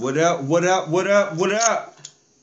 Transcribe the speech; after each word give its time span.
What 0.00 0.16
up? 0.16 0.40
What 0.44 0.64
up? 0.64 0.88
What 0.88 1.06
up? 1.06 1.34
What 1.36 1.52
up? 1.52 1.94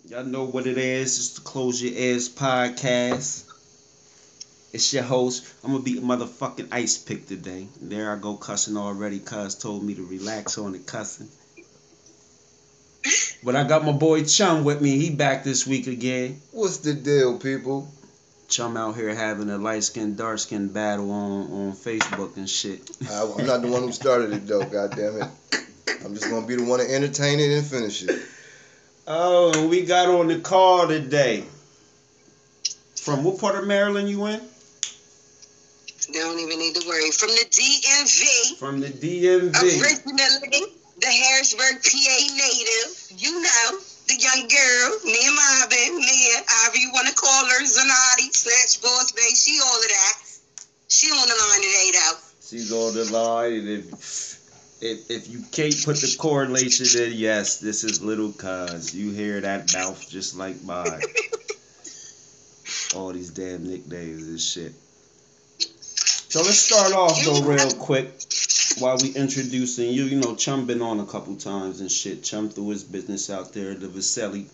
Y'all 0.08 0.24
know 0.24 0.44
what 0.44 0.68
it 0.68 0.78
is. 0.78 1.18
It's 1.18 1.30
the 1.30 1.42
Close 1.42 1.82
Your 1.82 1.92
Ears 1.92 2.30
podcast. 2.30 3.46
It's 4.72 4.94
your 4.94 5.02
host. 5.02 5.44
I'm 5.64 5.72
gonna 5.72 5.84
be 5.84 5.98
a 5.98 6.02
motherfucking 6.02 6.68
ice 6.72 7.00
pick 7.00 7.26
today. 7.26 7.68
There 7.82 8.14
I 8.14 8.16
go 8.18 8.36
cussing 8.36 8.78
already. 8.78 9.18
Cuz 9.18 9.56
told 9.56 9.84
me 9.84 9.96
to 9.96 10.06
relax 10.06 10.60
on 10.60 10.74
the 10.74 10.78
cussing. 10.78 11.30
But 13.44 13.56
I 13.56 13.64
got 13.64 13.84
my 13.84 13.92
boy 13.92 14.24
Chum 14.26 14.64
with 14.64 14.80
me. 14.80 15.00
He 15.00 15.10
back 15.10 15.44
this 15.44 15.66
week 15.66 15.88
again. 15.88 16.40
What's 16.52 16.78
the 16.78 16.94
deal, 16.94 17.40
people? 17.40 17.92
Chum 18.50 18.78
out 18.78 18.96
here 18.96 19.16
having 19.16 19.50
a 19.50 19.58
light 19.58 19.84
skin, 19.84 20.16
dark 20.16 20.38
skin 20.38 20.68
battle 20.68 21.10
on, 21.10 21.52
on 21.52 21.72
Facebook 21.74 22.38
and 22.38 22.48
shit. 22.48 22.88
I, 23.10 23.24
I'm 23.24 23.48
not 23.48 23.64
the 23.64 23.68
one 23.68 23.82
who 23.82 23.92
started 23.92 24.32
it 24.32 24.46
though. 24.46 24.64
God 24.64 24.92
damn 24.96 25.24
it! 25.24 25.64
I'm 26.08 26.16
just 26.16 26.30
gonna 26.30 26.48
be 26.48 26.56
the 26.56 26.64
one 26.64 26.80
to 26.80 26.90
entertain 26.90 27.38
it 27.42 27.52
and 27.52 27.68
finish 27.68 28.02
it. 28.02 28.22
Oh, 29.08 29.68
we 29.68 29.82
got 29.82 30.08
on 30.08 30.30
the 30.30 30.40
call 30.40 30.88
today. 30.88 31.44
From 32.96 33.26
what 33.26 33.40
part 33.40 33.58
of 33.58 33.68
Maryland 33.68 34.10
you 34.10 34.26
in? 34.28 34.48
They 36.08 36.20
don't 36.20 36.40
even 36.40 36.60
need 36.60 36.76
to 36.76 36.88
worry. 36.88 37.12
From 37.12 37.28
the 37.32 37.44
DMV, 37.52 38.58
From 38.58 38.80
the 38.80 38.90
DMV. 38.90 39.82
originally 39.84 40.72
the 41.02 41.08
Harrisburg, 41.08 41.84
PA 41.84 42.18
native. 42.38 43.12
You 43.18 43.42
know, 43.42 43.78
the 44.08 44.16
young 44.16 44.48
girl, 44.48 45.00
Mia 45.04 45.32
Marvin, 45.34 45.98
Mia, 45.98 46.42
however 46.48 46.78
you 46.78 46.90
want 46.94 47.10
to 47.10 47.14
call 47.16 47.46
her, 47.48 47.64
Zanati, 47.66 48.34
Snatch 48.34 48.82
Boss 48.82 49.12
Bay, 49.12 49.36
she 49.36 49.60
all 49.60 49.76
of 49.76 49.90
that. 49.90 50.14
She 50.88 51.08
on 51.08 51.28
the 51.28 51.36
line 51.36 51.62
today, 51.62 51.92
though. 51.92 52.18
She's 52.48 52.72
on 52.72 52.94
the 52.94 53.04
line, 53.12 53.68
and 53.68 53.68
if 53.68 54.37
if 54.82 55.10
if 55.10 55.30
you 55.30 55.44
can't 55.52 55.76
put 55.84 55.98
the 55.98 56.16
correlation, 56.20 56.86
in, 57.02 57.14
yes, 57.14 57.60
this 57.60 57.84
is 57.84 58.02
little 58.02 58.32
cuz. 58.32 58.94
You 58.94 59.12
hear 59.12 59.42
that 59.42 59.74
mouth 59.74 60.08
just 60.10 60.38
like 60.38 60.62
mine. 60.64 61.02
All 62.96 63.12
these 63.12 63.30
damn 63.32 63.68
nicknames 63.68 64.28
and 64.28 64.40
shit. 64.40 64.74
So 66.30 66.42
let's 66.42 66.60
start 66.60 66.94
off 66.94 67.24
though 67.24 67.42
real 67.44 67.72
quick 67.72 68.12
while 68.80 68.98
we 69.02 69.10
introducing 69.10 69.90
you. 69.90 70.04
You 70.04 70.20
know, 70.20 70.36
Chum 70.36 70.66
been 70.66 70.82
on 70.82 71.00
a 71.00 71.06
couple 71.06 71.36
times 71.36 71.82
and 71.82 71.92
shit. 71.92 72.24
Chum 72.24 72.50
threw 72.50 72.70
his 72.70 72.84
business 72.84 73.30
out 73.30 73.54
there, 73.54 73.74
the 73.74 73.88
Vaselli 73.88 74.48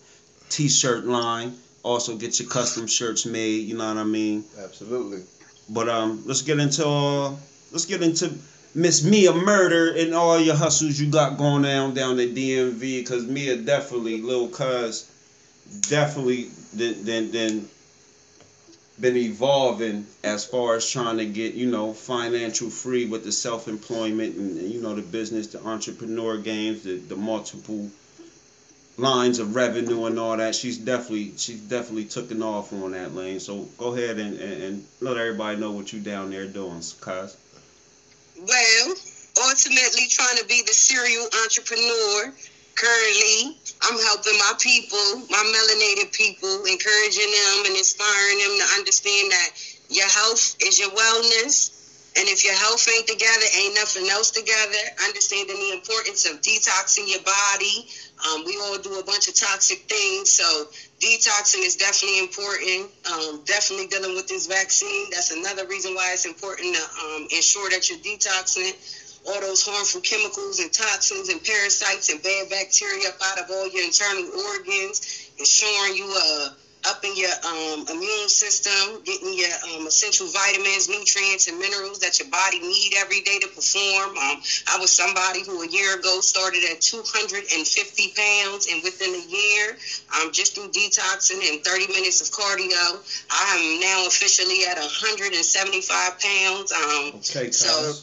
t-shirt 0.48 1.04
line. 1.04 1.56
Also 1.82 2.16
get 2.16 2.40
your 2.40 2.48
custom 2.48 2.86
shirts 2.86 3.26
made, 3.26 3.68
you 3.68 3.76
know 3.76 3.86
what 3.86 3.98
I 3.98 4.04
mean? 4.04 4.44
Absolutely. 4.58 5.22
But 5.68 5.88
um, 5.88 6.22
let's 6.24 6.42
get 6.42 6.58
into 6.58 6.86
uh, 6.86 7.30
let's 7.72 7.84
get 7.84 8.02
into 8.02 8.32
Miss 8.76 9.04
Mia 9.04 9.32
Murder 9.32 9.92
and 9.92 10.12
all 10.14 10.40
your 10.40 10.56
hustles 10.56 10.98
you 10.98 11.08
got 11.08 11.38
going 11.38 11.62
down 11.62 11.94
down 11.94 12.18
at 12.18 12.34
DMV 12.34 12.80
because 12.80 13.24
Mia 13.24 13.56
definitely 13.56 14.20
little 14.20 14.48
cuz 14.48 15.04
definitely 15.88 16.50
then 16.72 17.04
then 17.04 17.30
then 17.30 17.68
been 19.00 19.16
evolving 19.16 20.06
as 20.24 20.44
far 20.44 20.74
as 20.74 20.90
trying 20.90 21.18
to 21.18 21.24
get 21.24 21.54
you 21.54 21.66
know 21.66 21.92
financial 21.92 22.68
free 22.68 23.04
with 23.04 23.22
the 23.22 23.30
self 23.30 23.68
employment 23.68 24.34
and, 24.34 24.58
and 24.58 24.72
you 24.72 24.80
know 24.80 24.94
the 24.96 25.02
business 25.02 25.46
the 25.48 25.62
entrepreneur 25.64 26.36
games 26.38 26.82
the 26.82 26.96
the 26.96 27.16
multiple 27.16 27.88
lines 28.96 29.38
of 29.38 29.54
revenue 29.54 30.06
and 30.06 30.18
all 30.18 30.36
that. 30.36 30.54
She's 30.54 30.78
definitely 30.78 31.34
she's 31.36 31.60
definitely 31.60 32.06
taken 32.06 32.42
off 32.42 32.72
on 32.72 32.90
that 32.92 33.14
lane. 33.14 33.38
So 33.38 33.68
go 33.78 33.94
ahead 33.94 34.18
and, 34.18 34.38
and, 34.38 34.62
and 34.62 34.86
let 35.00 35.16
everybody 35.16 35.58
know 35.60 35.70
what 35.70 35.92
you 35.92 36.00
down 36.00 36.30
there 36.30 36.46
doing 36.46 36.82
cuz 37.00 37.36
Well, 38.36 38.94
ultimately 39.38 40.08
trying 40.08 40.38
to 40.38 40.44
be 40.46 40.62
the 40.66 40.74
serial 40.74 41.28
entrepreneur. 41.44 42.34
Currently, 42.74 43.56
I'm 43.82 43.98
helping 44.00 44.38
my 44.38 44.52
people, 44.60 45.26
my 45.30 45.38
melanated 45.38 46.12
people, 46.12 46.64
encouraging 46.64 47.30
them 47.30 47.66
and 47.66 47.76
inspiring 47.76 48.38
them 48.38 48.58
to 48.58 48.66
understand 48.74 49.30
that 49.30 49.50
your 49.88 50.08
health 50.08 50.56
is 50.60 50.80
your 50.80 50.90
wellness. 50.90 51.70
And 52.16 52.28
if 52.28 52.44
your 52.44 52.54
health 52.54 52.88
ain't 52.88 53.06
together, 53.06 53.46
ain't 53.56 53.74
nothing 53.74 54.08
else 54.08 54.30
together. 54.30 54.78
Understanding 55.04 55.56
the 55.56 55.72
importance 55.72 56.26
of 56.26 56.40
detoxing 56.40 57.10
your 57.10 57.22
body. 57.22 57.86
Um, 58.26 58.44
we 58.44 58.56
all 58.58 58.78
do 58.78 58.98
a 58.98 59.04
bunch 59.04 59.28
of 59.28 59.34
toxic 59.34 59.78
things, 59.88 60.30
so 60.30 60.68
detoxing 61.04 61.66
is 61.66 61.76
definitely 61.76 62.18
important. 62.20 62.90
Um, 63.12 63.42
definitely 63.44 63.86
dealing 63.88 64.14
with 64.14 64.26
this 64.26 64.46
vaccine. 64.46 65.10
That's 65.10 65.30
another 65.30 65.66
reason 65.66 65.94
why 65.94 66.12
it's 66.12 66.24
important 66.24 66.74
to 66.74 66.82
um, 67.04 67.28
ensure 67.30 67.68
that 67.70 67.90
you're 67.90 67.98
detoxing 67.98 68.72
all 69.26 69.40
those 69.40 69.64
harmful 69.64 70.00
chemicals 70.00 70.60
and 70.60 70.72
toxins 70.72 71.28
and 71.28 71.42
parasites 71.44 72.08
and 72.10 72.22
bad 72.22 72.48
bacteria 72.48 73.08
up 73.08 73.16
out 73.24 73.38
of 73.38 73.50
all 73.50 73.68
your 73.68 73.84
internal 73.84 74.24
organs, 74.48 75.30
ensuring 75.38 75.96
you 75.96 76.08
uh 76.16 76.50
upping 76.86 77.16
your 77.16 77.30
um, 77.44 77.86
immune 77.88 78.28
system, 78.28 79.02
getting 79.04 79.34
your 79.34 79.50
um, 79.68 79.86
essential 79.86 80.28
vitamins, 80.28 80.88
nutrients, 80.88 81.48
and 81.48 81.58
minerals 81.58 81.98
that 82.00 82.18
your 82.18 82.28
body 82.28 82.60
need 82.60 82.94
every 82.96 83.20
day 83.20 83.38
to 83.38 83.48
perform. 83.48 84.16
Um, 84.16 84.42
I 84.68 84.78
was 84.78 84.90
somebody 84.90 85.42
who 85.42 85.62
a 85.62 85.68
year 85.68 85.98
ago 85.98 86.20
started 86.20 86.64
at 86.64 86.80
250 86.80 88.12
pounds, 88.16 88.66
and 88.70 88.82
within 88.82 89.14
a 89.14 89.24
year, 89.28 89.76
um, 90.14 90.32
just 90.32 90.54
through 90.54 90.68
detoxing 90.68 91.50
and 91.50 91.64
30 91.64 91.88
minutes 91.88 92.20
of 92.20 92.28
cardio, 92.30 93.00
I 93.30 93.56
am 93.56 93.80
now 93.80 94.06
officially 94.06 94.64
at 94.64 94.76
175 94.76 96.18
pounds. 96.20 96.72
Um, 96.72 97.14
okay 97.16 97.50
so 97.50 97.94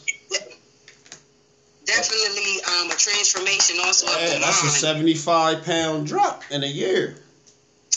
definitely 1.86 2.62
um, 2.64 2.92
a 2.92 2.96
transformation 2.96 3.78
also 3.84 4.06
Yeah, 4.08 4.40
that's 4.40 4.64
a 4.64 4.70
75 4.70 5.64
pound 5.64 6.08
drop 6.08 6.44
in 6.50 6.64
a 6.64 6.68
year 6.68 7.21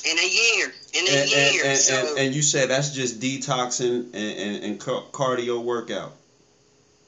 in 0.05 0.19
a 0.19 0.27
year. 0.27 0.75
In 0.93 1.07
a 1.07 1.11
and, 1.11 1.31
year. 1.31 1.63
and, 1.65 1.73
and, 1.73 1.79
so 1.79 2.17
and, 2.17 2.35
you 2.35 2.43
said 2.43 2.71
that's 2.71 2.91
just 2.91 3.21
detoxing 3.21 4.07
and, 4.13 4.15
and, 4.15 4.65
and 4.65 4.81
cardio 4.81 5.63
workout 5.63 6.17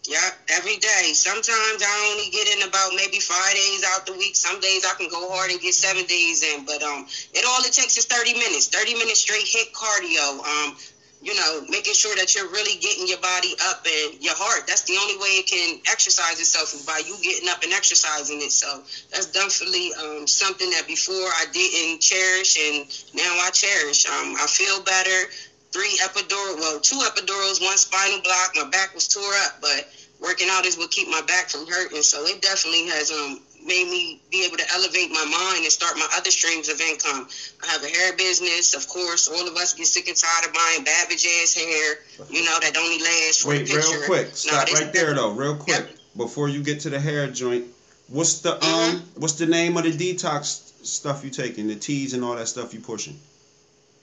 yeah, 0.09 0.31
every 0.49 0.77
day. 0.77 1.13
Sometimes 1.15 1.83
I 1.83 2.11
only 2.13 2.31
get 2.31 2.49
in 2.57 2.63
about 2.67 2.95
maybe 2.95 3.19
five 3.19 3.55
days 3.55 3.85
out 3.85 4.07
the 4.07 4.13
week. 4.13 4.37
Some 4.37 4.61
days 4.61 4.85
I 4.85 4.95
can 4.95 5.09
go 5.09 5.29
hard 5.31 5.51
and 5.51 5.61
get 5.61 5.75
seven 5.75 6.05
days 6.07 6.43
in. 6.43 6.65
But 6.65 6.83
um, 6.83 7.07
it 7.33 7.45
all 7.45 7.61
it 7.65 7.73
takes 7.73 7.97
is 7.97 8.05
thirty 8.05 8.33
minutes. 8.33 8.69
Thirty 8.69 8.95
minutes 8.95 9.21
straight 9.21 9.47
hit 9.47 9.73
cardio. 9.73 10.45
Um, 10.45 10.77
you 11.27 11.35
know, 11.35 11.65
making 11.69 11.95
sure 11.95 12.15
that 12.15 12.37
you're 12.37 12.49
really 12.49 12.79
getting 12.79 13.09
your 13.09 13.19
body 13.19 13.53
up 13.65 13.85
and 13.85 14.23
your 14.23 14.37
heart. 14.37 14.65
That's 14.69 14.85
the 14.85 14.97
only 14.97 15.17
way 15.17 15.43
it 15.43 15.49
can 15.49 15.81
exercise 15.91 16.39
itself 16.39 16.73
is 16.73 16.85
by 16.85 17.03
you 17.05 17.19
getting 17.21 17.49
up 17.49 17.65
and 17.65 17.73
exercising 17.73 18.41
it. 18.43 18.53
So 18.53 18.85
that's 19.11 19.27
definitely 19.27 19.93
um, 19.95 20.29
something 20.29 20.71
that 20.71 20.87
before 20.87 21.27
I 21.27 21.47
didn't 21.53 22.01
cherish 22.01 22.57
and 22.57 22.87
now 23.13 23.39
I 23.41 23.51
cherish. 23.51 24.07
Um, 24.07 24.37
I 24.39 24.47
feel 24.47 24.81
better. 24.81 25.29
Three 25.73 25.99
epidural, 25.99 26.57
well, 26.61 26.79
two 26.81 27.01
epidurals, 27.01 27.61
one 27.61 27.77
spinal 27.77 28.21
block. 28.23 28.53
My 28.55 28.65
back 28.65 28.95
was 28.95 29.09
tore 29.09 29.35
up, 29.35 29.55
but 29.61 29.87
working 30.21 30.49
out 30.49 30.65
is 30.65 30.79
what 30.79 30.93
keep 30.93 31.09
my 31.09 31.23
back 31.23 31.51
from 31.51 31.67
hurting. 31.67 32.03
So 32.03 32.25
it 32.27 32.41
definitely 32.41 32.87
has 32.87 33.11
um 33.11 33.41
made 33.67 33.89
me 33.89 34.21
be 34.31 34.45
able 34.45 34.57
to 34.57 34.65
elevate 34.73 35.11
my 35.11 35.25
mind 35.25 35.65
and 35.65 35.73
start 35.73 35.97
my 35.97 36.09
other 36.17 36.31
streams 36.31 36.69
of 36.69 36.81
income. 36.81 37.27
I 37.63 37.67
have 37.67 37.83
a 37.83 37.89
hair 37.89 38.13
business, 38.15 38.75
of 38.75 38.87
course. 38.87 39.29
All 39.29 39.47
of 39.47 39.57
us 39.57 39.73
get 39.75 39.87
sick 39.87 40.09
and 40.09 40.17
tired 40.17 40.45
of 40.47 40.53
buying 40.53 40.85
Babbage 40.85 41.27
ass 41.43 41.55
hair, 41.55 41.99
you 42.31 42.45
know, 42.45 42.59
that 42.61 42.77
only 42.77 42.99
lasts 43.03 43.43
for 43.43 43.49
Wait, 43.49 43.67
the 43.67 43.75
picture. 43.75 43.91
real 43.99 44.07
quick. 44.07 44.29
Stop 44.35 44.69
this- 44.69 44.81
right 44.81 44.93
there 44.93 45.15
though, 45.15 45.31
real 45.31 45.57
quick. 45.57 45.77
Yep. 45.77 45.91
Before 46.17 46.49
you 46.49 46.63
get 46.63 46.81
to 46.81 46.91
the 46.91 47.01
hair 47.01 47.29
joint, 47.29 47.67
what's 48.09 48.35
the 48.39 48.55
um 48.55 48.61
Mhm. 48.63 49.03
what's 49.17 49.35
the 49.35 49.47
name 49.47 49.77
of 49.77 49.85
the 49.85 49.93
detox 49.93 50.61
stuff 50.83 51.23
you 51.25 51.31
taking? 51.31 51.67
The 51.67 51.77
teas 51.77 52.13
and 52.15 52.25
all 52.25 52.37
that 52.37 52.49
stuff 52.49 52.73
you 52.73 52.81
pushing? 52.81 53.19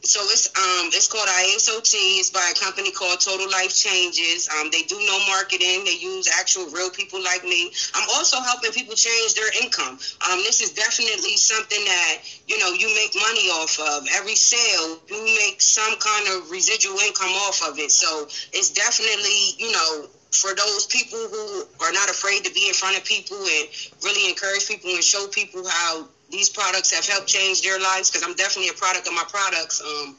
So 0.06 0.20
it's 0.24 0.48
um 0.60 0.92
it's 0.92 1.08
called 1.08 1.30
Iaso 1.30 1.82
Tea. 1.82 2.20
It's 2.20 2.30
by 2.30 2.52
a 2.52 2.60
company 2.60 2.92
called 2.92 3.22
Total 3.22 3.50
Life 3.50 3.74
Changes. 3.74 4.50
Um, 4.50 4.70
they 4.70 4.82
do 4.84 5.00
no 5.00 5.18
marketing. 5.28 5.86
They 5.86 5.96
use 5.96 6.28
actual 6.28 6.68
real 6.68 6.90
people 6.90 7.24
like 7.24 7.44
me. 7.46 7.72
I'm 7.94 8.08
also 8.12 8.42
helping 8.42 8.72
people 8.74 8.96
change 8.96 9.34
their 9.34 9.50
income. 9.64 9.98
Um, 10.28 10.40
this 10.44 10.60
is 10.60 10.72
definitely 10.72 11.38
something 11.38 11.86
that 11.86 12.18
you 12.48 12.60
know 12.60 12.74
you 12.74 12.94
make 12.96 13.16
money 13.16 13.48
off 13.48 13.80
of. 13.80 14.06
Every 14.12 14.36
sale, 14.36 15.00
you 15.08 15.24
make 15.40 15.62
some 15.62 15.96
kind 15.96 16.28
of 16.36 16.52
residual 16.52 17.00
income 17.00 17.32
off 17.48 17.64
of 17.64 17.80
it. 17.80 17.90
So 17.90 18.28
it's 18.52 18.72
definitely 18.72 19.56
you 19.58 19.72
know 19.72 20.10
for 20.34 20.54
those 20.54 20.86
people 20.88 21.30
who 21.30 21.64
are 21.80 21.94
not 21.94 22.10
afraid 22.10 22.44
to 22.44 22.52
be 22.52 22.68
in 22.68 22.74
front 22.74 22.98
of 22.98 23.06
people 23.06 23.38
and 23.38 23.70
really 24.04 24.28
encourage 24.30 24.68
people 24.68 24.90
and 24.90 25.04
show 25.04 25.28
people 25.28 25.66
how 25.66 26.10
these 26.34 26.50
products 26.50 26.92
have 26.92 27.06
helped 27.06 27.28
change 27.28 27.62
their 27.62 27.80
lives 27.80 28.10
because 28.10 28.28
I'm 28.28 28.34
definitely 28.34 28.70
a 28.70 28.74
product 28.74 29.08
of 29.08 29.14
my 29.14 29.24
products. 29.30 29.80
Um, 29.82 30.18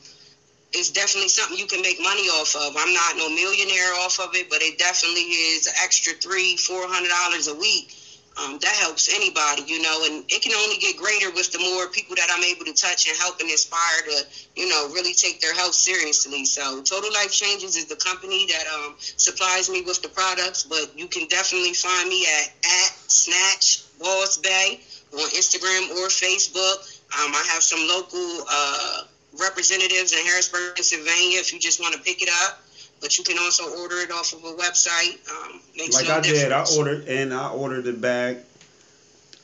it's 0.72 0.90
definitely 0.90 1.28
something 1.28 1.58
you 1.58 1.66
can 1.66 1.82
make 1.82 2.00
money 2.00 2.28
off 2.28 2.55
of. 2.56 2.76
I'm 2.76 2.94
not 2.94 3.16
no 3.16 3.28
millionaire 3.28 3.94
off 3.94 4.19
of 4.20 4.34
it, 4.34 4.49
but 4.49 4.62
it 4.62 4.78
definitely 4.78 5.22
is 5.22 5.66
an 5.66 5.75
extra 5.82 6.14
three, 6.14 6.56
four 6.56 6.87
hundred 6.88 7.08
dollars 7.08 7.49
a 7.49 7.55
week. 7.55 7.94
Um, 8.37 8.58
that 8.62 8.75
helps 8.75 9.08
anybody, 9.14 9.62
you 9.62 9.81
know, 9.81 10.05
and 10.06 10.25
it 10.28 10.43
can 10.43 10.52
only 10.55 10.76
get 10.76 10.96
greater 10.96 11.31
with 11.31 11.52
the 11.52 11.61
more 11.61 11.87
people 11.88 12.17
that 12.17 12.28
I'm 12.32 12.43
able 12.43 12.64
to 12.64 12.72
touch 12.72 13.06
and 13.06 13.17
help 13.17 13.38
and 13.38 13.49
inspire 13.49 14.02
to, 14.06 14.26
you 14.56 14.69
know, 14.69 14.90
really 14.93 15.14
take 15.14 15.40
their 15.40 15.55
health 15.55 15.75
seriously. 15.75 16.44
So 16.44 16.82
Total 16.82 17.12
Life 17.12 17.31
Changes 17.31 17.76
is 17.76 17.84
the 17.84 17.94
company 17.94 18.46
that 18.46 18.67
um, 18.67 18.96
supplies 18.99 19.70
me 19.70 19.82
with 19.82 20.02
the 20.02 20.08
products, 20.08 20.64
but 20.64 20.99
you 20.99 21.06
can 21.06 21.28
definitely 21.28 21.75
find 21.75 22.08
me 22.08 22.26
at 22.26 22.49
at 22.64 22.90
Snatch 23.06 23.84
Boss 24.00 24.38
Bay 24.38 24.81
on 25.14 25.28
Instagram 25.31 25.90
or 25.90 26.08
Facebook. 26.08 26.76
Um, 27.19 27.34
I 27.34 27.44
have 27.49 27.62
some 27.62 27.87
local 27.87 28.44
uh, 28.50 29.02
representatives 29.38 30.12
in 30.12 30.19
Harrisburg, 30.25 30.75
Pennsylvania. 30.75 31.38
If 31.40 31.52
you 31.52 31.58
just 31.58 31.81
want 31.81 31.94
to 31.94 32.00
pick 32.00 32.22
it 32.22 32.28
up, 32.46 32.58
but 33.00 33.16
you 33.19 33.25
can 33.25 33.38
also 33.38 33.69
order 33.81 33.99
it 33.99 34.11
off 34.11 34.32
of 34.32 34.44
a 34.44 34.52
website. 34.55 35.19
Um, 35.31 35.61
makes 35.76 35.94
Like 35.94 36.06
no 36.06 36.16
I 36.16 36.20
did, 36.20 36.52
I 36.52 36.64
ordered 36.76 37.06
and 37.08 37.32
I 37.32 37.49
ordered 37.49 37.84
the 37.84 37.93
bag. 37.93 38.38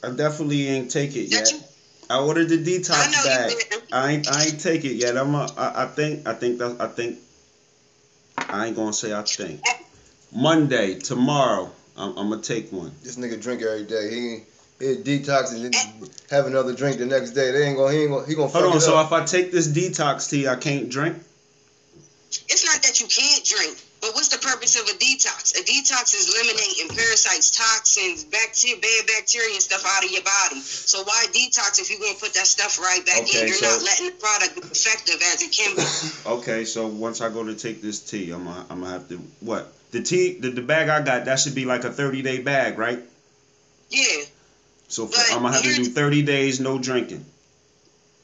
I 0.02 0.11
definitely 0.11 0.69
ain't 0.69 0.90
take 0.90 1.14
it 1.17 1.28
yet. 1.28 1.50
you- 1.50 1.62
I 2.08 2.19
ordered 2.19 2.49
the 2.49 2.56
I 2.56 2.58
detox 2.58 3.12
know 3.12 3.23
bag. 3.23 3.52
I 3.93 4.11
ain't 4.11 4.28
I 4.28 4.46
ain't 4.46 4.61
take 4.61 4.84
it 4.84 4.94
yet. 4.94 5.16
I'm 5.16 5.32
a, 5.32 5.46
I, 5.56 5.84
I 5.84 5.87
think 5.87 6.26
I 6.26 6.32
think 6.32 6.58
that 6.58 6.76
I 6.81 6.88
think 6.88 7.19
I 8.37 8.66
ain't 8.66 8.75
gonna 8.75 8.93
say 8.93 9.12
I 9.12 9.23
think. 9.23 9.61
Monday, 10.32 10.96
tomorrow, 10.99 11.70
I'm, 11.96 12.16
I'm 12.19 12.31
gonna 12.31 12.43
take 12.43 12.73
one. 12.73 12.93
This 13.05 13.14
nigga 13.16 13.40
drink 13.40 13.62
every 13.62 13.84
day. 13.84 14.11
He 14.11 14.43
he 14.81 14.97
detox 14.97 15.53
and 15.53 15.73
then 15.73 16.09
have 16.31 16.47
another 16.47 16.75
drink 16.75 16.99
the 16.99 17.06
next 17.06 17.31
day. 17.31 17.50
They 17.53 17.67
ain't 17.69 17.77
gonna 17.77 17.93
he 17.93 18.00
ain't 18.03 18.11
gonna 18.11 18.27
he 18.27 18.35
gonna 18.35 18.49
fuck 18.49 18.62
Hold 18.62 18.73
on, 18.73 18.79
it 18.79 18.81
so 18.81 18.97
up. 18.97 19.06
if 19.06 19.12
I 19.12 19.25
take 19.25 19.53
this 19.53 19.69
detox 19.69 20.29
tea, 20.29 20.49
I 20.49 20.56
can't 20.56 20.88
drink? 20.88 21.17
It's 22.49 22.65
not 22.65 22.81
that 22.82 23.00
you 23.00 23.06
can't 23.06 23.44
drink, 23.44 23.77
but 24.00 24.15
what's 24.15 24.29
the 24.29 24.38
purpose 24.38 24.77
of 24.81 24.87
a 24.87 24.97
detox? 24.99 25.59
A 25.59 25.62
detox 25.62 26.15
is 26.15 26.32
eliminating 26.32 26.88
parasites, 26.97 27.50
toxins, 27.56 28.23
bacteria, 28.25 28.77
bad 28.81 29.06
bacteria, 29.06 29.53
and 29.55 29.62
stuff 29.62 29.85
out 29.85 30.05
of 30.05 30.11
your 30.11 30.23
body. 30.23 30.61
So 30.61 31.03
why 31.03 31.26
detox 31.33 31.81
if 31.81 31.91
you're 31.91 31.99
gonna 32.00 32.15
put 32.19 32.33
that 32.35 32.47
stuff 32.47 32.79
right 32.79 33.05
back 33.05 33.23
Okay, 33.23 33.43
in? 33.43 33.49
You're 33.49 33.56
so- 33.56 33.67
not 33.67 33.83
letting 33.83 34.06
the 34.06 34.12
product 34.12 34.55
be 34.55 34.61
effective 34.62 35.21
as 35.33 35.43
it 35.43 35.53
can 35.53 35.76
be. 35.76 35.83
Okay, 36.41 36.65
so 36.65 36.87
once 36.87 37.21
I 37.21 37.29
go 37.29 37.44
to 37.44 37.55
take 37.55 37.83
this 37.83 37.99
tea, 38.00 38.31
I'm 38.31 38.44
gonna, 38.44 38.65
I'm 38.71 38.81
gonna 38.81 38.93
have 38.93 39.09
to 39.09 39.17
what? 39.41 39.73
The 39.91 40.00
tea, 40.03 40.38
the, 40.38 40.50
the 40.50 40.62
bag 40.62 40.88
I 40.88 41.03
got, 41.03 41.25
that 41.25 41.41
should 41.41 41.56
be 41.56 41.65
like 41.65 41.83
a 41.85 41.91
30 41.91 42.23
day 42.23 42.41
bag, 42.43 42.79
right? 42.79 43.00
Yeah, 43.91 44.23
So 44.90 45.06
for, 45.06 45.16
I'm 45.32 45.42
gonna 45.42 45.54
have 45.54 45.62
to 45.62 45.75
do 45.76 45.84
30 45.84 46.22
days 46.22 46.58
no 46.58 46.76
drinking. 46.76 47.25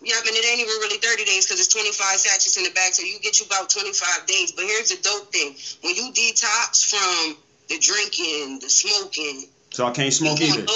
yeah. 0.02 0.16
I 0.20 0.24
mean, 0.24 0.34
it 0.34 0.44
ain't 0.44 0.60
even 0.60 0.74
really 0.80 0.98
30 0.98 1.24
days 1.24 1.46
because 1.46 1.60
it's 1.60 1.68
25 1.68 2.18
sachets 2.18 2.56
in 2.56 2.64
the 2.64 2.70
bag, 2.70 2.92
so 2.92 3.02
you 3.02 3.20
get 3.20 3.38
you 3.38 3.46
about 3.46 3.70
25 3.70 4.26
days. 4.26 4.50
But 4.50 4.64
here's 4.64 4.90
the 4.90 4.96
dope 4.96 5.30
thing: 5.32 5.54
when 5.82 5.94
you 5.94 6.10
detox 6.12 6.84
from 6.84 7.36
the 7.68 7.78
drinking, 7.78 8.58
the 8.58 8.68
smoking, 8.68 9.46
So 9.70 9.86
I 9.86 9.92
can't 9.92 10.12
smoke 10.12 10.40
either. 10.40 10.66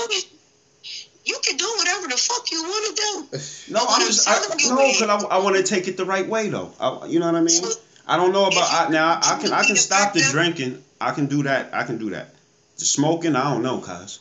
You 1.24 1.38
can 1.42 1.56
do 1.56 1.74
whatever 1.76 2.06
the 2.06 2.16
fuck 2.16 2.50
you 2.50 2.62
want 2.62 2.96
to 2.96 3.02
do. 3.02 3.72
No, 3.72 3.86
I'm 3.86 4.00
just 4.06 4.28
I, 4.28 4.38
no, 4.38 4.76
because 4.76 5.02
I, 5.02 5.16
I 5.26 5.38
want 5.38 5.56
to 5.56 5.62
take 5.62 5.86
it 5.86 5.96
the 5.96 6.04
right 6.04 6.26
way 6.26 6.48
though. 6.48 6.72
I, 6.80 7.06
you 7.06 7.18
know 7.18 7.26
what 7.26 7.34
I 7.34 7.40
mean? 7.40 7.62
I 8.06 8.16
don't 8.16 8.32
know 8.32 8.46
about 8.46 8.88
I, 8.88 8.90
now. 8.90 9.18
I 9.20 9.38
can 9.40 9.52
I 9.52 9.64
can 9.64 9.76
stop 9.76 10.14
the 10.14 10.22
drinking. 10.30 10.82
I 11.00 11.10
can 11.12 11.26
do 11.26 11.42
that. 11.42 11.70
I 11.72 11.82
can 11.82 11.98
do 11.98 12.10
that. 12.10 12.34
The 12.78 12.84
smoking, 12.84 13.36
I 13.36 13.52
don't 13.52 13.62
know, 13.62 13.78
cuz. 13.78 14.20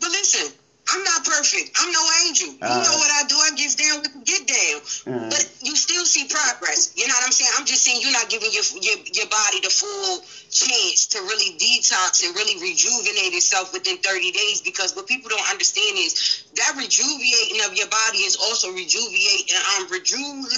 But 0.00 0.10
listen, 0.10 0.52
I'm 0.88 1.04
not 1.04 1.24
perfect. 1.24 1.70
I'm 1.76 1.92
no 1.92 2.00
angel. 2.26 2.48
You 2.48 2.80
know 2.82 2.96
what 2.96 3.10
I 3.10 3.22
do. 3.28 3.36
I 3.36 3.50
get 3.56 3.76
down 3.76 4.00
with 4.00 4.24
get 4.24 4.46
down. 4.46 4.80
Mm. 5.04 5.30
But 5.30 5.44
you 5.60 5.76
still 5.76 6.06
see 6.06 6.24
progress. 6.24 6.92
You 6.96 7.06
know 7.06 7.14
what 7.14 7.24
I'm 7.24 7.32
saying? 7.32 7.50
I'm 7.56 7.66
just 7.66 7.84
saying 7.84 8.00
you're 8.00 8.12
not 8.12 8.30
giving 8.30 8.50
your 8.52 8.64
your, 8.80 8.96
your 9.12 9.26
body 9.26 9.60
the 9.60 9.68
full 9.68 10.24
chance 10.50 11.06
to 11.12 11.20
really 11.20 11.52
detox 11.58 12.24
and 12.24 12.34
really 12.34 12.56
rejuvenate 12.56 13.34
itself 13.34 13.72
within 13.72 13.98
30 13.98 14.30
days 14.32 14.62
because 14.62 14.96
what 14.96 15.06
people 15.06 15.28
don't 15.28 15.50
understand 15.50 15.98
is 15.98 16.42
that 16.54 16.72
rejuvenating 16.76 17.60
of 17.64 17.76
your 17.76 17.88
body 17.88 18.18
is 18.24 18.36
also 18.36 18.72
rejuvenating 18.72 19.56
um 19.76 19.88
reju- 19.88 20.48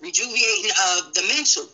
rejuvenating 0.00 0.70
of 0.90 1.14
the 1.14 1.22
mental. 1.22 1.68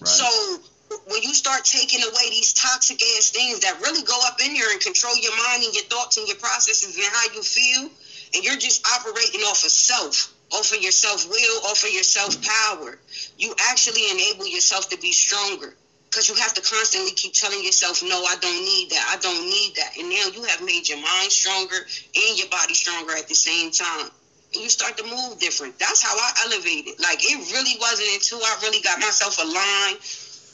Right. 0.00 0.08
So 0.08 0.60
when 1.06 1.22
you 1.22 1.34
start 1.34 1.64
taking 1.64 2.02
away 2.02 2.30
these 2.30 2.52
toxic 2.52 3.00
ass 3.16 3.30
things 3.30 3.60
that 3.60 3.80
really 3.80 4.02
go 4.02 4.18
up 4.24 4.40
in 4.44 4.54
there 4.54 4.70
and 4.72 4.80
control 4.80 5.16
your 5.16 5.36
mind 5.36 5.64
and 5.64 5.74
your 5.74 5.84
thoughts 5.84 6.16
and 6.16 6.26
your 6.26 6.36
processes 6.36 6.96
and 6.96 7.04
how 7.04 7.34
you 7.34 7.42
feel, 7.42 7.90
and 8.34 8.44
you're 8.44 8.56
just 8.56 8.86
operating 8.86 9.40
off 9.42 9.64
of 9.64 9.70
self, 9.70 10.32
off 10.52 10.72
of 10.72 10.82
your 10.82 10.92
self 10.92 11.28
will, 11.28 11.66
off 11.66 11.84
of 11.84 11.90
your 11.90 12.02
self 12.02 12.40
power, 12.42 12.98
you 13.36 13.54
actually 13.68 14.10
enable 14.10 14.46
yourself 14.46 14.88
to 14.90 14.98
be 14.98 15.12
stronger. 15.12 15.74
Because 16.10 16.26
you 16.26 16.34
have 16.36 16.54
to 16.54 16.62
constantly 16.62 17.12
keep 17.12 17.34
telling 17.34 17.62
yourself, 17.62 18.02
no, 18.02 18.24
I 18.24 18.36
don't 18.40 18.64
need 18.64 18.88
that. 18.90 19.12
I 19.12 19.20
don't 19.20 19.44
need 19.44 19.74
that. 19.76 19.92
And 19.98 20.08
now 20.08 20.26
you 20.32 20.42
have 20.44 20.62
made 20.64 20.88
your 20.88 20.96
mind 20.96 21.30
stronger 21.30 21.76
and 21.76 22.38
your 22.38 22.48
body 22.48 22.72
stronger 22.72 23.12
at 23.12 23.28
the 23.28 23.34
same 23.34 23.70
time. 23.70 24.08
And 24.54 24.62
you 24.62 24.70
start 24.70 24.96
to 24.96 25.04
move 25.04 25.38
different. 25.38 25.78
That's 25.78 26.02
how 26.02 26.16
I 26.16 26.32
elevated. 26.46 26.98
Like, 26.98 27.20
it 27.22 27.36
really 27.52 27.76
wasn't 27.78 28.08
until 28.14 28.38
I 28.38 28.56
really 28.62 28.80
got 28.80 28.98
myself 28.98 29.36
aligned 29.36 29.98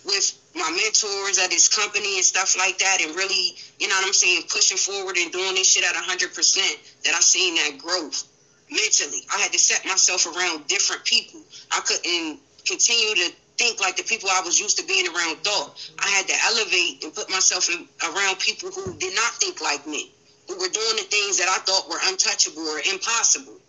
with 0.04 0.32
my 0.54 0.70
mentors 0.70 1.38
at 1.38 1.50
this 1.50 1.68
company 1.68 2.16
and 2.16 2.24
stuff 2.24 2.56
like 2.56 2.78
that 2.78 3.00
and 3.00 3.14
really, 3.16 3.54
you 3.78 3.88
know 3.88 3.94
what 3.96 4.06
I'm 4.06 4.12
saying, 4.12 4.44
pushing 4.48 4.76
forward 4.76 5.16
and 5.16 5.32
doing 5.32 5.54
this 5.54 5.70
shit 5.70 5.84
at 5.84 5.94
100% 5.94 6.76
that 7.04 7.14
I 7.14 7.20
seen 7.20 7.54
that 7.56 7.78
growth 7.78 8.24
mentally. 8.70 9.22
I 9.32 9.38
had 9.38 9.52
to 9.52 9.58
set 9.58 9.84
myself 9.84 10.26
around 10.26 10.66
different 10.66 11.04
people. 11.04 11.40
I 11.72 11.80
couldn't 11.80 12.38
continue 12.66 13.14
to 13.26 13.32
think 13.58 13.80
like 13.80 13.96
the 13.96 14.02
people 14.02 14.28
I 14.30 14.40
was 14.40 14.58
used 14.58 14.78
to 14.78 14.86
being 14.86 15.06
around 15.08 15.36
thought. 15.38 15.78
I 15.98 16.08
had 16.08 16.26
to 16.28 16.34
elevate 16.44 17.04
and 17.04 17.14
put 17.14 17.30
myself 17.30 17.68
in, 17.68 17.86
around 18.02 18.38
people 18.38 18.70
who 18.70 18.94
did 18.98 19.14
not 19.14 19.32
think 19.34 19.60
like 19.60 19.86
me, 19.86 20.10
who 20.48 20.54
were 20.58 20.68
doing 20.68 20.96
the 20.96 21.06
things 21.10 21.38
that 21.38 21.48
I 21.48 21.58
thought 21.58 21.88
were 21.88 22.00
untouchable 22.04 22.62
or 22.62 22.80
impossible. 22.80 23.60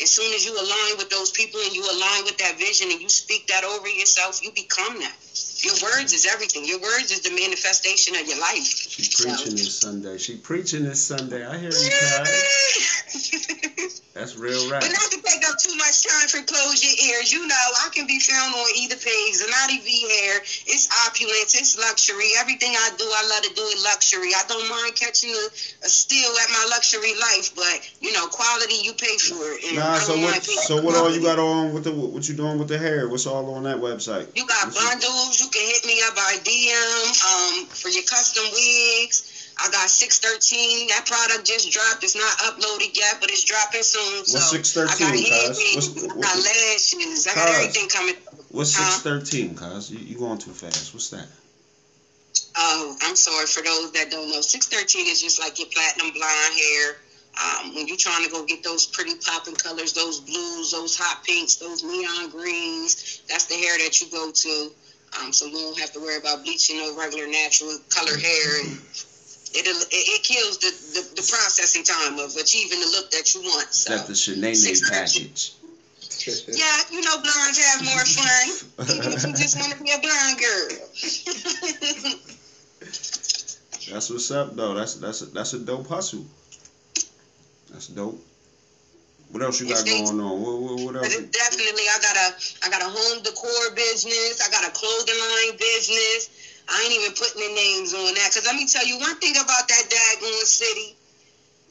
As 0.00 0.10
soon 0.10 0.32
as 0.32 0.46
you 0.46 0.52
align 0.52 0.96
with 0.96 1.10
those 1.10 1.30
people 1.30 1.60
and 1.60 1.74
you 1.74 1.82
align 1.82 2.24
with 2.24 2.38
that 2.38 2.58
vision 2.58 2.90
and 2.90 3.00
you 3.00 3.08
speak 3.08 3.46
that 3.48 3.64
over 3.64 3.88
yourself, 3.88 4.42
you 4.42 4.50
become 4.52 4.98
that. 5.00 5.16
Your 5.62 5.74
words 5.82 6.12
is 6.12 6.24
everything. 6.24 6.64
Your 6.64 6.78
words 6.78 7.10
is 7.10 7.20
the 7.20 7.30
manifestation 7.30 8.16
of 8.16 8.26
your 8.26 8.38
life. 8.38 8.66
She 8.88 9.08
preaching 9.14 9.56
this 9.56 9.74
Sunday. 9.74 10.18
She 10.18 10.36
preaching 10.36 10.84
this 10.84 11.00
Sunday. 11.00 11.44
I 11.44 11.58
hear 11.58 11.70
you, 11.70 11.90
cuz. 13.76 14.00
That's 14.12 14.34
real 14.34 14.68
rap. 14.68 14.82
But 14.82 14.90
not 14.90 15.10
to 15.12 15.22
take 15.22 15.46
up 15.46 15.56
too 15.58 15.76
much 15.76 16.02
time 16.02 16.26
for 16.26 16.42
close 16.42 16.82
your 16.82 17.14
ears. 17.14 17.32
You 17.32 17.46
know, 17.46 17.54
I 17.54 17.90
can 17.94 18.06
be 18.06 18.18
found 18.18 18.54
on 18.54 18.66
either 18.74 18.96
page. 18.96 19.38
Zanati 19.38 19.82
V 19.84 20.08
hair. 20.08 20.42
It's 20.66 20.88
opulence. 21.06 21.54
It's 21.54 21.78
luxury. 21.78 22.30
Everything 22.36 22.74
I 22.74 22.90
do, 22.98 23.04
I 23.06 23.26
love 23.28 23.42
to 23.44 23.54
do 23.54 23.62
it 23.70 23.78
luxury. 23.84 24.34
I 24.34 24.42
don't 24.48 24.68
mind 24.68 24.96
catching 24.96 25.30
a, 25.30 25.46
a 25.84 25.88
steal 25.88 26.30
at 26.42 26.50
my 26.50 26.66
luxury 26.68 27.14
life, 27.14 27.54
but 27.54 27.86
you 28.00 28.12
know, 28.12 28.26
quality 28.26 28.74
you 28.82 28.94
pay 28.94 29.16
for 29.16 29.54
it. 29.54 29.64
And 29.64 29.76
Nah, 29.76 29.98
so 29.98 30.14
what? 30.18 30.32
mind 30.32 30.42
So 30.42 30.82
what 30.82 30.96
all 30.96 31.14
you 31.14 31.22
got 31.22 31.38
on 31.38 31.72
with 31.72 31.84
the 31.84 31.92
what 31.92 32.26
you 32.28 32.34
doing 32.34 32.58
with 32.58 32.68
the 32.68 32.78
hair? 32.78 33.08
What's 33.08 33.26
all 33.26 33.54
on 33.54 33.62
that 33.62 33.76
website? 33.76 34.26
You 34.34 34.44
got 34.44 34.74
bundles. 34.74 35.38
You 35.38 35.46
can 35.48 35.62
hit 35.62 35.86
me 35.86 36.02
up 36.02 36.16
by 36.16 36.34
DM 36.42 37.06
um, 37.30 37.66
for 37.66 37.88
your 37.88 38.02
custom 38.02 38.44
wigs. 38.52 39.29
I 39.62 39.68
got 39.68 39.90
613. 39.90 40.88
That 40.88 41.04
product 41.06 41.44
just 41.46 41.70
dropped. 41.70 42.02
It's 42.02 42.14
not 42.14 42.36
uploaded 42.38 42.96
yet, 42.96 43.20
but 43.20 43.30
it's 43.30 43.44
dropping 43.44 43.82
soon. 43.82 44.18
What's 44.18 44.32
so 44.32 44.38
613, 44.56 45.06
I 45.06 45.28
got 45.28 45.48
What's- 45.74 45.88
I 45.88 46.20
got 46.20 46.38
lashes. 46.38 47.26
I 47.26 47.34
got 47.34 47.46
Cuz. 47.48 47.56
everything 47.56 47.88
coming. 47.88 48.14
What's 48.48 48.74
Huh? 48.74 48.90
six 48.90 49.02
thirteen, 49.02 49.54
cuz? 49.54 49.90
You, 49.90 49.98
you 49.98 50.16
going 50.16 50.38
too 50.38 50.52
fast. 50.52 50.92
What's 50.94 51.08
that? 51.08 51.28
Oh, 52.56 52.96
I'm 53.02 53.16
sorry 53.16 53.46
for 53.46 53.62
those 53.62 53.92
that 53.92 54.10
don't 54.10 54.30
know. 54.30 54.40
613 54.40 55.06
is 55.06 55.20
just 55.20 55.38
like 55.38 55.58
your 55.58 55.68
platinum 55.68 56.10
blonde 56.12 56.54
hair. 56.54 56.98
Um, 57.40 57.74
when 57.74 57.86
you're 57.86 57.96
trying 57.96 58.24
to 58.24 58.30
go 58.30 58.42
get 58.42 58.62
those 58.62 58.86
pretty 58.86 59.14
popping 59.14 59.54
colors, 59.54 59.92
those 59.92 60.18
blues, 60.20 60.72
those 60.72 60.96
hot 60.96 61.22
pinks, 61.24 61.54
those 61.56 61.82
neon 61.82 62.28
greens, 62.28 63.20
that's 63.28 63.44
the 63.44 63.54
hair 63.54 63.78
that 63.78 64.00
you 64.00 64.08
go 64.08 64.30
to. 64.32 64.72
Um, 65.20 65.32
so 65.32 65.46
you 65.46 65.52
don't 65.54 65.78
have 65.78 65.92
to 65.92 66.00
worry 66.00 66.16
about 66.16 66.42
bleaching 66.42 66.78
no 66.78 66.94
regular 66.94 67.26
natural 67.28 67.78
color 67.88 68.16
hair. 68.16 68.60
And 68.62 68.80
it'll, 69.54 69.82
it, 69.82 69.88
it 69.90 70.22
kills 70.22 70.58
the, 70.58 70.70
the, 70.70 71.22
the 71.22 71.26
processing 71.28 71.84
time 71.84 72.18
of 72.18 72.36
achieving 72.36 72.80
the 72.80 72.86
look 72.86 73.10
that 73.10 73.34
you 73.34 73.42
want. 73.42 73.72
So. 73.72 73.96
That 73.96 74.06
the 74.06 74.14
Shanae 74.14 74.90
package. 74.90 75.52
Yeah, 76.26 76.80
you 76.92 77.00
know 77.00 77.16
blondes 77.22 77.58
have 77.58 77.82
more 77.82 78.04
fun, 78.04 78.50
even 78.94 79.12
if 79.12 79.24
you 79.26 79.32
just 79.32 79.56
want 79.58 79.72
to 79.72 79.82
be 79.82 79.90
a 79.90 79.98
blonde 79.98 80.38
girl. 80.38 80.68
That's 83.90 84.10
what's 84.10 84.30
up, 84.30 84.54
though. 84.54 84.74
That's 84.74 84.94
that's 84.96 85.22
a, 85.22 85.26
that's 85.26 85.54
a 85.54 85.58
dope 85.58 85.86
hustle. 85.88 86.26
That's 87.70 87.88
dope. 87.88 88.22
What 89.30 89.42
else 89.42 89.60
you 89.60 89.68
got 89.68 89.86
going 89.86 90.20
on? 90.20 90.40
What, 90.42 90.58
what, 90.60 90.80
what 90.80 90.96
else? 90.96 91.16
definitely, 91.16 91.84
I 91.88 91.98
got 92.02 92.16
a, 92.16 92.34
I 92.66 92.70
got 92.70 92.82
a 92.82 92.90
home 92.90 93.22
decor 93.22 93.70
business. 93.74 94.40
I 94.44 94.50
got 94.50 94.66
a 94.66 94.72
clothing 94.72 95.18
line 95.18 95.56
business. 95.56 96.28
I 96.70 96.82
ain't 96.84 96.94
even 97.02 97.12
putting 97.12 97.42
the 97.42 97.52
names 97.52 97.92
on 97.92 98.14
that 98.14 98.30
because 98.30 98.46
let 98.46 98.54
me 98.54 98.66
tell 98.66 98.86
you 98.86 98.98
one 98.98 99.18
thing 99.18 99.34
about 99.36 99.66
that 99.66 99.84
daggone 99.90 100.46
city. 100.46 100.96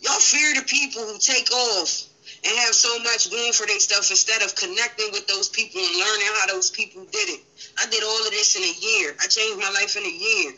Y'all 0.01 0.19
fear 0.19 0.53
the 0.53 0.63
people 0.63 1.03
who 1.03 1.17
take 1.17 1.51
off 1.51 2.03
and 2.43 2.57
have 2.59 2.75
so 2.75 2.99
much 2.99 3.31
going 3.31 3.53
for 3.53 3.65
their 3.65 3.79
stuff 3.79 4.09
instead 4.11 4.41
of 4.41 4.55
connecting 4.55 5.11
with 5.11 5.25
those 5.27 5.47
people 5.49 5.81
and 5.81 5.95
learning 5.97 6.27
how 6.35 6.47
those 6.47 6.69
people 6.69 7.05
did 7.05 7.29
it. 7.29 7.41
I 7.77 7.85
did 7.87 8.03
all 8.03 8.25
of 8.25 8.31
this 8.31 8.55
in 8.55 8.63
a 8.63 8.75
year. 8.79 9.15
I 9.21 9.27
changed 9.27 9.59
my 9.59 9.69
life 9.71 9.95
in 9.95 10.03
a 10.03 10.09
year. 10.09 10.53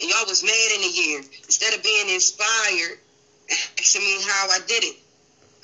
And 0.00 0.10
y'all 0.10 0.26
was 0.26 0.42
mad 0.42 0.70
in 0.76 0.82
a 0.82 0.92
year. 0.92 1.22
Instead 1.44 1.74
of 1.74 1.82
being 1.82 2.08
inspired, 2.08 2.98
asking 3.78 4.02
me 4.02 4.20
how 4.22 4.48
I 4.50 4.58
did 4.66 4.84
it. 4.84 4.96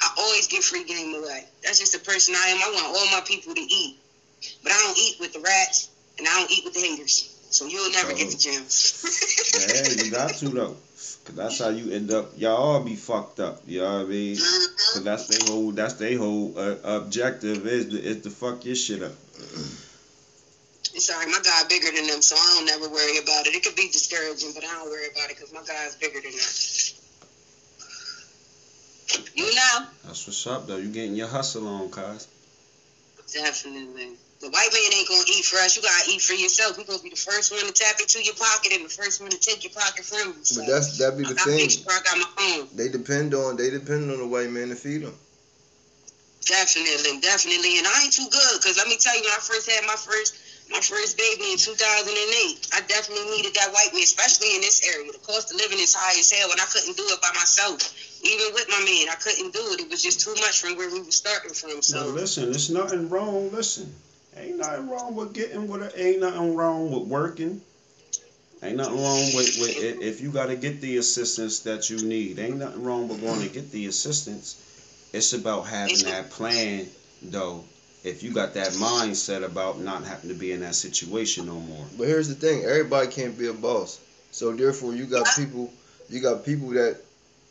I 0.01 0.11
always 0.17 0.47
give 0.47 0.65
free 0.65 0.85
game 0.85 1.15
away. 1.15 1.47
That's 1.63 1.79
just 1.79 1.93
the 1.93 1.99
person 1.99 2.35
I 2.37 2.49
am. 2.49 2.59
I 2.59 2.71
want 2.73 2.87
all 2.87 3.07
my 3.11 3.23
people 3.27 3.55
to 3.55 3.61
eat. 3.61 3.97
But 4.63 4.73
I 4.73 4.79
don't 4.79 4.99
eat 4.99 5.17
with 5.19 5.33
the 5.33 5.41
rats 5.41 5.89
and 6.19 6.27
I 6.27 6.41
don't 6.41 6.51
eat 6.51 6.65
with 6.65 6.75
the 6.75 6.81
haters. 6.81 7.28
So 7.51 7.67
you'll 7.67 7.91
never 7.91 8.13
get 8.13 8.31
the 8.31 8.37
gems. 8.37 8.95
Yeah, 9.55 9.89
you 9.89 10.11
got 10.11 10.35
to 10.37 10.49
though. 10.49 10.77
Cause 11.25 11.35
that's 11.35 11.59
how 11.59 11.69
you 11.69 11.91
end 11.91 12.11
up. 12.11 12.31
Y'all 12.37 12.57
all 12.57 12.81
be 12.81 12.97
fucked 12.97 13.41
up. 13.41 13.59
You 13.67 13.81
know 13.81 13.99
what 13.99 14.01
I 14.01 14.05
mean? 14.05 14.37
Mhm. 14.37 14.93
Cause 14.93 15.03
that's 15.03 15.27
their 15.27 15.47
whole. 15.47 15.73
That's 15.73 15.95
their 15.95 16.17
whole 16.17 16.53
uh, 16.57 16.77
objective 16.83 17.67
is 17.67 17.87
to, 17.87 18.03
is 18.03 18.23
to 18.23 18.31
fuck 18.31 18.65
your 18.65 18.75
shit 18.75 19.03
up. 19.03 19.13
Sorry, 20.97 21.27
my 21.27 21.39
God 21.41 21.69
bigger 21.69 21.91
than 21.93 22.07
them, 22.07 22.23
so 22.23 22.35
I 22.37 22.55
don't 22.57 22.65
never 22.65 22.89
worry 22.89 23.19
about 23.19 23.47
it. 23.47 23.55
It 23.55 23.63
could 23.63 23.77
be 23.77 23.89
discouraging, 23.89 24.53
but 24.53 24.65
I 24.65 24.75
don't 24.75 24.91
worry 24.91 25.07
about 25.07 25.31
it 25.31 25.37
because 25.37 25.53
my 25.53 25.63
God's 25.63 25.95
bigger 25.97 26.21
than 26.21 26.33
that. 26.33 26.93
You 29.35 29.55
know? 29.55 29.87
That's 30.05 30.27
what's 30.27 30.47
up 30.47 30.67
though. 30.67 30.77
You 30.77 30.89
getting 30.89 31.15
your 31.15 31.29
hustle 31.29 31.67
on, 31.69 31.89
cuz. 31.89 32.27
Definitely. 33.33 34.17
The 34.41 34.51
white 34.51 34.71
man 34.73 34.93
ain't 34.95 35.09
gonna 35.09 35.27
eat 35.27 35.45
for 35.45 35.57
us. 35.59 35.75
You 35.75 35.83
gotta 35.83 36.11
eat 36.11 36.23
for 36.23 36.35
yourself. 36.35 36.79
We 36.79 36.85
gonna 36.85 37.03
be 37.03 37.11
the 37.11 37.17
first 37.17 37.51
one 37.51 37.67
to 37.67 37.73
tap 37.73 37.99
into 37.99 38.23
your 38.23 38.35
pocket 38.35 38.73
and 38.73 38.85
the 38.85 38.89
first 38.89 39.21
one 39.21 39.31
to 39.31 39.39
take 39.39 39.65
your 39.65 39.73
pocket 39.73 40.05
from 40.05 40.39
you. 40.39 40.45
So 40.45 40.63
But 40.63 40.71
that's 40.71 40.99
that 40.99 41.19
be 41.19 41.25
the 41.25 41.35
got 41.35 41.45
thing. 41.45 41.57
make 41.57 41.71
sure 41.71 41.91
I 41.91 42.01
got 42.07 42.19
my 42.19 42.31
own. 42.55 42.69
They 42.73 42.89
depend 42.89 43.35
on 43.35 43.57
they 43.57 43.71
depend 43.71 44.11
on 44.11 44.19
the 44.19 44.27
white 44.27 44.51
man 44.51 44.69
to 44.69 44.77
feed 44.77 45.03
them. 45.03 45.15
Definitely, 46.47 47.21
definitely. 47.21 47.79
And 47.79 47.87
I 47.87 48.05
ain't 48.05 48.13
too 48.15 48.29
good 48.31 48.55
because 48.63 48.79
let 48.79 48.87
me 48.87 48.97
tell 48.97 49.15
you, 49.17 49.23
when 49.27 49.35
I 49.35 49.43
first 49.43 49.69
had 49.69 49.85
my 49.85 49.99
first 49.99 50.39
my 50.71 50.81
first 50.81 51.17
baby 51.17 51.51
in 51.53 51.59
2008, 51.59 52.69
I 52.75 52.81
definitely 52.87 53.25
needed 53.37 53.55
that 53.55 53.73
white 53.73 53.91
man, 53.93 54.03
especially 54.03 54.55
in 54.55 54.61
this 54.61 54.87
area. 54.87 55.11
The 55.11 55.19
cost 55.19 55.51
of 55.51 55.57
living 55.57 55.79
is 55.79 55.95
high 55.95 56.19
as 56.19 56.31
hell, 56.31 56.53
and 56.53 56.61
I 56.61 56.65
couldn't 56.67 56.97
do 56.97 57.05
it 57.09 57.21
by 57.21 57.33
myself. 57.35 57.81
Even 58.23 58.53
with 58.55 58.69
my 58.69 58.79
man, 58.85 59.09
I 59.11 59.17
couldn't 59.17 59.53
do 59.53 59.73
it. 59.73 59.81
It 59.81 59.91
was 59.91 60.03
just 60.03 60.21
too 60.21 60.35
much 60.37 60.61
from 60.61 60.77
where 60.77 60.91
we 60.91 61.01
were 61.01 61.11
starting 61.11 61.55
from. 61.55 61.83
So 61.83 62.07
So 62.07 62.07
listen, 62.13 62.51
there's 62.51 62.71
nothing 62.71 63.09
wrong. 63.09 63.51
Listen, 63.51 63.93
ain't 64.41 64.57
nothing 64.59 64.89
wrong 64.89 65.15
with 65.15 65.33
getting 65.35 65.69
with 65.69 65.83
it. 65.83 65.95
Ain't 65.97 66.21
nothing 66.21 66.55
wrong 66.55 66.91
with 66.91 67.09
working. 67.09 67.61
Ain't 68.63 68.77
nothing 68.77 69.01
wrong 69.01 69.33
with, 69.33 69.59
with 69.61 69.77
i- 69.77 70.05
if 70.05 70.21
you 70.21 70.31
got 70.31 70.47
to 70.47 70.57
get 70.57 70.81
the 70.81 70.97
assistance 70.97 71.61
that 71.61 71.91
you 71.91 71.99
need. 71.99 72.39
Ain't 72.39 72.59
nothing 72.59 72.83
wrong 72.83 73.09
with 73.09 73.21
going 73.21 73.41
to 73.47 73.49
get 73.49 73.71
the 73.71 73.87
assistance. 73.87 74.57
It's 75.13 75.33
about 75.33 75.63
having 75.63 76.03
that 76.05 76.31
plan, 76.31 76.87
though. 77.23 77.65
If 78.05 78.23
you 78.23 78.31
got 78.33 78.55
that 78.55 78.73
mindset 78.73 79.45
about 79.45 79.81
not 79.81 80.05
having 80.05 80.29
to 80.31 80.35
be 80.35 80.53
in 80.53 80.61
that 80.61 80.75
situation 80.77 81.47
no 81.47 81.55
more. 81.61 81.85
But 81.97 82.07
here's 82.09 82.29
the 82.29 82.35
thing: 82.35 82.65
everybody 82.65 83.09
can't 83.09 83.37
be 83.39 83.47
a 83.49 83.53
boss. 83.53 83.99
So 84.31 84.53
therefore, 84.53 84.95
you 84.95 85.07
got 85.07 85.35
people, 85.35 85.73
you 86.09 86.21
got 86.21 86.45
people 86.45 86.69
that, 86.71 86.99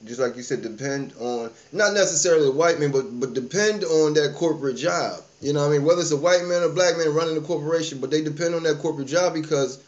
just 0.06 0.20
like 0.20 0.36
you 0.38 0.44
said, 0.44 0.62
depend 0.62 1.14
on 1.20 1.52
not 1.74 1.94
necessarily 1.94 2.50
white 2.50 2.80
men, 2.80 2.92
but 2.92 3.20
but 3.20 3.34
depend 3.34 3.84
on 3.84 4.14
that 4.14 4.36
corporate 4.36 4.78
job. 4.78 5.22
You 5.42 5.54
know, 5.54 5.62
what 5.62 5.68
I 5.70 5.72
mean, 5.78 5.84
whether 5.84 6.02
it's 6.02 6.12
a 6.12 6.18
white 6.18 6.44
man 6.46 6.64
or 6.64 6.70
black 6.70 6.98
man 6.98 7.14
running 7.14 7.36
the 7.36 7.42
corporation, 7.42 8.00
but 8.00 8.10
they 8.10 8.22
depend 8.24 8.56
on 8.56 8.64
that 8.64 8.80
corporate 8.80 9.08
job 9.08 9.34
because 9.34 9.80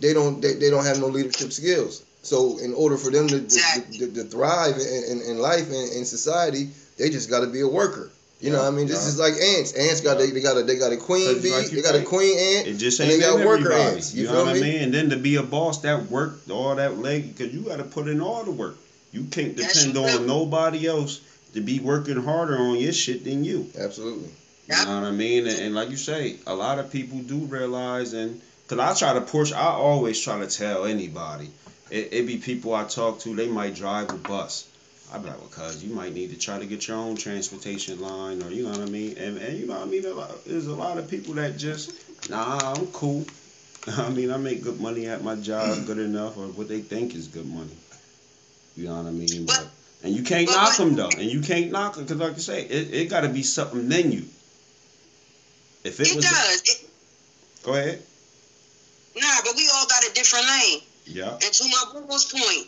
they 0.00 0.12
don't 0.14 0.40
they, 0.40 0.54
they 0.54 0.70
don't 0.70 0.84
have 0.84 0.98
no 0.98 1.06
leadership 1.08 1.52
skills. 1.52 2.02
So 2.22 2.58
in 2.58 2.72
order 2.74 2.96
for 2.96 3.10
them 3.10 3.30
to 3.30 3.40
to, 3.40 3.98
to, 3.98 4.14
to 4.14 4.24
thrive 4.24 4.76
in, 4.78 5.04
in, 5.20 5.20
in 5.30 5.38
life 5.38 5.66
and 5.68 5.92
in 5.92 6.04
society, 6.04 6.68
they 6.96 7.10
just 7.10 7.28
got 7.28 7.40
to 7.40 7.46
be 7.46 7.60
a 7.60 7.68
worker. 7.68 8.10
You 8.40 8.50
know, 8.50 8.58
what 8.62 8.68
I 8.68 8.70
mean, 8.70 8.86
this 8.86 9.02
Yeah. 9.02 9.08
is 9.08 9.18
like 9.18 9.32
ants. 9.34 9.72
Ants 9.72 10.00
got 10.02 10.18
they, 10.18 10.30
they 10.30 10.40
got 10.42 10.56
a 10.58 10.62
they 10.62 10.76
got 10.76 10.92
a 10.92 10.96
queen 10.98 11.40
bee, 11.40 11.50
like 11.50 11.70
you 11.70 11.76
they 11.76 11.82
got 11.82 11.94
a 11.94 12.02
queen 12.02 12.38
ant, 12.38 12.66
It 12.66 12.74
just 12.78 13.00
And 13.00 13.10
ain't 13.10 13.20
they 13.20 13.26
got 13.26 13.38
in 13.40 13.46
worker 13.46 13.72
everybody. 13.72 13.96
ants, 13.96 14.14
You, 14.14 14.22
you 14.22 14.26
know 14.28 14.32
feel 14.34 14.44
what 14.44 14.50
I 14.50 14.54
me? 14.54 14.60
mean? 14.60 14.82
And 14.82 14.94
then 14.94 15.10
to 15.10 15.16
be 15.16 15.36
a 15.36 15.42
boss, 15.42 15.80
that 15.82 16.10
work, 16.10 16.38
all 16.50 16.74
that 16.74 16.98
leg, 16.98 17.34
because 17.36 17.54
you 17.54 17.60
got 17.62 17.76
to 17.78 17.84
put 17.84 18.08
in 18.08 18.20
all 18.20 18.44
the 18.44 18.50
work. 18.50 18.76
You 19.12 19.24
can't 19.24 19.56
depend 19.56 19.96
on 19.96 20.26
nobody 20.26 20.86
else 20.86 21.20
to 21.54 21.60
be 21.62 21.80
working 21.80 22.22
harder 22.22 22.58
on 22.58 22.76
your 22.76 22.92
shit 22.92 23.24
than 23.24 23.44
you. 23.44 23.70
Absolutely. 23.78 24.28
You 24.68 24.84
know 24.84 25.00
what 25.00 25.08
I 25.08 25.10
mean? 25.12 25.46
And, 25.46 25.58
and 25.60 25.74
like 25.74 25.90
you 25.90 25.96
say, 25.96 26.36
a 26.46 26.54
lot 26.54 26.78
of 26.78 26.90
people 26.90 27.18
do 27.18 27.38
realize, 27.38 28.12
and 28.14 28.40
because 28.66 29.02
I 29.02 29.06
try 29.06 29.18
to 29.18 29.20
push, 29.20 29.52
I 29.52 29.66
always 29.66 30.20
try 30.20 30.40
to 30.40 30.48
tell 30.48 30.86
anybody. 30.86 31.50
It, 31.90 32.08
it 32.12 32.26
be 32.26 32.38
people 32.38 32.74
I 32.74 32.84
talk 32.84 33.20
to, 33.20 33.34
they 33.34 33.46
might 33.46 33.76
drive 33.76 34.10
a 34.10 34.14
bus. 34.14 34.66
I 35.12 35.18
be 35.18 35.28
like, 35.28 35.38
well, 35.38 35.48
cuz 35.48 35.84
you 35.84 35.94
might 35.94 36.14
need 36.14 36.30
to 36.30 36.36
try 36.36 36.58
to 36.58 36.66
get 36.66 36.88
your 36.88 36.96
own 36.96 37.14
transportation 37.16 38.00
line, 38.00 38.42
or 38.42 38.50
you 38.50 38.64
know 38.64 38.70
what 38.70 38.80
I 38.80 38.86
mean? 38.86 39.16
And, 39.18 39.38
and 39.38 39.56
you 39.56 39.66
know 39.66 39.74
what 39.74 39.82
I 39.82 39.90
mean? 39.90 40.02
There's 40.46 40.66
a 40.66 40.74
lot 40.74 40.98
of 40.98 41.08
people 41.08 41.34
that 41.34 41.56
just, 41.56 41.92
nah, 42.28 42.58
I'm 42.74 42.86
cool. 42.88 43.24
I 43.86 44.08
mean, 44.08 44.32
I 44.32 44.36
make 44.36 44.64
good 44.64 44.80
money 44.80 45.06
at 45.06 45.22
my 45.22 45.36
job, 45.36 45.76
mm-hmm. 45.76 45.86
good 45.86 45.98
enough, 45.98 46.36
or 46.36 46.48
what 46.48 46.66
they 46.68 46.80
think 46.80 47.14
is 47.14 47.28
good 47.28 47.46
money. 47.46 47.76
You 48.76 48.86
know 48.86 48.96
what 48.96 49.06
I 49.06 49.10
mean? 49.12 49.46
But- 49.46 49.68
and 50.02 50.14
you 50.14 50.22
can't 50.22 50.48
knock 50.48 50.76
them 50.76 50.94
though, 50.94 51.08
and 51.08 51.24
you 51.24 51.40
can't 51.40 51.72
knock 51.72 51.94
them 51.94 52.04
because, 52.04 52.18
like 52.18 52.34
you 52.34 52.42
say, 52.42 52.62
it, 52.62 52.94
it 52.94 53.10
got 53.10 53.22
to 53.22 53.28
be 53.28 53.42
something 53.42 53.90
in 53.90 54.12
you. 54.12 54.24
If 55.86 56.00
it, 56.00 56.10
it 56.10 56.20
does. 56.20 56.62
It, 56.66 56.90
go 57.62 57.74
ahead. 57.74 58.02
nah, 59.14 59.38
but 59.44 59.54
we 59.54 59.70
all 59.72 59.86
got 59.86 60.02
a 60.02 60.12
different 60.14 60.46
lane. 60.46 60.80
Yeah. 61.06 61.38
And 61.38 61.52
to 61.54 61.64
my 61.70 61.84
brother's 61.92 62.26
point, 62.26 62.66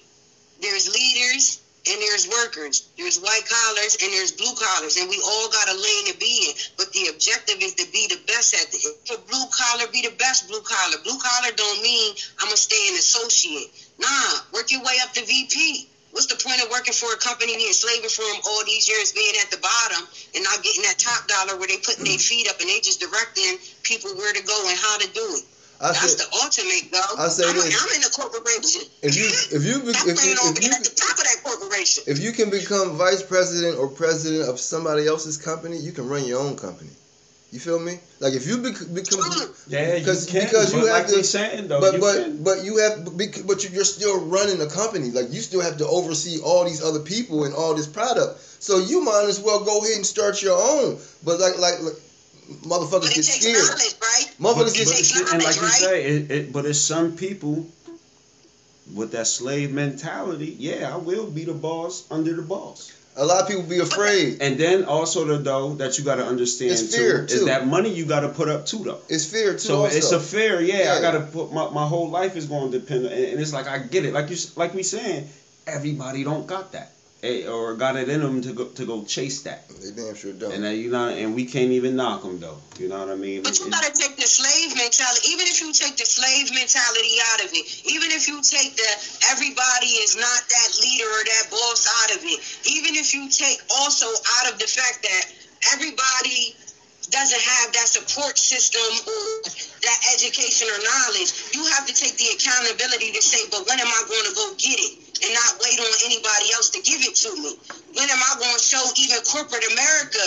there's 0.62 0.86
leaders 0.94 1.58
and 1.90 2.00
there's 2.00 2.28
workers. 2.28 2.88
There's 2.96 3.18
white 3.18 3.42
collars 3.42 3.98
and 4.00 4.12
there's 4.12 4.30
blue 4.30 4.54
collars, 4.54 4.96
and 4.98 5.10
we 5.10 5.18
all 5.18 5.48
got 5.50 5.68
a 5.68 5.74
lane 5.74 6.06
to 6.12 6.16
be 6.18 6.46
in. 6.46 6.54
But 6.76 6.92
the 6.92 7.10
objective 7.10 7.58
is 7.60 7.74
to 7.74 7.90
be 7.90 8.06
the 8.06 8.20
best 8.28 8.54
at 8.54 8.70
it. 8.70 8.86
If 9.10 9.26
blue 9.26 9.46
collar, 9.50 9.90
be 9.90 10.02
the 10.02 10.14
best 10.14 10.46
blue 10.46 10.62
collar. 10.62 11.02
Blue 11.02 11.18
collar 11.18 11.50
don't 11.56 11.82
mean 11.82 12.14
I'm 12.38 12.46
gonna 12.46 12.56
stay 12.56 12.86
an 12.90 12.94
associate. 12.94 13.74
Nah, 13.98 14.46
work 14.54 14.70
your 14.70 14.82
way 14.82 14.94
up 15.02 15.12
to 15.14 15.24
VP. 15.24 15.88
What's 16.18 16.26
the 16.26 16.34
point 16.34 16.60
of 16.60 16.68
working 16.68 16.92
for 16.92 17.14
a 17.14 17.16
company 17.16 17.54
and 17.54 17.62
slaving 17.70 18.10
for 18.10 18.26
them 18.26 18.42
all 18.44 18.64
these 18.64 18.88
years, 18.88 19.12
being 19.12 19.38
at 19.40 19.52
the 19.52 19.56
bottom 19.58 20.02
and 20.34 20.42
not 20.42 20.64
getting 20.64 20.82
that 20.82 20.98
top 20.98 21.28
dollar 21.28 21.56
where 21.56 21.68
they 21.68 21.76
putting 21.76 22.02
their 22.02 22.18
mm. 22.18 22.28
feet 22.28 22.50
up 22.50 22.58
and 22.58 22.68
they 22.68 22.80
just 22.80 22.98
directing 22.98 23.54
people 23.84 24.10
where 24.16 24.32
to 24.32 24.42
go 24.42 24.66
and 24.66 24.76
how 24.76 24.98
to 24.98 25.06
do 25.14 25.22
it? 25.38 25.44
I 25.80 25.92
That's 25.92 26.18
say 26.18 26.24
the 26.24 26.26
ultimate, 26.42 26.90
though. 26.90 27.22
I 27.22 27.28
say 27.28 27.46
I'm, 27.46 27.54
this. 27.54 27.70
I'm 27.70 27.94
in 27.94 28.02
a 28.02 28.10
corporation. 28.10 28.82
if 29.00 29.14
you 29.14 29.30
if 29.54 29.62
you 29.62 29.78
I'm 29.78 30.10
if 30.10 30.18
you, 30.26 30.34
if 30.34 30.58
you 30.58 30.70
at 30.74 30.82
the 30.82 30.90
top 30.90 31.18
of 31.18 31.22
that 31.22 31.38
corporation. 31.44 32.02
if 32.08 32.18
you 32.18 32.32
can 32.32 32.50
become 32.50 32.96
vice 32.96 33.22
president 33.22 33.78
or 33.78 33.86
president 33.86 34.48
of 34.48 34.58
somebody 34.58 35.06
else's 35.06 35.36
company, 35.36 35.76
you 35.78 35.92
can 35.92 36.08
run 36.08 36.26
your 36.26 36.40
own 36.40 36.56
company. 36.56 36.90
You 37.50 37.58
feel 37.58 37.78
me? 37.80 37.98
Like 38.20 38.34
if 38.34 38.46
you 38.46 38.58
bec- 38.58 38.92
become 38.92 39.20
Yeah, 39.68 39.98
Because- 39.98 40.26
you 40.26 40.32
can. 40.40 40.44
because 40.48 40.74
you 40.74 40.80
but 40.80 40.88
have 40.88 40.96
like 40.98 41.06
to- 41.08 41.16
we 41.16 41.22
saying 41.22 41.68
though, 41.68 41.80
but 41.80 41.94
you 41.94 42.00
but 42.00 42.14
can. 42.16 42.42
but 42.44 42.62
you 42.64 42.76
have 42.76 43.16
bec- 43.16 43.46
but 43.46 43.64
you- 43.64 43.70
you're 43.72 43.84
still 43.84 44.18
running 44.20 44.60
a 44.60 44.66
company. 44.66 45.10
Like 45.10 45.32
you 45.32 45.40
still 45.40 45.62
have 45.62 45.78
to 45.78 45.86
oversee 45.86 46.40
all 46.40 46.64
these 46.64 46.82
other 46.82 47.00
people 47.00 47.44
and 47.44 47.54
all 47.54 47.74
this 47.74 47.86
product. 47.86 48.38
So 48.60 48.78
you 48.78 49.00
might 49.00 49.24
as 49.28 49.40
well 49.40 49.60
go 49.64 49.78
ahead 49.78 49.96
and 49.96 50.04
start 50.06 50.42
your 50.42 50.58
own. 50.60 50.98
But 51.24 51.40
like 51.40 51.56
like, 51.58 51.80
like 51.80 51.96
motherfuckers 52.66 53.14
get 53.14 53.24
scared. 53.24 53.56
right? 53.56 54.28
Motherfuckers 54.38 54.64
but 54.64 54.74
get 54.74 54.88
scared. 55.06 55.28
and 55.32 55.42
like 55.42 55.56
you 55.56 55.62
knowledge, 55.62 55.76
say, 55.78 56.04
it, 56.04 56.30
it, 56.30 56.52
but 56.52 56.66
it's 56.66 56.78
some 56.78 57.16
people 57.16 57.66
with 58.94 59.12
that 59.12 59.26
slave 59.26 59.72
mentality. 59.72 60.54
Yeah, 60.58 60.92
I 60.92 60.96
will 60.96 61.26
be 61.26 61.44
the 61.44 61.54
boss 61.54 62.04
under 62.10 62.34
the 62.34 62.42
boss. 62.42 62.92
A 63.18 63.26
lot 63.26 63.42
of 63.42 63.48
people 63.48 63.64
be 63.64 63.80
afraid. 63.80 64.40
And 64.40 64.56
then 64.56 64.84
also 64.84 65.24
the 65.24 65.38
though 65.38 65.74
that 65.74 65.98
you 65.98 66.04
got 66.04 66.16
to 66.16 66.24
understand 66.24 66.70
It's 66.70 66.92
too, 66.92 66.96
fear, 66.96 67.24
is 67.24 67.40
too. 67.40 67.44
that 67.46 67.66
money 67.66 67.90
you 67.90 68.06
got 68.06 68.20
to 68.20 68.28
put 68.28 68.48
up 68.48 68.64
too 68.64 68.84
though. 68.84 69.00
It's 69.08 69.30
fear 69.30 69.52
too. 69.52 69.58
So 69.58 69.84
also. 69.84 69.96
it's 69.96 70.12
a 70.12 70.20
fear, 70.20 70.60
yeah. 70.60 70.84
Yeah. 70.84 70.94
I 70.94 71.00
gotta 71.00 71.20
put 71.20 71.52
my, 71.52 71.68
my 71.70 71.86
whole 71.86 72.08
life 72.08 72.36
is 72.36 72.46
going 72.46 72.70
to 72.70 72.78
depend, 72.78 73.06
on, 73.06 73.12
and, 73.12 73.24
and 73.24 73.40
it's 73.40 73.52
like 73.52 73.66
I 73.66 73.78
get 73.78 74.04
it, 74.04 74.14
like 74.14 74.30
you 74.30 74.36
like 74.56 74.72
we 74.72 74.82
saying, 74.82 75.28
everybody 75.66 76.22
don't 76.24 76.46
got 76.46 76.72
that, 76.72 76.92
or 77.22 77.74
got 77.74 77.96
it 77.96 78.08
in 78.08 78.20
them 78.22 78.40
to 78.42 78.52
go 78.52 78.64
to 78.66 78.84
go 78.84 79.04
chase 79.04 79.42
that, 79.42 79.68
they 79.82 79.90
damn 79.90 80.14
sure 80.14 80.32
don't. 80.32 80.52
and 80.52 80.64
uh, 80.64 80.68
you 80.68 80.88
know, 80.88 81.08
and 81.08 81.34
we 81.34 81.44
can't 81.44 81.72
even 81.72 81.96
knock 81.96 82.22
them 82.22 82.38
though. 82.38 82.60
You 82.78 82.86
know 82.86 82.98
what 83.00 83.08
I 83.08 83.16
mean? 83.16 83.42
But 83.42 83.58
you 83.58 83.66
It- 83.66 83.72
gotta 83.72 83.90
take 83.90 84.16
the 84.16 84.26
slave 84.28 84.76
mentality. 84.76 85.28
Even 85.30 85.46
if 85.48 85.60
you 85.60 85.72
take 85.72 85.96
the 85.96 86.06
slave 86.06 86.52
mentality 86.54 87.18
out 87.32 87.42
of 87.44 87.52
it, 87.52 87.64
even 87.84 88.12
if 88.12 88.28
you 88.28 88.40
take 88.42 88.76
the 88.76 88.90
everybody 89.30 89.98
is 89.98 90.14
not 90.14 90.42
that 90.48 90.78
leader 90.80 91.10
or 91.10 91.24
that 91.24 91.50
boss 91.50 91.88
out 92.02 92.14
of 92.14 92.22
it, 92.24 92.38
even 92.64 92.94
if 92.94 93.12
you 93.12 93.28
take 93.28 93.60
also 93.70 94.06
out 94.38 94.52
of 94.52 94.58
the 94.60 94.66
fact 94.68 95.02
that 95.02 95.26
everybody 95.72 96.54
doesn't 97.10 97.40
have 97.40 97.72
that 97.72 97.88
support 97.88 98.36
system 98.38 98.82
or 99.08 99.42
that 99.82 99.98
education 100.12 100.68
or 100.68 100.78
knowledge, 100.84 101.32
you 101.52 101.64
have 101.64 101.86
to 101.86 101.94
take 101.94 102.16
the 102.18 102.28
accountability 102.36 103.10
to 103.12 103.22
say, 103.22 103.48
but 103.50 103.66
when 103.66 103.80
am 103.80 103.86
I 103.88 104.02
going 104.06 104.24
to 104.28 104.34
go 104.34 104.52
get 104.58 104.78
it? 104.78 104.92
And 105.24 105.34
not 105.34 105.58
wait 105.62 105.78
on 105.80 105.92
anybody 106.06 106.52
else 106.54 106.70
to 106.70 106.80
give 106.82 107.02
it 107.02 107.14
to 107.26 107.34
me. 107.36 107.58
When 107.94 108.08
am 108.10 108.20
I 108.22 108.38
going 108.38 108.56
to 108.56 108.62
show 108.62 108.84
even 108.96 109.18
corporate 109.26 109.66
America 109.72 110.26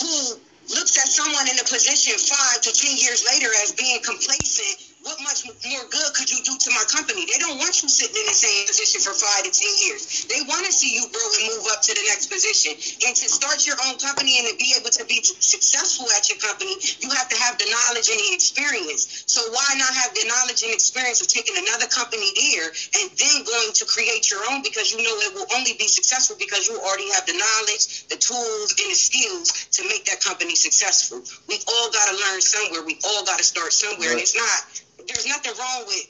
who 0.00 0.36
looks 0.76 0.98
at 0.98 1.08
someone 1.08 1.48
in 1.48 1.58
a 1.58 1.64
position 1.64 2.18
five 2.18 2.60
to 2.62 2.72
ten 2.72 2.96
years 2.98 3.24
later 3.24 3.48
as 3.62 3.72
being 3.72 4.00
complacent, 4.02 4.85
what 5.06 5.22
much 5.22 5.46
more 5.46 5.86
good 5.86 6.10
could 6.18 6.26
you 6.26 6.42
do 6.42 6.58
to 6.58 6.70
my 6.74 6.82
company? 6.90 7.22
They 7.30 7.38
don't 7.38 7.62
want 7.62 7.78
you 7.78 7.86
sitting 7.86 8.18
in 8.18 8.26
the 8.26 8.34
same 8.34 8.66
position 8.66 8.98
for 8.98 9.14
five 9.14 9.46
to 9.46 9.52
ten 9.54 9.70
years. 9.86 10.26
They 10.26 10.42
want 10.50 10.66
to 10.66 10.74
see 10.74 10.98
you 10.98 11.06
grow 11.14 11.28
and 11.38 11.46
move 11.54 11.70
up 11.70 11.78
to 11.86 11.94
the 11.94 12.02
next 12.10 12.26
position. 12.26 12.74
And 13.06 13.14
to 13.14 13.26
start 13.30 13.62
your 13.62 13.78
own 13.86 14.02
company 14.02 14.42
and 14.42 14.50
to 14.50 14.58
be 14.58 14.74
able 14.74 14.90
to 14.90 15.06
be 15.06 15.22
successful 15.22 16.10
at 16.18 16.26
your 16.26 16.42
company, 16.42 16.74
you 16.98 17.08
have 17.14 17.30
to 17.30 17.38
have 17.38 17.54
the 17.54 17.70
knowledge 17.70 18.10
and 18.10 18.18
the 18.18 18.34
experience. 18.34 19.22
So 19.30 19.46
why 19.54 19.78
not 19.78 19.94
have 19.94 20.10
the 20.10 20.26
knowledge 20.26 20.66
and 20.66 20.74
experience 20.74 21.22
of 21.22 21.30
taking 21.30 21.54
another 21.54 21.86
company 21.86 22.26
there 22.34 22.74
and 22.98 23.06
then 23.14 23.46
going 23.46 23.70
to 23.78 23.86
create 23.86 24.26
your 24.26 24.42
own 24.50 24.66
because 24.66 24.90
you 24.90 24.98
know 25.06 25.14
it 25.22 25.30
will 25.38 25.46
only 25.54 25.78
be 25.78 25.86
successful 25.86 26.34
because 26.34 26.66
you 26.66 26.74
already 26.82 27.06
have 27.14 27.22
the 27.30 27.38
knowledge, 27.38 28.10
the 28.10 28.18
tools, 28.18 28.74
and 28.74 28.90
the 28.90 28.98
skills 28.98 29.54
to 29.70 29.86
make 29.86 30.02
that 30.10 30.18
company 30.18 30.58
successful. 30.58 31.22
We 31.46 31.62
all 31.70 31.94
got 31.94 32.10
to 32.10 32.14
learn 32.18 32.42
somewhere. 32.42 32.82
We 32.82 32.98
all 33.06 33.22
got 33.22 33.38
to 33.38 33.46
start 33.46 33.70
somewhere. 33.70 34.10
And 34.10 34.20
it's 34.20 34.34
not, 34.34 34.82
there's 35.08 35.26
nothing 35.26 35.52
wrong 35.58 35.84
with 35.86 36.06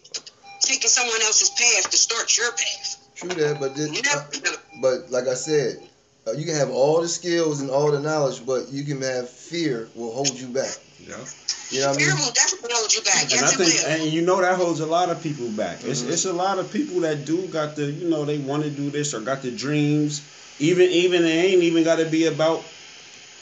taking 0.63 0.89
someone 0.89 1.21
else's 1.23 1.51
path 1.51 1.91
to 1.91 1.97
start 1.97 2.37
your 2.37 2.51
path. 2.53 2.97
True 3.17 3.31
that, 3.31 3.59
but 3.61 3.75
this, 3.75 3.91
You 3.91 4.01
uh, 4.11 4.23
never 4.43 4.57
but 4.83 5.11
like 5.11 5.27
I 5.27 5.35
said, 5.35 5.79
uh, 6.27 6.33
you 6.33 6.45
can 6.45 6.55
have 6.55 6.71
all 6.71 7.01
the 7.01 7.09
skills 7.09 7.61
and 7.61 7.71
all 7.71 7.91
the 7.91 8.01
knowledge, 8.01 8.45
but 8.45 8.69
you 8.71 8.83
can 8.85 9.01
have 9.03 9.29
fear 9.29 9.89
will 9.95 10.13
hold 10.13 10.35
you 10.39 10.49
back. 10.49 10.77
Yeah. 11.01 11.25
You 11.71 11.81
know 11.81 11.89
what 11.89 11.97
I 11.97 11.99
Fear 11.99 12.15
mean? 12.15 12.25
will 12.25 12.31
definitely 12.33 12.71
hold 12.75 12.95
you 12.95 13.01
back. 13.03 13.23
And 13.33 13.33
I 13.33 13.51
Yes, 13.51 13.53
it 13.53 13.59
think, 13.59 13.83
will. 13.83 13.87
and 13.87 14.13
you 14.13 14.23
know 14.23 14.41
that 14.41 14.57
holds 14.57 14.81
a 14.81 14.87
lot 14.87 15.11
of 15.11 15.23
people 15.23 15.49
back. 15.49 15.83
It's 15.85 16.03
Mhm. 16.03 16.11
it's 16.13 16.25
a 16.25 16.33
lot 16.33 16.59
of 16.59 16.71
people 16.71 17.01
that 17.01 17.25
do 17.25 17.47
got 17.49 17.75
the, 17.77 17.87
you 17.87 18.09
know, 18.09 18.25
they 18.25 18.39
want 18.39 18.63
to 18.65 18.71
do 18.71 18.91
this 18.91 19.15
or 19.15 19.21
got 19.21 19.43
the 19.43 19.51
dreams. 19.51 20.21
Even 20.59 20.91
even 20.91 21.25
it 21.25 21.29
ain't 21.31 21.63
even 21.63 21.85
got 21.85 21.97
to 21.97 22.07
be 22.07 22.27
about 22.27 22.65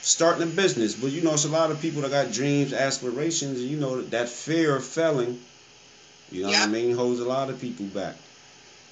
starting 0.04 0.42
a 0.42 0.46
business, 0.46 0.94
but 0.94 1.10
you 1.10 1.22
know, 1.22 1.34
it's 1.34 1.44
a 1.44 1.48
lot 1.48 1.70
of 1.70 1.80
people 1.80 2.02
that 2.02 2.10
got 2.10 2.32
dreams, 2.32 2.72
aspirations, 2.72 3.60
and 3.60 3.68
you 3.68 3.76
know 3.76 4.02
that 4.02 4.28
fear 4.28 4.76
of 4.76 4.84
failing. 4.84 5.40
You 6.30 6.42
know 6.42 6.48
what 6.50 6.58
I 6.58 6.66
mean? 6.66 6.94
Holds 6.94 7.20
a 7.20 7.24
lot 7.24 7.48
of 7.50 7.60
people 7.60 7.86
back. 7.86 8.14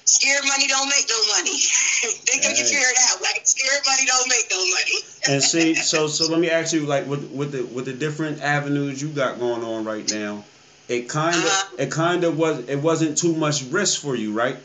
Scared 0.05 0.43
money 0.45 0.67
don't 0.67 0.89
make 0.89 1.07
no 1.09 1.27
money. 1.27 1.57
they 2.27 2.37
can 2.39 2.55
Hey. 2.55 2.63
figure 2.63 2.79
it 2.79 2.97
out. 3.09 3.21
Like 3.21 3.41
scared 3.45 3.81
money 3.85 4.05
don't 4.05 4.27
make 4.27 4.49
no 4.51 4.57
money. 4.57 4.97
And 5.25 5.41
see, 5.41 5.73
so 5.75 6.07
so 6.07 6.25
let 6.27 6.41
me 6.41 6.49
ask 6.49 6.73
you, 6.73 6.85
like 6.85 7.07
with 7.07 7.23
with 7.31 7.53
the 7.53 7.63
with 7.63 7.85
the 7.85 7.93
different 7.93 8.41
avenues 8.41 9.01
you 9.01 9.07
got 9.07 9.39
going 9.39 9.63
on 9.63 9.85
right 9.85 10.09
now, 10.11 10.43
it 10.89 11.07
kind 11.07 11.37
of 11.37 11.45
Uh-huh. 11.45 11.75
it 11.77 11.89
kind 11.91 12.25
of 12.25 12.37
was 12.37 12.59
it 12.67 12.75
wasn't 12.75 13.17
too 13.17 13.33
much 13.33 13.63
risk 13.63 14.01
for 14.01 14.17
you, 14.17 14.33
right? 14.33 14.57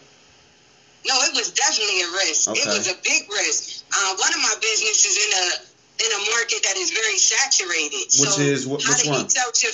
No, 1.07 1.15
it 1.23 1.33
was 1.35 1.53
definitely 1.53 2.03
a 2.03 2.11
risk. 2.11 2.51
It 2.51 2.67
was 2.67 2.89
a 2.89 2.97
big 3.05 3.23
risk. 3.31 3.85
Uh, 3.97 4.17
one 4.17 4.35
of 4.35 4.41
my 4.41 4.57
businesses 4.61 5.17
in 5.17 5.33
a 5.33 5.68
in 5.99 6.11
a 6.15 6.21
market 6.31 6.63
that 6.63 6.77
is 6.79 6.91
very 6.95 7.19
saturated. 7.19 8.07
Which 8.19 8.31
so 8.31 8.41
is 8.41 8.65
how 8.65 8.95
do 8.97 9.11
one? 9.11 9.27
you 9.27 9.31
sell 9.31 9.51
your 9.63 9.73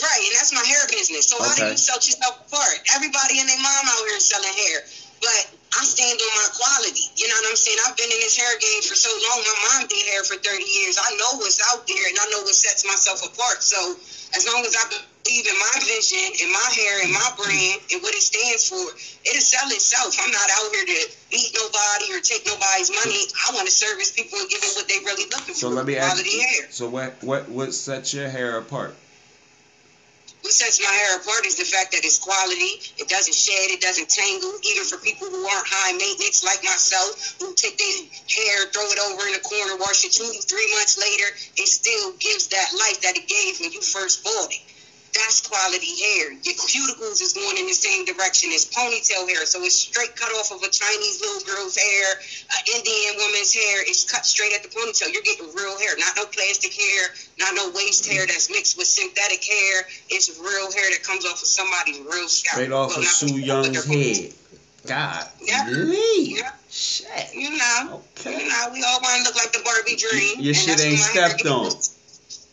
right? 0.00 0.22
And 0.24 0.34
that's 0.36 0.52
my 0.54 0.64
hair 0.64 0.84
business. 0.88 1.28
So 1.28 1.36
how 1.42 1.52
do 1.52 1.68
you 1.68 1.76
sell 1.76 2.00
yourself 2.00 2.48
apart? 2.48 2.80
Everybody 2.96 3.40
and 3.40 3.48
their 3.48 3.60
mom 3.60 3.84
out 3.84 4.02
here 4.08 4.20
selling 4.22 4.54
hair, 4.54 4.88
but 5.20 5.42
I 5.76 5.84
stand 5.84 6.16
on 6.16 6.32
my 6.40 6.48
quality. 6.56 7.04
You 7.20 7.28
know 7.28 7.36
what 7.44 7.52
I'm 7.52 7.60
saying? 7.60 7.78
I've 7.84 7.96
been 7.96 8.08
in 8.08 8.20
this 8.24 8.36
hair 8.36 8.56
game 8.56 8.80
for 8.80 8.96
so 8.96 9.12
long. 9.28 9.44
My 9.44 9.58
mom 9.68 9.80
did 9.92 10.00
hair 10.08 10.24
for 10.24 10.40
30 10.40 10.64
years. 10.64 10.96
I 10.96 11.12
know 11.20 11.36
what's 11.36 11.60
out 11.68 11.84
there, 11.84 12.04
and 12.08 12.16
I 12.16 12.24
know 12.32 12.40
what 12.46 12.56
sets 12.56 12.86
myself 12.88 13.20
apart. 13.20 13.60
So 13.60 13.96
as 14.32 14.48
long 14.48 14.64
as 14.64 14.72
I 14.72 15.04
in 15.30 15.58
my 15.58 15.76
vision 15.86 16.18
and 16.42 16.50
my 16.50 16.68
hair 16.74 17.02
and 17.02 17.12
my 17.12 17.30
brand 17.38 17.80
and 17.92 18.02
what 18.02 18.14
it 18.14 18.22
stands 18.22 18.68
for, 18.68 18.82
it'll 19.22 19.40
sell 19.40 19.68
itself. 19.70 20.16
I'm 20.18 20.30
not 20.30 20.50
out 20.50 20.74
here 20.74 20.84
to 20.84 20.98
meet 21.30 21.50
nobody 21.54 22.12
or 22.12 22.20
take 22.20 22.44
nobody's 22.46 22.90
money. 22.90 23.22
I 23.48 23.54
want 23.54 23.66
to 23.66 23.72
service 23.74 24.10
people 24.10 24.38
and 24.40 24.50
give 24.50 24.60
them 24.60 24.70
what 24.74 24.88
they're 24.88 25.06
really 25.06 25.30
looking 25.30 25.54
So 25.54 25.68
for. 25.70 25.74
So 25.74 25.78
let 25.78 25.86
me 25.86 25.96
ask 25.96 26.24
you. 26.26 26.40
hair. 26.40 26.66
So 26.70 26.88
what 26.88 27.22
what 27.22 27.48
what 27.48 27.72
sets 27.72 28.12
your 28.12 28.28
hair 28.28 28.58
apart? 28.58 28.96
What 30.42 30.52
sets 30.52 30.82
my 30.82 30.90
hair 30.90 31.22
apart 31.22 31.46
is 31.46 31.54
the 31.54 31.64
fact 31.64 31.92
that 31.94 32.02
it's 32.04 32.18
quality. 32.18 32.82
It 32.98 33.06
doesn't 33.06 33.34
shed. 33.34 33.70
It 33.70 33.80
doesn't 33.80 34.10
tangle. 34.10 34.50
Even 34.66 34.82
for 34.82 34.98
people 34.98 35.30
who 35.30 35.38
aren't 35.46 35.70
high 35.70 35.92
maintenance 35.94 36.42
like 36.42 36.64
myself, 36.64 37.38
who 37.38 37.54
take 37.54 37.78
their 37.78 37.94
hair, 38.26 38.66
throw 38.74 38.82
it 38.90 38.98
over 38.98 39.22
in 39.30 39.38
the 39.38 39.44
corner, 39.46 39.78
wash 39.78 40.02
it 40.04 40.10
two, 40.10 40.26
three 40.50 40.66
months 40.74 40.98
later, 40.98 41.30
it 41.62 41.68
still 41.70 42.10
gives 42.18 42.48
that 42.48 42.74
life 42.74 43.00
that 43.06 43.14
it 43.16 43.28
gave 43.30 43.60
when 43.62 43.70
you 43.70 43.80
first 43.80 44.24
bought 44.24 44.50
it. 44.50 44.58
That's 45.14 45.42
quality 45.42 45.92
hair. 46.00 46.32
Your 46.32 46.54
cuticles 46.56 47.20
is 47.20 47.34
going 47.34 47.58
in 47.58 47.66
the 47.66 47.74
same 47.74 48.04
direction 48.06 48.50
as 48.52 48.64
ponytail 48.64 49.28
hair, 49.28 49.44
so 49.44 49.62
it's 49.62 49.74
straight 49.76 50.16
cut 50.16 50.30
off 50.32 50.50
of 50.52 50.62
a 50.62 50.70
Chinese 50.70 51.20
little 51.20 51.40
girl's 51.44 51.76
hair, 51.76 52.14
an 52.16 52.62
Indian 52.76 53.16
woman's 53.18 53.52
hair. 53.52 53.82
It's 53.82 54.04
cut 54.10 54.24
straight 54.24 54.54
at 54.54 54.62
the 54.62 54.68
ponytail. 54.70 55.12
You're 55.12 55.22
getting 55.22 55.52
real 55.54 55.78
hair, 55.78 55.96
not 55.98 56.16
no 56.16 56.24
plastic 56.24 56.72
hair, 56.72 57.12
not 57.38 57.54
no 57.54 57.70
waste 57.74 58.06
hair 58.06 58.26
that's 58.26 58.48
mixed 58.48 58.78
with 58.78 58.86
synthetic 58.86 59.44
hair. 59.44 59.86
It's 60.08 60.30
real 60.40 60.72
hair 60.72 60.90
that 60.90 61.02
comes 61.02 61.26
off 61.26 61.42
of 61.42 61.48
somebody's 61.48 61.98
real 61.98 62.28
scalp. 62.28 62.54
Straight 62.54 62.72
off 62.72 62.90
Well, 62.90 63.00
of 63.00 63.04
Sue 63.04 63.38
Young's 63.38 63.84
head. 63.84 64.32
God. 64.86 65.28
Yeah. 65.42 65.68
Lee. 65.68 66.36
Yeah. 66.40 66.52
Shit. 66.70 67.34
You 67.34 67.50
know, 67.50 68.02
Okay. 68.18 68.44
you 68.44 68.48
know, 68.48 68.70
we 68.72 68.82
all 68.82 69.00
want 69.00 69.18
to 69.18 69.24
look 69.24 69.36
like 69.36 69.52
the 69.52 69.60
Barbie 69.62 69.96
dream. 69.96 70.40
Your 70.40 70.54
and 70.54 70.56
shit 70.56 70.80
ain't 70.80 70.98
what 71.00 71.14
my 71.14 71.20
hair 71.20 71.28
stepped 71.30 71.46
on. 71.46 71.70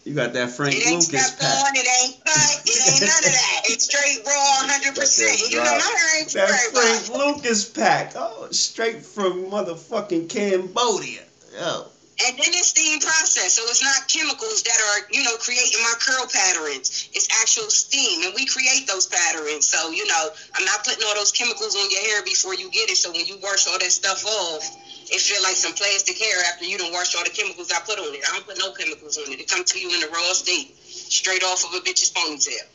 You 0.09 0.15
got 0.15 0.33
that 0.33 0.49
Frank 0.49 0.73
It 0.73 0.87
ain't 0.87 1.05
Lucas 1.05 1.27
stepped 1.27 1.39
pack. 1.39 1.67
on, 1.67 1.75
it 1.75 1.85
ain't 2.01 2.17
cut, 2.25 2.65
it 2.65 2.81
ain't 2.89 3.01
none 3.01 3.25
of 3.29 3.29
that. 3.29 3.61
It's 3.65 3.85
straight 3.85 4.25
raw, 4.25 4.65
100%. 4.65 5.51
You 5.51 5.57
know, 5.57 5.63
my 5.65 5.85
hair 5.85 6.19
ain't 6.19 6.31
for 6.31 6.37
That. 6.39 6.49
Frank 6.73 7.09
Lucas 7.09 7.63
pack. 7.65 8.13
Oh, 8.15 8.47
straight 8.49 9.05
from 9.05 9.51
motherfucking 9.51 10.27
Cambodia. 10.27 11.25
Oh. 11.59 11.91
And 12.25 12.35
then 12.35 12.49
it's 12.57 12.69
steam 12.69 12.99
process, 12.99 13.53
so 13.53 13.61
it's 13.69 13.83
not 13.83 14.09
chemicals 14.09 14.63
that 14.63 14.81
are, 14.81 15.07
you 15.11 15.21
know, 15.21 15.37
creating 15.37 15.79
my 15.83 15.93
curl 16.01 16.25
patterns. 16.25 17.07
It's 17.13 17.27
actual 17.39 17.69
steam, 17.69 18.23
and 18.23 18.33
we 18.33 18.47
create 18.47 18.87
those 18.87 19.05
patterns. 19.05 19.67
So, 19.67 19.91
you 19.91 20.07
know, 20.07 20.31
I'm 20.55 20.65
not 20.65 20.83
putting 20.83 21.03
all 21.05 21.13
those 21.13 21.31
chemicals 21.31 21.75
on 21.75 21.87
your 21.91 22.01
hair 22.01 22.23
before 22.23 22.55
you 22.55 22.71
get 22.71 22.89
it. 22.89 22.97
So 22.97 23.11
when 23.11 23.27
you 23.27 23.37
wash 23.43 23.67
all 23.67 23.77
that 23.77 23.91
stuff 23.91 24.25
off, 24.25 24.65
it 25.11 25.21
feel 25.21 25.41
like 25.41 25.55
some 25.55 25.73
plastic 25.73 26.17
hair 26.17 26.39
after 26.47 26.65
you 26.65 26.77
don't 26.77 26.93
wash 26.93 27.15
all 27.15 27.23
the 27.23 27.29
chemicals 27.29 27.71
I 27.71 27.79
put 27.79 27.99
on 27.99 28.13
it. 28.13 28.21
I 28.27 28.33
don't 28.33 28.45
put 28.45 28.57
no 28.57 28.71
chemicals 28.71 29.17
on 29.17 29.31
it. 29.31 29.39
It 29.39 29.47
come 29.47 29.63
to 29.63 29.79
you 29.79 29.93
in 29.93 29.99
the 29.99 30.07
raw 30.07 30.33
state, 30.33 30.67
straight 30.85 31.43
off 31.43 31.63
of 31.63 31.73
a 31.73 31.79
bitch's 31.79 32.11
ponytail. 32.11 32.65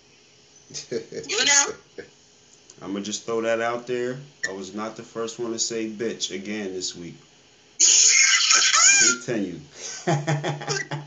You 1.29 1.44
know? 1.44 1.64
I'm 2.81 2.92
gonna 2.92 3.05
just 3.05 3.25
throw 3.25 3.40
that 3.42 3.61
out 3.61 3.87
there. 3.87 4.18
I 4.49 4.53
was 4.53 4.75
not 4.75 4.97
the 4.97 5.03
first 5.03 5.38
one 5.38 5.53
to 5.53 5.59
say 5.59 5.87
bitch 5.87 6.31
again 6.31 6.75
this 6.75 6.94
week. 6.94 7.14
Continue. 8.99 9.61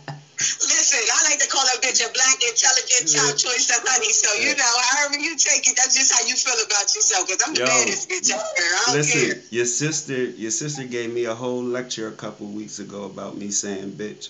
Listen, 0.97 1.13
I 1.15 1.29
like 1.29 1.37
to 1.39 1.47
call 1.47 1.61
a 1.61 1.77
bitch 1.79 2.03
a 2.03 2.09
black, 2.11 2.41
intelligent, 2.47 3.13
top 3.13 3.37
choice 3.37 3.69
of 3.69 3.87
honey. 3.87 4.11
So, 4.11 4.33
you 4.33 4.55
know, 4.55 4.73
however 4.89 5.19
you 5.19 5.37
take 5.37 5.67
it, 5.67 5.75
that's 5.75 5.95
just 5.95 6.11
how 6.11 6.25
you 6.25 6.35
feel 6.35 6.55
about 6.65 6.95
yourself. 6.95 7.27
Because 7.27 7.43
I'm 7.45 7.53
the 7.53 7.59
Yo. 7.61 7.67
baddest 7.67 8.09
bitch 8.09 8.31
out 8.31 8.41
there. 8.57 8.71
Don't 8.71 8.85
care. 8.85 8.95
Listen, 8.97 9.39
your 9.51 9.65
sister, 9.65 10.25
your 10.25 10.49
sister 10.51 10.83
gave 10.85 11.11
me 11.11 11.25
a 11.25 11.35
whole 11.35 11.63
lecture 11.63 12.07
a 12.07 12.11
couple 12.11 12.47
weeks 12.47 12.79
ago 12.79 13.03
about 13.03 13.37
me 13.37 13.51
saying 13.51 13.91
bitch. 13.91 14.29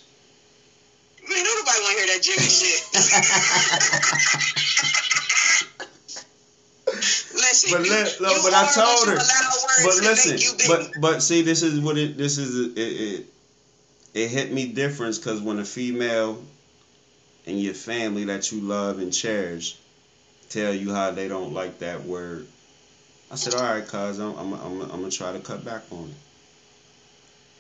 Man, 1.30 1.42
nobody 1.44 1.80
want 1.82 1.92
to 1.92 1.98
hear 1.98 2.08
that 2.08 2.22
Jimmy 2.22 2.44
shit. 2.50 2.82
listen, 7.34 7.70
But 7.72 7.88
let- 7.88 8.18
but 8.20 8.54
I 8.54 8.70
told 8.74 9.08
her. 9.08 9.18
But 9.84 9.96
listen, 10.02 10.40
but 10.68 10.92
but 11.00 11.24
see, 11.24 11.42
this 11.42 11.62
is 11.62 11.80
what 11.80 11.98
it. 11.98 12.18
This 12.18 12.38
is 12.38 12.72
it. 12.76 12.78
It, 12.78 13.26
it 14.14 14.28
hit 14.30 14.52
me 14.52 14.66
different 14.66 15.16
because 15.18 15.42
when 15.42 15.60
a 15.60 15.66
female 15.66 16.42
in 17.48 17.58
your 17.58 17.74
family 17.74 18.26
that 18.26 18.52
you 18.52 18.60
love 18.60 19.00
and 19.00 19.14
cherish 19.14 19.76
tell 20.50 20.74
you 20.74 20.94
how 20.94 21.12
they 21.12 21.28
don't 21.28 21.54
like 21.54 21.80
that 21.80 22.04
word, 22.04 22.46
I 23.32 23.36
said, 23.36 23.54
all 23.54 23.62
right, 23.62 23.86
cuz 23.86 24.20
I'm 24.20 24.36
I'm 24.38 24.54
I'm, 24.54 24.82
I'm 24.82 24.90
gonna 24.90 25.10
try 25.10 25.32
to 25.32 25.40
cut 25.40 25.64
back 25.66 25.84
on 25.92 26.10
it. 26.10 26.16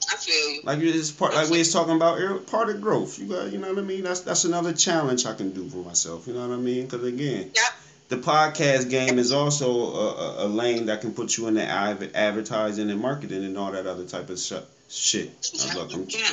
I 0.10 0.16
feel 0.16 0.50
you. 0.52 0.62
Like 0.64 0.80
it's 0.80 1.12
part, 1.12 1.34
like 1.34 1.50
we 1.50 1.58
was 1.60 1.72
talking 1.72 1.94
about, 1.96 2.46
part 2.48 2.70
of 2.70 2.80
growth. 2.80 3.20
You 3.20 3.26
got, 3.26 3.52
you 3.52 3.58
know 3.58 3.68
what 3.70 3.78
I 3.78 3.82
mean. 3.82 4.04
That's 4.04 4.22
that's 4.22 4.46
another 4.46 4.72
challenge 4.72 5.26
I 5.26 5.34
can 5.34 5.52
do 5.52 5.68
for 5.68 5.78
myself. 5.78 6.28
You 6.28 6.34
know 6.34 6.48
what 6.48 6.54
I 6.54 6.58
mean? 6.58 6.86
Because 6.86 7.04
again, 7.04 7.50
Yep. 7.54 7.74
the 8.10 8.18
podcast 8.18 8.90
game 8.90 9.20
is 9.20 9.34
also 9.34 9.70
a, 9.70 10.14
a, 10.14 10.46
a 10.46 10.48
lane 10.48 10.86
that 10.86 11.02
can 11.02 11.12
put 11.12 11.36
you 11.36 11.48
in 11.48 11.56
the 11.56 11.64
adver- 11.70 12.10
advertising 12.14 12.90
and 12.90 13.02
marketing 13.02 13.44
and 13.44 13.58
all 13.58 13.72
that 13.72 13.86
other 13.86 14.06
type 14.06 14.30
of 14.30 14.40
sh- 14.40 14.54
shit. 14.90 15.30
Uh, 15.60 15.74
look, 15.76 15.94
I'm 15.94 16.08
Yeah. 16.10 16.32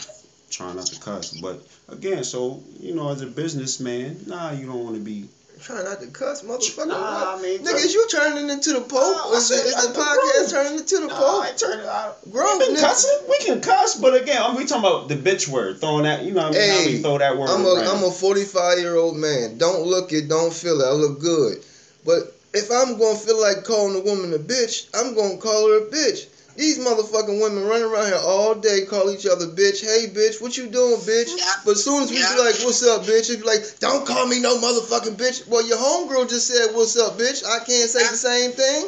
Trying 0.55 0.77
not 0.77 0.87
to 0.87 0.99
cuss, 1.01 1.31
but 1.31 1.61
again, 1.89 2.23
so 2.25 2.63
you 2.81 2.95
know, 2.95 3.11
as 3.11 3.21
a 3.21 3.27
businessman, 3.27 4.23
nah, 4.27 4.53
you 4.53 4.67
don't 4.67 4.83
want 4.85 4.95
to 4.97 5.01
be. 5.03 5.29
trying 5.61 5.85
not 5.85 6.01
to 6.01 6.07
cuss, 6.09 6.43
motherfucker. 6.43 6.87
Nah, 6.89 6.95
what? 7.33 7.39
I 7.39 7.43
mean, 7.43 7.61
Nigga, 7.65 7.85
is 7.85 7.93
you 7.93 8.07
turning 8.09 8.49
into 8.51 8.73
the 8.73 8.81
Pope? 8.81 8.91
Nah, 8.93 9.33
is, 9.35 9.49
said- 9.49 9.67
is 9.67 9.75
the 9.75 9.93
podcast 9.93 10.51
turning 10.51 10.79
into 10.79 11.01
the 11.01 11.07
Nah, 11.09 11.17
Pope? 11.17 11.43
I 11.43 11.53
turn 11.53 11.81
it 11.81 11.87
out. 11.87 12.19
Grown 12.31 12.59
we 12.59 12.67
been 12.67 12.77
nigga. 12.77 12.81
cussing. 12.81 13.19
We 13.29 13.39
can 13.39 13.61
cuss, 13.61 13.95
but 13.97 14.15
again, 14.15 14.41
I'm- 14.41 14.55
we 14.55 14.65
talking 14.65 14.85
about 14.85 15.09
the 15.09 15.17
bitch 15.17 15.49
word, 15.49 15.81
throwing 15.81 16.05
that. 16.05 16.23
You 16.23 16.33
know, 16.33 16.49
what 16.49 16.57
I 16.57 16.61
mean, 16.61 16.71
how 16.71 16.79
we 16.79 16.85
Hey, 16.93 17.03
throw 17.03 17.19
that 17.19 17.37
word 17.37 17.49
I'm 17.51 17.65
a 17.65 17.75
I'm 17.91 18.03
a 18.05 18.11
45 18.11 18.79
year 18.79 18.95
old 18.95 19.17
man. 19.17 19.59
Don't 19.59 19.83
look 19.83 20.13
it, 20.13 20.29
don't 20.29 20.53
feel 20.53 20.81
it. 20.81 20.85
I 20.85 20.91
look 20.93 21.19
good, 21.19 21.59
but 22.05 22.33
if 22.53 22.71
I'm 22.71 22.97
gonna 22.99 23.17
feel 23.19 23.41
like 23.41 23.65
calling 23.65 23.97
a 23.97 24.01
woman 24.01 24.33
a 24.33 24.39
bitch, 24.39 24.85
I'm 24.95 25.15
gonna 25.15 25.37
call 25.39 25.69
her 25.69 25.79
a 25.79 25.81
bitch. 25.83 26.27
These 26.57 26.79
motherfucking 26.79 27.41
women 27.41 27.65
running 27.65 27.85
around 27.87 28.07
here 28.07 28.17
all 28.17 28.55
day, 28.55 28.83
call 28.83 29.11
each 29.11 29.27
other 29.27 29.47
bitch. 29.47 29.81
Hey, 29.81 30.07
bitch, 30.07 30.41
what 30.41 30.57
you 30.57 30.69
doing, 30.69 31.01
bitch? 31.01 31.37
Yeah. 31.37 31.45
But 31.65 31.73
as 31.73 31.85
soon 31.85 32.05
as 32.05 32.11
we 32.11 32.19
Yeah. 32.19 32.33
be 32.35 32.39
like, 32.41 32.55
what's 32.65 32.83
up, 32.83 33.03
bitch? 33.03 33.29
It 33.31 33.39
be 33.39 33.43
like, 33.43 33.79
don't 33.81 34.07
call 34.07 34.27
me 34.27 34.39
no 34.39 34.57
motherfucking 34.57 35.17
bitch. 35.17 35.47
Well, 35.49 35.67
your 35.67 35.79
homegirl 35.79 36.29
just 36.29 36.47
said, 36.47 36.73
what's 36.73 36.97
up, 36.97 37.19
bitch? 37.19 37.45
I 37.45 37.59
can't 37.65 37.91
say 37.91 38.09
the 38.09 38.17
same 38.17 38.53
thing. 38.53 38.87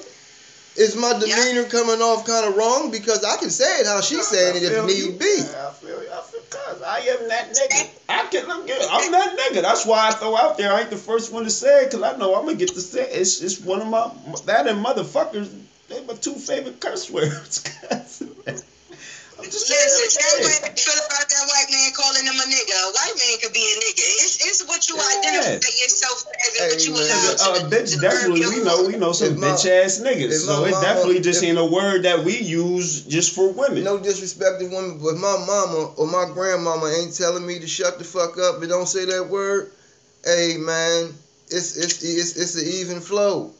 Is 0.76 0.94
my 0.94 1.12
Yeah. 1.12 1.42
demeanor 1.42 1.64
coming 1.64 2.02
off 2.02 2.26
kind 2.26 2.44
of 2.46 2.54
wrong? 2.54 2.90
Because 2.90 3.24
I 3.24 3.36
can 3.36 3.50
say 3.50 3.80
it 3.80 3.86
how 3.86 4.02
she's 4.02 4.26
saying 4.28 4.56
it 4.56 4.62
if 4.62 4.84
need 4.84 4.98
you. 4.98 5.12
be. 5.12 5.24
I 5.24 5.72
feel 5.80 6.02
you. 6.02 6.10
I 6.12 6.20
feel 6.20 6.42
cuz 6.50 6.82
I 6.82 6.98
am 7.00 7.28
that 7.28 7.50
nigga. 7.54 7.88
I 8.10 8.26
can 8.26 8.50
I'm 8.50 8.66
good. 8.66 8.82
I'm 8.82 9.10
that 9.10 9.38
nigga. 9.38 9.62
That's 9.62 9.86
why 9.86 10.08
I 10.08 10.12
throw 10.12 10.36
out 10.36 10.58
there. 10.58 10.72
I 10.72 10.80
ain't 10.80 10.90
the 10.90 10.98
first 10.98 11.30
one 11.32 11.44
to 11.44 11.50
say 11.50 11.82
it 11.82 11.90
because 11.90 12.02
I 12.02 12.12
know 12.16 12.34
I'm 12.34 12.44
gonna 12.44 12.58
get 12.58 12.74
to 12.74 12.80
say 12.82 13.04
it. 13.04 13.12
It's 13.12 13.40
it's 13.40 13.58
one 13.58 13.80
of 13.80 13.88
my 13.88 14.10
that 14.44 14.66
and 14.66 14.84
motherfuckers. 14.84 15.65
They 15.88 16.00
my 16.02 16.14
two 16.14 16.38
favorite 16.38 16.80
curse 16.80 17.08
words. 17.16 17.60
cuz. 17.60 18.22
I'm 19.38 19.44
just 19.44 19.68
Listen, 19.68 20.10
saying 20.10 20.10
same 20.10 20.44
way 20.44 20.56
feel 20.76 20.96
about 20.96 21.28
that 21.28 21.44
white 21.46 21.70
man 21.70 21.92
calling 21.92 22.24
him 22.24 22.34
a 22.40 22.46
nigga. 22.48 22.72
a 22.72 22.92
white 22.92 23.14
man 23.16 23.38
could 23.38 23.52
be 23.52 23.60
a 23.60 23.76
nigga. 23.76 24.02
It's, 24.24 24.38
it's 24.40 24.64
what 24.66 24.88
you 24.88 24.96
Yeah. 24.96 25.20
identify 25.20 25.68
yourself 25.76 26.24
as 26.40 26.56
and 26.56 26.68
what 26.70 26.80
Hey, 26.80 26.86
you 26.86 26.92
man. 26.92 27.04
allow 27.04 27.34
Cause 27.36 27.46
a, 27.46 27.50
a 27.52 27.58
to 27.58 27.66
uh, 27.66 27.70
bitch 27.70 27.90
to 27.94 28.00
definitely 28.00 28.46
we 28.46 28.64
know 28.64 28.86
we 28.86 28.96
know 28.96 29.12
some 29.12 29.36
bitch 29.36 29.66
ass 29.68 29.98
niggas. 29.98 30.40
So 30.44 30.64
it 30.64 30.70
definitely 30.70 31.20
just 31.20 31.42
ain't 31.44 31.58
a 31.58 31.64
word 31.64 32.02
that 32.04 32.24
we 32.24 32.38
use 32.38 33.02
just 33.02 33.34
for 33.34 33.52
women. 33.52 33.84
No 33.84 33.98
disrespect 33.98 34.60
to 34.60 34.66
women, 34.66 34.98
but 34.98 35.16
my 35.16 35.36
mama 35.36 35.92
or 35.96 36.06
my 36.06 36.24
grandmama 36.32 36.86
ain't 36.86 37.14
telling 37.14 37.46
me 37.46 37.58
to 37.60 37.68
shut 37.68 37.98
the 37.98 38.04
fuck 38.04 38.38
up 38.38 38.60
and 38.62 38.68
don't 38.70 38.86
say 38.88 39.04
that 39.04 39.28
word. 39.28 39.70
Hey 40.24 40.56
man, 40.56 41.14
it's 41.48 41.76
it's 41.76 42.02
it's 42.02 42.36
it's 42.36 42.54
an 42.56 42.66
even 42.66 43.00
flow. 43.00 43.52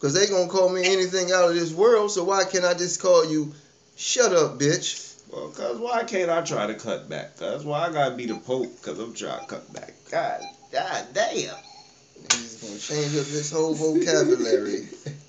Cause 0.00 0.14
they 0.14 0.26
gonna 0.26 0.48
call 0.48 0.70
me 0.70 0.82
anything 0.82 1.30
out 1.30 1.46
of 1.46 1.54
this 1.54 1.72
world, 1.72 2.10
so 2.10 2.24
why 2.24 2.44
can't 2.44 2.64
I 2.64 2.72
just 2.72 3.00
call 3.00 3.22
you 3.22 3.52
shut 3.96 4.32
up, 4.32 4.58
bitch? 4.58 5.14
Well, 5.28 5.48
cause 5.50 5.76
why 5.76 6.04
can't 6.04 6.30
I 6.30 6.40
try 6.40 6.66
to 6.66 6.74
cut 6.74 7.06
back? 7.06 7.36
Cause 7.36 7.64
why 7.64 7.86
I 7.86 7.90
gotta 7.90 8.14
be 8.14 8.24
the 8.24 8.36
pope? 8.36 8.80
Cause 8.80 8.98
I'm 8.98 9.12
trying 9.12 9.40
to 9.40 9.46
cut 9.46 9.70
back. 9.74 9.92
God, 10.10 10.40
god 10.72 11.04
damn. 11.12 11.54
He's 12.32 12.56
gonna 12.56 12.78
change 12.78 13.14
up 13.14 13.26
this 13.26 13.50
whole 13.50 13.74
vocabulary. 13.74 14.88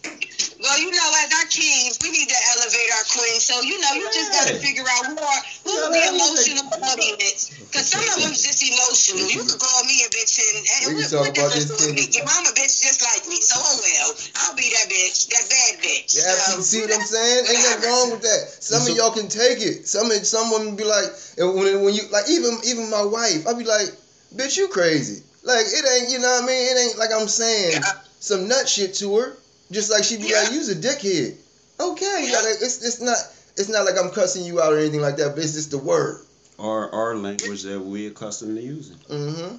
Well, 0.72 0.80
you 0.80 0.92
know, 0.96 1.10
as 1.20 1.28
our 1.36 1.48
kings, 1.52 2.00
we 2.00 2.16
need 2.16 2.32
to 2.32 2.40
elevate 2.56 2.88
our 2.96 3.04
queens. 3.12 3.44
So, 3.44 3.60
you 3.60 3.76
know, 3.84 3.92
you 3.92 4.08
just 4.16 4.32
got 4.32 4.48
to 4.48 4.56
figure 4.56 4.88
out 4.88 5.04
who 5.04 5.20
are 5.20 5.42
who's 5.68 5.84
Yeah, 5.84 5.92
the 5.92 6.16
emotional 6.16 6.64
audience. 6.88 7.52
Because 7.60 7.92
some 7.92 8.00
of 8.08 8.24
them's 8.24 8.40
just 8.40 8.64
emotional. 8.64 9.28
You 9.28 9.44
could 9.44 9.60
call 9.60 9.84
me 9.84 10.08
a 10.08 10.10
bitch 10.16 10.40
and, 10.40 10.64
and 10.64 10.96
We 10.96 11.04
can 11.04 11.12
what, 11.20 11.28
talk 11.28 11.28
what 11.28 11.52
about 11.52 11.52
difference 11.52 11.68
this 11.68 11.76
will 11.76 11.92
it 11.92 11.92
kid. 11.92 12.08
make? 12.08 12.16
Your 12.16 12.24
mama 12.24 12.56
bitch 12.56 12.80
just 12.80 13.04
like 13.04 13.28
me. 13.28 13.42
So, 13.44 13.60
oh 13.60 13.80
well. 13.84 14.16
I'll 14.48 14.56
be 14.56 14.72
that 14.72 14.88
bitch, 14.88 15.28
that 15.36 15.44
bad 15.52 15.84
bitch. 15.84 16.16
Yeah, 16.16 16.40
so, 16.40 16.62
see 16.62 16.80
what 16.80 16.94
I'm 16.96 17.04
saying? 17.04 17.52
Ain't 17.52 17.64
nothing 17.68 17.90
wrong 17.92 18.12
with 18.12 18.22
that. 18.22 18.56
Some 18.64 18.88
of 18.88 18.96
y'all 18.96 19.12
can 19.12 19.28
take 19.28 19.60
it. 19.60 19.90
Some 19.92 20.08
some 20.24 20.52
women 20.52 20.78
be 20.78 20.86
like, 20.86 21.12
and 21.38 21.54
when 21.54 21.82
when 21.84 21.94
you 21.94 22.08
like 22.16 22.30
even 22.30 22.60
even 22.64 22.90
my 22.90 23.04
wife, 23.04 23.46
I'd 23.46 23.58
be 23.58 23.66
like, 23.66 23.92
bitch, 24.34 24.56
you 24.56 24.70
crazy. 24.70 25.22
Like 25.44 25.66
it 25.68 25.84
ain't, 25.84 26.12
you 26.12 26.20
know 26.20 26.32
what 26.32 26.44
I 26.44 26.48
mean? 26.48 26.64
It 26.64 26.80
ain't 26.80 26.98
like 26.98 27.12
I'm 27.12 27.28
saying 27.28 27.74
Yeah. 27.74 27.92
some 28.22 28.48
nut 28.48 28.70
shit 28.70 28.94
to 28.96 29.18
her. 29.18 29.38
Just 29.72 29.90
like 29.90 30.04
she 30.04 30.18
be 30.18 30.28
Yeah. 30.28 30.44
like, 30.44 30.52
you's 30.52 30.70
a 30.70 30.76
dickhead. 30.76 31.36
Okay, 31.80 32.28
Yeah. 32.30 32.38
like, 32.42 32.58
it's 32.62 32.84
it's 32.84 33.02
not 33.02 33.18
it's 33.58 33.70
not 33.70 33.86
like 33.86 33.98
I'm 33.98 34.12
cussing 34.12 34.46
you 34.46 34.62
out 34.62 34.74
or 34.74 34.80
anything 34.80 35.02
like 35.02 35.18
that, 35.18 35.36
but 35.36 35.44
it's 35.44 35.54
just 35.54 35.72
the 35.72 35.78
word. 35.78 36.26
Our 36.60 36.92
our 36.94 37.16
language 37.16 37.64
that 37.64 37.80
we 37.80 38.08
accustomed 38.08 38.56
to 38.58 38.62
using. 38.62 38.98
Mm-hmm. 39.10 39.56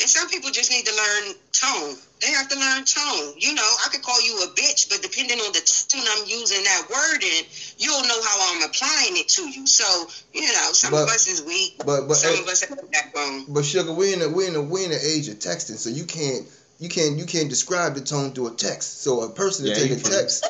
And 0.00 0.10
some 0.10 0.28
people 0.28 0.50
just 0.50 0.70
need 0.70 0.84
to 0.84 0.94
learn 0.94 1.34
tone. 1.52 1.96
They 2.20 2.30
have 2.32 2.48
to 2.48 2.58
learn 2.58 2.84
tone. 2.84 3.34
You 3.38 3.54
know, 3.54 3.62
I 3.84 3.88
could 3.90 4.02
call 4.02 4.20
you 4.20 4.42
a 4.42 4.48
bitch, 4.48 4.90
but 4.90 5.00
depending 5.02 5.38
on 5.40 5.52
the 5.52 5.60
tone 5.88 6.04
I'm 6.16 6.26
using 6.26 6.62
that 6.64 6.88
word 6.90 7.22
in, 7.22 7.44
you'll 7.78 8.02
know 8.02 8.20
how 8.22 8.52
I'm 8.54 8.62
applying 8.68 9.16
it 9.16 9.28
to 9.28 9.48
you. 9.48 9.66
So, 9.66 10.08
you 10.34 10.52
know, 10.52 10.72
some 10.72 10.92
of 10.92 11.08
us 11.08 11.26
is 11.28 11.42
weak. 11.42 11.76
But 11.78 12.06
but 12.08 12.14
some 12.16 12.34
eh, 12.34 12.40
of 12.40 12.48
us 12.48 12.60
have 12.62 12.78
a 12.78 12.86
backbone. 12.86 13.46
but 13.48 13.64
sugar, 13.64 13.92
we 13.92 14.12
in 14.12 14.18
the 14.18 14.28
we 14.28 14.46
in 14.46 14.54
the 14.54 14.62
we 14.62 14.84
in 14.84 14.90
the 14.90 15.00
age 15.00 15.28
of 15.28 15.38
texting, 15.38 15.76
so 15.76 15.88
you 15.88 16.04
can't 16.04 16.46
you 16.78 16.88
can't 16.88 17.18
you 17.18 17.26
can't 17.26 17.48
describe 17.48 17.94
the 17.94 18.00
tone 18.00 18.32
through 18.32 18.48
a 18.48 18.54
text. 18.54 19.02
So 19.02 19.22
a 19.22 19.30
person 19.30 19.66
Yeah, 19.66 19.74
to 19.74 19.80
take 19.88 19.98
a 19.98 20.00
can. 20.02 20.10
text. 20.10 20.44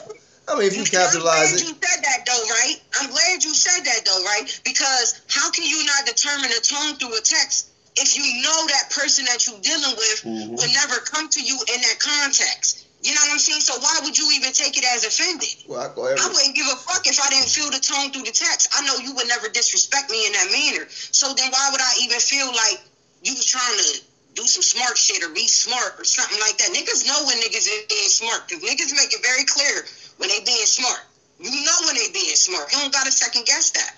I 0.47 0.55
mean, 0.59 0.67
if 0.67 0.77
you 0.77 0.85
capitalize 0.85 1.15
it. 1.15 1.17
I'm 1.17 1.21
capitalize 1.25 1.51
glad 1.51 1.61
it. 1.61 1.67
you 1.67 1.75
said 1.81 2.05
that 2.05 2.21
though, 2.27 2.45
right? 2.49 2.77
I'm 3.01 3.11
glad 3.11 3.45
you 3.45 3.55
said 3.55 3.81
that 3.85 4.05
though, 4.05 4.23
right? 4.25 4.61
Because 4.65 5.15
how 5.29 5.51
can 5.51 5.65
you 5.65 5.85
not 5.87 6.07
determine 6.07 6.51
a 6.53 6.61
tone 6.61 6.97
through 6.97 7.17
a 7.17 7.21
text 7.21 7.69
if 7.97 8.17
you 8.17 8.43
know 8.43 8.67
that 8.69 8.91
person 8.91 9.25
that 9.25 9.47
you're 9.47 9.61
dealing 9.61 9.97
with 9.97 10.23
Mhm. 10.25 10.57
will 10.57 10.73
never 10.73 11.01
come 11.01 11.29
to 11.29 11.41
you 11.41 11.59
in 11.75 11.81
that 11.81 11.99
context? 11.99 12.85
You 13.01 13.13
know 13.15 13.21
what 13.21 13.33
I'm 13.33 13.39
saying? 13.39 13.61
So 13.61 13.77
why 13.79 14.01
would 14.03 14.17
you 14.17 14.31
even 14.33 14.53
take 14.53 14.77
it 14.79 14.85
as 14.85 15.05
offended? 15.05 15.49
Well, 15.67 15.81
I 15.81 15.93
I 15.93 16.29
wouldn't 16.29 16.57
give 16.57 16.67
a 16.67 16.77
fuck 16.77 17.07
if 17.07 17.21
I 17.21 17.29
didn't 17.29 17.49
feel 17.49 17.71
the 17.71 17.79
tone 17.79 18.11
through 18.13 18.25
the 18.25 18.33
text. 18.33 18.69
I 18.73 18.85
know 18.87 18.97
you 18.97 19.13
would 19.15 19.29
never 19.29 19.49
disrespect 19.49 20.11
me 20.11 20.27
in 20.27 20.33
that 20.33 20.51
manner. 20.51 20.89
So 21.11 21.33
then 21.35 21.51
why 21.51 21.69
would 21.71 21.81
I 21.81 21.93
even 22.01 22.19
feel 22.21 22.53
like 22.55 22.81
you 23.23 23.35
was 23.35 23.45
trying 23.45 23.77
to 23.77 24.01
do 24.35 24.47
some 24.47 24.62
smart 24.62 24.99
shit 24.99 25.23
or 25.23 25.31
be 25.31 25.47
smart 25.47 25.94
or 25.99 26.05
something 26.05 26.38
like 26.40 26.59
that? 26.59 26.70
Niggas 26.70 27.07
know 27.07 27.25
when 27.27 27.38
niggas 27.38 27.66
is 27.66 27.87
being 27.88 28.11
smart 28.11 28.49
because 28.49 28.62
niggas 28.62 28.92
make 28.94 29.14
it 29.14 29.23
very 29.23 29.44
clear 29.44 29.87
when 30.18 30.29
they 30.29 30.40
being 30.44 30.66
smart. 30.66 31.01
You 31.38 31.51
know 31.51 31.79
when 31.87 31.94
they 31.94 32.11
being 32.12 32.37
smart. 32.37 32.70
You 32.73 32.79
don't 32.79 32.92
gotta 32.92 33.12
second 33.12 33.47
guess 33.47 33.70
that. 33.70 33.94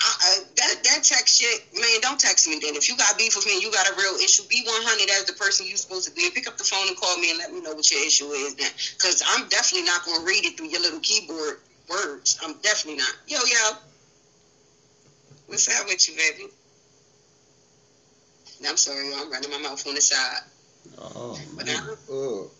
I, 0.00 0.06
uh, 0.06 0.44
that 0.56 0.84
that 0.84 1.00
text 1.02 1.40
shit, 1.40 1.64
man, 1.72 2.00
don't 2.02 2.18
text 2.18 2.46
me 2.48 2.58
then. 2.60 2.74
If 2.74 2.88
you 2.88 2.96
got 2.96 3.16
beef 3.16 3.36
with 3.36 3.46
me 3.46 3.54
and 3.54 3.62
you 3.62 3.70
got 3.70 3.88
a 3.88 3.94
real 3.96 4.16
issue, 4.16 4.42
be 4.48 4.62
100 4.62 5.10
as 5.10 5.24
the 5.24 5.32
person 5.32 5.66
you 5.66 5.76
supposed 5.76 6.06
to 6.08 6.14
be. 6.14 6.28
Pick 6.30 6.46
up 6.46 6.58
the 6.58 6.64
phone 6.64 6.88
and 6.88 6.96
call 6.96 7.16
me 7.18 7.30
and 7.30 7.38
let 7.38 7.52
me 7.52 7.60
know 7.60 7.74
what 7.74 7.90
your 7.90 8.04
issue 8.04 8.30
is 8.32 8.54
then. 8.54 8.70
Because 8.94 9.22
I'm 9.26 9.48
definitely 9.48 9.86
not 9.86 10.04
to 10.04 10.20
read 10.24 10.44
it 10.44 10.56
through 10.56 10.68
your 10.68 10.80
little 10.80 11.00
keyboard 11.00 11.60
words. 11.88 12.38
I'm 12.42 12.54
definitely 12.60 12.98
not. 12.98 13.14
Yo, 13.26 13.38
yo. 13.38 13.76
What's 15.46 15.68
up 15.68 15.86
with 15.86 16.08
you, 16.08 16.16
baby? 16.16 16.50
I'm 18.66 18.76
sorry, 18.76 19.12
I'm 19.14 19.30
running 19.30 19.50
my 19.50 19.58
mouth 19.58 19.86
on 19.86 19.94
the 19.94 20.00
side. 20.00 20.40
Oh 20.98 21.38
But 21.56 21.66
man. 21.66 21.76
I, 21.76 21.94
oh, 22.10 22.50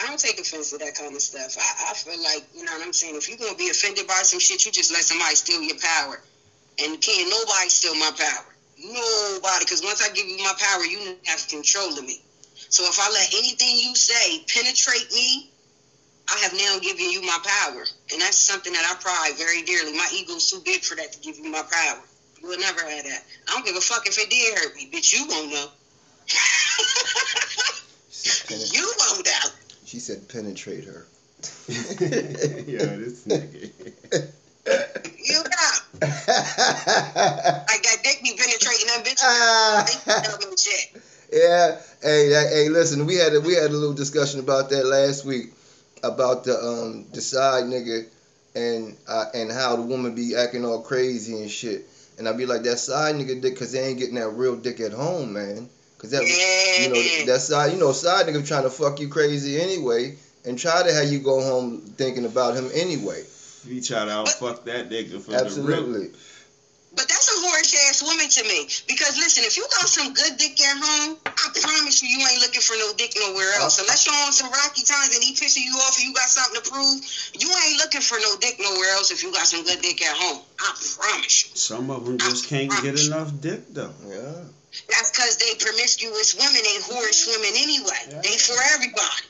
I 0.00 0.06
don't 0.08 0.20
take 0.20 0.40
offense 0.40 0.70
to 0.70 0.78
that 0.78 0.94
kind 0.94 1.14
of 1.14 1.22
stuff. 1.22 1.56
I, 1.58 1.90
I 1.90 1.94
feel 1.94 2.20
like, 2.22 2.44
you 2.54 2.64
know 2.64 2.72
what 2.72 2.82
I'm 2.82 2.92
saying? 2.92 3.16
If 3.16 3.28
you're 3.28 3.38
going 3.38 3.52
to 3.52 3.58
be 3.58 3.70
offended 3.70 4.06
by 4.06 4.22
some 4.24 4.40
shit, 4.40 4.64
you 4.64 4.72
just 4.72 4.92
let 4.92 5.04
somebody 5.04 5.34
steal 5.36 5.62
your 5.62 5.76
power. 5.76 6.20
And 6.78 7.00
can't 7.00 7.30
nobody 7.30 7.68
steal 7.68 7.94
my 7.94 8.10
power. 8.16 8.56
Nobody. 8.78 9.64
Because 9.64 9.82
once 9.82 10.02
I 10.02 10.10
give 10.10 10.26
you 10.26 10.38
my 10.38 10.54
power, 10.58 10.84
you 10.84 11.16
have 11.26 11.46
control 11.48 11.98
of 11.98 12.04
me. 12.04 12.20
So 12.70 12.84
if 12.88 12.98
I 13.00 13.10
let 13.10 13.28
anything 13.34 13.78
you 13.78 13.94
say 13.96 14.40
penetrate 14.52 15.12
me, 15.12 15.46
I 16.28 16.38
have 16.40 16.54
now 16.54 16.78
given 16.80 17.10
you 17.10 17.22
my 17.22 17.38
power. 17.44 17.86
And 18.12 18.20
that's 18.20 18.38
something 18.38 18.72
that 18.72 18.84
I 18.90 18.94
pride 19.00 19.36
very 19.36 19.62
dearly. 19.62 19.92
My 19.92 20.08
ego's 20.12 20.48
too 20.50 20.60
big 20.64 20.82
for 20.82 20.96
that 20.96 21.12
to 21.12 21.20
give 21.20 21.38
you 21.38 21.50
my 21.50 21.62
power. 21.70 22.02
You 22.44 22.50
will 22.50 22.58
never 22.58 22.82
have 22.82 23.04
that. 23.04 23.22
I 23.48 23.52
don't 23.52 23.64
give 23.64 23.74
a 23.74 23.80
fuck 23.80 24.06
if 24.06 24.18
it 24.18 24.28
did 24.28 24.58
hurt 24.58 24.74
me. 24.76 24.86
Bitch, 24.92 25.14
you 25.14 25.26
won't 25.26 25.50
know. 25.50 25.66
she 28.10 28.28
said, 28.28 28.76
you 28.76 28.92
won't 28.98 29.24
know. 29.24 29.50
she 29.86 29.98
said 29.98 30.28
penetrate 30.28 30.84
her. 30.84 31.06
yeah, 31.68 32.96
this 32.96 33.24
nigga. 33.24 33.70
You 35.24 35.42
know. 35.42 35.72
Like 36.02 36.12
that 37.82 37.98
dick 38.02 38.20
be 38.22 38.34
penetrating 38.36 38.88
them 38.88 39.02
bitches. 39.04 40.04
They 40.06 40.28
dumb 40.28 40.40
and 40.42 40.58
shit. 40.58 41.02
yeah, 41.32 41.80
hey, 42.02 42.28
hey, 42.28 42.68
listen, 42.68 43.06
we 43.06 43.14
had 43.14 43.32
a, 43.34 43.40
we 43.40 43.54
had 43.54 43.70
a 43.70 43.74
little 43.74 43.94
discussion 43.94 44.38
about 44.40 44.68
that 44.68 44.84
last 44.84 45.24
week 45.24 45.52
about 46.02 46.44
the 46.44 46.62
um 46.62 47.06
the 47.12 47.22
side 47.22 47.64
nigga 47.64 48.06
and 48.54 48.98
uh, 49.08 49.24
and 49.32 49.50
how 49.50 49.76
the 49.76 49.82
woman 49.82 50.14
be 50.14 50.36
acting 50.36 50.66
all 50.66 50.82
crazy 50.82 51.32
and 51.40 51.50
shit. 51.50 51.88
And 52.18 52.28
I 52.28 52.32
be 52.32 52.46
like 52.46 52.62
that 52.62 52.78
side 52.78 53.16
nigga 53.16 53.40
dick 53.40 53.54
because 53.54 53.72
they 53.72 53.80
ain't 53.80 53.98
getting 53.98 54.14
that 54.16 54.28
real 54.30 54.56
dick 54.56 54.80
at 54.80 54.92
home, 54.92 55.32
man. 55.32 55.68
Cause 55.98 56.10
that 56.10 56.22
you 56.22 56.88
know 56.90 57.32
that 57.32 57.40
side 57.40 57.72
you 57.72 57.78
know 57.78 57.92
side 57.92 58.26
nigga 58.26 58.46
trying 58.46 58.64
to 58.64 58.70
fuck 58.70 59.00
you 59.00 59.08
crazy 59.08 59.58
anyway 59.58 60.16
and 60.44 60.58
try 60.58 60.82
to 60.82 60.92
have 60.92 61.10
you 61.10 61.18
go 61.18 61.40
home 61.40 61.80
thinking 61.96 62.26
about 62.26 62.54
him 62.54 62.70
anyway. 62.74 63.24
We 63.66 63.80
try 63.80 64.04
to 64.04 64.10
outfuck 64.10 64.64
that 64.64 64.90
nigga 64.90 65.20
for 65.22 65.30
the 65.30 65.62
rip. 65.62 66.14
But 66.94 67.08
that's 67.08 67.28
a 67.28 67.36
whorish 67.42 67.74
ass 67.88 68.02
woman 68.02 68.28
to 68.28 68.42
me. 68.44 68.66
Because 68.86 69.16
listen, 69.16 69.42
if 69.44 69.56
you 69.56 69.66
got 69.76 69.88
some 69.88 70.12
good 70.12 70.36
dick 70.38 70.60
at 70.60 70.78
home, 70.78 71.16
I 71.26 71.48
promise 71.60 72.02
you, 72.02 72.08
you 72.08 72.26
ain't 72.26 72.40
looking 72.40 72.62
for 72.62 72.76
no 72.76 72.92
dick 72.92 73.12
nowhere 73.16 73.52
else. 73.54 73.78
Unless 73.78 74.06
you're 74.06 74.14
on 74.14 74.32
some 74.32 74.50
rocky 74.50 74.82
times 74.82 75.14
and 75.14 75.22
he 75.22 75.32
pissing 75.32 75.64
you 75.64 75.74
off 75.74 75.96
and 75.96 76.06
you 76.06 76.12
got 76.12 76.28
something 76.28 76.62
to 76.62 76.70
prove, 76.70 77.00
you 77.38 77.50
ain't 77.66 77.78
looking 77.78 78.00
for 78.00 78.18
no 78.18 78.36
dick 78.36 78.60
nowhere 78.60 78.90
else 78.94 79.10
if 79.10 79.22
you 79.22 79.32
got 79.32 79.46
some 79.46 79.64
good 79.64 79.80
dick 79.82 80.02
at 80.02 80.16
home. 80.16 80.40
I 80.60 80.72
promise 80.96 81.44
you. 81.44 81.50
Some 81.54 81.90
of 81.90 82.06
them 82.06 82.18
just 82.18 82.46
can't 82.46 82.70
get 82.82 82.98
enough 82.98 83.32
dick 83.40 83.62
though. 83.70 83.94
Yeah. 84.06 84.44
That's 84.88 85.10
because 85.10 85.36
they 85.36 85.54
promiscuous 85.54 86.34
women, 86.34 86.62
they 86.62 86.78
whorish 86.86 87.26
women 87.26 87.52
anyway. 87.56 88.06
Yeah. 88.08 88.20
They 88.22 88.38
for 88.38 88.56
everybody. 88.72 89.26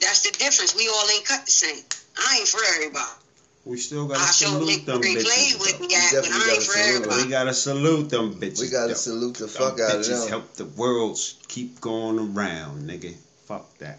That's 0.00 0.20
the 0.22 0.30
difference. 0.32 0.74
We 0.74 0.88
all 0.88 1.08
ain't 1.08 1.24
cut 1.24 1.44
the 1.44 1.52
same. 1.52 1.82
I 2.16 2.38
ain't 2.38 2.48
for 2.48 2.60
everybody. 2.64 3.10
We 3.66 3.78
still 3.78 4.06
gotta 4.06 4.20
I 4.22 4.26
salute 4.26 4.86
them 4.86 5.02
Free 5.02 5.14
played 5.14 5.26
bitches. 5.26 5.60
with 5.60 5.80
me 5.80 5.88
though. 5.88 5.96
at, 5.96 6.12
but 6.12 6.22
definitely 6.22 6.38
gotta 6.46 6.52
ain't 6.52 6.62
for 6.62 6.72
salute 6.72 6.86
'em. 6.86 6.94
everybody. 7.02 7.22
We 7.24 7.28
gotta 7.30 7.54
salute 7.54 8.08
them 8.10 8.34
bitches. 8.40 8.60
We 8.60 8.68
gotta 8.68 8.88
though. 8.88 8.94
salute 8.94 9.34
the 9.34 9.40
Them 9.40 9.48
fuck 9.48 9.80
out 9.80 9.96
of 9.96 10.04
them. 10.06 10.14
bitches 10.14 10.20
them. 10.20 10.28
help 10.28 10.54
the 10.54 10.64
world 10.66 11.20
keep 11.48 11.80
going 11.80 12.18
around, 12.20 12.88
nigga. 12.88 13.16
Fuck 13.48 13.76
that. 13.78 13.98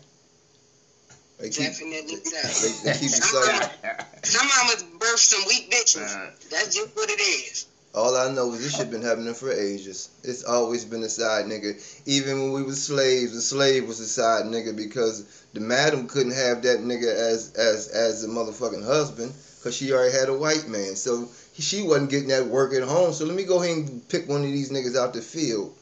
They 1.39 1.49
keep, 1.49 1.65
Definitely 1.67 2.15
they, 2.15 2.30
so. 2.30 2.84
they 2.84 2.93
keep 2.97 3.10
Some 3.10 3.43
excited. 3.43 3.69
mama, 3.84 4.06
some 4.23 4.47
mamas 4.47 4.84
birth 4.99 5.19
some 5.19 5.45
weak 5.49 5.69
bitches. 5.69 6.15
Uh, 6.15 6.32
That's 6.49 6.73
just 6.73 6.95
what 6.95 7.10
it 7.10 7.19
is. 7.21 7.65
All 7.93 8.15
I 8.15 8.30
know 8.32 8.53
is 8.53 8.62
this 8.63 8.73
shit 8.75 8.89
been 8.89 9.01
happening 9.01 9.34
for 9.34 9.51
ages. 9.51 10.08
It's 10.23 10.43
always 10.45 10.86
been 10.86 11.03
a 11.03 11.10
side 11.10 11.45
nigga. 11.45 11.82
Even 12.06 12.41
when 12.41 12.51
we 12.53 12.63
was 12.63 12.82
slaves, 12.82 13.34
the 13.34 13.41
slave 13.41 13.86
was 13.88 13.99
a 13.99 14.08
side 14.08 14.45
nigga 14.45 14.75
because 14.75 15.25
the 15.53 15.60
madam 15.60 16.08
couldn't 16.08 16.32
have 16.34 16.62
that 16.62 16.80
nigga 16.80 17.13
as 17.13 17.51
as 17.53 17.88
as 17.89 18.23
a 18.23 18.27
motherfucking 18.27 18.86
husband 18.86 19.34
because 19.59 19.75
she 19.75 19.91
already 19.91 20.13
had 20.13 20.29
a 20.29 20.33
white 20.33 20.67
man. 20.67 20.95
So 20.95 21.29
she 21.57 21.81
wasn't 21.81 22.09
getting 22.09 22.29
that 22.29 22.47
work 22.47 22.73
at 22.73 22.83
home. 22.83 23.13
So 23.13 23.25
let 23.25 23.35
me 23.35 23.43
go 23.43 23.61
ahead 23.61 23.77
and 23.77 24.07
pick 24.09 24.27
one 24.27 24.41
of 24.41 24.47
these 24.47 24.71
niggas 24.71 24.95
out 24.95 25.13
the 25.13 25.21
field 25.21 25.75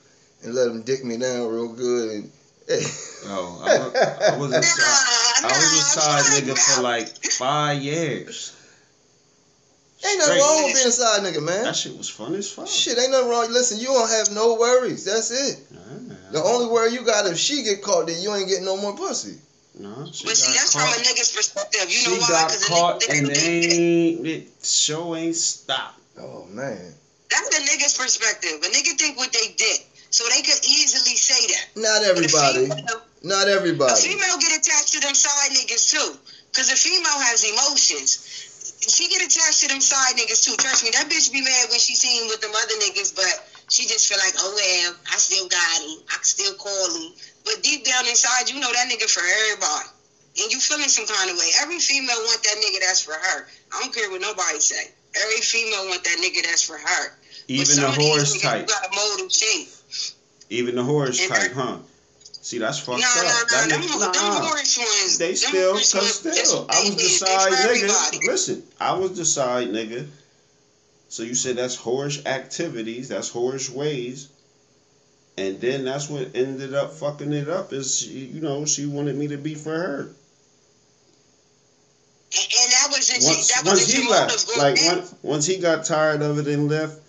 and 0.43 0.53
let 0.53 0.65
them 0.65 0.83
dick 0.83 1.03
me 1.03 1.17
down 1.17 1.47
real 1.47 1.73
good. 1.73 2.11
And 2.11 2.31
oh, 3.25 3.59
I, 3.61 3.77
wa- 3.77 4.35
I 4.35 4.37
was 4.37 4.51
a 4.53 4.63
side, 4.63 5.43
I 5.43 5.47
was 5.47 5.73
a 5.73 5.81
side 5.81 6.23
nah, 6.25 6.53
nigga 6.53 6.57
for 6.57 6.81
like 6.81 7.07
five 7.31 7.81
years. 7.81 8.53
Ain't 10.05 10.19
nothing 10.19 10.33
Great. 10.33 10.41
wrong 10.41 10.63
with 10.65 10.73
being 10.75 10.87
a 10.87 10.91
side 10.91 11.21
nigga, 11.23 11.43
man. 11.43 11.63
That 11.63 11.75
shit 11.75 11.97
was 11.97 12.09
fun 12.09 12.35
as 12.35 12.49
fuck. 12.49 12.67
Shit, 12.67 12.97
ain't 12.97 13.11
nothing 13.11 13.29
wrong. 13.29 13.51
Listen, 13.51 13.79
you 13.79 13.87
don't 13.87 14.09
have 14.09 14.29
no 14.31 14.55
worries. 14.55 15.05
That's 15.05 15.31
it. 15.31 15.57
The 16.31 16.43
only 16.43 16.67
worry 16.67 16.91
you 16.91 17.03
got 17.03 17.25
if 17.27 17.37
she 17.37 17.63
get 17.63 17.81
caught, 17.81 18.07
then 18.07 18.21
you 18.21 18.33
ain't 18.33 18.49
getting 18.49 18.65
no 18.65 18.77
more 18.77 18.95
pussy. 18.95 19.37
No, 19.77 20.09
she 20.11 20.25
But 20.25 20.37
see, 20.37 20.53
that's 20.53 20.71
caught. 20.73 20.93
from 20.93 21.01
a 21.01 21.05
nigga's 21.05 21.31
perspective. 21.31 21.89
You 21.89 21.97
she 21.99 22.05
know 22.09 22.17
why? 22.19 22.27
got 22.29 22.47
Because 22.51 22.65
caught 22.65 23.03
a 23.03 23.07
nigga, 23.07 23.17
and 23.17 23.27
nigga 23.27 23.33
they 23.35 23.77
ain't 23.77 24.27
it 24.27 24.47
show 24.63 25.15
ain't 25.15 25.35
stop. 25.35 25.95
Oh 26.17 26.45
man. 26.45 26.93
That's 27.29 27.49
the 27.49 27.61
nigga's 27.65 27.93
perspective. 27.97 28.61
A 28.63 28.67
nigga 28.67 28.97
think 28.97 29.17
what 29.17 29.31
they 29.33 29.49
did. 29.57 29.79
So 30.11 30.23
they 30.29 30.41
could 30.41 30.63
easily 30.63 31.15
say 31.17 31.47
that. 31.47 31.65
Not 31.75 32.03
everybody. 32.03 32.69
female- 32.69 33.01
Not 33.21 33.47
everybody. 33.49 33.91
A 33.91 33.95
everybody. 33.97 34.01
female 34.01 34.37
get 34.37 34.59
attached 34.59 34.93
to 34.93 34.99
them 35.01 35.15
side 35.15 35.51
niggas 35.51 35.89
too. 35.89 36.17
Cause 36.53 36.69
a 36.71 36.75
female 36.77 37.19
has 37.19 37.43
emotions. 37.43 38.19
She 38.87 39.07
get 39.09 39.21
attached 39.21 39.59
to 39.61 39.67
them 39.67 39.81
side 39.81 40.15
niggas 40.15 40.43
too. 40.45 40.55
Trust 40.57 40.83
me, 40.83 40.91
that 40.91 41.09
bitch 41.09 41.31
be 41.31 41.41
mad 41.41 41.69
when 41.69 41.79
she 41.79 41.95
seen 41.95 42.27
with 42.27 42.39
them 42.39 42.51
other 42.55 42.75
niggas, 42.75 43.13
but 43.15 43.45
she 43.69 43.85
just 43.87 44.07
feel 44.07 44.17
like, 44.19 44.35
oh 44.37 44.53
well, 44.55 44.95
I 45.11 45.17
still 45.17 45.47
got 45.47 45.81
him. 45.81 45.99
I 46.09 46.17
still 46.21 46.53
call 46.53 46.93
him. 46.95 47.11
But 47.45 47.61
deep 47.61 47.85
down 47.85 48.07
inside, 48.07 48.49
you 48.49 48.59
know 48.59 48.71
that 48.71 48.89
nigga 48.89 49.09
for 49.09 49.21
everybody. 49.21 49.89
And 50.41 50.51
you 50.51 50.59
feeling 50.59 50.89
some 50.89 51.05
kind 51.05 51.29
of 51.29 51.37
way. 51.37 51.49
Every 51.61 51.79
female 51.79 52.17
want 52.25 52.43
that 52.43 52.55
nigga 52.57 52.81
that's 52.81 53.01
for 53.01 53.13
her. 53.13 53.47
I 53.71 53.79
don't 53.79 53.93
care 53.93 54.09
what 54.09 54.19
nobody 54.19 54.59
say. 54.59 54.91
Every 55.15 55.39
female 55.39 55.87
want 55.87 56.03
that 56.03 56.17
nigga 56.17 56.43
that's 56.43 56.61
for 56.63 56.77
her. 56.77 57.13
Even 57.47 57.79
the 57.79 57.91
horse 57.91 58.41
type. 58.41 58.67
Got 58.67 58.91
a 58.91 58.95
mold 58.95 59.31
and. 59.31 59.67
Even 60.49 60.75
the 60.75 60.83
horse 60.83 61.21
And 61.21 61.29
type, 61.31 61.51
her- 61.51 61.61
huh? 61.61 61.77
See, 62.41 62.57
that's 62.59 62.77
fucked 62.79 62.99
No, 62.99 63.07
no, 63.15 63.27
up. 63.27 63.47
no, 63.51 63.57
That 63.57 63.69
them, 63.69 63.81
nigga- 63.81 63.99
them 63.99 64.11
nah. 64.13 64.45
horse 64.47 64.77
ones. 64.77 65.17
They 65.17 65.29
them 65.29 65.37
still, 65.37 65.73
cause 65.73 66.15
still, 66.15 66.65
what 66.67 66.75
I 66.75 66.83
was 66.85 66.95
the 66.95 67.01
did. 67.01 67.11
Side 67.11 67.53
nigga. 67.53 68.27
Listen, 68.27 68.67
I 68.79 68.93
was 68.93 69.13
the 69.17 69.25
side 69.25 69.69
nigga. 69.69 70.07
So 71.09 71.23
you 71.23 71.33
said 71.33 71.55
that's 71.55 71.77
whorish 71.77 72.23
activities, 72.25 73.07
that's 73.07 73.31
whorish 73.31 73.69
ways, 73.69 74.27
and 75.37 75.59
then 75.59 75.85
that's 75.85 76.09
what 76.09 76.35
ended 76.35 76.73
up 76.73 76.93
fucking 76.93 77.33
it 77.33 77.49
up. 77.49 77.73
Is 77.73 77.99
she, 77.99 78.25
you 78.25 78.41
know 78.41 78.65
she 78.65 78.85
wanted 78.85 79.15
me 79.15 79.27
to 79.27 79.37
be 79.37 79.55
for 79.55 79.71
her. 79.73 79.99
And, 82.37 82.47
and 82.59 82.71
that 82.71 82.87
was 82.89 83.09
in 83.09 83.23
Once 83.25 83.53
that 83.53 83.65
once 83.65 83.79
was 83.81 83.93
in 83.93 84.01
he 84.01 84.03
your 84.03 84.11
left, 84.11 84.47
motive 84.47 84.57
like 84.57 84.95
once 84.95 85.15
once 85.21 85.45
he 85.45 85.57
got 85.57 85.85
tired 85.85 86.21
of 86.21 86.37
it 86.39 86.47
and 86.47 86.69
left. 86.69 86.99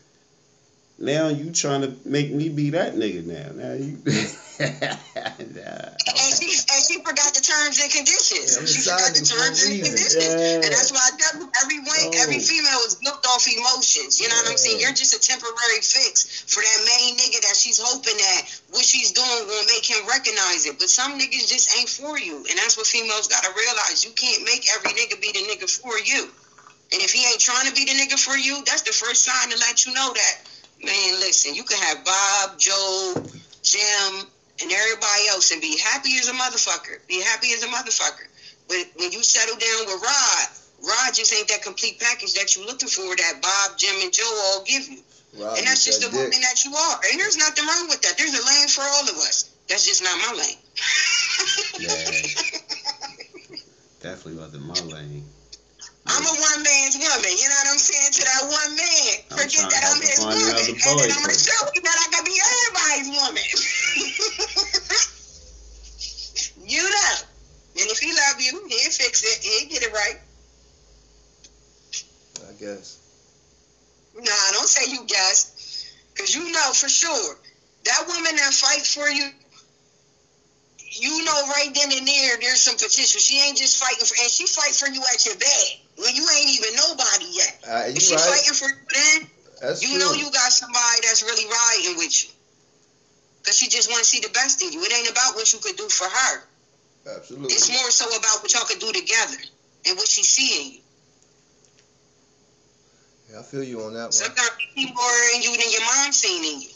Now 0.98 1.28
you 1.28 1.52
trying 1.52 1.82
to 1.82 1.94
make 2.04 2.30
me 2.32 2.48
be 2.48 2.70
that 2.70 2.94
nigga 2.94 3.24
now. 3.24 3.52
Now 3.54 3.72
you. 3.74 3.98
Nah. 4.58 4.66
And 6.06 6.32
she 6.32 6.48
and 6.48 6.80
she 6.86 6.96
forgot 7.02 7.34
the 7.34 7.42
terms 7.44 7.76
and 7.82 7.90
conditions. 7.92 8.56
Yeah, 8.56 8.64
she 8.64 8.80
forgot 8.88 9.12
the 9.12 9.20
terms 9.26 9.60
and 9.66 9.84
conditions. 9.84 10.16
Yeah. 10.16 10.64
And 10.64 10.70
that's 10.72 10.88
why 10.90 11.02
I 11.02 11.12
tell 11.18 11.44
every 11.60 11.80
way, 11.82 12.08
No. 12.08 12.22
every 12.24 12.40
female 12.40 12.80
is 12.86 12.94
built 12.96 13.20
off 13.26 13.44
emotions. 13.44 14.20
You 14.20 14.28
know 14.28 14.36
what 14.36 14.48
I'm 14.48 14.56
saying? 14.56 14.80
You're 14.80 14.96
just 14.96 15.12
a 15.12 15.20
temporary 15.20 15.82
fix 15.82 16.46
for 16.48 16.62
that 16.62 16.80
main 16.86 17.18
nigga 17.18 17.42
that 17.42 17.56
she's 17.56 17.76
hoping 17.82 18.16
that 18.16 18.40
what 18.70 18.84
she's 18.84 19.12
doing 19.12 19.46
will 19.50 19.66
make 19.66 19.84
him 19.84 20.06
recognize 20.08 20.64
it. 20.64 20.78
But 20.78 20.88
some 20.88 21.18
niggas 21.18 21.50
just 21.50 21.76
ain't 21.76 21.90
for 21.90 22.18
you. 22.18 22.46
And 22.48 22.56
that's 22.56 22.76
what 22.78 22.86
females 22.86 23.28
gotta 23.28 23.52
realize. 23.52 24.04
You 24.04 24.12
can't 24.12 24.44
make 24.44 24.64
every 24.72 24.96
nigga 24.96 25.20
be 25.20 25.32
the 25.36 25.42
nigga 25.52 25.68
for 25.68 25.98
you. 25.98 26.30
And 26.92 27.02
if 27.02 27.12
he 27.12 27.26
ain't 27.26 27.40
trying 27.40 27.66
to 27.68 27.74
be 27.74 27.84
the 27.84 27.92
nigga 27.98 28.18
for 28.18 28.36
you, 28.38 28.62
that's 28.64 28.82
the 28.82 28.92
first 28.92 29.24
sign 29.24 29.50
to 29.50 29.58
let 29.58 29.84
you 29.84 29.92
know 29.92 30.12
that, 30.14 30.34
man, 30.82 31.20
listen, 31.20 31.54
you 31.54 31.64
can 31.64 31.78
have 31.82 32.04
Bob, 32.04 32.58
Joe, 32.58 33.14
Jim, 33.62 34.30
and 34.62 34.72
everybody 34.72 35.28
else 35.28 35.50
and 35.52 35.60
be 35.60 35.78
happy 35.78 36.16
as 36.18 36.28
a 36.28 36.32
motherfucker. 36.32 36.98
Be 37.06 37.20
happy 37.20 37.52
as 37.52 37.62
a 37.62 37.66
motherfucker. 37.66 38.26
But 38.68 38.86
when 38.96 39.12
you 39.12 39.22
settle 39.22 39.56
down 39.56 39.86
with 39.86 40.02
Rod, 40.02 40.46
Rod 40.82 41.14
just 41.14 41.32
ain't 41.32 41.48
that 41.48 41.62
complete 41.62 41.98
package 41.98 42.34
that 42.34 42.56
you 42.56 42.66
looking 42.66 42.88
for 42.88 43.14
that 43.16 43.40
Bob, 43.40 43.78
Jim, 43.78 43.96
and 44.02 44.12
Joe 44.12 44.24
all 44.24 44.62
give 44.64 44.88
you. 44.88 45.02
Rob 45.34 45.58
and 45.58 45.66
that's 45.66 45.84
just 45.84 46.00
the 46.00 46.08
that 46.08 46.16
woman 46.16 46.40
that 46.40 46.64
you 46.64 46.74
are. 46.74 47.00
And 47.10 47.20
there's 47.20 47.36
nothing 47.36 47.66
wrong 47.66 47.88
with 47.88 48.00
that. 48.02 48.16
There's 48.16 48.34
a 48.34 48.44
lane 48.44 48.68
for 48.68 48.82
all 48.82 49.08
of 49.08 49.16
us. 49.16 49.50
That's 49.68 49.84
just 49.84 50.02
not 50.02 50.18
my 50.18 50.32
lane. 50.38 50.56
Definitely 54.00 54.34
wasn't 54.40 54.64
my 54.64 54.80
lane. 54.80 55.24
I'm 56.16 56.24
a 56.24 56.32
one 56.32 56.62
man's 56.64 56.96
woman. 56.96 57.28
You 57.36 57.44
know 57.52 57.60
what 57.60 57.76
I'm 57.76 57.78
saying? 57.78 58.12
To 58.16 58.24
that 58.24 58.48
one 58.48 58.72
man. 58.72 59.20
I'm 59.30 59.36
Forget 59.36 59.68
that 59.68 59.84
I'm 59.84 60.00
his 60.00 60.16
woman. 60.24 60.40
And 60.40 60.80
then 60.80 61.12
I'm 61.12 61.20
going 61.20 61.28
to 61.28 61.36
show 61.36 61.60
you 61.76 61.80
that 61.84 61.92
I 61.92 62.06
can 62.08 62.24
be 62.24 62.40
everybody's 62.40 63.12
woman. 63.12 63.44
you 66.72 66.88
know. 66.88 67.14
And 67.76 67.90
if 67.92 67.98
he 68.00 68.16
love 68.16 68.40
you, 68.40 68.64
he'll 68.64 68.90
fix 68.96 69.20
it. 69.28 69.44
He'll 69.44 69.68
get 69.68 69.82
it 69.84 69.92
right. 69.92 70.16
I 72.48 72.52
guess. 72.56 72.96
Nah, 74.16 74.52
don't 74.52 74.68
say 74.68 74.90
you 74.90 75.04
guess. 75.04 75.52
Because 76.14 76.34
you 76.34 76.50
know 76.50 76.72
for 76.72 76.88
sure. 76.88 77.36
That 77.84 78.06
woman 78.08 78.36
that 78.36 78.54
fight 78.54 78.86
for 78.86 79.06
you, 79.10 79.28
you 80.98 81.24
know 81.24 81.48
right 81.48 81.68
then 81.74 81.92
and 81.92 82.08
there 82.08 82.38
there's 82.40 82.62
some 82.62 82.76
potential. 82.76 83.20
She 83.20 83.38
ain't 83.38 83.58
just 83.58 83.76
fighting 83.76 84.06
for, 84.06 84.16
and 84.22 84.30
she 84.30 84.46
fight 84.46 84.72
for 84.72 84.88
you 84.88 85.02
at 85.12 85.26
your 85.26 85.36
bed 85.36 85.85
when 85.96 86.14
you 86.14 86.24
ain't 86.28 86.50
even 86.50 86.76
nobody 86.76 87.26
yet. 87.32 87.64
Uh, 87.66 87.84
If 87.88 87.94
you 87.94 88.00
she 88.00 88.14
right. 88.14 88.24
fighting 88.24 88.54
for 88.54 88.68
you 88.68 88.84
then, 88.92 89.28
That's 89.60 89.82
you 89.82 89.90
true. 89.90 89.98
know 89.98 90.12
you 90.12 90.30
got 90.30 90.52
somebody 90.52 91.00
that's 91.02 91.22
really 91.22 91.48
riding 91.48 91.96
with 91.96 92.12
you. 92.24 92.30
Because 93.42 93.56
she 93.58 93.68
just 93.68 93.90
want 93.90 94.02
to 94.04 94.08
see 94.08 94.20
the 94.20 94.30
best 94.30 94.62
in 94.62 94.72
you. 94.72 94.82
It 94.82 94.92
ain't 94.92 95.10
about 95.10 95.34
what 95.34 95.52
you 95.52 95.58
could 95.58 95.76
do 95.76 95.88
for 95.88 96.08
her. 96.08 96.44
Absolutely. 97.06 97.54
It's 97.54 97.70
more 97.70 97.90
so 97.90 98.06
about 98.08 98.42
what 98.42 98.52
y'all 98.52 98.64
could 98.64 98.80
do 98.80 98.92
together 98.92 99.38
and 99.86 99.96
what 99.96 100.08
she's 100.08 100.28
seeing 100.28 100.74
you. 100.74 100.80
Yeah, 103.30 103.40
I 103.40 103.42
feel 103.42 103.62
you 103.62 103.82
on 103.82 103.94
that 103.94 104.02
one. 104.04 104.12
Sometimes 104.12 104.50
she 104.58 104.86
see 104.86 104.92
more 104.92 105.18
in 105.34 105.42
you 105.42 105.56
than 105.56 105.70
your 105.70 105.84
mom 105.84 106.12
seen 106.12 106.44
in 106.44 106.60
you. 106.60 106.70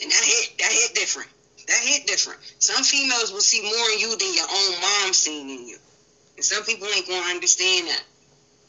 And 0.00 0.10
that 0.10 0.24
hit 0.24 0.58
that 0.58 0.72
hit 0.72 0.94
different. 0.94 1.28
That 1.66 1.80
hit 1.82 2.06
different. 2.06 2.40
Some 2.58 2.84
females 2.84 3.32
will 3.32 3.40
see 3.40 3.62
more 3.62 3.90
in 3.92 3.98
you 3.98 4.16
than 4.16 4.34
your 4.34 4.46
own 4.48 4.80
mom 4.80 5.12
seen 5.12 5.50
in 5.50 5.68
you. 5.68 5.78
And 6.38 6.44
some 6.44 6.62
people 6.64 6.86
ain't 6.86 7.08
gonna 7.08 7.26
understand 7.26 7.88
that. 7.88 8.04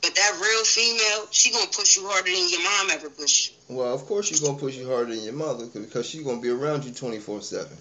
But 0.02 0.16
that 0.16 0.40
real 0.42 0.64
female, 0.64 1.28
she 1.30 1.52
gonna 1.52 1.68
push 1.68 1.98
you 1.98 2.08
harder 2.08 2.32
than 2.32 2.50
your 2.50 2.64
mom 2.64 2.90
ever 2.90 3.12
pushed 3.12 3.52
you. 3.70 3.76
Well, 3.76 3.94
of 3.94 4.08
course 4.08 4.26
she's 4.26 4.40
gonna 4.40 4.58
push 4.58 4.74
you 4.76 4.88
harder 4.88 5.14
than 5.14 5.24
your 5.24 5.34
mother 5.34 5.68
because 5.68 6.08
she's 6.10 6.24
gonna 6.24 6.42
be 6.42 6.50
around 6.50 6.84
you 6.84 6.92
twenty 6.92 7.20
four 7.20 7.44
seven. 7.44 7.78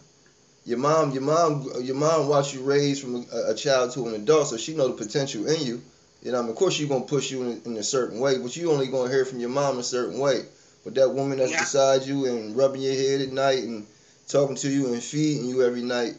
Your 0.67 0.77
mom, 0.77 1.13
your 1.13 1.23
mom, 1.23 1.71
your 1.81 1.95
mom 1.95 2.29
watched 2.29 2.53
you 2.53 2.61
raise 2.61 3.01
from 3.01 3.27
a, 3.33 3.53
a 3.53 3.55
child 3.55 3.95
to 3.95 4.07
an 4.09 4.15
adult, 4.15 4.49
so 4.49 4.59
she 4.59 4.75
know 4.75 4.89
the 4.89 4.93
potential 4.93 5.49
in 5.49 5.63
you. 5.63 5.83
You 6.23 6.33
know, 6.33 6.39
I 6.39 6.43
mean, 6.43 6.51
of 6.51 6.57
course 6.57 6.75
she's 6.75 6.87
gonna 6.89 7.05
push 7.07 7.31
you 7.31 7.43
in, 7.45 7.63
in 7.65 7.77
a 7.79 7.83
certain 7.83 8.21
way, 8.21 8.37
but 8.37 8.55
you 8.57 8.71
only 8.71 8.89
gonna 8.89 9.09
hear 9.09 9.25
from 9.25 9.41
your 9.41 9.49
mom 9.49 9.79
a 9.79 9.83
certain 9.83 10.19
way. 10.19 10.45
But 10.85 10.97
that 10.97 11.09
woman 11.09 11.39
that's 11.39 11.51
Yeah. 11.51 11.61
beside 11.61 12.03
you 12.03 12.27
and 12.27 12.55
rubbing 12.55 12.83
your 12.83 12.95
head 12.95 13.23
at 13.23 13.31
night 13.31 13.63
and 13.63 13.87
talking 14.27 14.57
to 14.57 14.69
you 14.69 14.93
and 14.93 15.03
feeding 15.03 15.49
you 15.49 15.63
every 15.63 15.81
night, 15.81 16.17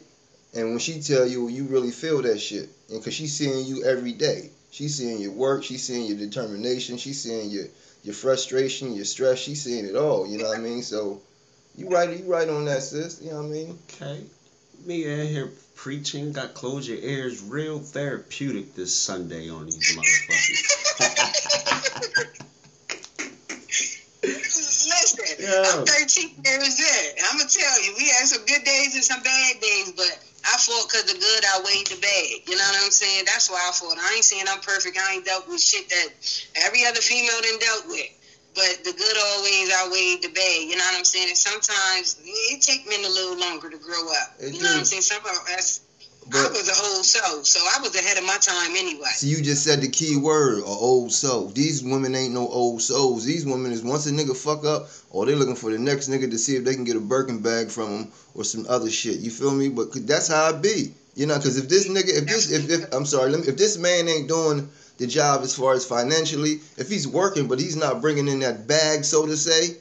and 0.54 0.70
when 0.70 0.78
she 0.78 1.00
tell 1.00 1.26
you, 1.26 1.48
you 1.48 1.64
really 1.64 1.90
feel 1.92 2.22
that 2.22 2.40
shit, 2.40 2.68
and 2.88 2.98
because 2.98 3.14
she's 3.14 3.34
seeing 3.36 3.66
you 3.66 3.84
every 3.84 4.12
day. 4.12 4.50
She's 4.72 4.96
seeing 4.96 5.18
your 5.18 5.32
work, 5.32 5.64
she's 5.64 5.84
seeing 5.84 6.06
your 6.06 6.16
determination, 6.16 6.96
she's 6.96 7.20
seeing 7.20 7.50
your 7.50 7.66
your 8.02 8.14
frustration, 8.14 8.94
your 8.94 9.04
stress, 9.04 9.38
she's 9.38 9.62
seeing 9.62 9.84
it 9.84 9.96
all, 9.96 10.26
you 10.26 10.38
know 10.38 10.48
what 10.48 10.58
I 10.58 10.60
mean? 10.60 10.82
So 10.82 11.20
you 11.76 11.88
right 11.88 12.08
you 12.10 12.24
right 12.24 12.48
on 12.48 12.64
that 12.66 12.82
sis, 12.82 13.20
you 13.20 13.30
know 13.30 13.36
what 13.38 13.46
I 13.46 13.48
mean? 13.48 13.78
Okay. 13.94 14.24
Me 14.84 15.04
in 15.04 15.26
here 15.28 15.50
preaching, 15.74 16.32
got 16.32 16.54
close 16.54 16.86
your 16.86 16.98
ears 16.98 17.42
real 17.42 17.80
therapeutic 17.80 18.74
this 18.74 18.94
Sunday 18.94 19.50
on 19.50 19.66
these 19.66 19.96
motherfuckers. 19.96 21.60
Listen, 24.22 25.36
Yeah. 25.38 25.62
I'm 25.66 25.86
13 25.86 26.34
years 26.44 26.78
in. 26.78 27.12
I'm 27.24 27.38
gonna 27.38 27.48
tell 27.48 27.82
you, 27.82 27.94
we 27.96 28.08
had 28.08 28.26
some 28.26 28.44
good 28.44 28.64
days 28.64 28.94
and 28.94 29.04
some 29.04 29.22
bad 29.22 29.60
days, 29.60 29.92
but 29.92 30.18
I 30.44 30.56
fought 30.56 30.88
because 30.88 31.04
the 31.04 31.18
good 31.18 31.42
outweighed 31.54 31.86
the 31.88 32.00
bad. 32.00 32.48
You 32.48 32.56
know 32.56 32.64
what 32.64 32.84
I'm 32.84 32.90
saying? 32.90 33.24
That's 33.26 33.50
why 33.50 33.60
I 33.60 33.72
fought. 33.72 33.98
I 33.98 34.14
ain't 34.16 34.24
saying 34.24 34.44
I'm 34.48 34.60
perfect. 34.60 34.96
I 34.96 35.14
ain't 35.14 35.24
dealt 35.24 35.48
with 35.48 35.60
shit 35.60 35.88
that 35.88 36.08
every 36.64 36.86
other 36.86 37.00
female 37.00 37.40
done 37.42 37.58
dealt 37.60 37.86
with. 37.88 38.08
But 38.54 38.82
the 38.82 38.92
good 38.92 39.16
always 39.16 39.70
outweighed 39.70 40.22
the 40.22 40.28
bad. 40.34 40.66
You 40.66 40.76
know 40.76 40.84
what 40.84 40.98
I'm 40.98 41.04
saying? 41.04 41.28
And 41.28 41.38
sometimes 41.38 42.18
it 42.24 42.62
take 42.62 42.88
men 42.88 43.04
a 43.04 43.08
little 43.08 43.38
longer 43.38 43.70
to 43.70 43.78
grow 43.78 44.10
up. 44.10 44.34
It 44.40 44.54
you 44.54 44.62
know 44.62 44.68
what 44.68 44.82
I'm 44.82 44.88
do. 44.88 44.96
saying? 44.96 45.02
Sometimes 45.02 45.38
that's, 45.46 45.80
I 46.32 46.48
was 46.48 46.68
an 46.68 46.74
old 46.94 47.04
soul, 47.04 47.44
so 47.44 47.60
I 47.60 47.80
was 47.80 47.94
ahead 47.94 48.18
of 48.18 48.24
my 48.24 48.36
time 48.38 48.76
anyway. 48.76 49.08
So 49.14 49.26
you 49.26 49.42
just 49.42 49.64
said 49.64 49.80
the 49.80 49.88
key 49.88 50.16
word, 50.16 50.60
a 50.60 50.66
old 50.66 51.12
soul. 51.12 51.48
These 51.48 51.82
women 51.82 52.14
ain't 52.14 52.34
no 52.34 52.48
old 52.48 52.82
souls. 52.82 53.24
These 53.24 53.46
women 53.46 53.72
is 53.72 53.82
once 53.82 54.06
a 54.06 54.12
nigga 54.12 54.36
fuck 54.36 54.64
up, 54.64 54.88
or 55.10 55.26
they 55.26 55.34
looking 55.34 55.56
for 55.56 55.70
the 55.70 55.78
next 55.78 56.08
nigga 56.08 56.30
to 56.30 56.38
see 56.38 56.56
if 56.56 56.64
they 56.64 56.74
can 56.74 56.84
get 56.84 56.96
a 56.96 57.00
Birkin 57.00 57.40
bag 57.40 57.70
from 57.70 57.88
him 57.90 58.12
or 58.34 58.44
some 58.44 58.66
other 58.68 58.90
shit. 58.90 59.20
You 59.20 59.30
feel 59.30 59.52
me? 59.52 59.68
But 59.68 59.88
that's 60.06 60.28
how 60.28 60.44
I 60.44 60.52
be. 60.52 60.94
You 61.16 61.26
know, 61.26 61.36
because 61.36 61.58
if 61.58 61.68
this 61.68 61.88
nigga, 61.88 62.16
if 62.16 62.26
this, 62.26 62.50
if, 62.50 62.70
if 62.70 62.94
I'm 62.94 63.04
sorry, 63.04 63.30
let 63.30 63.40
me, 63.40 63.46
if 63.48 63.56
this 63.56 63.76
man 63.76 64.08
ain't 64.08 64.28
doing 64.28 64.68
the 64.98 65.06
job 65.06 65.42
as 65.42 65.54
far 65.56 65.72
as 65.72 65.84
financially, 65.84 66.60
if 66.76 66.88
he's 66.88 67.08
working 67.08 67.48
but 67.48 67.58
he's 67.58 67.76
not 67.76 68.00
bringing 68.00 68.28
in 68.28 68.40
that 68.40 68.66
bag, 68.68 69.04
so 69.04 69.26
to 69.26 69.36
say, 69.36 69.76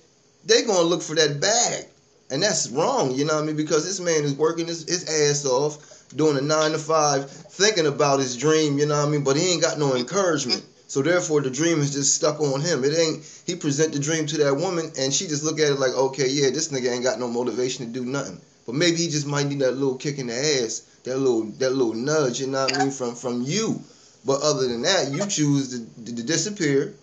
they 0.45 0.63
gonna 0.63 0.81
look 0.81 1.01
for 1.01 1.15
that 1.15 1.39
bag, 1.39 1.85
and 2.31 2.41
that's 2.41 2.69
wrong. 2.69 3.13
You 3.13 3.25
know 3.25 3.35
what 3.35 3.43
I 3.43 3.47
mean? 3.47 3.57
Because 3.57 3.85
this 3.85 3.99
man 3.99 4.23
is 4.23 4.33
working 4.33 4.67
his, 4.67 4.87
his 4.87 5.07
ass 5.07 5.45
off, 5.45 5.98
doing 6.15 6.37
a 6.37 6.41
nine 6.41 6.71
to 6.71 6.79
five, 6.79 7.29
thinking 7.29 7.87
about 7.87 8.19
his 8.19 8.37
dream. 8.37 8.77
You 8.77 8.85
know 8.85 8.97
what 8.97 9.07
I 9.07 9.11
mean? 9.11 9.23
But 9.23 9.37
he 9.37 9.53
ain't 9.53 9.61
got 9.61 9.79
no 9.79 9.95
encouragement. 9.95 10.65
So 10.87 11.03
therefore, 11.03 11.41
the 11.41 11.51
dream 11.51 11.81
is 11.81 11.93
just 11.93 12.15
stuck 12.15 12.41
on 12.41 12.61
him. 12.61 12.83
It 12.83 12.97
ain't. 12.97 13.43
He 13.45 13.55
present 13.55 13.93
the 13.93 13.99
dream 13.99 14.25
to 14.27 14.37
that 14.39 14.55
woman, 14.55 14.91
and 14.97 15.13
she 15.13 15.27
just 15.27 15.43
look 15.43 15.59
at 15.59 15.71
it 15.71 15.79
like, 15.79 15.93
okay, 15.93 16.27
yeah, 16.27 16.49
this 16.49 16.69
nigga 16.69 16.91
ain't 16.91 17.03
got 17.03 17.19
no 17.19 17.27
motivation 17.27 17.85
to 17.85 17.91
do 17.91 18.05
nothing. 18.05 18.41
But 18.65 18.75
maybe 18.75 18.97
he 18.97 19.07
just 19.07 19.27
might 19.27 19.47
need 19.47 19.59
that 19.59 19.73
little 19.73 19.95
kick 19.95 20.19
in 20.19 20.27
the 20.27 20.35
ass, 20.35 20.81
that 21.03 21.17
little 21.17 21.45
that 21.59 21.71
little 21.71 21.93
nudge, 21.93 22.39
you 22.39 22.47
know 22.47 22.63
what 22.63 22.73
I 22.73 22.79
mean, 22.79 22.91
from 22.91 23.15
from 23.15 23.41
you. 23.43 23.81
But 24.25 24.41
other 24.41 24.67
than 24.67 24.81
that, 24.81 25.11
you 25.11 25.25
choose 25.27 25.69
to, 25.71 26.05
to, 26.05 26.15
to 26.15 26.23
disappear. 26.23 26.93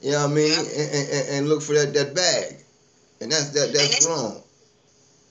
You 0.00 0.12
know 0.12 0.22
what 0.22 0.30
I 0.30 0.34
mean, 0.34 0.58
and, 0.58 1.08
and, 1.10 1.28
and 1.30 1.48
look 1.48 1.62
for 1.62 1.74
that 1.74 1.94
that 1.94 2.14
bag, 2.14 2.62
and 3.20 3.32
that's 3.32 3.50
that 3.50 3.72
that's 3.72 4.06
wrong. 4.06 4.42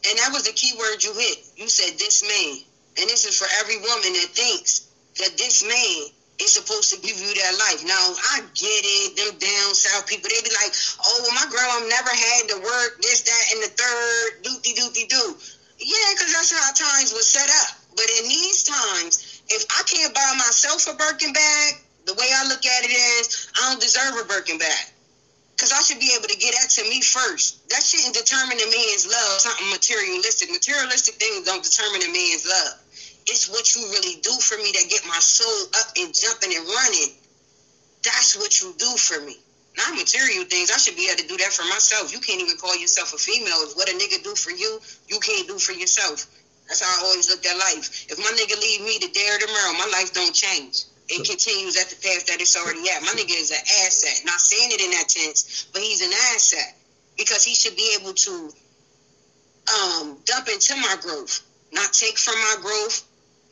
And 0.08 0.20
that 0.20 0.30
was 0.34 0.44
the 0.44 0.54
key 0.54 0.74
word 0.78 1.04
you 1.04 1.14
hit. 1.14 1.38
You 1.56 1.68
said 1.68 1.98
this 1.98 2.24
man, 2.24 2.60
and 2.98 3.10
this 3.10 3.26
is 3.26 3.38
for 3.38 3.48
every 3.60 3.78
woman 3.78 4.14
that 4.14 4.32
thinks 4.34 4.88
that 5.20 5.38
this 5.38 5.64
man 5.64 6.12
is 6.40 6.52
supposed 6.52 6.92
to 6.92 7.00
give 7.00 7.16
you 7.16 7.32
that 7.36 7.56
life. 7.60 7.84
Now 7.88 8.14
I 8.36 8.44
get 8.56 8.84
it. 8.84 9.16
Them 9.16 9.40
down 9.40 9.76
south 9.76 10.08
people, 10.08 10.30
they 10.30 10.42
be 10.44 10.52
like, 10.52 10.74
"Oh, 11.00 11.24
well, 11.24 11.32
my 11.32 11.48
grandma 11.50 11.88
never 11.88 12.12
had 12.12 12.50
to 12.50 12.58
work 12.60 13.02
this, 13.02 13.22
that, 13.22 13.44
and 13.54 13.64
the 13.64 13.72
third, 13.72 14.44
dooty, 14.44 14.76
dooty, 14.76 15.08
doo." 15.08 15.38
Yeah, 15.80 16.08
because 16.12 16.32
that's 16.34 16.52
how 16.52 16.72
times 16.72 17.14
was 17.14 17.28
set 17.28 17.50
up. 17.50 17.80
But 17.96 18.10
in 18.20 18.28
these 18.28 18.64
times, 18.64 19.42
if 19.50 19.66
I 19.72 19.84
can't 19.84 20.14
buy 20.14 20.34
myself 20.38 20.88
a 20.88 20.94
Birkin 20.94 21.34
bag, 21.34 21.82
the 22.06 22.14
way 22.14 22.30
I 22.34 22.48
look 22.48 22.66
at 22.66 22.86
it 22.86 22.92
is, 22.92 23.48
I 23.56 23.70
don't 23.70 23.82
deserve 23.82 24.16
a 24.20 24.26
Birkin 24.26 24.58
bag. 24.58 24.92
Because 25.56 25.72
I 25.72 25.82
should 25.84 26.00
be 26.00 26.12
able 26.14 26.28
to 26.28 26.38
get 26.38 26.54
that 26.60 26.70
to 26.72 26.84
me 26.84 27.02
first. 27.02 27.70
That 27.70 27.82
shouldn't 27.82 28.14
determine 28.14 28.60
a 28.60 28.68
man's 28.68 29.08
love, 29.08 29.40
something 29.40 29.70
materialistic. 29.70 30.52
Materialistic 30.52 31.16
things 31.16 31.46
don't 31.46 31.64
determine 31.64 32.04
a 32.04 32.12
man's 32.12 32.46
love. 32.46 32.74
It's 33.28 33.50
what 33.50 33.76
you 33.76 33.82
really 33.90 34.22
do 34.22 34.32
for 34.32 34.58
me 34.58 34.72
that 34.74 34.90
get 34.90 35.02
my 35.08 35.20
soul 35.20 35.70
up 35.82 35.88
and 35.98 36.14
jumping 36.14 36.56
and 36.56 36.66
running. 36.66 37.16
That's 38.04 38.38
what 38.38 38.62
you 38.62 38.74
do 38.78 38.92
for 38.98 39.20
me. 39.26 39.38
Not 39.78 39.98
material 39.98 40.46
things. 40.46 40.72
I 40.72 40.78
should 40.78 40.96
be 40.96 41.10
able 41.10 41.22
to 41.22 41.28
do 41.28 41.38
that 41.38 41.52
for 41.52 41.64
myself. 41.64 42.14
You 42.14 42.20
can't 42.20 42.40
even 42.40 42.56
call 42.58 42.78
yourself 42.78 43.14
a 43.14 43.18
female. 43.18 43.66
What 43.76 43.90
a 43.90 43.94
nigga 43.94 44.24
do 44.24 44.36
for 44.36 44.52
you, 44.52 44.80
you 45.08 45.20
can't 45.20 45.48
do 45.48 45.58
for 45.58 45.74
yourself. 45.74 46.28
That's 46.68 46.82
how 46.82 46.90
I 46.90 47.08
always 47.08 47.30
looked 47.30 47.46
at 47.46 47.58
life. 47.58 48.06
If 48.10 48.18
my 48.18 48.32
nigga 48.34 48.60
leave 48.62 48.82
me 48.82 49.00
today 49.00 49.28
or 49.30 49.40
tomorrow, 49.40 49.74
my 49.74 49.90
life 49.92 50.14
don't 50.14 50.34
change. 50.34 50.84
It 51.08 51.28
continues 51.28 51.78
at 51.78 51.90
the 51.90 51.96
path 51.98 52.26
that 52.28 52.42
it's 52.42 52.58
already 52.58 52.90
at. 52.90 53.02
My 53.04 53.14
nigga 53.14 53.38
is 53.40 53.52
an 53.52 53.62
asset. 53.86 54.26
Not 54.26 54.40
saying 54.40 54.72
it 54.72 54.82
in 54.82 54.92
that 54.92 55.08
tense, 55.10 55.68
but 55.72 55.82
he's 55.82 56.02
an 56.02 56.12
asset 56.34 56.76
because 57.18 57.44
he 57.44 57.54
should 57.54 57.76
be 57.76 57.96
able 58.00 58.14
to 58.14 58.50
um, 59.70 60.18
dump 60.26 60.48
into 60.48 60.76
my 60.78 60.96
growth, 61.02 61.42
not 61.72 61.94
take 61.94 62.18
from 62.18 62.36
my 62.36 62.56
growth, 62.62 63.04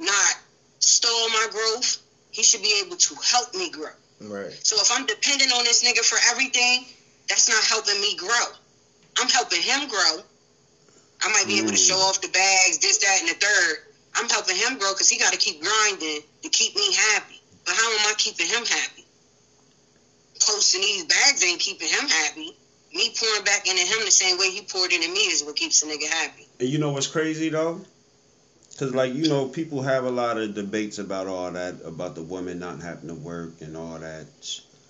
not 0.03 0.35
stall 0.79 1.29
my 1.29 1.47
growth. 1.51 1.97
He 2.31 2.43
should 2.43 2.61
be 2.61 2.81
able 2.85 2.97
to 2.97 3.15
help 3.15 3.53
me 3.53 3.69
grow. 3.69 3.93
Right. 4.21 4.51
So 4.63 4.75
if 4.77 4.89
I'm 4.91 5.05
dependent 5.05 5.51
on 5.53 5.63
this 5.63 5.83
nigga 5.83 6.03
for 6.03 6.17
everything, 6.31 6.85
that's 7.29 7.49
not 7.49 7.63
helping 7.63 7.99
me 8.01 8.15
grow. 8.15 8.47
I'm 9.19 9.29
helping 9.29 9.61
him 9.61 9.87
grow. 9.87 10.23
I 11.21 11.31
might 11.31 11.45
be 11.47 11.55
mm. 11.55 11.63
able 11.63 11.71
to 11.71 11.77
show 11.77 11.95
off 11.95 12.21
the 12.21 12.29
bags, 12.29 12.79
this, 12.79 12.97
that, 12.99 13.19
and 13.21 13.29
the 13.29 13.33
third. 13.33 13.77
I'm 14.15 14.29
helping 14.29 14.55
him 14.55 14.77
grow 14.77 14.93
because 14.93 15.09
he 15.09 15.17
got 15.17 15.33
to 15.33 15.39
keep 15.39 15.61
grinding 15.61 16.21
to 16.43 16.49
keep 16.49 16.75
me 16.75 16.93
happy. 16.93 17.41
But 17.65 17.75
how 17.75 17.89
am 17.91 18.07
I 18.07 18.13
keeping 18.17 18.47
him 18.47 18.65
happy? 18.65 19.05
Posting 20.39 20.81
these 20.81 21.05
bags 21.05 21.43
ain't 21.43 21.59
keeping 21.59 21.87
him 21.87 22.07
happy. 22.07 22.55
Me 22.93 23.09
pouring 23.17 23.43
back 23.43 23.67
into 23.67 23.81
him 23.81 24.05
the 24.05 24.11
same 24.11 24.37
way 24.37 24.51
he 24.51 24.61
poured 24.61 24.91
into 24.91 25.09
me 25.09 25.21
is 25.31 25.43
what 25.43 25.55
keeps 25.55 25.81
a 25.81 25.87
nigga 25.87 26.07
happy. 26.09 26.45
And 26.59 26.69
you 26.69 26.77
know 26.77 26.91
what's 26.91 27.07
crazy 27.07 27.49
though? 27.49 27.81
Cause 28.83 28.93
like 28.93 29.13
you 29.13 29.29
know, 29.29 29.45
people 29.45 29.81
have 29.81 30.03
a 30.03 30.11
lot 30.11 30.37
of 30.37 30.55
debates 30.55 30.99
about 30.99 31.27
all 31.27 31.49
that, 31.51 31.75
about 31.85 32.15
the 32.15 32.21
woman 32.21 32.59
not 32.59 32.81
having 32.81 33.07
to 33.07 33.15
work 33.15 33.61
and 33.61 33.77
all 33.77 33.97
that. 33.97 34.25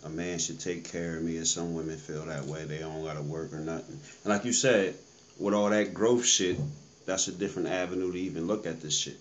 A 0.03 0.10
man 0.10 0.39
should 0.39 0.60
take 0.60 0.91
care 0.91 1.17
of 1.17 1.23
me, 1.23 1.38
and 1.38 1.47
some 1.47 1.75
women 1.75 1.97
feel 1.97 2.25
that 2.25 2.45
way. 2.45 2.65
They 2.65 2.79
don't 2.79 3.03
gotta 3.03 3.21
work 3.21 3.53
or 3.53 3.60
nothing. 3.60 3.99
And 4.23 4.34
like 4.34 4.45
you 4.45 4.51
said, 4.51 4.95
with 5.39 5.53
all 5.53 5.69
that 5.69 5.93
growth 5.93 6.25
shit, 6.25 6.58
that's 7.06 7.27
a 7.27 7.32
different 7.34 7.67
avenue 7.67 8.12
to 8.12 8.17
even 8.17 8.47
look 8.47 8.65
at 8.65 8.82
this 8.82 8.97
shit. 8.97 9.17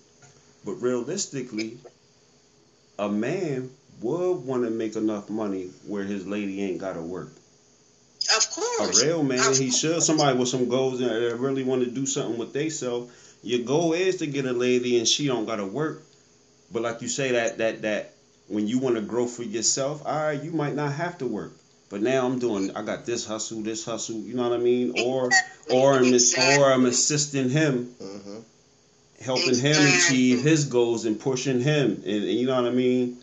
But 0.65 0.73
realistically, 0.81 1.77
a 2.97 3.09
man 3.09 3.69
would 4.01 4.37
want 4.37 4.63
to 4.63 4.71
make 4.71 4.95
enough 4.95 5.29
money 5.29 5.69
where 5.85 6.03
his 6.03 6.25
lady 6.25 6.63
ain't 6.63 6.79
got 6.79 6.93
to 6.93 7.01
work. 7.01 7.31
Of 8.35 8.49
course. 8.49 9.03
A 9.03 9.05
real 9.05 9.21
man, 9.21 9.53
he 9.53 9.69
should. 9.69 10.01
Somebody 10.01 10.39
with 10.39 10.47
some 10.47 10.67
goals 10.67 10.99
and 10.99 11.39
really 11.39 11.63
want 11.63 11.83
to 11.83 11.91
do 11.91 12.07
something 12.07 12.39
with 12.39 12.53
themselves. 12.53 13.11
Your 13.43 13.59
goal 13.59 13.93
is 13.93 14.17
to 14.17 14.27
get 14.27 14.45
a 14.45 14.53
lady 14.53 14.97
and 14.97 15.07
she 15.07 15.27
don't 15.27 15.45
got 15.45 15.57
to 15.57 15.65
work. 15.65 16.03
But 16.71 16.81
like 16.81 17.01
you 17.01 17.07
say, 17.07 17.33
that 17.33 17.59
that 17.59 17.81
that 17.83 18.13
when 18.47 18.67
you 18.67 18.79
want 18.79 18.95
to 18.95 19.01
grow 19.01 19.27
for 19.27 19.43
yourself, 19.43 20.01
all 20.05 20.15
right, 20.15 20.41
you 20.41 20.51
might 20.51 20.75
not 20.75 20.93
have 20.93 21.17
to 21.19 21.27
work. 21.27 21.53
But 21.89 22.01
now 22.01 22.25
I'm 22.25 22.39
doing, 22.39 22.75
I 22.75 22.81
got 22.81 23.05
this 23.05 23.25
hustle, 23.25 23.61
this 23.61 23.85
hustle, 23.85 24.15
you 24.15 24.33
know 24.33 24.49
what 24.49 24.59
I 24.59 24.63
mean? 24.63 24.93
Or 24.99 25.29
or 25.69 25.93
I'm 25.93 26.13
or 26.59 26.73
I'm 26.73 26.85
assisting 26.85 27.49
him. 27.49 27.93
Mm-hmm 28.01 28.39
helping 29.23 29.49
exactly. 29.49 29.85
him 29.85 29.97
achieve 29.97 30.43
his 30.43 30.65
goals 30.65 31.05
and 31.05 31.19
pushing 31.19 31.61
him, 31.61 32.03
and, 32.05 32.05
and 32.05 32.31
you 32.31 32.47
know 32.47 32.55
what 32.55 32.71
I 32.71 32.75
mean. 32.75 33.17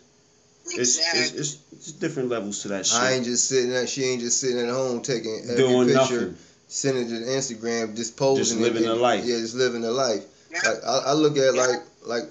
It's, 0.67 0.99
exactly. 0.99 1.21
it's, 1.21 1.33
it's, 1.33 1.59
it's 1.73 1.93
different 1.93 2.29
levels 2.29 2.63
to 2.63 2.69
that 2.69 2.87
shit. 2.87 3.01
I 3.01 3.13
ain't 3.13 3.25
just 3.25 3.49
sitting 3.49 3.75
at 3.75 3.89
she 3.89 4.05
ain't 4.05 4.21
just 4.21 4.41
sitting 4.41 4.61
at 4.61 4.69
home 4.69 5.03
taking 5.03 5.41
every 5.45 5.57
doing 5.57 5.89
picture, 5.89 6.29
nothing. 6.29 6.37
Sending 6.71 7.07
it 7.07 7.09
to 7.09 7.27
Instagram, 7.27 7.97
just 7.97 8.17
posing, 8.17 8.45
just 8.45 8.59
living 8.59 8.87
a 8.87 8.95
life. 8.95 9.25
Yeah, 9.25 9.39
just 9.39 9.57
living 9.57 9.85
a 9.85 9.91
life. 9.91 10.25
Yeah. 10.51 10.71
Like, 10.71 10.85
I, 10.85 10.99
I, 11.07 11.13
look 11.13 11.37
at 11.37 11.55
yeah. 11.55 11.61
like 11.61 11.81
like 12.07 12.23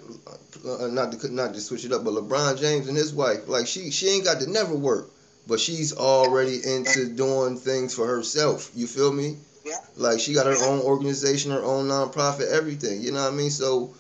uh, 0.66 0.88
not 0.88 1.12
to 1.12 1.34
not 1.34 1.54
to 1.54 1.62
switch 1.62 1.86
it 1.86 1.92
up, 1.92 2.04
but 2.04 2.14
LeBron 2.14 2.60
James 2.60 2.88
and 2.88 2.98
his 2.98 3.14
wife, 3.14 3.48
like 3.48 3.68
she 3.68 3.92
she 3.92 4.08
ain't 4.08 4.24
got 4.24 4.42
to 4.42 4.50
never 4.50 4.74
work, 4.74 5.10
but 5.46 5.60
she's 5.60 5.96
already 5.96 6.56
into 6.56 7.14
doing 7.14 7.58
things 7.58 7.94
for 7.94 8.08
herself. 8.08 8.72
You 8.74 8.88
feel 8.88 9.12
me? 9.12 9.38
Yeah. 9.66 9.76
Like 9.98 10.20
she 10.20 10.34
got 10.34 10.46
her 10.46 10.66
own 10.66 10.80
organization, 10.80 11.52
her 11.52 11.64
own 11.64 11.90
nonprofit, 11.90 12.52
everything. 12.52 13.02
You 13.02 13.12
know 13.12 13.24
what 13.24 13.34
I 13.34 13.36
mean? 13.36 13.52
So 13.52 13.94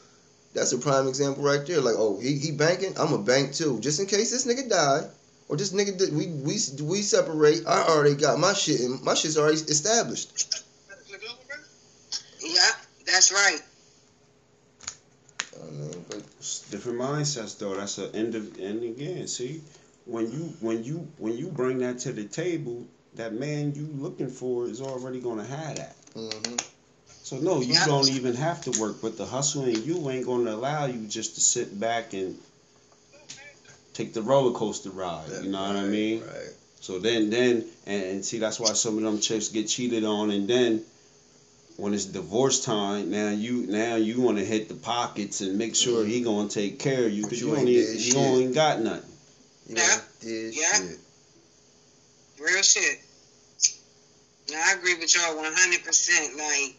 that's 0.54 0.71
a 0.71 0.78
prime 0.78 1.08
example 1.08 1.43
right 1.43 1.65
there. 1.67 1.82
Like, 1.82 1.95
oh, 1.97 2.19
he, 2.19 2.38
he 2.38 2.52
banking, 2.52 2.97
I'm 2.97 3.13
a 3.13 3.19
bank 3.19 3.54
too, 3.54 3.80
just 3.82 3.99
in 3.99 4.08
case 4.08 4.32
this 4.32 4.47
nigga 4.47 4.69
die 4.69 5.10
or 5.50 5.58
this 5.58 5.74
nigga 5.74 5.98
did, 5.98 6.16
we 6.16 6.28
we 6.28 6.60
we 6.82 7.02
separate. 7.02 7.66
I 7.68 7.82
already 7.82 8.16
got 8.16 8.40
my 8.40 8.54
shit, 8.54 8.82
and 8.82 9.02
my 9.02 9.16
shit's 9.16 9.38
already 9.38 9.58
established. 9.58 10.64
Yeah, 12.40 12.70
that's 13.06 13.34
right. 13.34 13.60
I 15.62 15.72
mean, 15.72 16.06
but 16.08 16.20
different 16.70 17.00
mindsets 17.00 17.58
though. 17.58 17.76
That's 17.76 17.98
an 17.98 18.16
end 18.16 18.36
of 18.36 18.58
and 18.60 18.84
again. 18.84 19.28
See, 19.28 19.62
when 20.06 20.32
you 20.32 20.54
when 20.62 20.84
you 20.84 21.08
when 21.18 21.36
you 21.36 21.48
bring 21.48 21.80
that 21.80 22.00
to 22.00 22.14
the 22.14 22.26
table, 22.26 22.88
that 23.16 23.34
man 23.34 23.74
you 23.74 23.90
looking 23.94 24.30
for 24.30 24.68
is 24.68 24.82
already 24.82 25.20
gonna 25.20 25.46
have 25.46 25.76
that. 25.78 25.96
Mm-hmm. 26.14 26.56
So 27.24 27.38
no, 27.38 27.62
you 27.62 27.76
don't 27.86 28.10
even 28.10 28.36
have 28.36 28.62
to 28.62 28.80
work, 28.80 29.02
but 29.02 29.18
the 29.18 29.26
hustle 29.26 29.66
in 29.66 29.84
you 29.84 30.10
ain't 30.10 30.28
gonna 30.28 30.52
allow 30.52 30.86
you 30.86 31.08
just 31.08 31.36
to 31.36 31.42
sit 31.42 31.80
back 31.80 32.14
and 32.14 32.40
take 34.00 34.14
the 34.14 34.22
roller 34.22 34.54
coaster 34.54 34.90
ride. 34.90 35.28
you 35.44 35.50
know 35.50 35.60
right, 35.60 35.68
what 35.68 35.76
I 35.76 35.88
mean? 35.88 36.22
Right. 36.22 36.54
So 36.80 37.00
then, 37.00 37.30
then, 37.30 37.66
and, 37.86 38.04
and 38.04 38.26
see, 38.26 38.40
that's 38.40 38.60
why 38.60 38.72
some 38.74 38.98
of 38.98 39.04
them 39.04 39.20
chicks 39.20 39.50
get 39.50 39.68
cheated 39.68 40.06
on, 40.06 40.32
and 40.32 40.48
then 40.48 40.84
when 41.76 41.94
it's 41.94 42.06
divorce 42.06 42.64
time, 42.64 43.12
now 43.12 43.30
you 43.30 43.66
now 43.68 43.96
you 43.96 44.22
want 44.22 44.38
to 44.38 44.46
hit 44.46 44.70
the 44.70 44.76
pockets 44.76 45.42
and 45.42 45.58
make 45.58 45.76
sure 45.76 46.06
he 46.06 46.22
gonna 46.22 46.48
take 46.50 46.80
care 46.80 47.06
of 47.06 47.12
you 47.12 47.24
because 47.24 47.42
you, 47.42 47.50
you, 47.50 47.58
ain't, 47.58 47.70
you 47.70 48.18
ain't 48.18 48.56
got 48.56 48.80
nothing. 48.80 49.12
Yeah. 49.68 50.00
Yeah. 50.22 50.52
Shit. 50.52 50.98
Real 52.40 52.62
shit. 52.64 53.00
Now 54.52 54.62
I 54.66 54.74
agree 54.74 54.96
with 54.96 55.14
y'all 55.16 55.36
one 55.36 55.54
hundred 55.54 55.84
percent. 55.84 56.38
Like 56.38 56.76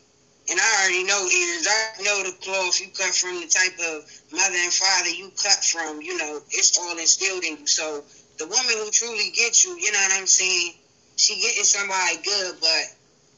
and 0.50 0.58
I 0.58 0.68
already 0.82 1.04
know 1.04 1.22
ears. 1.30 1.66
I 1.70 2.02
know 2.02 2.22
the 2.26 2.34
cloth 2.42 2.80
you 2.80 2.88
cut 2.90 3.14
from, 3.14 3.40
the 3.40 3.46
type 3.46 3.78
of 3.78 4.02
mother 4.32 4.58
and 4.58 4.72
father 4.72 5.10
you 5.10 5.30
cut 5.38 5.62
from. 5.62 6.02
You 6.02 6.18
know, 6.18 6.40
it's 6.50 6.76
all 6.78 6.98
instilled 6.98 7.44
in 7.44 7.58
you. 7.58 7.66
So 7.66 8.02
the 8.38 8.46
woman 8.46 8.74
who 8.82 8.90
truly 8.90 9.30
gets 9.30 9.64
you, 9.64 9.78
you 9.78 9.92
know 9.92 9.98
what 10.10 10.18
I'm 10.18 10.26
saying? 10.26 10.74
She 11.16 11.40
getting 11.40 11.64
somebody 11.64 12.18
good, 12.24 12.56
but 12.60 12.84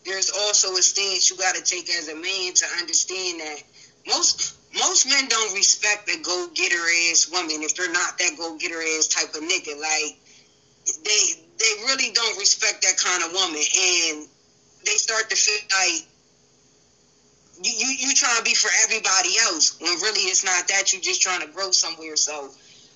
there's 0.07 0.31
also 0.31 0.73
a 0.75 0.83
stance 0.83 1.31
you 1.31 1.37
got 1.37 1.55
to 1.55 1.63
take 1.63 1.91
as 1.91 2.09
a 2.09 2.17
man 2.17 2.55
to 2.55 2.67
understand 2.81 3.41
that 3.41 3.63
most 4.07 4.57
most 4.75 5.07
men 5.07 5.29
don't 5.29 5.55
respect 5.55 6.07
the 6.07 6.17
go 6.23 6.49
getter 6.55 6.81
ass 7.11 7.29
woman 7.31 7.63
if 7.63 7.77
they're 7.77 7.93
not 7.93 8.17
that 8.19 8.39
go 8.39 8.57
getter 8.57 8.81
ass 8.81 9.09
type 9.09 9.35
of 9.35 9.43
nigga. 9.43 9.77
Like 9.79 10.17
they 11.05 11.23
they 11.61 11.73
really 11.85 12.11
don't 12.15 12.39
respect 12.39 12.83
that 12.83 12.97
kind 12.97 13.23
of 13.23 13.33
woman, 13.33 13.61
and 13.61 14.27
they 14.87 14.97
start 14.97 15.29
to 15.29 15.37
feel 15.37 15.61
like 15.77 16.09
you, 17.61 17.73
you 17.73 18.09
you 18.09 18.15
trying 18.15 18.39
to 18.39 18.45
be 18.45 18.55
for 18.55 18.71
everybody 18.85 19.31
else 19.43 19.77
when 19.81 19.93
really 20.01 20.23
it's 20.31 20.45
not 20.45 20.69
that. 20.69 20.93
You're 20.93 21.03
just 21.03 21.23
trying 21.23 21.41
to 21.43 21.49
grow 21.49 21.71
somewhere. 21.73 22.17
So 22.17 22.51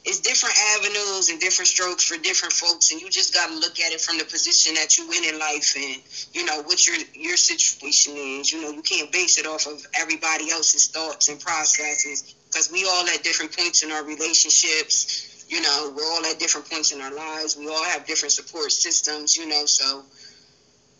it's 0.04 0.20
different 0.20 0.54
avenues 0.76 1.28
and 1.30 1.40
different 1.40 1.68
strokes 1.68 2.04
for 2.04 2.16
different 2.18 2.54
folks, 2.54 2.92
and 2.92 3.00
you 3.00 3.10
just 3.10 3.34
got 3.34 3.48
to 3.48 3.54
look 3.54 3.80
at 3.80 3.92
it 3.92 4.00
from 4.00 4.18
the 4.18 4.24
position 4.24 4.74
that 4.74 4.96
you're 4.96 5.12
in 5.14 5.24
in 5.34 5.38
life 5.38 5.74
and 5.76 6.02
you 6.32 6.44
know 6.44 6.62
what 6.62 6.86
your 6.86 6.96
your 7.14 7.36
situation 7.36 8.14
is. 8.16 8.52
You 8.52 8.62
know 8.62 8.70
you 8.70 8.82
can't 8.82 9.12
base 9.12 9.38
it 9.38 9.46
off 9.46 9.66
of 9.66 9.84
everybody 9.94 10.50
else's 10.50 10.88
thoughts 10.88 11.28
and 11.28 11.40
processes 11.40 12.34
because 12.50 12.70
we 12.72 12.84
all 12.86 13.06
at 13.08 13.22
different 13.24 13.56
points 13.56 13.82
in 13.82 13.90
our 13.92 14.04
relationships 14.04 15.06
You 15.48 15.60
know, 15.62 15.92
we're 15.96 16.04
all 16.04 16.24
at 16.26 16.38
different 16.38 16.68
points 16.70 16.92
in 16.92 17.00
our 17.00 17.14
lives. 17.14 17.56
We 17.56 17.68
all 17.68 17.84
have 17.84 18.06
different 18.06 18.32
support 18.32 18.72
systems, 18.72 19.36
you 19.36 19.46
know, 19.46 19.66
so 19.66 20.04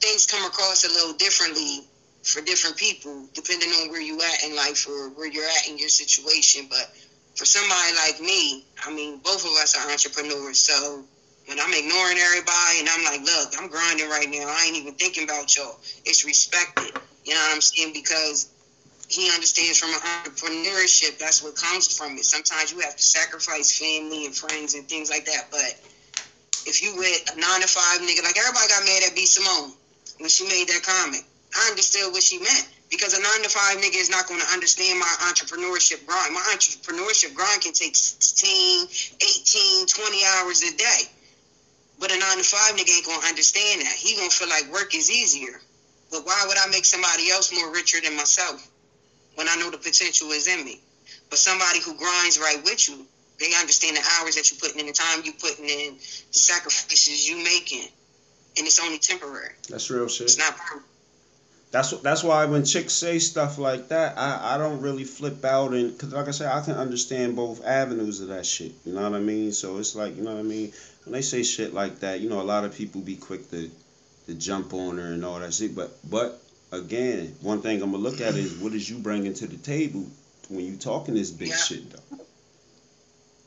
things 0.01 0.27
come 0.27 0.45
across 0.47 0.85
a 0.85 0.89
little 0.89 1.15
differently 1.15 1.81
for 2.27 2.41
different 2.43 2.77
people, 2.77 3.29
depending 3.35 3.71
on 3.71 3.89
where 3.89 4.01
you 4.01 4.21
at 4.21 4.43
in 4.45 4.55
life 4.57 4.87
or 4.89 5.11
where 5.11 5.29
you're 5.31 5.45
at 5.45 5.69
in 5.69 5.79
your 5.79 5.89
situation. 5.89 6.67
But 6.69 6.89
for 7.37 7.45
somebody 7.45 7.95
like 7.95 8.21
me, 8.21 8.65
I 8.85 8.93
mean, 8.93 9.19
both 9.23 9.45
of 9.45 9.53
us 9.53 9.77
are 9.77 9.91
entrepreneurs, 9.91 10.59
so 10.59 11.05
when 11.47 11.61
I'm 11.61 11.73
ignoring 11.73 12.19
everybody 12.19 12.81
and 12.81 12.89
I'm 12.89 13.05
like, 13.05 13.23
look, 13.23 13.55
I'm 13.57 13.69
grinding 13.69 14.09
right 14.09 14.29
now. 14.29 14.49
I 14.49 14.65
ain't 14.67 14.77
even 14.77 14.95
thinking 14.95 15.23
about 15.23 15.55
y'all. 15.57 15.79
It's 16.05 16.25
respected. 16.25 16.91
You 17.25 17.35
know 17.35 17.41
what 17.41 17.55
I'm 17.55 17.61
saying? 17.61 17.93
Because 17.93 18.49
he 19.09 19.31
understands 19.31 19.79
from 19.79 19.93
entrepreneurship, 19.93 21.19
that's 21.19 21.41
what 21.41 21.55
comes 21.55 21.97
from 21.97 22.19
it. 22.19 22.25
Sometimes 22.25 22.73
you 22.73 22.81
have 22.81 22.97
to 22.97 23.03
sacrifice 23.03 23.79
family 23.79 24.27
and 24.27 24.35
friends 24.35 24.75
and 24.75 24.89
things 24.89 25.09
like 25.09 25.25
that. 25.27 25.45
But 25.53 25.75
if 26.67 26.83
you 26.83 26.97
with 26.97 27.33
a 27.33 27.39
nine 27.39 27.61
to 27.61 27.69
five 27.69 28.01
nigga, 28.01 28.25
like 28.25 28.37
everybody 28.37 28.67
got 28.67 28.85
mad 28.85 29.03
at 29.07 29.15
B 29.15 29.27
Simone 29.27 29.73
when 30.19 30.29
she 30.29 30.45
made 30.49 30.67
that 30.69 30.83
comment. 30.83 31.23
I 31.57 31.71
understood 31.71 32.13
what 32.13 32.23
she 32.23 32.39
meant 32.39 32.69
because 32.91 33.17
a 33.17 33.23
nine 33.23 33.43
to 33.43 33.49
five 33.49 33.79
nigga 33.79 33.97
is 33.97 34.11
not 34.11 34.29
going 34.29 34.41
to 34.41 34.47
understand 34.53 35.01
my 35.01 35.13
entrepreneurship 35.27 36.07
grind. 36.07 36.35
My 36.35 36.45
entrepreneurship 36.53 37.35
grind 37.35 37.63
can 37.63 37.73
take 37.73 37.97
16, 37.97 38.87
18, 39.21 39.87
20 39.87 40.25
hours 40.37 40.63
a 40.63 40.77
day. 40.77 41.01
But 41.99 42.13
a 42.13 42.19
nine 42.19 42.37
to 42.37 42.45
five 42.45 42.77
nigga 42.77 42.95
ain't 42.95 43.07
gonna 43.07 43.27
understand 43.27 43.81
that. 43.81 43.93
He 43.97 44.17
gonna 44.17 44.29
feel 44.29 44.49
like 44.49 44.71
work 44.71 44.95
is 44.95 45.11
easier. 45.11 45.61
But 46.11 46.27
why 46.27 46.45
would 46.47 46.59
I 46.59 46.69
make 46.69 46.85
somebody 46.85 47.31
else 47.31 47.53
more 47.53 47.73
richer 47.73 48.01
than 48.01 48.17
myself 48.17 48.69
when 49.35 49.49
I 49.49 49.57
know 49.57 49.71
the 49.71 49.79
potential 49.79 50.31
is 50.33 50.47
in 50.47 50.65
me? 50.65 50.81
But 51.31 51.39
somebody 51.39 51.81
who 51.81 51.97
grinds 51.97 52.39
right 52.39 52.61
with 52.65 52.89
you, 52.89 53.07
they 53.41 53.55
understand 53.59 53.97
the 53.97 54.03
hours 54.19 54.37
that 54.37 54.51
you're 54.51 54.61
putting 54.61 54.81
in, 54.81 54.87
the 54.87 54.93
time 54.93 55.23
you're 55.25 55.35
putting 55.35 55.65
in, 55.65 55.97
the 55.97 56.39
sacrifices 56.39 57.29
you 57.29 57.43
making, 57.43 57.89
and 58.59 58.67
it's 58.67 58.79
only 58.79 58.99
temporary. 58.99 59.55
That's 59.69 59.91
real 59.91 60.09
shit. 60.09 60.27
It's 60.27 60.39
not 60.39 60.57
permanent. 60.57 60.87
That's 61.73 61.91
that's 62.01 62.23
why 62.23 62.45
when 62.47 62.65
chicks 62.65 62.93
say 62.95 63.19
stuff 63.19 63.59
like 63.59 63.89
that, 63.89 64.17
I, 64.17 64.55
I 64.55 64.59
don't 64.59 64.81
really 64.81 65.05
flip 65.05 65.45
out 65.45 65.73
and 65.73 65.93
because 65.93 66.13
like 66.13 66.29
I 66.29 66.31
said, 66.31 66.51
I 66.51 66.61
can 66.65 66.75
understand 66.75 67.37
both 67.37 67.65
avenues 67.65 68.21
of 68.21 68.29
that 68.29 68.47
shit. 68.47 68.73
You 68.85 68.95
know 68.95 69.03
what 69.03 69.15
I 69.17 69.21
mean? 69.21 69.53
So 69.53 69.79
it's 69.79 69.95
like 69.97 70.17
you 70.17 70.23
know 70.23 70.33
what 70.35 70.41
I 70.41 70.45
mean. 70.45 70.73
When 71.05 71.13
they 71.13 71.23
say 71.23 71.43
shit 71.43 71.75
like 71.75 72.01
that, 72.01 72.21
you 72.21 72.29
know, 72.29 72.41
a 72.41 72.43
lot 72.43 72.65
of 72.65 72.75
people 72.75 73.01
be 73.01 73.17
quick 73.17 73.51
to 73.51 73.71
to 74.27 74.35
jump 74.35 74.73
on 74.75 74.97
her 74.99 75.13
and 75.13 75.25
all 75.25 75.41
that 75.41 75.53
shit. 75.55 75.75
But 75.75 75.97
but 76.09 76.41
again, 76.73 77.35
one 77.41 77.63
thing 77.63 77.83
I'm 77.83 77.91
gonna 77.91 78.03
look 78.03 78.21
at 78.21 78.35
is 78.35 78.55
what 78.55 78.73
is 78.73 78.89
you 78.89 78.99
bringing 78.99 79.35
to 79.35 79.47
the 79.47 79.57
table 79.57 80.07
when 80.49 80.65
you 80.65 80.77
talking 80.77 81.15
this 81.15 81.31
big 81.31 81.49
Yeah. 81.49 81.57
shit 81.57 81.91
though. 81.91 82.19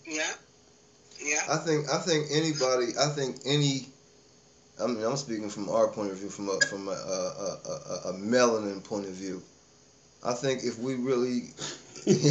Yeah. 0.05 0.33
Yeah. 1.23 1.41
I 1.49 1.57
think 1.57 1.89
I 1.89 1.99
think 1.99 2.27
anybody 2.31 2.87
I 2.99 3.09
think 3.09 3.37
any 3.45 3.87
I 4.81 4.87
mean 4.87 5.03
I'm 5.03 5.17
speaking 5.17 5.49
from 5.49 5.69
our 5.69 5.87
point 5.87 6.11
of 6.11 6.17
view 6.17 6.29
from 6.29 6.49
a 6.49 6.59
from 6.61 6.87
a, 6.87 6.91
a, 6.91 7.57
a, 7.65 8.09
a, 8.09 8.13
melanin 8.13 8.83
point 8.83 9.05
of 9.05 9.11
view. 9.13 9.41
I 10.23 10.33
think 10.33 10.63
if 10.63 10.77
we 10.79 10.95
really 10.95 11.53
because 12.05 12.27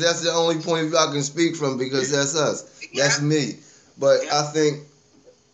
that's 0.00 0.20
the 0.22 0.32
only 0.32 0.56
point 0.62 0.84
of 0.84 0.88
view 0.90 0.98
I 0.98 1.10
can 1.12 1.22
speak 1.22 1.56
from 1.56 1.76
because 1.78 2.10
that's 2.10 2.34
us. 2.36 2.62
That's 2.94 3.18
Yeah. 3.20 3.24
me. 3.26 3.56
But 3.98 4.24
Yeah. 4.24 4.40
I 4.40 4.42
think 4.52 4.80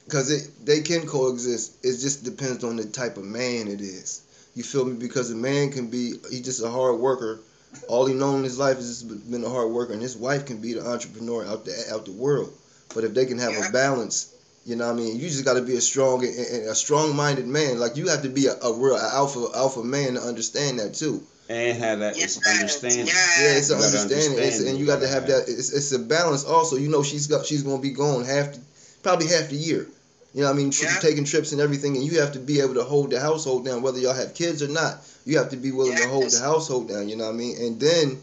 because 0.04 0.30
it 0.30 0.48
they 0.64 0.80
can 0.80 1.06
coexist. 1.06 1.72
It 1.82 1.98
just 1.98 2.24
depends 2.24 2.64
on 2.64 2.76
the 2.76 2.84
type 2.84 3.16
of 3.16 3.24
man 3.24 3.68
it 3.68 3.80
is. 3.80 4.22
You 4.54 4.62
feel 4.64 4.84
me? 4.84 4.94
Because 4.94 5.30
a 5.30 5.36
man 5.36 5.70
can 5.70 5.88
be 5.88 6.14
he's 6.30 6.40
just 6.42 6.62
a 6.62 6.68
hard 6.70 6.98
worker. 6.98 7.40
All 7.86 8.06
he 8.06 8.14
known 8.14 8.38
in 8.38 8.44
his 8.44 8.58
life 8.58 8.78
is 8.78 8.88
just 9.02 9.30
been 9.30 9.44
a 9.44 9.48
hard 9.48 9.70
worker, 9.70 9.92
and 9.92 10.00
his 10.02 10.16
wife 10.16 10.46
can 10.46 10.58
be 10.58 10.72
the 10.72 10.86
entrepreneur 10.86 11.44
out 11.46 11.64
the 11.64 11.84
out 11.92 12.06
the 12.06 12.12
world. 12.12 12.52
But 12.94 13.04
if 13.04 13.12
they 13.14 13.26
can 13.26 13.38
have 13.38 13.52
Yeah. 13.52 13.68
a 13.68 13.70
balance, 13.70 14.26
you 14.66 14.76
know 14.76 14.86
what 14.86 15.00
I 15.00 15.02
mean. 15.02 15.16
You 15.16 15.28
just 15.28 15.44
got 15.44 15.54
to 15.54 15.62
be 15.62 15.76
a 15.76 15.80
strong 15.80 16.24
and, 16.24 16.36
and 16.36 16.68
a 16.68 16.74
strong 16.74 17.16
minded 17.16 17.46
man. 17.46 17.78
Like 17.78 17.96
you 17.96 18.08
have 18.08 18.22
to 18.22 18.28
be 18.28 18.46
a, 18.46 18.54
a 18.62 18.72
real 18.74 18.96
alpha 18.96 19.46
alpha 19.54 19.82
man 19.82 20.14
to 20.14 20.20
understand 20.20 20.78
that 20.78 20.94
too. 20.94 21.22
And 21.48 21.78
have 21.78 22.00
that 22.00 22.18
Yes. 22.18 22.36
understanding. 22.46 23.06
Yes. 23.06 23.38
Yeah, 23.40 23.56
it's 23.56 23.70
an 23.70 23.78
You 23.78 23.84
gotta 23.84 23.98
understanding, 23.98 24.38
It's, 24.38 24.58
and 24.58 24.68
it. 24.68 24.76
you 24.76 24.84
got 24.84 25.00
to 25.00 25.08
have 25.08 25.26
that. 25.28 25.44
It's, 25.48 25.72
it's 25.72 25.92
a 25.92 25.98
balance. 25.98 26.44
Also, 26.44 26.76
you 26.76 26.88
know, 26.90 27.02
she's 27.02 27.26
got 27.26 27.46
she's 27.46 27.62
gonna 27.62 27.80
be 27.80 27.90
gone 27.90 28.24
half, 28.24 28.52
the, 28.52 28.60
probably 29.02 29.28
half 29.28 29.48
the 29.48 29.56
year. 29.56 29.86
You 30.34 30.42
know, 30.42 30.48
what 30.48 30.56
I 30.56 30.58
mean, 30.58 30.70
tri- 30.70 30.90
Yeah. 30.92 30.98
taking 31.00 31.24
trips 31.24 31.52
and 31.52 31.60
everything, 31.62 31.96
and 31.96 32.04
you 32.04 32.20
have 32.20 32.32
to 32.32 32.38
be 32.38 32.60
able 32.60 32.74
to 32.74 32.84
hold 32.84 33.10
the 33.10 33.18
household 33.18 33.64
down, 33.64 33.80
whether 33.80 33.98
y'all 33.98 34.12
have 34.12 34.34
kids 34.34 34.62
or 34.62 34.68
not. 34.68 35.02
You 35.24 35.38
have 35.38 35.48
to 35.50 35.56
be 35.56 35.72
willing 35.72 35.96
to 35.96 36.08
hold 36.08 36.30
the 36.30 36.38
household 36.38 36.88
down. 36.90 37.08
You 37.08 37.16
know 37.16 37.24
what 37.24 37.34
I 37.34 37.36
mean? 37.38 37.56
And 37.58 37.80
then 37.80 38.18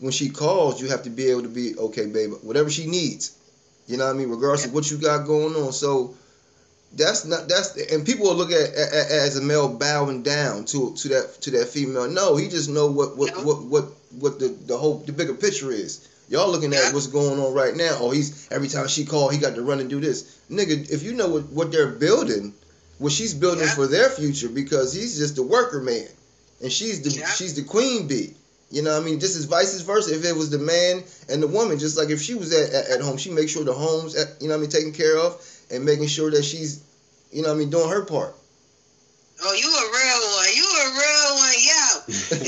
when 0.00 0.12
she 0.12 0.30
calls, 0.30 0.80
you 0.80 0.88
have 0.88 1.02
to 1.02 1.10
be 1.10 1.26
able 1.30 1.42
to 1.42 1.48
be 1.48 1.76
okay, 1.76 2.06
babe, 2.06 2.32
whatever 2.42 2.70
she 2.70 2.86
needs. 2.86 3.32
You 3.86 3.96
know 3.96 4.06
what 4.06 4.14
I 4.14 4.18
mean? 4.18 4.28
Regardless 4.30 4.66
of 4.66 4.74
what 4.74 4.90
you 4.90 4.98
got 4.98 5.26
going 5.26 5.54
on. 5.56 5.72
So 5.72 6.14
that's 6.94 7.24
not 7.24 7.48
that's 7.48 7.76
and 7.76 8.04
people 8.04 8.26
will 8.26 8.34
look 8.36 8.52
at, 8.52 8.70
at, 8.74 8.92
at 8.92 9.10
as 9.10 9.36
a 9.36 9.42
male 9.42 9.68
bowing 9.68 10.22
down 10.22 10.64
to 10.66 10.94
to 10.96 11.08
that 11.08 11.40
to 11.42 11.50
that 11.52 11.68
female. 11.68 12.08
No, 12.08 12.36
he 12.36 12.48
just 12.48 12.68
know 12.70 12.86
what 12.86 13.16
what 13.16 13.34
No. 13.36 13.42
what 13.42 13.62
what 13.64 13.84
what 14.18 14.38
the 14.38 14.48
the 14.48 14.76
whole 14.76 14.98
the 14.98 15.12
bigger 15.12 15.34
picture 15.34 15.72
is. 15.72 16.08
Y'all 16.28 16.50
looking 16.50 16.72
at 16.72 16.94
what's 16.94 17.08
going 17.08 17.38
on 17.40 17.52
right 17.52 17.74
now. 17.76 17.96
Oh, 18.00 18.10
he's 18.10 18.48
every 18.50 18.68
time 18.68 18.88
she 18.88 19.04
call, 19.04 19.28
he 19.28 19.38
got 19.38 19.54
to 19.54 19.62
run 19.62 19.80
and 19.80 19.90
do 19.90 20.00
this. 20.00 20.38
Nigga, 20.50 20.88
if 20.90 21.02
you 21.02 21.12
know 21.14 21.28
what 21.28 21.44
what 21.50 21.72
they're 21.72 21.88
building, 21.88 22.54
what 22.98 23.12
she's 23.12 23.34
building 23.34 23.64
Yeah. 23.64 23.74
for 23.74 23.86
their 23.86 24.08
future, 24.08 24.48
because 24.48 24.92
he's 24.94 25.18
just 25.18 25.38
a 25.38 25.42
worker 25.42 25.80
man, 25.80 26.06
and 26.62 26.70
she's 26.72 27.02
the 27.02 27.10
Yeah. 27.10 27.26
she's 27.28 27.54
the 27.54 27.62
queen 27.64 28.06
bee. 28.06 28.34
You 28.72 28.80
know 28.80 28.94
what 28.94 29.02
I 29.02 29.04
mean? 29.04 29.18
This 29.18 29.36
is 29.36 29.44
vice 29.44 29.78
versa. 29.82 30.14
If 30.16 30.24
it 30.24 30.34
was 30.34 30.48
the 30.48 30.58
man 30.58 31.04
and 31.28 31.42
the 31.42 31.46
woman, 31.46 31.78
just 31.78 31.98
like 31.98 32.08
if 32.08 32.22
she 32.22 32.34
was 32.34 32.56
at, 32.56 32.72
at, 32.72 32.88
at 32.88 33.00
home, 33.02 33.18
she 33.18 33.28
makes 33.28 33.52
sure 33.52 33.64
the 33.64 33.74
home's 33.74 34.16
at, 34.16 34.40
you 34.40 34.48
know 34.48 34.54
what 34.56 34.58
I 34.58 34.62
mean 34.62 34.70
taken 34.70 34.92
care 34.92 35.18
of 35.18 35.36
and 35.70 35.84
making 35.84 36.08
sure 36.08 36.30
that 36.30 36.42
she's 36.42 36.82
you 37.30 37.42
know 37.42 37.48
what 37.48 37.56
I 37.56 37.58
mean 37.58 37.68
doing 37.68 37.88
her 37.92 38.00
part. 38.00 38.32
Oh, 39.44 39.52
you 39.52 39.68
a 39.68 39.86
real 39.92 40.22
one. 40.40 40.50
You 40.56 40.64
a 40.64 40.88
real 40.88 41.32
one, 41.36 41.58
yo. 41.60 41.84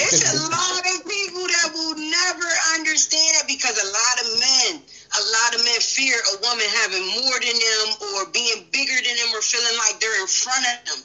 It's 0.00 0.24
a 0.24 0.48
lot 0.48 0.80
of 0.80 1.04
people 1.04 1.44
that 1.44 1.68
will 1.76 1.96
never 2.00 2.48
understand 2.72 3.44
it 3.44 3.46
because 3.48 3.76
a 3.76 3.88
lot 3.92 4.14
of 4.24 4.26
men, 4.40 4.80
a 4.80 5.22
lot 5.28 5.50
of 5.52 5.60
men 5.60 5.76
fear 5.80 6.16
a 6.16 6.34
woman 6.40 6.68
having 6.84 7.04
more 7.20 7.36
than 7.36 7.56
them 7.58 7.88
or 8.16 8.30
being 8.32 8.64
bigger 8.72 8.96
than 8.96 9.12
them 9.12 9.28
or 9.36 9.42
feeling 9.42 9.76
like 9.76 10.00
they're 10.00 10.20
in 10.22 10.28
front 10.30 10.64
of 10.64 10.76
them. 10.88 11.00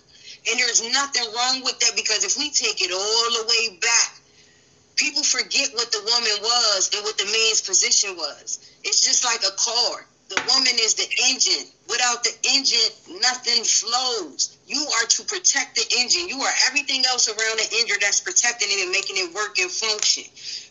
And 0.47 0.59
there's 0.59 0.79
nothing 0.93 1.27
wrong 1.35 1.63
with 1.63 1.79
that 1.79 1.95
because 1.95 2.23
if 2.23 2.37
we 2.37 2.51
take 2.51 2.79
it 2.79 2.93
all 2.93 3.27
the 3.41 3.47
way 3.49 3.75
back, 3.81 4.18
people 4.99 5.23
forget 5.23 5.71
what 5.73 5.91
the 5.91 6.03
woman 6.03 6.37
was 6.43 6.91
and 6.93 7.03
what 7.05 7.17
the 7.17 7.25
man's 7.25 7.61
position 7.61 8.17
was. 8.17 8.59
It's 8.83 8.99
just 8.99 9.23
like 9.23 9.39
a 9.47 9.55
car. 9.55 10.05
The 10.27 10.43
woman 10.45 10.75
is 10.75 10.93
the 10.93 11.07
engine. 11.31 11.65
Without 11.87 12.23
the 12.23 12.35
engine, 12.53 13.19
nothing 13.21 13.63
flows. 13.63 14.57
You 14.67 14.85
are 14.85 15.07
to 15.07 15.23
protect 15.23 15.75
the 15.75 15.87
engine. 15.97 16.27
You 16.27 16.41
are 16.41 16.53
everything 16.67 17.03
else 17.05 17.29
around 17.29 17.57
the 17.57 17.69
engine 17.79 17.97
that's 18.01 18.19
protecting 18.19 18.67
it 18.69 18.83
and 18.83 18.91
making 18.91 19.15
it 19.17 19.33
work 19.33 19.57
and 19.57 19.71
function. 19.71 20.25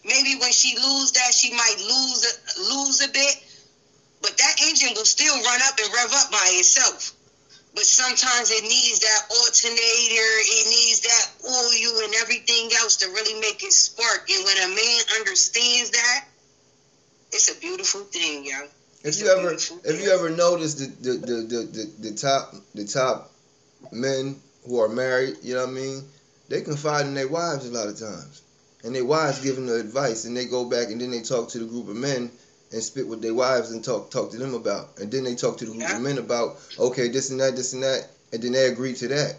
Maybe 0.05 0.37
when 0.39 0.53
she 0.53 0.76
lose 0.76 1.11
that, 1.12 1.35
she 1.35 1.51
might 1.51 1.76
lose 1.81 2.22
lose 2.70 3.01
a 3.03 3.09
bit, 3.09 3.35
but 4.20 4.37
that 4.37 4.55
engine 4.68 4.91
will 4.95 5.09
still 5.09 5.35
run 5.43 5.61
up 5.64 5.74
and 5.81 5.93
rev 5.93 6.12
up 6.12 6.31
by 6.31 6.47
itself. 6.53 7.18
But 7.79 7.87
sometimes 7.87 8.51
it 8.51 8.64
needs 8.64 8.99
that 8.99 9.20
alternator, 9.31 10.31
it 10.43 10.66
needs 10.66 10.99
that 11.03 11.31
oil 11.45 12.05
and 12.05 12.14
everything 12.16 12.70
else 12.76 12.97
to 12.97 13.07
really 13.11 13.41
make 13.41 13.62
it 13.62 13.72
spark. 13.72 14.29
And 14.29 14.45
when 14.45 14.57
a 14.57 14.74
man 14.74 15.01
understands 15.20 15.91
that, 15.91 16.24
it's 17.31 17.57
a 17.57 17.61
beautiful 17.61 18.01
thing, 18.01 18.47
yo. 18.47 18.66
If 19.05 19.20
you 19.20 19.29
ever 19.29 19.53
if 19.53 20.03
you 20.03 20.11
ever 20.11 20.29
notice 20.29 20.74
the 20.74 20.87
the, 20.87 21.18
the, 21.18 21.35
the, 21.35 21.62
the 21.70 22.11
the 22.11 22.16
top 22.16 22.57
the 22.74 22.85
top 22.85 23.31
men 23.93 24.43
who 24.66 24.81
are 24.81 24.89
married, 24.89 25.37
you 25.45 25.55
know 25.55 25.61
what 25.61 25.70
I 25.70 25.72
mean, 25.72 26.03
they 26.49 26.62
confide 26.62 27.07
in 27.07 27.14
their 27.14 27.29
wives 27.29 27.64
a 27.64 27.70
lot 27.70 27.87
of 27.87 27.97
times. 27.97 28.43
And 28.83 28.93
their 28.93 29.05
wives 29.05 29.41
give 29.41 29.55
them 29.55 29.66
the 29.66 29.76
advice 29.76 30.24
and 30.24 30.37
they 30.37 30.47
go 30.47 30.64
back 30.64 30.89
and 30.91 31.01
then 31.01 31.12
they 31.12 31.22
talk 31.22 31.51
to 31.51 31.61
the 31.61 31.66
group 31.66 31.89
of 31.89 31.95
men 31.95 32.33
and 32.73 32.83
spit 32.83 33.07
with 33.07 33.23
their 33.23 33.35
wives 33.35 33.71
and 33.71 33.83
talk 33.83 34.11
talk 34.11 34.31
to 34.31 34.39
them 34.39 34.55
about. 34.55 34.91
And 34.99 35.11
then 35.11 35.25
they 35.25 35.35
talk 35.35 35.57
to 35.59 35.64
the 35.64 35.75
Yeah. 35.75 35.99
men 35.99 36.19
about, 36.19 36.59
okay, 36.79 37.09
this 37.09 37.31
and 37.31 37.41
that, 37.41 37.57
this 37.57 37.73
and 37.73 37.83
that, 37.83 38.07
and 38.33 38.43
then 38.43 38.53
they 38.53 38.66
agree 38.66 38.95
to 38.95 39.09
that. 39.09 39.37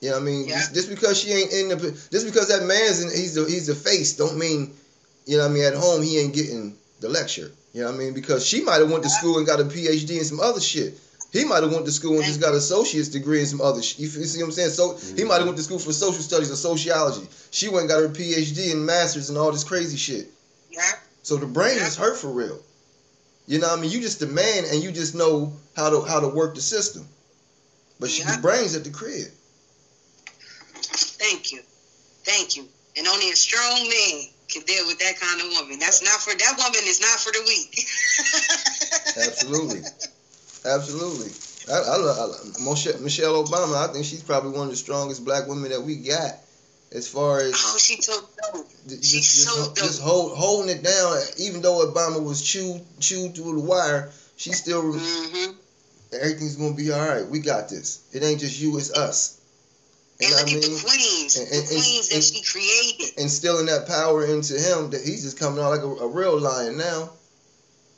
You 0.00 0.10
know 0.10 0.16
what 0.16 0.22
I 0.22 0.24
mean? 0.24 0.48
Yeah. 0.48 0.58
Just, 0.58 0.74
just 0.74 0.88
because 0.88 1.18
she 1.18 1.30
ain't 1.32 1.52
in 1.52 1.68
the 1.68 1.76
just 2.10 2.26
because 2.26 2.48
that 2.48 2.64
man's 2.64 3.02
in, 3.02 3.10
he's 3.10 3.34
the 3.34 3.44
he's 3.44 3.66
the 3.66 3.74
face 3.74 4.14
don't 4.14 4.38
mean 4.38 4.72
you 5.26 5.36
know 5.36 5.44
what 5.44 5.50
I 5.50 5.54
mean 5.54 5.64
at 5.64 5.74
home 5.74 6.02
he 6.02 6.18
ain't 6.18 6.34
getting 6.34 6.76
the 7.00 7.08
lecture. 7.08 7.52
You 7.72 7.82
know 7.82 7.88
what 7.88 7.94
I 7.96 7.98
mean? 7.98 8.14
Because 8.14 8.44
she 8.44 8.62
might 8.62 8.80
have 8.80 8.90
went 8.90 9.04
to 9.04 9.10
school 9.10 9.38
and 9.38 9.46
got 9.46 9.60
a 9.60 9.64
PhD 9.64 10.16
and 10.16 10.26
some 10.26 10.40
other 10.40 10.60
shit. 10.60 10.98
He 11.32 11.44
might 11.44 11.62
have 11.62 11.72
went 11.72 11.84
to 11.86 11.92
school 11.92 12.16
and 12.16 12.24
just 12.24 12.40
got 12.40 12.50
an 12.50 12.58
associate's 12.58 13.08
degree 13.08 13.38
and 13.38 13.46
some 13.46 13.60
other 13.60 13.80
shit. 13.80 14.00
You 14.00 14.08
see 14.08 14.40
what 14.40 14.46
I'm 14.46 14.52
saying? 14.52 14.70
So 14.70 14.98
he 15.14 15.22
might 15.22 15.36
have 15.36 15.46
went 15.46 15.56
to 15.58 15.62
school 15.62 15.78
for 15.78 15.92
social 15.92 16.20
studies 16.20 16.50
or 16.50 16.56
sociology. 16.56 17.28
She 17.52 17.68
went 17.68 17.82
and 17.82 17.88
got 17.88 18.00
her 18.00 18.08
PhD 18.08 18.72
and 18.72 18.84
masters 18.84 19.28
and 19.28 19.38
all 19.38 19.52
this 19.52 19.62
crazy 19.62 19.96
shit. 19.96 20.28
Yeah. 20.70 20.90
So 21.30 21.36
the 21.36 21.46
brain 21.46 21.78
is 21.78 21.96
hurt 21.96 22.16
for 22.18 22.26
real. 22.28 22.58
You 23.46 23.60
know 23.60 23.68
what 23.68 23.78
I 23.78 23.82
mean? 23.82 23.92
You 23.92 24.00
just 24.00 24.20
a 24.20 24.26
man 24.26 24.64
and 24.68 24.82
you 24.82 24.90
just 24.90 25.14
know 25.14 25.52
how 25.76 25.88
to 25.88 26.00
how 26.02 26.18
to 26.18 26.26
work 26.26 26.56
the 26.56 26.60
system. 26.60 27.06
But 28.00 28.10
she, 28.10 28.22
Yeah. 28.22 28.34
the 28.34 28.42
brain's 28.42 28.74
at 28.74 28.82
the 28.82 28.90
crib. 28.90 29.28
Thank 31.22 31.52
you. 31.52 31.62
Thank 32.24 32.56
you. 32.56 32.66
And 32.96 33.06
only 33.06 33.30
a 33.30 33.36
strong 33.36 33.78
man 33.88 34.22
can 34.48 34.62
deal 34.62 34.84
with 34.88 34.98
that 34.98 35.20
kind 35.20 35.40
of 35.40 35.46
woman. 35.52 35.78
That's 35.78 36.02
not 36.02 36.20
for 36.20 36.34
that 36.36 36.54
woman 36.58 36.80
is 36.82 37.00
not 37.00 37.20
for 37.20 37.30
the 37.30 37.44
weak. 37.46 37.78
Absolutely. 39.28 39.82
Absolutely. 40.64 41.30
I, 41.72 41.78
I, 41.78 41.96
love- 41.96 42.40
I, 42.58 42.98
Michelle 42.98 43.44
Obama. 43.44 43.88
I 43.88 43.92
think 43.92 44.04
she's 44.04 44.24
probably 44.24 44.50
one 44.50 44.64
of 44.64 44.70
the 44.70 44.76
strongest 44.76 45.24
black 45.24 45.46
women 45.46 45.70
that 45.70 45.80
we 45.82 45.94
got, 45.94 46.38
as 46.92 47.06
far 47.08 47.40
as 47.40 47.52
oh, 47.56 47.76
she's 47.78 48.04
so 48.04 48.20
dope. 48.52 48.66
th- 48.88 49.04
she's 49.04 49.20
just, 49.32 49.48
so 49.48 49.66
just, 49.66 49.76
just 49.76 50.00
hold, 50.00 50.36
holding 50.36 50.76
it 50.76 50.82
down. 50.82 51.18
Even 51.36 51.62
though 51.62 51.86
Obama 51.86 52.22
was 52.22 52.42
chewed 52.42 52.82
chewed 52.98 53.34
through 53.34 53.54
the 53.54 53.60
wire, 53.60 54.10
she 54.36 54.52
still 54.52 54.82
hmm 54.98 55.50
everything's 56.12 56.56
gonna 56.56 56.74
be 56.74 56.90
all 56.90 57.06
right. 57.06 57.26
We 57.26 57.38
got 57.38 57.68
this. 57.68 58.00
It 58.12 58.22
ain't 58.24 58.40
just 58.40 58.58
you, 58.58 58.76
it's 58.76 58.90
us. 58.90 59.36
You 60.18 60.26
And 60.26 60.36
look 60.36 60.48
I 60.52 60.56
at 60.56 60.62
the 60.62 60.80
queens, 60.84 61.36
And- 61.36 61.46
the 61.46 61.54
and- 61.54 61.62
and- 61.62 61.68
queens 61.68 62.08
that 62.08 62.14
and- 62.16 62.24
she 62.24 62.42
created. 62.42 63.18
Instilling 63.18 63.66
that 63.66 63.86
power 63.86 64.26
into 64.26 64.58
him 64.58 64.90
that 64.90 65.02
he's 65.04 65.22
just 65.22 65.38
coming 65.38 65.62
out 65.62 65.70
like 65.70 65.82
a, 65.82 65.86
a 66.04 66.08
real 66.08 66.38
lion 66.38 66.76
now. 66.76 67.12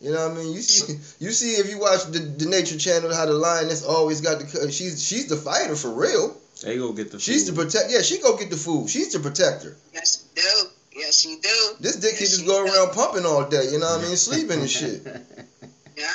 You 0.03 0.11
know 0.11 0.29
what 0.29 0.37
I 0.39 0.43
mean? 0.43 0.53
You 0.53 0.63
see, 0.63 0.95
you 1.25 1.31
see 1.31 1.53
if 1.55 1.71
you 1.71 1.79
watch 1.79 2.03
the, 2.07 2.19
the 2.19 2.47
Nature 2.47 2.77
Channel, 2.77 3.15
how 3.15 3.25
the 3.25 3.35
lioness 3.35 3.85
always 3.85 4.21
got 4.21 4.41
the. 4.41 4.63
Uh, 4.67 4.71
she's 4.71 5.01
she's 5.07 5.27
the 5.29 5.37
fighter 5.37 5.77
for 5.77 5.93
real. 5.93 6.37
They 6.61 6.77
go 6.77 6.93
get 6.93 7.13
the. 7.13 7.21
She's 7.21 7.47
the 7.47 7.53
food. 7.53 7.67
protect. 7.71 7.93
Yeah, 7.93 8.03
she 8.03 8.19
go 8.19 8.37
get 8.37 8.51
the 8.51 8.57
food. 8.57 8.91
She's 8.91 9.13
the 9.13 9.21
protector. 9.21 9.77
Yes, 9.95 10.27
she 10.35 10.41
do. 10.43 10.69
Yes, 10.99 11.21
she 11.21 11.37
do. 11.37 11.77
This 11.79 11.97
dick 11.97 12.15
Yeah, 12.15 12.19
kid 12.19 12.25
just 12.27 12.41
she 12.41 12.47
go 12.47 12.67
does. 12.67 12.75
around 12.77 12.93
pumping 12.93 13.25
all 13.25 13.45
day. 13.49 13.67
You 13.71 13.79
know 13.79 13.87
what 13.95 14.01
I 14.01 14.09
mean? 14.09 14.17
Sleeping 14.17 14.61
and 14.61 14.71
shit. 14.71 15.07
Yeah. 15.97 16.15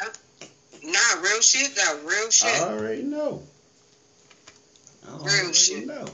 Nah, 0.83 1.21
real 1.21 1.39
shit. 1.39 1.75
Got 1.75 2.03
real 2.03 2.29
shit. 2.31 2.49
I 2.49 2.71
already 2.73 3.03
know. 3.03 3.43
I 5.07 5.17
Real 5.23 5.53
shit. 5.53 5.85
know. 5.85 6.07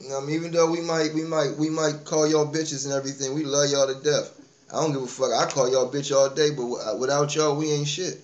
You 0.00 0.08
know 0.08 0.14
what 0.16 0.22
I 0.24 0.26
mean? 0.26 0.34
Even 0.36 0.50
though 0.50 0.70
we 0.70 0.80
might 0.80 1.12
we 1.14 1.22
might 1.22 1.54
we 1.56 1.68
might 1.70 2.04
call 2.04 2.26
y'all 2.26 2.50
bitches 2.50 2.84
and 2.84 2.94
everything, 2.94 3.34
we 3.34 3.44
love 3.44 3.70
y'all 3.70 3.86
to 3.86 3.94
death. 4.02 4.32
I 4.72 4.80
don't 4.80 4.92
give 4.92 5.02
a 5.02 5.06
fuck. 5.06 5.32
I 5.32 5.48
call 5.50 5.70
y'all 5.70 5.90
bitch 5.90 6.14
all 6.14 6.28
day, 6.28 6.50
but 6.50 6.64
uh, 6.64 6.96
without 6.96 7.34
y'all, 7.34 7.56
we 7.56 7.70
ain't 7.72 7.86
shit. 7.86 8.20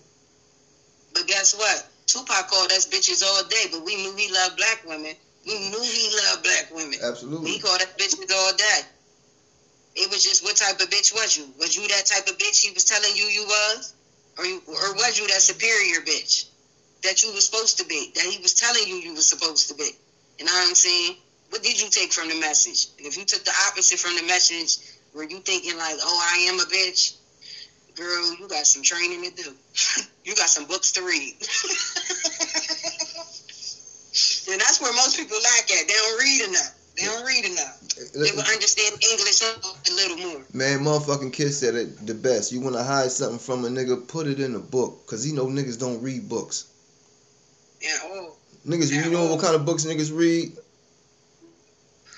But 1.14 1.26
guess 1.26 1.54
what? 1.56 1.86
Tupac 2.06 2.48
called 2.48 2.72
us 2.72 2.88
bitches 2.88 3.22
all 3.24 3.44
day, 3.48 3.64
but 3.70 3.84
we 3.84 3.96
knew 3.96 4.14
he 4.16 4.32
loved 4.32 4.56
black 4.56 4.82
women. 4.86 5.14
We 5.46 5.58
knew 5.70 5.80
he 5.80 6.10
loved 6.26 6.42
black 6.42 6.68
women. 6.74 6.98
Absolutely. 7.02 7.50
He 7.50 7.58
called 7.60 7.80
us 7.80 7.88
bitches 7.96 8.30
all 8.34 8.56
day. 8.56 8.80
It 9.94 10.10
was 10.10 10.24
just 10.24 10.42
what 10.42 10.56
type 10.56 10.80
of 10.80 10.88
bitch 10.90 11.14
was 11.14 11.36
you? 11.36 11.46
Was 11.58 11.76
you 11.76 11.86
that 11.88 12.06
type 12.06 12.26
of 12.28 12.38
bitch 12.38 12.64
he 12.64 12.72
was 12.72 12.84
telling 12.84 13.14
you 13.14 13.24
you 13.24 13.44
was? 13.44 13.94
Or 14.38 14.46
you, 14.46 14.62
or 14.66 14.94
was 14.94 15.18
you 15.18 15.26
that 15.28 15.42
superior 15.42 16.00
bitch 16.00 16.46
that 17.02 17.22
you 17.22 17.32
was 17.32 17.46
supposed 17.46 17.78
to 17.78 17.84
be? 17.84 18.10
That 18.14 18.24
he 18.24 18.40
was 18.40 18.54
telling 18.54 18.88
you 18.88 18.96
you 18.96 19.12
was 19.14 19.28
supposed 19.28 19.68
to 19.68 19.74
be? 19.74 19.90
You 20.38 20.46
know 20.46 20.52
what 20.52 20.68
I'm 20.68 20.74
saying? 20.74 21.16
What 21.50 21.62
did 21.62 21.80
you 21.80 21.90
take 21.90 22.12
from 22.12 22.28
the 22.28 22.40
message? 22.40 22.88
And 22.96 23.06
if 23.06 23.18
you 23.18 23.26
took 23.26 23.44
the 23.44 23.52
opposite 23.68 23.98
from 23.98 24.16
the 24.16 24.22
message, 24.22 24.78
were 25.14 25.24
you 25.24 25.40
thinking 25.40 25.76
like, 25.76 25.96
oh, 26.00 26.28
I 26.32 26.38
am 26.48 26.60
a 26.60 26.64
bitch? 26.64 27.16
Girl, 27.94 28.34
you 28.36 28.48
got 28.48 28.66
some 28.66 28.82
training 28.82 29.22
to 29.22 29.30
do. 29.42 29.54
you 30.24 30.34
got 30.34 30.48
some 30.48 30.66
books 30.66 30.92
to 30.92 31.02
read. 31.02 31.34
and 34.50 34.60
that's 34.60 34.80
where 34.80 34.92
most 34.94 35.16
people 35.18 35.36
lack 35.36 35.70
at. 35.70 35.86
They 35.86 35.92
don't 35.92 36.18
read 36.18 36.48
enough. 36.48 36.74
They 36.96 37.04
don't 37.04 37.24
read 37.24 37.44
enough. 37.44 37.80
They 38.12 38.30
will 38.32 38.40
understand 38.40 39.02
English 39.02 39.42
a 39.42 39.92
little 39.92 40.16
more. 40.18 40.44
Man, 40.52 40.80
motherfucking 40.80 41.32
kid 41.32 41.52
said 41.52 41.74
it 41.74 42.06
the 42.06 42.14
best. 42.14 42.52
You 42.52 42.60
want 42.60 42.76
to 42.76 42.82
hide 42.82 43.10
something 43.10 43.38
from 43.38 43.64
a 43.64 43.68
nigga, 43.68 44.06
put 44.06 44.26
it 44.26 44.40
in 44.40 44.54
a 44.54 44.58
book. 44.58 45.06
Because 45.06 45.26
you 45.26 45.34
know 45.34 45.46
niggas 45.46 45.78
don't 45.78 46.02
read 46.02 46.28
books. 46.28 46.66
Yeah, 47.80 47.98
oh, 48.04 48.36
Niggas, 48.66 48.92
you 48.92 49.10
know 49.10 49.24
what 49.24 49.38
oh. 49.38 49.42
kind 49.42 49.56
of 49.56 49.66
books 49.66 49.84
niggas 49.84 50.16
read? 50.16 50.52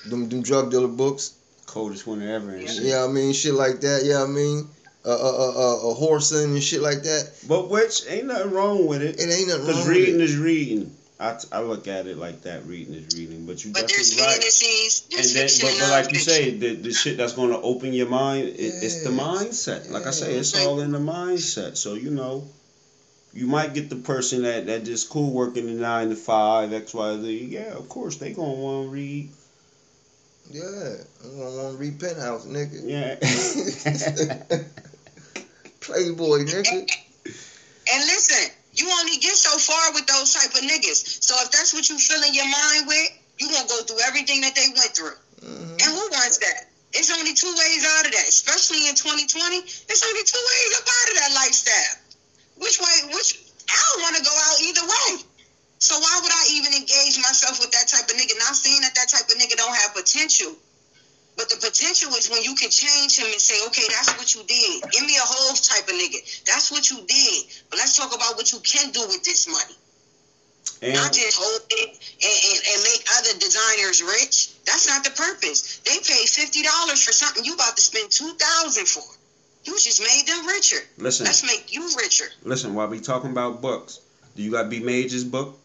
Them, 0.07 0.29
them 0.29 0.43
drug 0.43 0.71
dealer 0.71 0.89
books. 0.89 1.35
Coldest 1.75 2.07
winter 2.07 2.29
ever 2.33 2.51
and 2.51 2.63
Yeah. 2.63 2.69
shit. 2.73 2.83
Yeah, 2.85 3.05
I 3.05 3.09
mean, 3.09 3.33
shit 3.33 3.53
like 3.55 3.81
that. 3.81 4.05
Yeah, 4.05 4.23
I 4.23 4.27
mean, 4.27 4.69
uh, 5.05 5.09
uh, 5.09 5.13
uh, 5.13 5.51
uh, 5.51 5.91
a 5.91 5.95
horsing 5.95 6.53
and 6.55 6.63
shit 6.63 6.81
like 6.81 7.03
that. 7.03 7.31
But 7.49 7.69
which 7.69 8.05
ain't 8.09 8.29
nothing 8.29 8.53
wrong 8.53 8.87
with 8.87 9.03
it. 9.03 9.19
It 9.19 9.29
ain't 9.29 9.49
nothing 9.49 9.63
wrong 9.63 9.67
Because 9.67 9.79
with 9.85 9.89
reading 9.97 10.21
it. 10.21 10.21
is 10.21 10.37
reading. 10.37 10.95
I, 11.19 11.33
t- 11.33 11.49
I 11.51 11.61
look 11.63 11.89
at 11.89 12.07
it 12.07 12.17
like 12.17 12.43
that. 12.43 12.65
Reading 12.65 12.95
is 12.95 13.13
reading. 13.17 13.45
But 13.45 13.65
you 13.65 13.73
but 13.73 13.89
there's 13.89 14.11
definitely 14.11 14.23
right. 14.25 14.41
fantasies, 14.43 15.03
And 15.03 15.11
there's 15.19 15.33
then, 15.33 15.49
fiction, 15.49 15.67
but, 15.67 15.79
but 15.81 15.91
like 15.91 16.13
you 16.13 16.19
nonfiction. 16.19 16.23
say, 16.23 16.51
the, 16.53 16.75
the 16.75 16.93
shit 16.93 17.17
that's 17.17 17.33
going 17.33 17.51
to 17.51 17.61
open 17.61 17.93
your 17.93 18.07
mind, 18.07 18.47
it, 18.51 18.61
it's 18.61 19.03
the 19.03 19.11
mindset. 19.11 19.91
Like 19.91 20.07
I 20.07 20.11
say, 20.13 20.35
it's 20.35 20.55
all 20.55 20.79
in 20.81 20.93
the 20.93 20.99
mindset. 20.99 21.77
So 21.77 21.95
you 21.95 22.11
know, 22.11 22.47
you 23.33 23.47
might 23.49 23.75
get 23.75 23.91
the 23.91 23.97
person 23.97 24.43
that 24.43 24.67
that 24.67 24.85
just 24.85 25.09
cool 25.09 25.33
working 25.33 25.67
the 25.67 25.73
nine 25.73 26.11
to 26.11 26.17
five, 26.17 26.73
X 26.73 26.95
Y 26.95 27.21
Z. 27.21 27.47
Yeah, 27.51 27.73
of 27.73 27.89
course 27.89 28.15
they 28.17 28.31
gonna 28.33 28.53
want 28.53 28.87
to 28.87 28.91
read. 28.91 29.31
Yeah, 30.51 30.97
I'm 31.25 31.39
gonna 31.39 31.57
want 31.57 31.73
to 31.73 31.79
read 31.79 31.99
Penthouse, 31.99 32.45
nigga. 32.47 32.81
Yeah. 32.85 33.17
Playboy, 35.81 36.45
nigga. 36.45 36.87
And 37.93 38.01
listen, 38.07 38.51
you 38.75 38.89
only 39.01 39.17
get 39.19 39.37
so 39.37 39.57
far 39.59 39.93
with 39.93 40.07
those 40.07 40.33
type 40.33 40.55
of 40.55 40.61
niggas. 40.61 41.23
So 41.23 41.35
if 41.41 41.51
that's 41.51 41.73
what 41.73 41.89
you 41.89 41.99
filling 41.99 42.35
your 42.35 42.49
mind 42.49 42.87
with, 42.87 43.11
you 43.39 43.49
gonna 43.49 43.69
go 43.69 43.83
through 43.83 44.01
everything 44.07 44.41
that 44.43 44.55
they 44.55 44.69
went 44.75 44.95
through. 44.95 45.17
hmm 45.41 45.77
And 45.81 45.91
who 45.93 46.09
wants 46.13 46.39
that? 46.39 46.69
It's 46.93 47.11
only 47.11 47.35
two 47.35 47.51
ways 47.51 47.85
out 47.99 48.07
of 48.07 48.13
that, 48.13 48.29
especially 48.29 48.87
in 48.89 48.95
2020. 48.95 49.57
It's 49.57 50.03
only 50.07 50.23
two 50.23 50.39
ways 50.39 50.79
up 50.79 50.87
out 50.87 51.09
of 51.11 51.17
that 51.19 51.33
lifestyle. 51.35 51.97
Which 52.57 52.79
way? 52.79 53.11
Which 53.13 53.35
I 53.69 53.75
don't 53.75 54.03
want 54.03 54.17
to 54.17 54.23
go 54.23 54.31
out 54.31 54.61
either 54.63 54.85
way. 54.87 55.34
So 55.79 55.99
why 55.99 56.19
would 56.23 56.33
I 56.33 56.45
even 56.55 56.73
engage 56.73 57.19
myself 57.19 57.61
with 57.61 57.71
that 57.73 57.89
type 57.89 58.09
of 58.09 58.17
nigga? 58.17 58.39
Not 58.39 58.57
saying 58.57 58.81
that 58.83 58.95
that 58.95 59.09
type 59.09 59.29
of 59.29 59.37
nigga 59.37 59.57
don't 59.57 59.75
have 59.75 59.95
potential, 59.95 60.55
but 61.37 61.51
the 61.51 61.57
potential 61.57 62.11
is 62.15 62.31
when 62.31 62.43
you 62.43 62.55
can 62.55 62.71
change 62.71 63.19
him 63.19 63.27
and 63.27 63.41
say, 63.41 63.59
okay, 63.67 63.85
that's 63.91 64.17
what 64.17 64.35
you 64.35 64.43
did. 64.49 64.91
Give 64.91 65.05
me 65.05 65.17
a 65.17 65.27
whole 65.27 65.55
type 65.55 65.85
of 65.85 65.95
nigga. 65.95 66.19
That's 66.47 66.71
what 66.71 66.89
you 66.91 67.05
did. 67.07 67.45
But 67.71 67.79
let's 67.79 67.97
talk 67.97 68.15
about 68.15 68.37
what 68.37 68.53
you 68.53 68.61
can 68.61 68.93
do 68.93 69.01
with 69.09 69.25
this 69.25 69.47
money. 69.51 69.75
Not 70.95 71.13
just 71.13 71.39
hold 71.41 71.63
it 71.71 71.89
and, 71.89 72.37
and, 72.45 72.59
and 72.69 72.79
make 72.85 73.05
other 73.17 73.39
designers 73.39 74.03
rich. 74.03 74.53
That's 74.65 74.87
not 74.87 75.03
the 75.05 75.11
purpose. 75.11 75.79
They 75.79 75.97
pay 75.97 76.27
fifty 76.27 76.63
dollars 76.63 77.03
for 77.03 77.13
something 77.13 77.45
you 77.45 77.55
about 77.55 77.77
to 77.77 77.83
spend 77.83 78.11
two 78.11 78.33
thousand 78.39 78.87
for. 78.87 79.03
You 79.65 79.73
just 79.79 80.01
made 80.01 80.25
them 80.27 80.47
richer. 80.47 80.77
listen, 80.99 81.25
Let's 81.25 81.43
make 81.43 81.73
you 81.75 81.89
richer. 81.97 82.27
listen. 82.43 82.75
While 82.75 82.89
we 82.89 83.01
talking 83.01 83.31
about 83.31 83.63
books, 83.63 84.01
do 84.37 84.43
you 84.43 84.51
got 84.51 84.69
B 84.69 84.81
Major's 84.81 85.25
book? 85.25 85.59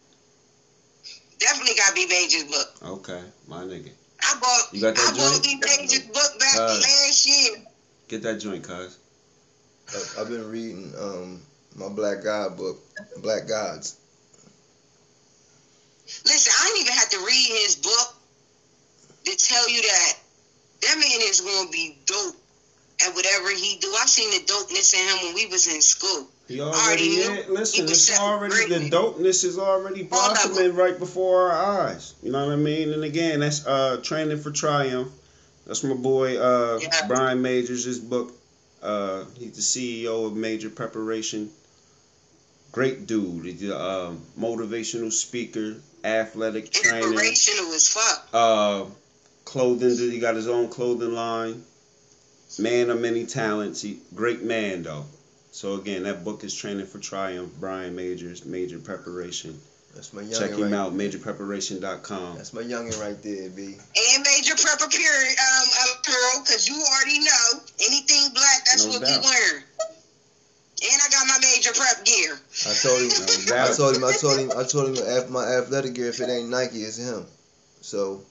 Definitely 1.40 1.74
got 1.74 1.94
B 1.94 2.06
Major's 2.06 2.44
book. 2.44 2.68
Okay, 2.82 3.22
my 3.48 3.64
nigga, 3.64 3.90
I 4.22 4.38
bought 4.38 4.72
You 4.72 4.80
got 4.80 4.94
that 4.94 5.08
I 5.08 5.16
bought 5.16 5.42
joint? 5.42 5.42
B 5.42 5.56
Major's 5.56 6.06
book 6.06 6.38
back 6.38 6.56
Uh, 6.58 6.78
last 6.80 7.26
year. 7.26 7.56
get 8.08 8.22
that 8.22 8.38
joint, 8.38 8.62
cuz. 8.62 8.96
I- 9.88 10.20
I've 10.20 10.28
been 10.28 10.48
reading 10.48 10.94
um 10.96 11.42
my 11.74 11.88
Black 11.88 12.22
God 12.22 12.56
book, 12.56 12.78
Black 13.18 13.46
Gods. 13.46 13.94
Listen, 16.24 16.52
I 16.58 16.66
didn't 16.66 16.80
even 16.82 16.92
have 16.92 17.08
to 17.10 17.18
read 17.20 17.48
his 17.62 17.76
book 17.76 18.08
to 19.24 19.36
tell 19.36 19.68
you 19.68 19.82
that 19.82 20.12
that 20.82 20.98
man 20.98 21.20
is 21.22 21.40
gonna 21.40 21.70
be 21.70 21.94
dope 22.06 22.36
at 23.06 23.14
whatever 23.14 23.50
he 23.50 23.78
do. 23.80 23.88
I 23.98 24.06
seen 24.06 24.30
the 24.30 24.44
dopeness 24.52 24.94
in 24.94 25.00
him 25.08 25.26
when 25.26 25.34
we 25.34 25.46
was 25.46 25.66
in 25.72 25.80
school. 25.80 26.28
He 26.48 26.60
already 26.60 26.76
already 26.78 27.08
knew. 27.46 27.54
Listen, 27.54 27.84
it's 27.84 28.18
already 28.18 28.66
the 28.68 28.90
dopeness 28.90 29.44
is 29.44 29.58
already 29.58 30.08
All 30.10 30.18
of 30.30 30.42
them. 30.42 30.52
blossoming 30.52 30.74
right 30.74 30.98
before 30.98 31.50
our 31.52 31.86
eyes. 31.88 32.14
You 32.22 32.32
know 32.32 32.44
what 32.46 32.52
I 32.52 32.56
mean? 32.56 32.92
And 32.92 33.04
again, 33.04 33.40
that's 33.40 33.66
uh 33.66 34.00
training 34.02 34.40
for 34.40 34.50
triumph. 34.50 35.12
That's 35.66 35.84
my 35.84 35.94
boy 35.94 36.38
uh 36.38 36.80
Yeah. 36.82 37.06
Brian 37.06 37.40
Majors. 37.42 37.84
His 37.84 37.98
book. 37.98 38.34
Uh, 38.82 39.24
he's 39.38 39.56
the 39.56 39.60
CEO 40.02 40.26
of 40.26 40.34
Major 40.34 40.70
Preparation. 40.70 41.50
Great 42.72 43.06
dude. 43.06 43.44
He's 43.44 43.68
a 43.68 43.78
um, 43.78 44.22
motivational 44.38 45.12
speaker, 45.12 45.76
athletic 46.02 46.70
trainer. 46.70 47.06
Inspirational 47.08 47.72
as 47.74 47.88
fuck. 47.88 48.28
Uh, 48.32 48.84
clothing. 49.44 49.90
He 49.90 50.18
got 50.18 50.34
his 50.34 50.48
own 50.48 50.68
clothing 50.68 51.12
line. 51.12 51.62
Man 52.58 52.90
of 52.90 52.98
many 52.98 53.24
talents. 53.24 53.80
He 53.82 53.98
great 54.14 54.42
man 54.42 54.82
though. 54.82 55.06
So 55.52 55.74
again, 55.74 56.04
that 56.04 56.24
book 56.24 56.44
is 56.44 56.54
Training 56.54 56.86
for 56.86 56.98
Triumph. 56.98 57.52
Brian 57.58 57.94
Majors, 57.94 58.44
Major 58.44 58.78
Preparation. 58.78 59.58
That's 59.94 60.12
my 60.12 60.22
youngin' 60.22 60.38
Check 60.38 60.50
him 60.52 60.62
right. 60.70 60.72
out, 60.72 60.94
majorpreparation.com. 60.94 62.36
That's 62.36 62.52
my 62.52 62.62
youngin' 62.62 63.00
right 63.00 63.20
there, 63.22 63.48
B. 63.50 63.76
And 64.14 64.22
major 64.22 64.54
prepper 64.54 64.88
period, 64.88 65.36
um, 65.36 65.68
apparel, 65.98 66.42
because 66.44 66.68
you 66.68 66.74
already 66.80 67.18
know 67.18 67.60
anything 67.80 68.32
black, 68.32 68.64
that's 68.66 68.84
No 68.84 68.92
what 68.92 69.00
doubt. 69.02 69.20
we 69.20 69.26
wear. 69.28 69.64
And 70.82 71.02
I 71.04 71.08
got 71.10 71.26
my 71.26 71.38
major 71.42 71.72
prep 71.72 72.04
gear. 72.04 72.38
I 72.66 72.74
told 72.74 73.00
him. 73.02 73.10
No 73.48 73.56
I 73.56 73.72
told 73.72 73.96
him. 73.96 74.04
I 74.04 74.12
told 74.12 74.38
him. 74.38 74.50
I 74.56 74.62
told 74.64 74.96
him. 74.96 75.04
Af- 75.06 75.28
My 75.28 75.44
athletic 75.44 75.94
gear, 75.94 76.08
if 76.08 76.20
it 76.20 76.28
ain't 76.30 76.48
Nike, 76.48 76.84
it's 76.84 76.96
him. 76.96 77.26
So, 77.80 78.22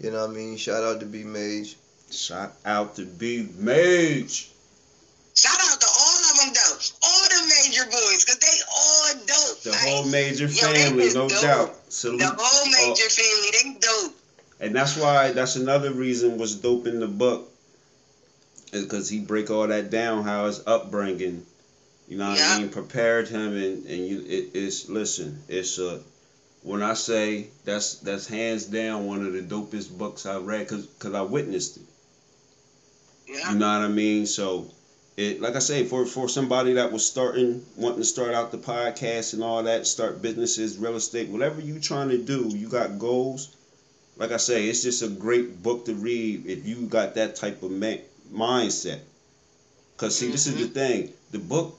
you 0.00 0.10
know 0.10 0.22
what 0.22 0.30
I 0.30 0.32
mean. 0.32 0.56
Shout 0.56 0.82
out 0.82 1.00
to 1.00 1.06
B 1.06 1.24
Mage. 1.24 1.76
Shout 2.10 2.52
out 2.64 2.96
to 2.96 3.04
Big 3.04 3.58
Mage. 3.58 4.50
Shout 5.34 5.58
out 5.60 5.80
to 5.80 5.86
all 5.86 6.30
of 6.30 6.36
them, 6.38 6.54
though. 6.54 6.78
All 7.02 7.22
the 7.28 7.54
major 7.64 7.84
boys, 7.90 8.24
because 8.24 8.38
they 8.38 8.58
all 8.74 9.14
dope. 9.26 9.62
The 9.62 9.70
Like, 9.70 9.80
whole 9.80 10.04
Major 10.06 10.48
family, 10.48 11.04
is 11.04 11.14
no 11.14 11.28
dope. 11.28 11.42
doubt. 11.42 11.74
Salute. 11.92 12.20
the 12.20 12.34
whole 12.38 12.66
major 12.70 13.08
family, 13.10 13.50
they 13.74 13.78
dope. 13.80 14.14
and 14.60 14.74
that's 14.74 14.96
why 14.96 15.32
that's 15.32 15.56
another 15.56 15.92
reason 15.92 16.38
was 16.38 16.54
dope 16.56 16.86
in 16.86 17.00
the 17.00 17.06
book. 17.08 17.50
because 18.72 19.08
he 19.08 19.20
break 19.20 19.50
all 19.50 19.66
that 19.68 19.90
down 19.90 20.24
how 20.24 20.46
his 20.46 20.62
upbringing 20.66 21.44
you 22.08 22.16
know 22.18 22.30
what 22.30 22.38
Yeah. 22.38 22.54
i 22.54 22.58
mean 22.58 22.68
prepared 22.68 23.28
him 23.28 23.56
and 23.56 23.86
and 23.86 24.06
you 24.06 24.20
it, 24.26 24.50
it's 24.54 24.88
listen 24.88 25.40
it's 25.48 25.78
a 25.78 26.00
when 26.62 26.82
i 26.82 26.94
say 26.94 27.46
that's 27.64 27.94
that's 28.00 28.26
hands 28.26 28.64
down 28.66 29.06
one 29.06 29.24
of 29.24 29.32
the 29.32 29.40
dopest 29.40 29.96
books 29.96 30.26
i 30.26 30.36
read 30.36 30.66
because 30.68 30.86
cause 30.98 31.14
i 31.14 31.22
witnessed 31.22 31.76
it 31.78 31.82
Yeah. 33.26 33.52
you 33.52 33.58
know 33.58 33.66
what 33.66 33.84
i 33.84 33.88
mean 33.88 34.26
so 34.26 34.70
it 35.16 35.40
like 35.40 35.56
i 35.56 35.60
say 35.60 35.84
for 35.84 36.06
for 36.06 36.28
somebody 36.28 36.74
that 36.74 36.92
was 36.92 37.04
starting 37.06 37.64
wanting 37.76 38.00
to 38.00 38.04
start 38.04 38.34
out 38.34 38.52
the 38.52 38.58
podcast 38.58 39.34
and 39.34 39.42
all 39.42 39.62
that 39.64 39.86
start 39.86 40.22
businesses 40.22 40.78
real 40.78 40.96
estate 40.96 41.28
whatever 41.28 41.60
you 41.60 41.80
trying 41.80 42.10
to 42.10 42.18
do 42.18 42.48
you 42.54 42.68
got 42.68 42.98
goals 42.98 43.56
like 44.16 44.32
I 44.32 44.38
say, 44.38 44.68
it's 44.68 44.82
just 44.82 45.02
a 45.02 45.08
great 45.08 45.62
book 45.62 45.84
to 45.86 45.94
read 45.94 46.46
if 46.46 46.66
you 46.66 46.86
got 46.86 47.14
that 47.14 47.36
type 47.36 47.62
of 47.62 47.70
ma- 47.70 48.02
mindset. 48.32 49.00
Cause 49.96 50.18
see, 50.18 50.30
this 50.30 50.46
is 50.46 50.54
the 50.54 50.64
mm-hmm. 50.64 50.72
thing. 50.72 51.12
The 51.32 51.38
book, 51.38 51.78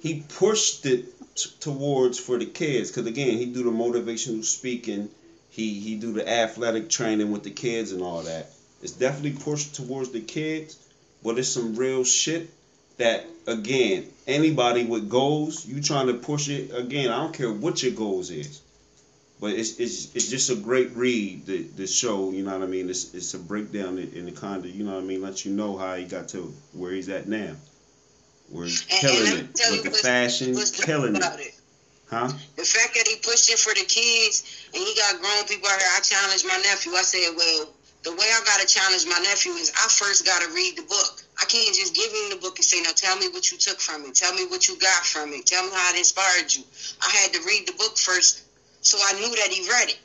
he 0.00 0.24
pushed 0.28 0.86
it 0.86 1.06
t- 1.36 1.50
towards 1.60 2.18
for 2.18 2.38
the 2.38 2.46
kids. 2.46 2.90
Cause 2.90 3.06
again, 3.06 3.38
he 3.38 3.46
do 3.46 3.64
the 3.64 3.70
motivational 3.70 4.44
speaking, 4.44 5.08
he 5.50 5.80
he 5.80 5.96
do 5.96 6.12
the 6.12 6.28
athletic 6.28 6.88
training 6.88 7.30
with 7.30 7.42
the 7.42 7.50
kids 7.50 7.92
and 7.92 8.02
all 8.02 8.22
that. 8.22 8.50
It's 8.82 8.92
definitely 8.92 9.32
pushed 9.32 9.74
towards 9.74 10.10
the 10.10 10.20
kids, 10.20 10.76
but 11.22 11.38
it's 11.38 11.48
some 11.48 11.76
real 11.76 12.04
shit 12.04 12.50
that 12.98 13.24
again, 13.46 14.06
anybody 14.26 14.84
with 14.84 15.08
goals, 15.08 15.64
you 15.66 15.80
trying 15.80 16.08
to 16.08 16.14
push 16.14 16.48
it 16.48 16.70
again. 16.74 17.10
I 17.10 17.18
don't 17.18 17.32
care 17.34 17.52
what 17.52 17.82
your 17.82 17.92
goals 17.92 18.30
is. 18.30 18.60
But 19.40 19.54
it's, 19.54 19.80
it's 19.80 20.14
it's 20.14 20.28
just 20.28 20.50
a 20.50 20.54
great 20.54 20.94
read. 20.94 21.46
The 21.46 21.62
the 21.62 21.86
show, 21.88 22.30
you 22.30 22.44
know 22.44 22.52
what 22.56 22.62
I 22.62 22.70
mean. 22.70 22.88
It's 22.88 23.12
it's 23.12 23.34
a 23.34 23.38
breakdown 23.38 23.98
in, 23.98 24.12
in 24.12 24.24
the 24.26 24.32
kind 24.32 24.64
of 24.64 24.70
you 24.70 24.84
know 24.84 24.94
what 24.94 25.02
I 25.02 25.06
mean. 25.06 25.20
Let 25.22 25.44
you 25.44 25.50
know 25.52 25.76
how 25.76 25.96
he 25.96 26.04
got 26.04 26.28
to 26.28 26.52
where 26.72 26.92
he's 26.92 27.08
at 27.08 27.26
now. 27.28 27.54
Where 28.50 28.66
he's 28.66 28.82
And- 28.82 28.92
and 28.92 29.00
killing 29.00 29.24
let 29.30 29.38
it 29.40 29.70
with 29.72 29.82
the 29.82 29.88
what's- 29.90 30.00
fashion, 30.02 30.52
dope 30.54 30.72
killing 30.86 31.16
it, 31.16 31.22
it. 31.40 31.54
huh? 32.08 32.28
The 32.56 32.62
fact 32.64 32.94
that 32.94 33.08
he 33.08 33.16
pushed 33.16 33.50
it 33.50 33.58
for 33.58 33.74
the 33.74 33.82
kids 33.84 34.44
and 34.74 34.82
he 34.82 34.94
got 34.94 35.20
grown 35.20 35.44
people 35.48 35.68
out 35.68 35.78
here, 35.80 35.88
I 35.96 36.00
challenged 36.00 36.46
my 36.46 36.58
nephew. 36.58 36.92
I 36.92 37.02
said, 37.02 37.34
well, 37.36 37.68
the 38.02 38.12
way 38.12 38.26
I 38.26 38.42
got 38.44 38.60
to 38.60 38.66
challenge 38.66 39.06
my 39.06 39.18
nephew 39.18 39.52
is 39.52 39.72
I 39.76 39.88
first 39.88 40.24
got 40.24 40.42
to 40.42 40.48
read 40.48 40.76
the 40.76 40.82
book. 40.82 41.22
I 41.40 41.44
can't 41.44 41.74
just 41.74 41.94
give 41.94 42.10
him 42.10 42.30
the 42.30 42.36
book 42.36 42.58
and 42.58 42.64
say, 42.64 42.80
now 42.80 42.90
tell 42.94 43.16
me 43.16 43.28
what 43.28 43.50
you 43.50 43.58
took 43.58 43.80
from 43.80 44.04
it. 44.06 44.14
Tell 44.14 44.34
me 44.34 44.44
what 44.46 44.68
you 44.68 44.76
got 44.78 45.06
from 45.06 45.32
it. 45.32 45.46
Tell 45.46 45.64
me 45.64 45.70
how 45.72 45.90
it 45.94 45.98
inspired 45.98 46.52
you. 46.54 46.64
I 47.00 47.10
had 47.10 47.32
to 47.34 47.40
read 47.42 47.66
the 47.66 47.72
book 47.72 47.96
first 47.96 48.42
so 48.82 48.98
I 49.00 49.12
knew 49.14 49.34
that 49.36 49.50
he 49.50 49.68
read 49.68 49.90
it. 49.90 49.98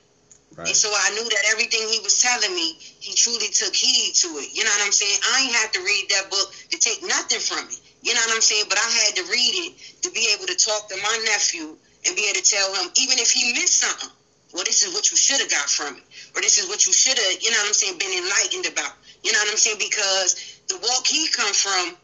And 0.57 0.75
so 0.75 0.89
I 0.89 1.09
knew 1.11 1.23
that 1.29 1.43
everything 1.51 1.87
he 1.89 1.99
was 1.99 2.21
telling 2.21 2.53
me, 2.55 2.77
he 2.79 3.13
truly 3.13 3.47
took 3.49 3.75
heed 3.75 4.13
to 4.15 4.27
it. 4.39 4.49
You 4.53 4.63
know 4.63 4.71
what 4.71 4.85
I'm 4.85 4.91
saying? 4.91 5.19
I 5.29 5.41
ain't 5.41 5.53
had 5.53 5.73
to 5.73 5.81
read 5.81 6.07
that 6.09 6.29
book 6.29 6.51
to 6.71 6.77
take 6.77 7.03
nothing 7.03 7.39
from 7.39 7.67
it. 7.69 7.79
You 8.01 8.13
know 8.13 8.21
what 8.25 8.35
I'm 8.35 8.41
saying? 8.41 8.65
But 8.69 8.77
I 8.77 8.89
had 8.89 9.15
to 9.17 9.23
read 9.23 9.53
it 9.53 9.73
to 10.03 10.11
be 10.11 10.29
able 10.33 10.47
to 10.47 10.55
talk 10.55 10.89
to 10.89 10.97
my 10.97 11.17
nephew 11.25 11.77
and 12.05 12.15
be 12.15 12.25
able 12.25 12.41
to 12.41 12.43
tell 12.43 12.73
him, 12.73 12.89
even 12.97 13.19
if 13.19 13.29
he 13.31 13.53
missed 13.53 13.77
something, 13.79 14.09
well, 14.53 14.63
this 14.63 14.83
is 14.83 14.93
what 14.93 15.11
you 15.11 15.17
should 15.17 15.39
have 15.41 15.51
got 15.51 15.69
from 15.69 15.97
it. 15.97 16.03
Or 16.35 16.41
this 16.41 16.57
is 16.57 16.69
what 16.69 16.87
you 16.87 16.93
should 16.93 17.17
have, 17.17 17.41
you 17.41 17.51
know 17.51 17.57
what 17.57 17.67
I'm 17.67 17.73
saying, 17.73 17.97
been 17.99 18.15
enlightened 18.15 18.65
about. 18.65 18.93
You 19.23 19.31
know 19.33 19.39
what 19.39 19.51
I'm 19.51 19.57
saying? 19.57 19.77
Because 19.79 20.61
the 20.67 20.77
walk 20.77 21.05
he 21.05 21.27
come 21.27 21.53
from, 21.53 21.97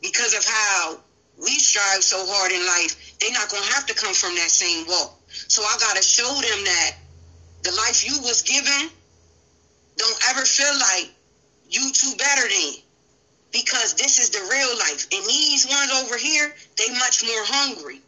because 0.00 0.34
of 0.34 0.44
how 0.44 1.00
we 1.36 1.50
strive 1.58 2.02
so 2.02 2.22
hard 2.28 2.52
in 2.52 2.64
life, 2.64 3.18
they're 3.18 3.32
not 3.32 3.50
going 3.50 3.62
to 3.62 3.72
have 3.74 3.86
to 3.86 3.94
come 3.94 4.14
from 4.14 4.34
that 4.36 4.50
same 4.50 4.86
walk. 4.86 5.18
So 5.28 5.62
I 5.62 5.76
got 5.80 5.96
to 5.96 6.02
show 6.02 6.30
them 6.30 6.64
that 6.64 6.90
the 7.62 7.72
life 7.72 8.06
you 8.06 8.20
was 8.22 8.42
given, 8.42 8.90
don't 9.96 10.20
ever 10.30 10.44
feel 10.46 10.72
like 10.78 11.10
you 11.68 11.90
too 11.92 12.14
better 12.16 12.46
than. 12.48 12.74
Because 13.52 13.94
this 13.94 14.20
is 14.20 14.30
the 14.30 14.46
real 14.46 14.78
life. 14.78 15.08
And 15.10 15.26
these 15.26 15.66
ones 15.66 15.90
over 16.04 16.16
here, 16.16 16.54
they 16.78 16.88
much 16.94 17.24
more 17.24 17.44
hungry. 17.44 18.00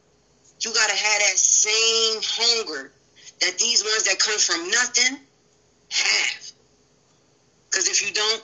You 0.61 0.72
gotta 0.72 0.95
have 0.95 1.18
that 1.18 1.37
same 1.37 2.20
hunger 2.22 2.93
that 3.43 3.59
these 3.59 3.84
ones 3.84 4.05
that 4.05 4.18
come 4.18 4.38
from 4.38 4.70
nothing 4.70 5.18
have. 5.90 6.53
Because 7.68 7.88
if 7.88 8.07
you 8.07 8.14
don't, 8.14 8.43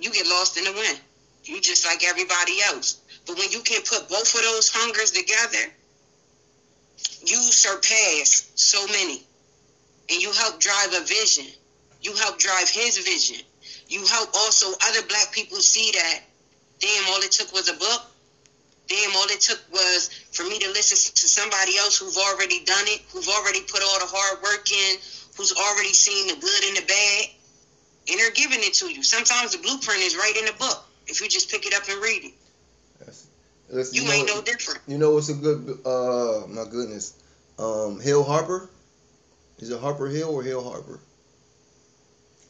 you 0.00 0.12
get 0.12 0.26
lost 0.26 0.58
in 0.58 0.64
the 0.64 0.72
wind. 0.72 1.00
You 1.44 1.60
just 1.60 1.86
like 1.86 2.04
everybody 2.04 2.60
else. 2.62 3.00
But 3.26 3.38
when 3.38 3.50
you 3.50 3.60
can 3.60 3.82
put 3.82 4.08
both 4.08 4.34
of 4.34 4.42
those 4.42 4.68
hungers 4.68 5.12
together, 5.12 5.72
you 7.24 7.36
surpass 7.36 8.50
so 8.56 8.86
many 8.88 9.22
and 10.10 10.20
you 10.20 10.32
help 10.32 10.60
drive 10.60 10.92
a 10.94 11.04
vision. 11.04 11.46
You 12.02 12.14
help 12.14 12.38
drive 12.38 12.68
his 12.68 12.98
vision. 12.98 13.44
You 13.88 14.04
help 14.06 14.30
also 14.34 14.72
other 14.86 15.02
black 15.06 15.32
people 15.32 15.58
see 15.58 15.92
that, 15.92 16.20
damn, 16.80 17.06
all 17.08 17.20
it 17.20 17.30
took 17.30 17.52
was 17.52 17.68
a 17.68 17.74
book. 17.74 18.02
Damn, 18.88 19.16
all 19.16 19.26
it 19.26 19.40
took 19.40 19.60
was 19.72 20.10
for 20.30 20.44
me 20.44 20.58
to 20.60 20.68
listen 20.70 21.12
to 21.14 21.28
somebody 21.28 21.76
else 21.76 21.98
who've 21.98 22.16
already 22.16 22.64
done 22.64 22.84
it, 22.86 23.02
who've 23.12 23.28
already 23.28 23.60
put 23.62 23.82
all 23.82 23.98
the 23.98 24.06
hard 24.06 24.42
work 24.42 24.70
in, 24.70 24.96
who's 25.36 25.52
already 25.52 25.92
seen 25.92 26.28
the 26.28 26.34
good 26.40 26.64
and 26.64 26.76
the 26.76 26.86
bad, 26.86 27.24
and 28.08 28.20
they're 28.20 28.30
giving 28.30 28.60
it 28.60 28.74
to 28.74 28.86
you. 28.86 29.02
Sometimes 29.02 29.52
the 29.52 29.58
blueprint 29.58 30.02
is 30.02 30.16
right 30.16 30.36
in 30.38 30.44
the 30.44 30.52
book 30.52 30.86
if 31.08 31.20
you 31.20 31.28
just 31.28 31.50
pick 31.50 31.66
it 31.66 31.74
up 31.74 31.88
and 31.88 32.00
read 32.00 32.24
it. 32.24 32.32
Listen, 33.68 33.96
You 33.96 34.02
you, 34.02 34.08
know, 34.08 34.14
ain't 34.14 34.28
no 34.28 34.42
different. 34.42 34.80
you 34.86 34.96
know 34.98 35.10
what's 35.10 35.28
a 35.28 35.34
good? 35.34 35.80
Uh, 35.84 36.46
my 36.46 36.64
goodness, 36.70 37.14
um, 37.58 37.98
Hill 38.00 38.22
Harper. 38.22 38.70
Is 39.58 39.70
it 39.70 39.80
Harper 39.80 40.06
Hill 40.06 40.30
or 40.30 40.42
Hill 40.42 40.62
Harper? 40.62 41.00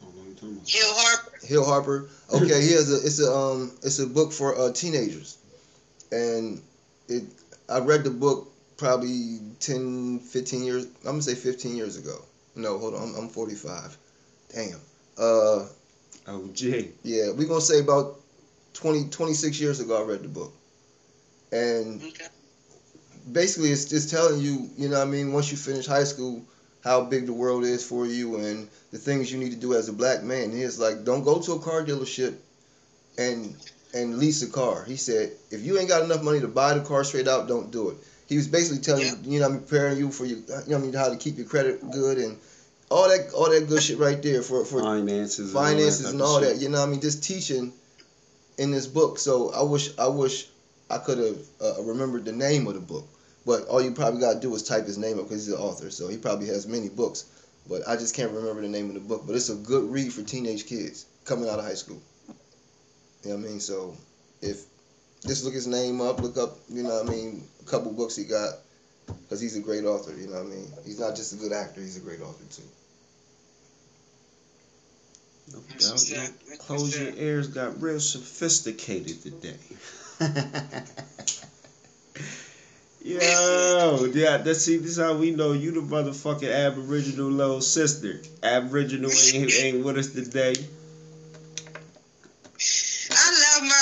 I 0.03 0.05
don't 0.05 0.15
know 0.15 0.21
what 0.21 0.27
you're 0.27 0.35
talking 0.35 0.57
about. 0.57 0.69
Hill 0.69 0.89
Harper, 0.93 1.47
Hill 1.47 1.65
Harper. 1.65 2.09
Okay, 2.35 2.61
he 2.61 2.73
has 2.73 2.93
a. 2.93 2.97
It's 3.07 3.21
a 3.21 3.33
um. 3.33 3.73
It's 3.83 3.99
a 3.99 4.07
book 4.07 4.33
for 4.33 4.59
uh, 4.59 4.73
teenagers, 4.73 5.39
and 6.13 6.61
it. 7.09 7.25
I 7.69 7.79
read 7.81 8.05
the 8.05 8.11
book 8.11 8.51
probably 8.77 9.41
10, 9.61 10.21
15 10.21 10.65
years. 10.65 10.87
I'm 10.87 11.13
gonna 11.13 11.23
say 11.23 11.35
15 11.35 11.77
years 11.77 11.97
ago. 11.97 12.25
No, 12.55 12.79
hold 12.79 12.95
on. 12.95 13.03
I'm, 13.11 13.15
I'm 13.17 13.29
45. 13.29 13.97
Damn. 14.55 14.81
Uh, 15.19 15.67
Oh, 16.27 16.49
Jay. 16.53 16.93
yeah, 17.03 17.31
we 17.33 17.47
gonna 17.47 17.61
say 17.61 17.81
about 17.81 18.21
20, 18.75 19.09
26 19.11 19.61
years 19.61 19.81
ago. 19.81 20.03
I 20.03 20.05
read 20.07 20.23
the 20.23 20.29
book, 20.29 20.53
and 21.53 22.05
okay. 22.05 22.27
basically 23.33 23.71
it's 23.71 23.85
just 23.87 24.11
telling 24.11 24.41
you, 24.41 24.71
you 24.77 24.89
know 24.89 24.99
what 24.99 25.07
I 25.09 25.11
mean, 25.11 25.33
once 25.33 25.51
you 25.51 25.57
finish 25.57 25.87
high 25.87 26.05
school, 26.05 26.45
how 26.83 27.03
big 27.05 27.27
the 27.27 27.33
world 27.33 27.65
is 27.65 27.85
for 27.87 28.07
you 28.07 28.37
and 28.37 28.69
the 28.93 28.99
things 28.99 29.33
you 29.33 29.39
need 29.39 29.51
to 29.53 29.57
do 29.57 29.75
as 29.75 29.89
a 29.89 29.93
black 29.93 30.23
man. 30.23 30.53
He 30.53 30.63
is 30.63 30.79
like, 30.79 31.05
don't 31.05 31.25
go 31.25 31.41
to 31.41 31.53
a 31.53 31.61
car 31.61 31.85
dealership 31.85 32.37
and 33.19 33.57
and 33.95 34.19
lease 34.19 34.43
a 34.43 34.49
car. 34.51 34.85
He 34.85 34.97
said, 34.97 35.33
if 35.51 35.63
you 35.63 35.79
ain't 35.79 35.89
got 35.89 36.03
enough 36.03 36.23
money 36.23 36.41
to 36.41 36.49
buy 36.49 36.75
the 36.75 36.81
car 36.81 37.05
straight 37.05 37.29
out, 37.29 37.49
don't 37.49 37.71
do 37.71 37.91
it. 37.91 37.97
He 38.29 38.37
was 38.37 38.49
basically 38.49 38.83
telling 38.83 39.03
Yeah. 39.07 39.15
you, 39.23 39.33
you 39.33 39.41
know, 39.41 39.47
I 39.47 39.49
mean, 39.51 39.61
preparing 39.61 39.99
you 39.99 40.11
for 40.11 40.27
your, 40.27 40.39
you 40.39 40.45
know, 40.69 40.77
I 40.77 40.81
mean, 40.81 40.93
how 40.93 41.09
to 41.09 41.17
keep 41.17 41.37
your 41.39 41.47
credit 41.47 41.89
good 41.91 42.19
and 42.19 42.39
all 42.91 43.09
that, 43.09 43.31
all 43.33 43.51
that 43.51 43.69
good 43.69 43.83
shit 43.83 43.99
right 43.99 44.21
there 44.21 44.43
for 44.43 44.65
for 44.65 44.81
Finances. 44.81 45.53
finances 45.53 46.05
and 46.07 46.15
and 46.15 46.23
all 46.23 46.35
all 46.35 46.41
that. 46.41 46.47
type 46.47 46.57
that. 46.57 46.63
You 46.63 46.69
know, 46.69 46.81
what 46.81 46.89
I 46.89 46.91
mean, 46.91 47.01
just 47.01 47.23
teaching 47.23 47.73
in 48.59 48.71
this 48.73 48.87
book. 48.87 49.19
So 49.19 49.51
I 49.53 49.63
wish, 49.63 49.91
I 49.99 50.09
wish 50.09 50.47
I 50.91 50.99
could 50.99 51.19
have 51.19 51.39
uh, 51.61 51.83
remembered 51.83 52.25
the 52.25 52.33
name 52.33 52.67
of 52.67 52.75
the 52.75 52.81
book. 52.81 53.07
But 53.45 53.67
all 53.69 53.81
you 53.81 53.93
probably 53.93 54.21
got 54.21 54.35
to 54.35 54.41
do 54.41 54.53
is 54.57 54.65
type 54.65 54.87
his 54.87 54.99
name 54.99 55.19
up 55.21 55.29
because 55.29 55.47
he's 55.47 55.55
the 55.55 55.61
author. 55.61 55.89
So 55.91 56.09
he 56.09 56.17
probably 56.17 56.49
has 56.49 56.67
many 56.67 56.89
books. 56.89 57.25
But 57.69 57.87
I 57.87 57.97
just 57.97 58.15
can't 58.15 58.33
remember 58.33 58.61
the 58.61 58.69
name 58.69 58.89
of 58.89 58.95
the 58.95 59.01
book. 59.01 59.23
But 59.25 59.37
it's 59.37 59.51
a 59.51 59.55
good 59.55 59.85
read 59.91 60.13
for 60.13 60.23
teenage 60.23 60.67
kids 60.67 61.07
coming 61.25 61.49
out 61.49 61.61
of 61.61 61.65
high 61.65 61.75
school. 61.75 62.01
You 63.27 63.33
know 63.33 63.39
what 63.39 63.47
I 63.47 63.51
mean? 63.51 63.61
So 63.61 63.97
if 64.41 64.63
just 65.27 65.45
look 65.45 65.55
his 65.55 65.67
name 65.67 66.01
up, 66.01 66.21
look 66.21 66.37
up, 66.37 66.59
you 66.69 66.85
know 66.85 67.03
what 67.03 67.07
I 67.07 67.11
mean, 67.11 67.45
a 67.61 67.65
couple 67.69 67.91
books 67.91 68.15
he 68.15 68.23
got 68.23 68.51
because 69.07 69.41
he's 69.41 69.57
a 69.57 69.61
great 69.61 69.85
author. 69.85 70.15
You 70.17 70.29
know 70.29 70.35
what 70.35 70.43
I 70.43 70.45
mean? 70.45 70.71
He's 70.85 71.01
not 71.01 71.17
just 71.17 71.33
a 71.33 71.37
good 71.37 71.53
actor; 71.53 71.81
he's 71.81 71.97
a 71.97 72.01
great 72.01 72.21
author 72.21 72.45
too. 72.55 72.63
No 75.53 75.59
doubt. 75.77 76.29
up. 76.53 76.59
Close 76.61 76.97
your 76.97 77.13
ears 77.17 77.49
got 77.49 77.83
real 77.83 77.99
sophisticated 77.99 79.21
today. 79.21 79.57
Yo, 83.03 84.05
yeah, 84.15 84.37
that's 84.37 84.63
see, 84.63 84.77
this 84.77 84.93
is 84.93 84.99
how 84.99 85.15
we 85.15 85.33
know 85.33 85.53
you 85.53 85.73
the 85.73 85.81
motherfucking 85.81 86.53
Aboriginal 86.53 87.31
little 87.31 87.61
sister. 87.61 88.21
Aboriginal 88.43 89.11
ain't, 89.11 89.53
ain't 89.53 89.85
with 89.85 89.97
us 89.97 90.09
today. 90.09 90.55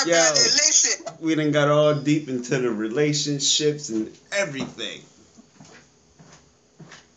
Yo. 0.05 0.33
Listen, 0.33 1.05
We 1.19 1.35
done 1.35 1.51
got 1.51 1.67
all 1.67 1.93
deep 1.93 2.27
into 2.29 2.59
the 2.59 2.69
relationships 2.71 3.89
and 3.89 4.11
everything. 4.31 5.01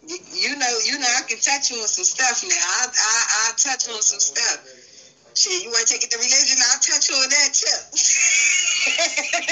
you, 0.07 0.17
you 0.35 0.57
know, 0.57 0.79
you 0.85 0.99
know, 0.99 1.07
I 1.07 1.23
can 1.23 1.39
touch 1.39 1.71
on 1.73 1.87
some 1.87 2.05
stuff 2.05 2.43
now. 2.43 2.57
I, 2.57 2.87
I, 2.87 3.49
I 3.49 3.53
touch 3.57 3.89
on 3.89 4.01
some 4.03 4.21
stuff. 4.21 4.65
Shit, 5.35 5.63
you 5.63 5.71
want 5.71 5.87
to 5.87 5.93
take 5.95 6.03
it 6.03 6.11
to 6.11 6.17
religion? 6.19 6.57
I'll 6.73 6.79
touch 6.81 7.11
on 7.11 7.29
that 7.29 7.53
too. 7.53 7.79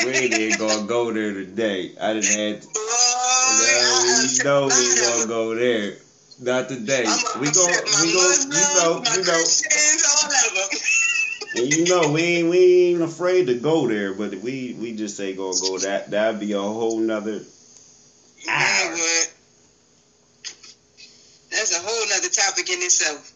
We 0.04 0.12
ain't 0.12 0.34
even 0.34 0.58
gonna 0.58 0.86
go 0.86 1.10
there 1.12 1.32
today. 1.32 1.92
I 2.00 2.12
done 2.14 2.22
had. 2.22 2.64
No, 2.64 2.70
I- 2.74 4.26
we 4.36 4.42
know 4.44 4.66
we 4.66 4.72
I- 4.74 4.96
gonna 5.00 5.26
go 5.26 5.54
there. 5.54 5.96
Not 6.38 6.68
today. 6.68 7.04
I'm 7.06 7.40
We 7.40 7.50
gonna 7.50 7.54
gon' 7.54 7.70
upset 7.70 7.92
my 7.92 8.02
we 8.02 8.12
gon' 8.12 8.24
Muslims, 8.24 8.54
you 8.54 8.60
know, 8.74 9.02
you 9.14 9.22
know. 9.22 10.68
Christians, 11.50 11.90
all 11.90 11.98
of 11.98 12.04
them. 12.04 12.10
And 12.12 12.12
you 12.12 12.12
know 12.12 12.12
we 12.12 12.22
ain't 12.22 12.48
we 12.48 12.58
ain't 12.58 13.02
afraid 13.02 13.46
to 13.46 13.54
go 13.54 13.86
there, 13.86 14.12
but 14.12 14.34
we 14.34 14.74
we 14.78 14.92
just 14.92 15.20
ain't 15.20 15.36
gonna 15.36 15.58
go 15.60 15.78
that 15.78 16.10
that'd 16.10 16.40
be 16.40 16.52
a 16.52 16.60
whole 16.60 16.98
nother 16.98 17.42
but 18.46 19.28
that's 21.50 21.76
a 21.76 21.80
whole 21.80 22.08
nother 22.08 22.28
topic 22.28 22.70
in 22.70 22.82
itself. 22.82 23.32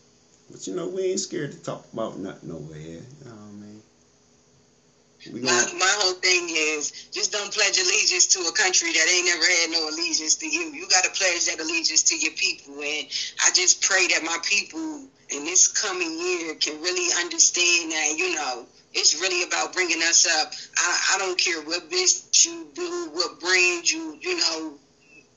But 0.51 0.67
you 0.67 0.75
know, 0.75 0.87
we 0.87 1.03
ain't 1.05 1.21
scared 1.21 1.53
to 1.53 1.59
talk 1.59 1.87
about 1.93 2.19
nothing 2.19 2.51
over 2.51 2.75
here. 2.75 3.03
You 3.21 3.25
know 3.25 3.31
what 3.31 3.49
I 3.49 3.53
mean? 3.53 3.83
We 3.83 5.10
My, 5.27 5.73
my 5.79 5.93
whole 6.01 6.15
thing 6.15 6.49
is 6.51 6.93
just 7.13 7.33
don't 7.33 7.53
pledge 7.53 7.79
allegiance 7.79 8.27
to 8.29 8.41
a 8.41 8.53
country 8.53 8.93
that 8.93 9.07
ain't 9.13 9.27
never 9.27 9.45
had 9.45 9.71
no 9.71 9.89
allegiance 9.89 10.37
to 10.37 10.49
you. 10.49 10.73
You 10.73 10.89
got 10.89 11.05
to 11.05 11.11
pledge 11.11 11.47
that 11.47 11.61
allegiance 11.61 12.03
to 12.05 12.17
your 12.17 12.33
people. 12.33 12.75
And 12.75 13.07
I 13.45 13.51
just 13.53 13.83
pray 13.83 14.07
that 14.09 14.23
my 14.23 14.39
people 14.45 15.09
in 15.31 15.45
this 15.45 15.69
coming 15.69 16.19
year 16.19 16.55
can 16.55 16.81
really 16.81 17.13
understand 17.21 17.93
that, 17.93 18.15
you 18.17 18.35
know, 18.35 18.67
it's 18.93 19.21
really 19.21 19.45
about 19.45 19.73
bringing 19.73 20.03
us 20.03 20.27
up. 20.27 20.53
I, 20.79 21.15
I 21.15 21.19
don't 21.19 21.39
care 21.39 21.63
what 21.63 21.89
business 21.91 22.45
you 22.45 22.69
do, 22.75 23.11
what 23.13 23.39
brand 23.41 23.91
you, 23.91 24.19
you 24.21 24.37
know, 24.39 24.79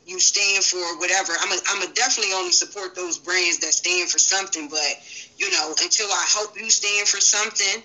you 0.05 0.19
stand 0.19 0.63
for, 0.63 0.97
whatever. 0.99 1.33
I'm 1.39 1.51
a, 1.51 1.59
I'm 1.69 1.81
a 1.89 1.93
definitely 1.93 2.33
only 2.33 2.51
support 2.51 2.95
those 2.95 3.17
brands 3.17 3.59
that 3.59 3.73
stand 3.73 4.09
for 4.09 4.19
something. 4.19 4.67
But, 4.69 4.97
you 5.37 5.51
know, 5.51 5.75
until 5.81 6.07
I 6.07 6.25
hope 6.27 6.57
you 6.59 6.69
stand 6.69 7.07
for 7.07 7.21
something, 7.21 7.83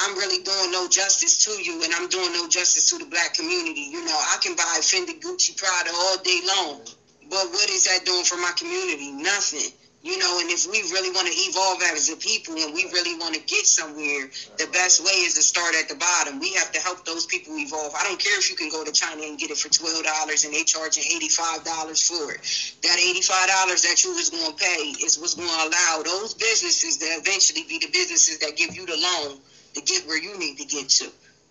I'm 0.00 0.16
really 0.16 0.42
doing 0.42 0.72
no 0.72 0.88
justice 0.88 1.44
to 1.44 1.52
you, 1.62 1.82
and 1.84 1.94
I'm 1.94 2.08
doing 2.08 2.32
no 2.32 2.48
justice 2.48 2.90
to 2.90 2.98
the 2.98 3.06
black 3.06 3.34
community. 3.34 3.88
You 3.92 4.04
know, 4.04 4.16
I 4.16 4.38
can 4.42 4.54
buy 4.56 4.78
Fendi, 4.80 5.20
Gucci, 5.20 5.56
Prada 5.56 5.90
all 5.94 6.18
day 6.18 6.40
long, 6.46 6.82
but 7.30 7.50
what 7.50 7.70
is 7.70 7.84
that 7.84 8.04
doing 8.04 8.24
for 8.24 8.36
my 8.36 8.52
community? 8.56 9.10
Nothing. 9.12 9.72
You 10.06 10.18
know, 10.18 10.38
and 10.38 10.48
if 10.50 10.70
we 10.70 10.82
really 10.94 11.10
want 11.10 11.26
to 11.26 11.34
evolve 11.34 11.82
as 11.82 12.08
a 12.10 12.16
people 12.16 12.54
and 12.54 12.72
we 12.72 12.84
really 12.94 13.16
want 13.18 13.34
to 13.34 13.40
get 13.40 13.66
somewhere, 13.66 14.30
the 14.56 14.68
best 14.70 15.02
way 15.02 15.10
is 15.26 15.34
to 15.34 15.42
start 15.42 15.74
at 15.74 15.88
the 15.88 15.96
bottom. 15.96 16.38
We 16.38 16.54
have 16.54 16.70
to 16.72 16.80
help 16.80 17.04
those 17.04 17.26
people 17.26 17.58
evolve. 17.58 17.92
I 17.92 18.04
don't 18.04 18.20
care 18.20 18.38
if 18.38 18.48
you 18.48 18.54
can 18.54 18.68
go 18.68 18.84
to 18.84 18.92
China 18.92 19.22
and 19.22 19.36
get 19.36 19.50
it 19.50 19.58
for 19.58 19.68
twelve 19.68 20.04
dollars 20.04 20.44
and 20.44 20.54
they 20.54 20.62
charging 20.62 21.02
eighty 21.02 21.28
five 21.28 21.64
dollars 21.64 22.06
for 22.06 22.30
it. 22.34 22.40
That 22.82 23.00
eighty 23.00 23.20
five 23.20 23.48
dollars 23.48 23.82
that 23.82 24.04
you 24.04 24.14
was 24.14 24.30
going 24.30 24.46
to 24.46 24.54
pay 24.54 24.94
is 25.02 25.18
what's 25.18 25.34
going 25.34 25.48
to 25.48 25.74
allow 25.74 26.02
those 26.04 26.34
businesses 26.34 26.98
to 26.98 27.06
eventually 27.06 27.64
be 27.64 27.78
the 27.78 27.90
businesses 27.90 28.38
that 28.38 28.56
give 28.56 28.76
you 28.76 28.86
the 28.86 28.96
loan 28.96 29.40
to 29.76 29.82
get 29.82 30.06
where 30.06 30.20
you 30.20 30.38
need 30.38 30.56
to 30.58 30.64
get 30.64 30.88
to. 30.88 31.10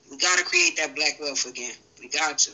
We 0.10 0.18
got 0.18 0.40
to 0.40 0.44
create 0.44 0.78
that 0.78 0.96
black 0.96 1.20
wealth 1.20 1.46
again. 1.46 1.74
We 2.00 2.10
got 2.10 2.38
to. 2.40 2.52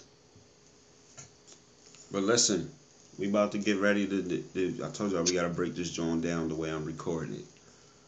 but 2.11 2.23
listen, 2.23 2.69
we 3.17 3.27
about 3.29 3.53
to 3.53 3.57
get 3.57 3.77
ready 3.77 4.05
to. 4.07 4.21
to, 4.21 4.41
to- 4.53 4.85
I 4.85 4.89
told 4.89 5.11
y'all 5.11 5.23
we 5.23 5.33
gotta 5.33 5.49
break 5.49 5.75
this 5.75 5.91
joint 5.91 6.21
down 6.21 6.49
the 6.49 6.55
way 6.55 6.69
I'm 6.69 6.85
recording 6.85 7.35
it. 7.35 7.45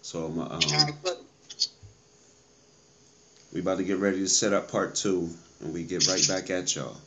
So 0.02 0.26
I'm, 0.26 0.40
um, 0.40 0.60
we 3.54 3.62
about 3.62 3.78
to 3.78 3.84
get 3.84 3.98
ready 3.98 4.20
to 4.20 4.28
set 4.28 4.52
up 4.52 4.70
part 4.70 4.96
two, 4.96 5.30
and 5.62 5.74
we 5.74 5.84
get 5.84 6.08
right 6.08 6.28
back 6.28 6.50
at 6.50 6.76
y'all. 6.76 6.98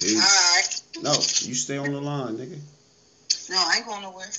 Peace. 0.00 0.16
right. 0.16 1.02
No, 1.02 1.12
you 1.12 1.54
stay 1.54 1.78
on 1.78 1.92
the 1.92 2.00
line, 2.00 2.36
nigga. 2.36 2.58
No, 3.50 3.56
I 3.56 3.76
ain't 3.76 3.86
going 3.86 4.02
nowhere. 4.02 4.30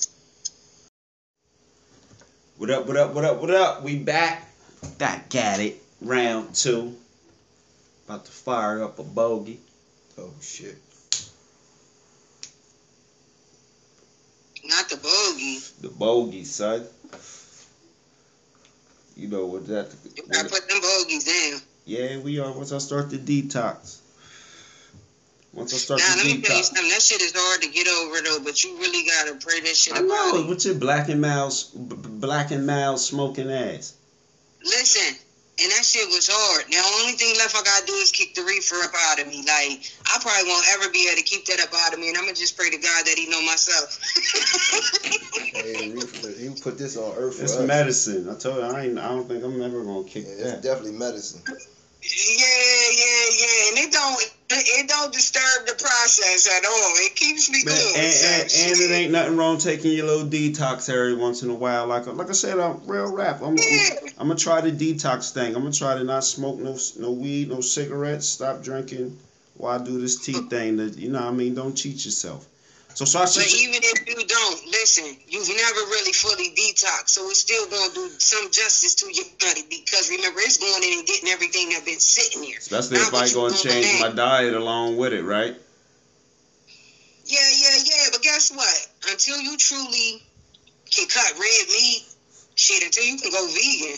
What 2.57 2.69
up? 2.69 2.85
What 2.85 2.95
up? 2.95 3.13
What 3.13 3.25
up? 3.25 3.41
What 3.41 3.49
up? 3.49 3.83
We 3.83 3.97
back. 3.97 4.52
That 4.97 5.29
got 5.29 5.59
it. 5.59 5.81
Round 6.01 6.53
two. 6.53 6.95
About 8.05 8.25
to 8.25 8.31
fire 8.31 8.83
up 8.83 8.99
a 8.99 9.03
bogey. 9.03 9.59
Oh 10.17 10.33
shit. 10.41 10.77
Not 14.65 14.89
the 14.89 14.97
bogey. 14.97 15.59
The 15.81 15.89
bogey, 15.89 16.45
son. 16.45 16.85
You 19.15 19.27
know 19.27 19.45
what 19.45 19.67
that? 19.67 19.93
You 20.15 20.23
gotta 20.31 20.49
put 20.49 20.67
them 20.67 20.81
bogeys 20.81 21.25
down. 21.25 21.61
Yeah, 21.85 22.17
we 22.17 22.39
are. 22.39 22.51
Once 22.51 22.71
I 22.71 22.77
start 22.79 23.09
the 23.09 23.17
detox. 23.17 23.99
Once 25.53 25.73
I 25.73 25.77
start 25.77 25.99
the 25.99 26.05
detox. 26.05 26.15
Now, 26.15 26.23
let 26.23 26.25
me 26.25 26.41
tell 26.41 26.57
you 26.57 26.63
something. 26.63 26.89
That 26.89 27.01
shit 27.01 27.21
is 27.21 27.33
hard 27.35 27.61
to 27.61 27.69
get 27.69 27.87
over, 27.87 28.21
though, 28.21 28.39
but 28.43 28.63
you 28.63 28.77
really 28.77 29.05
gotta 29.05 29.35
pray 29.35 29.59
that 29.59 29.75
shit 29.75 29.93
I 29.93 29.99
about 29.99 30.33
know. 30.33 30.43
What's 30.47 30.65
your 30.65 30.75
black 30.75 31.09
and 31.09 31.21
mild, 31.21 31.53
black 31.73 32.51
and 32.51 32.65
mild 32.65 32.99
smoking 32.99 33.51
ass? 33.51 33.93
Listen, 34.63 35.15
and 35.61 35.71
that 35.71 35.85
shit 35.85 36.07
was 36.09 36.27
hard. 36.31 36.69
Now, 36.69 36.83
the 36.89 36.97
only 37.03 37.13
thing 37.13 37.35
left 37.37 37.55
I 37.55 37.61
gotta 37.63 37.85
do 37.85 37.93
is 37.95 38.11
kick 38.11 38.33
the 38.33 38.43
reefer 38.43 38.81
up 38.83 38.91
out 38.95 39.19
of 39.19 39.27
me. 39.27 39.43
Like, 39.47 39.79
I 40.11 40.17
probably 40.21 40.49
won't 40.49 40.65
ever 40.69 40.89
be 40.89 41.07
able 41.07 41.17
to 41.17 41.23
keep 41.23 41.45
that 41.45 41.59
up 41.61 41.73
out 41.73 41.93
of 41.93 41.99
me, 41.99 42.09
and 42.09 42.17
I'm 42.17 42.25
gonna 42.25 42.33
just 42.35 42.57
pray 42.57 42.69
to 42.69 42.77
God 42.77 43.05
that 43.05 43.17
He 43.17 43.27
know 43.27 43.41
myself. 43.41 43.99
Hey, 45.53 45.87
Reef, 45.87 46.15
you 46.39 46.55
put 46.55 46.77
this 46.77 46.97
on 46.97 47.15
earth 47.15 47.37
for 47.37 47.43
It's 47.43 47.53
us. 47.55 47.67
medicine. 47.67 48.29
I 48.29 48.35
told 48.35 48.57
you, 48.59 48.63
I 48.63 48.83
ain't. 48.83 48.99
I 48.99 49.09
don't 49.09 49.27
think 49.27 49.43
I'm 49.43 49.61
ever 49.61 49.83
gonna 49.83 50.03
kick 50.05 50.25
Yeah, 50.25 50.33
it's 50.33 50.41
that. 50.43 50.61
definitely 50.61 50.93
medicine. 50.93 51.43
Yeah, 52.03 52.45
yeah, 52.91 53.25
yeah, 53.39 53.69
and 53.69 53.77
it 53.77 53.91
don't 53.91 54.33
it 54.49 54.87
don't 54.87 55.13
disturb 55.13 55.65
the 55.65 55.73
process 55.73 56.47
at 56.51 56.65
all. 56.65 56.93
It 56.97 57.15
keeps 57.15 57.49
me 57.49 57.63
Man, 57.63 57.75
going. 57.75 57.95
and, 57.95 58.13
so 58.13 58.27
and, 58.27 58.71
and 58.71 58.81
it 58.81 58.93
ain't 58.93 59.11
nothing 59.11 59.37
wrong 59.37 59.57
taking 59.57 59.93
your 59.93 60.05
little 60.07 60.27
detox 60.27 60.89
every 60.89 61.15
once 61.15 61.43
in 61.43 61.49
a 61.49 61.55
while. 61.55 61.87
Like 61.87 62.05
like 62.05 62.29
I 62.29 62.33
said, 62.33 62.59
I'm 62.59 62.85
real 62.85 63.11
rap. 63.11 63.41
I'm, 63.41 63.57
I'm, 63.57 64.09
I'm 64.17 64.27
gonna 64.27 64.35
try 64.35 64.59
the 64.59 64.71
detox 64.71 65.31
thing. 65.31 65.55
I'm 65.55 65.63
gonna 65.63 65.73
try 65.73 65.95
to 65.95 66.03
not 66.03 66.25
smoke 66.25 66.59
no 66.59 66.77
no 66.97 67.11
weed, 67.11 67.49
no 67.49 67.61
cigarettes, 67.61 68.27
stop 68.27 68.61
drinking. 68.61 69.17
Why 69.55 69.77
do 69.77 70.01
this 70.01 70.17
tea 70.17 70.33
thing, 70.49 70.77
that 70.77 70.97
you 70.97 71.09
know, 71.09 71.21
what 71.21 71.27
I 71.29 71.31
mean, 71.31 71.55
don't 71.55 71.75
cheat 71.75 72.03
yourself. 72.03 72.45
So 72.95 73.05
so 73.05 73.19
I 73.19 73.23
But 73.23 73.33
should. 73.33 73.59
even 73.59 73.81
if 73.81 74.07
you 74.07 74.25
don't, 74.25 74.67
listen, 74.67 75.17
you've 75.27 75.49
never 75.49 75.81
really 75.89 76.13
fully 76.13 76.53
detoxed, 76.53 77.09
so 77.09 77.27
it's 77.29 77.39
still 77.39 77.65
going 77.67 77.89
to 77.89 77.95
do 77.95 78.09
some 78.19 78.51
justice 78.51 78.95
to 78.95 79.11
your 79.11 79.25
body 79.41 79.63
because 79.69 80.09
remember, 80.09 80.39
it's 80.41 80.57
going 80.57 80.83
in 80.83 80.99
and 80.99 81.07
getting 81.07 81.29
everything 81.29 81.69
that's 81.69 81.85
been 81.85 81.99
sitting 81.99 82.41
there. 82.41 82.57
Especially 82.59 82.97
Now 82.97 83.07
if 83.07 83.13
I 83.13 83.25
you 83.25 83.33
gonna 83.33 83.55
change 83.55 83.99
my 83.99 84.09
diet 84.09 84.53
along 84.53 84.97
with 84.97 85.13
it, 85.13 85.23
right? 85.23 85.55
Yeah, 87.25 87.39
yeah, 87.39 87.77
yeah. 87.83 88.05
But 88.11 88.21
guess 88.21 88.51
what? 88.51 88.87
Until 89.09 89.39
you 89.39 89.57
truly 89.57 90.21
can 90.91 91.07
cut 91.07 91.33
red 91.33 91.65
meat, 91.69 92.05
shit, 92.55 92.83
until 92.83 93.03
you 93.05 93.17
can 93.17 93.31
go 93.31 93.47
vegan, 93.47 93.97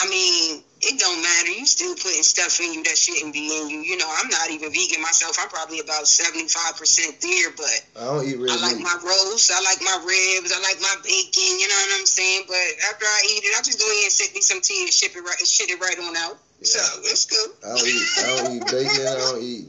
I 0.00 0.08
mean, 0.08 0.62
it 0.82 0.98
don't 0.98 1.22
matter. 1.22 1.50
You 1.50 1.66
still 1.66 1.94
putting 1.94 2.26
stuff 2.26 2.58
in 2.58 2.74
you 2.74 2.82
that 2.84 2.98
shouldn't 2.98 3.32
be 3.32 3.46
in 3.54 3.70
you. 3.70 3.80
You 3.86 3.96
know, 3.96 4.10
I'm 4.10 4.28
not 4.28 4.50
even 4.50 4.74
vegan 4.74 5.00
myself. 5.00 5.38
I'm 5.38 5.48
probably 5.48 5.78
about 5.78 6.04
75% 6.10 7.22
there, 7.22 7.50
but 7.54 7.76
I 7.94 8.04
don't 8.10 8.26
eat 8.26 8.38
red 8.38 8.50
I 8.50 8.58
like 8.58 8.76
meat. 8.76 8.84
my 8.84 8.98
roast. 9.02 9.54
I 9.54 9.62
like 9.62 9.78
my 9.78 9.98
ribs. 10.02 10.50
I 10.50 10.58
like 10.58 10.82
my 10.82 10.96
bacon. 11.06 11.54
You 11.58 11.68
know 11.70 11.78
what 11.86 12.00
I'm 12.02 12.06
saying? 12.06 12.44
But 12.50 12.66
after 12.90 13.06
I 13.06 13.20
eat 13.30 13.46
it, 13.46 13.54
I 13.54 13.62
just 13.62 13.78
go 13.78 13.86
in 13.86 14.10
and 14.10 14.12
sip 14.12 14.34
me 14.34 14.42
some 14.42 14.60
tea 14.60 14.82
and 14.82 14.92
ship 14.92 15.14
it 15.14 15.22
right, 15.22 15.38
shit 15.46 15.70
it 15.70 15.78
right 15.78 15.98
on 16.02 16.16
out. 16.16 16.38
So 16.62 16.78
it's 17.10 17.26
good. 17.26 17.50
I 17.62 17.74
don't 17.74 17.86
eat. 17.86 18.06
I 18.18 18.26
don't 18.36 18.52
eat 18.56 18.64
bacon. 18.70 19.06
I 19.06 19.16
don't 19.18 19.42
eat 19.42 19.66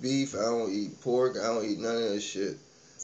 beef. 0.00 0.34
I 0.34 0.50
don't 0.50 0.72
eat 0.72 1.00
pork. 1.00 1.36
I 1.38 1.46
don't 1.46 1.64
eat 1.64 1.78
none 1.78 1.96
of 1.96 2.10
that 2.10 2.20
shit. 2.20 2.58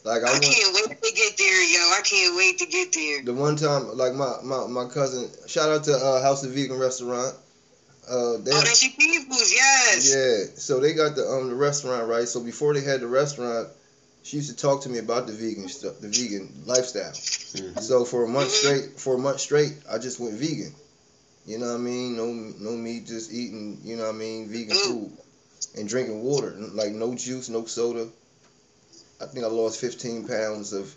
Like 0.04 0.22
I 0.22 0.28
I 0.28 0.32
went 0.32 0.44
can't 0.44 0.74
wait 0.74 1.02
to 1.02 1.12
get 1.14 1.36
there, 1.36 1.62
yo. 1.62 1.90
I 1.90 2.00
can't 2.02 2.36
wait 2.36 2.58
to 2.58 2.66
get 2.66 2.92
there. 2.92 3.22
the 3.22 3.34
one 3.34 3.56
time, 3.56 3.96
like 3.96 4.14
my 4.14 4.36
my, 4.42 4.66
my 4.66 4.86
cousin. 4.86 5.30
Shout 5.46 5.68
out 5.68 5.84
to 5.84 5.94
uh, 5.96 6.22
House 6.22 6.42
of 6.42 6.52
Vegan 6.52 6.78
Restaurant. 6.78 7.34
Uh, 8.08 8.38
they 8.38 8.50
Oh, 8.50 8.62
that's 8.64 8.82
your 8.82 8.92
people's, 8.98 9.52
yes. 9.52 10.08
yeah. 10.08 10.44
So 10.56 10.80
they 10.80 10.94
got 10.94 11.14
the 11.16 11.24
um 11.26 11.48
the 11.48 11.54
restaurant 11.54 12.08
right. 12.08 12.26
So 12.26 12.40
before 12.40 12.74
they 12.74 12.80
had 12.80 13.00
the 13.00 13.06
restaurant, 13.06 13.68
she 14.22 14.36
used 14.38 14.50
to 14.50 14.56
talk 14.56 14.82
to 14.82 14.88
me 14.88 14.98
about 14.98 15.26
the 15.26 15.32
vegan 15.34 15.68
stuff, 15.68 15.98
the 16.00 16.08
vegan 16.08 16.62
lifestyle. 16.64 17.12
Mhm. 17.12 17.82
So 17.82 18.04
for 18.04 18.24
a 18.24 18.28
month 18.28 18.48
Mhm. 18.50 18.54
straight, 18.54 19.00
for 19.00 19.14
a 19.14 19.18
month 19.18 19.40
straight, 19.40 19.74
I 19.88 19.98
just 19.98 20.18
went 20.18 20.34
vegan. 20.34 20.74
You 21.46 21.58
know 21.58 21.66
what 21.68 21.74
I 21.74 21.78
mean? 21.78 22.16
No, 22.16 22.26
no 22.26 22.76
meat, 22.76 23.06
just 23.06 23.30
eating. 23.32 23.80
You 23.84 23.96
know 23.96 24.04
what 24.04 24.14
I 24.14 24.18
mean? 24.18 24.48
Vegan 24.48 24.76
Mm. 24.76 24.84
food 24.86 25.12
and 25.76 25.88
drinking 25.88 26.22
water, 26.22 26.54
like 26.58 26.92
no 26.92 27.14
juice, 27.14 27.48
no 27.48 27.64
soda. 27.66 28.08
I 29.20 29.26
think 29.26 29.44
I 29.44 29.48
lost 29.48 29.80
15 29.80 30.26
pounds 30.26 30.72
of 30.72 30.94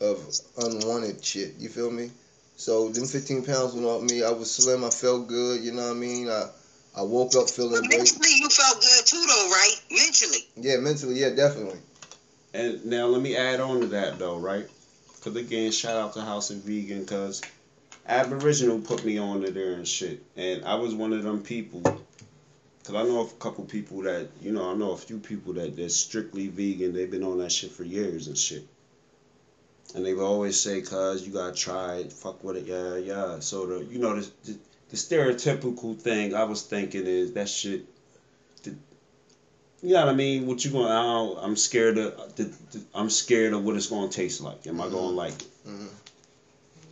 of 0.00 0.20
unwanted 0.58 1.24
shit. 1.24 1.54
You 1.58 1.68
feel 1.68 1.90
me? 1.90 2.10
So 2.56 2.88
them 2.88 3.06
15 3.06 3.44
pounds 3.44 3.72
went 3.74 3.86
off 3.86 4.02
me. 4.02 4.22
I 4.22 4.30
was 4.30 4.50
slim. 4.50 4.84
I 4.84 4.90
felt 4.90 5.26
good. 5.26 5.62
You 5.62 5.72
know 5.72 5.84
what 5.88 5.96
I 5.96 6.00
mean? 6.00 6.28
I 6.28 6.48
I 6.96 7.02
woke 7.02 7.34
up 7.36 7.48
feeling 7.50 7.72
But 7.82 7.90
great. 7.90 7.98
mentally, 7.98 8.30
you 8.38 8.48
felt 8.48 8.80
good 8.80 9.06
too, 9.06 9.24
though, 9.26 9.50
right? 9.50 9.80
Mentally. 9.90 10.38
Yeah, 10.56 10.76
mentally, 10.78 11.20
yeah, 11.20 11.30
definitely. 11.30 11.80
And 12.54 12.86
now 12.86 13.06
let 13.06 13.20
me 13.20 13.36
add 13.36 13.60
on 13.60 13.80
to 13.82 13.86
that 13.88 14.18
though, 14.18 14.36
right? 14.38 14.66
Because 15.14 15.36
again, 15.36 15.72
shout 15.72 15.96
out 15.96 16.14
to 16.14 16.22
House 16.22 16.50
of 16.50 16.58
Vegan 16.58 17.00
because 17.00 17.42
Aboriginal 18.08 18.78
put 18.78 19.04
me 19.04 19.18
on 19.18 19.42
to 19.42 19.50
there 19.50 19.72
and 19.72 19.86
shit. 19.86 20.22
And 20.36 20.64
I 20.64 20.76
was 20.76 20.94
one 20.94 21.12
of 21.12 21.22
them 21.22 21.42
people. 21.42 21.82
Because 22.86 23.04
I 23.04 23.08
know 23.08 23.22
a 23.22 23.26
couple 23.42 23.64
people 23.64 24.02
that, 24.02 24.28
you 24.40 24.52
know, 24.52 24.70
I 24.70 24.74
know 24.74 24.92
a 24.92 24.96
few 24.96 25.18
people 25.18 25.54
that 25.54 25.74
that's 25.74 25.96
strictly 25.96 26.46
vegan. 26.46 26.92
They've 26.92 27.10
been 27.10 27.24
on 27.24 27.38
that 27.38 27.50
shit 27.50 27.72
for 27.72 27.82
years 27.82 28.28
and 28.28 28.38
shit. 28.38 28.64
And 29.96 30.06
they 30.06 30.14
would 30.14 30.22
always 30.24 30.60
say, 30.60 30.82
cuz 30.82 31.26
you 31.26 31.32
gotta 31.32 31.52
try 31.52 31.96
it, 31.96 32.12
fuck 32.12 32.44
with 32.44 32.56
it, 32.56 32.66
yeah, 32.66 32.96
yeah. 32.96 33.40
So 33.40 33.66
the, 33.66 33.84
you 33.84 33.98
know, 33.98 34.14
the, 34.14 34.30
the, 34.44 34.58
the 34.90 34.96
stereotypical 34.96 35.98
thing 35.98 36.32
I 36.32 36.44
was 36.44 36.62
thinking 36.62 37.08
is 37.08 37.32
that 37.32 37.48
shit 37.48 37.84
you 39.82 39.92
know 39.92 40.06
what 40.06 40.08
I 40.08 40.14
mean? 40.14 40.46
What 40.46 40.64
you 40.64 40.70
going? 40.70 40.90
I 40.90 41.36
I'm 41.42 41.54
scared 41.54 41.98
of. 41.98 42.34
The, 42.34 42.44
the, 42.44 42.82
I'm 42.94 43.10
scared 43.10 43.52
of 43.52 43.62
what 43.62 43.76
it's 43.76 43.86
going 43.86 44.08
to 44.08 44.16
taste 44.16 44.40
like. 44.40 44.66
Am 44.66 44.80
I 44.80 44.88
going 44.88 45.10
to 45.10 45.16
like 45.16 45.42
it? 45.42 45.48
Mhm. 45.68 45.88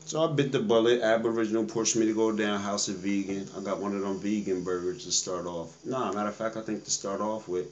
So 0.06 0.22
I 0.22 0.32
bit 0.32 0.52
the 0.52 0.60
bullet. 0.60 1.00
Aboriginal 1.00 1.64
pushed 1.64 1.96
me 1.96 2.06
to 2.06 2.14
go 2.14 2.30
down 2.30 2.60
House 2.60 2.88
of 2.88 2.96
Vegan. 2.96 3.48
I 3.56 3.60
got 3.60 3.78
one 3.78 3.94
of 3.94 4.02
them 4.02 4.18
vegan 4.20 4.62
burgers 4.62 5.04
to 5.06 5.12
start 5.12 5.46
off. 5.46 5.74
Nah, 5.84 6.12
matter 6.12 6.28
of 6.28 6.36
fact, 6.36 6.56
I 6.56 6.60
think 6.60 6.84
to 6.84 6.90
start 6.90 7.20
off 7.20 7.48
with, 7.48 7.66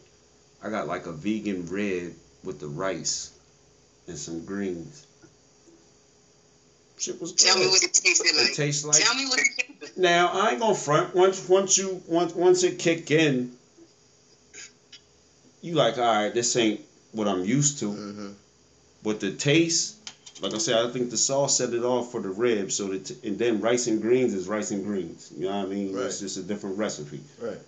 I 0.62 0.70
got 0.70 0.86
like 0.86 1.06
a 1.06 1.12
vegan 1.12 1.66
rib 1.66 2.14
with 2.42 2.58
the 2.58 2.68
rice 2.68 3.30
and 4.06 4.16
some 4.16 4.44
greens. 4.44 5.06
Shit 6.98 7.20
was 7.20 7.32
good. 7.32 7.46
Tell 7.46 7.58
me 7.58 7.66
what 7.66 7.82
it 7.82 7.92
tasted 7.92 8.36
like. 8.36 8.50
It 8.50 8.54
tastes 8.54 8.84
like. 8.84 9.02
Tell 9.02 9.14
me 9.14 9.26
what 9.26 9.38
it 9.38 9.46
tasted 9.56 9.82
like. 9.82 9.98
Now 9.98 10.28
I 10.28 10.50
ain't 10.52 10.60
gonna 10.60 10.74
front. 10.74 11.14
Once 11.14 11.48
once 11.48 11.76
you 11.76 12.00
once 12.06 12.34
once 12.34 12.62
it 12.62 12.78
kick 12.78 13.10
in, 13.10 13.52
you 15.60 15.74
like 15.74 15.98
all 15.98 16.04
right. 16.04 16.32
This 16.32 16.56
ain't 16.56 16.80
what 17.10 17.28
I'm 17.28 17.44
used 17.44 17.80
to. 17.80 17.90
hmm 17.90 18.28
But 19.02 19.20
the 19.20 19.32
taste, 19.32 19.96
like 20.42 20.54
I 20.54 20.58
said, 20.58 20.84
I 20.84 20.90
think 20.90 21.10
the 21.10 21.16
sauce 21.16 21.56
set 21.58 21.72
it 21.72 21.84
off 21.84 22.10
for 22.10 22.20
the 22.20 22.28
ribs. 22.28 22.76
So 22.76 22.88
that 22.88 23.10
and 23.24 23.38
then 23.38 23.60
rice 23.60 23.86
and 23.86 24.02
greens 24.02 24.34
is 24.34 24.48
rice 24.48 24.72
and 24.72 24.84
greens. 24.84 25.32
You 25.36 25.46
know 25.46 25.56
what 25.56 25.66
I 25.66 25.68
mean? 25.68 25.94
Right. 25.94 26.06
It's 26.06 26.20
just 26.20 26.36
a 26.36 26.42
different 26.42 26.78
recipe. 26.78 27.20
Right. 27.40 27.58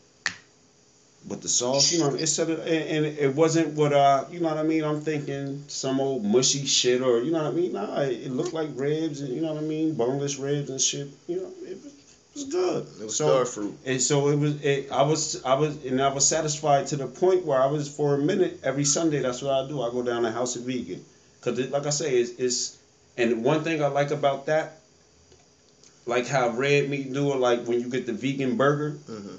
But 1.26 1.40
the 1.40 1.48
sauce, 1.48 1.90
you 1.90 2.00
know, 2.00 2.14
it 2.14 2.26
set 2.26 2.50
it, 2.50 2.58
and, 2.58 3.06
and 3.06 3.18
it 3.18 3.34
wasn't 3.34 3.74
what 3.74 3.94
uh, 3.94 4.26
you 4.30 4.40
know 4.40 4.48
what 4.48 4.58
I 4.58 4.62
mean. 4.62 4.84
I'm 4.84 5.00
thinking 5.00 5.64
some 5.68 5.98
old 5.98 6.22
mushy 6.22 6.66
shit, 6.66 7.00
or 7.00 7.22
you 7.22 7.32
know 7.32 7.44
what 7.44 7.52
I 7.52 7.56
mean. 7.56 7.72
Nah, 7.72 8.00
it, 8.00 8.26
it 8.26 8.30
looked 8.30 8.52
like 8.52 8.68
ribs, 8.74 9.22
and 9.22 9.32
you 9.32 9.40
know 9.40 9.54
what 9.54 9.62
I 9.62 9.66
mean, 9.66 9.94
boneless 9.94 10.36
ribs 10.36 10.68
and 10.68 10.78
shit. 10.78 11.08
You 11.26 11.36
know, 11.36 11.50
it 11.62 11.82
was, 11.82 11.86
it 11.86 12.34
was 12.34 12.44
good. 12.44 12.86
It 13.00 13.04
was 13.04 13.16
So- 13.16 13.28
star 13.28 13.44
fruit. 13.46 13.78
And 13.86 14.02
so 14.02 14.28
it 14.28 14.36
was. 14.36 14.62
It, 14.62 14.92
I 14.92 15.00
was. 15.02 15.42
I 15.44 15.54
was, 15.54 15.82
and 15.86 16.02
I 16.02 16.12
was 16.12 16.28
satisfied 16.28 16.88
to 16.88 16.96
the 16.96 17.06
point 17.06 17.46
where 17.46 17.58
I 17.58 17.66
was 17.66 17.88
for 17.88 18.16
a 18.16 18.18
minute 18.18 18.60
every 18.62 18.84
Sunday. 18.84 19.20
That's 19.20 19.40
what 19.40 19.52
I 19.52 19.66
do. 19.66 19.80
I 19.80 19.90
go 19.90 20.02
down 20.02 20.24
to 20.24 20.30
House 20.30 20.56
of 20.56 20.64
Vegan, 20.64 21.02
cause 21.44 21.58
it, 21.58 21.70
like 21.70 21.86
I 21.86 21.90
say, 21.90 22.16
it's, 22.16 22.32
it's. 22.38 22.78
And 23.16 23.44
one 23.44 23.62
thing 23.62 23.80
I 23.80 23.86
like 23.86 24.10
about 24.10 24.46
that, 24.46 24.80
like 26.06 26.26
how 26.26 26.48
red 26.50 26.88
meat 26.88 27.12
do 27.12 27.32
it, 27.32 27.36
like 27.36 27.64
when 27.64 27.80
you 27.80 27.88
get 27.88 28.06
the 28.06 28.12
vegan 28.12 28.56
burger, 28.56 28.90
hmm 29.06 29.36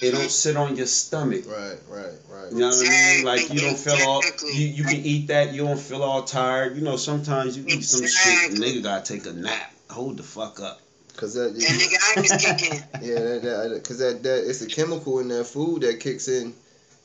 it 0.00 0.12
don't 0.12 0.30
sit 0.30 0.56
on 0.56 0.76
your 0.76 0.86
stomach. 0.86 1.44
Right. 1.46 1.76
Right. 1.86 2.12
Right. 2.28 2.52
You 2.52 2.58
know 2.58 2.68
what 2.68 2.86
I 2.86 3.14
mean? 3.16 3.24
Like 3.24 3.50
you 3.50 3.60
don't 3.60 3.76
feel 3.76 3.96
all. 3.96 4.22
You, 4.50 4.66
you 4.66 4.84
can 4.84 5.04
eat 5.04 5.26
that. 5.28 5.52
You 5.52 5.62
don't 5.62 5.78
feel 5.78 6.02
all 6.02 6.22
tired. 6.22 6.74
You 6.74 6.82
know, 6.82 6.96
sometimes 6.96 7.56
you 7.56 7.64
eat 7.68 7.84
some 7.84 8.06
shit. 8.06 8.50
And 8.50 8.62
nigga 8.62 8.82
gotta 8.82 9.04
take 9.04 9.26
a 9.26 9.32
nap. 9.32 9.72
Hold 9.90 10.16
the 10.16 10.22
fuck 10.22 10.58
up. 10.60 10.80
Cause 11.16 11.34
that. 11.34 11.54
That 11.54 11.60
nigga 11.60 12.16
I 12.16 12.20
was 12.20 12.30
kicking. 12.30 12.82
Yeah, 13.02 13.14
that, 13.14 13.42
that, 13.42 13.84
cause 13.84 13.98
that, 13.98 14.22
that 14.22 14.48
it's 14.48 14.60
a 14.60 14.66
chemical 14.66 15.20
in 15.20 15.28
that 15.28 15.44
food 15.46 15.82
that 15.82 16.00
kicks 16.00 16.28
in 16.28 16.54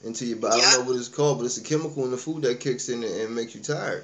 into 0.04 0.26
your 0.26 0.38
body. 0.38 0.62
I 0.62 0.72
don't 0.72 0.86
know 0.86 0.92
what 0.92 1.00
it's 1.00 1.08
called, 1.08 1.40
but 1.40 1.46
it's 1.46 1.58
a 1.58 1.64
chemical 1.64 2.06
in 2.06 2.12
the 2.12 2.18
food 2.18 2.44
that 2.44 2.60
kicks 2.60 2.90
in 2.90 3.04
and, 3.04 3.36
makes 3.36 3.56
you 3.56 3.62
tired. 3.62 4.04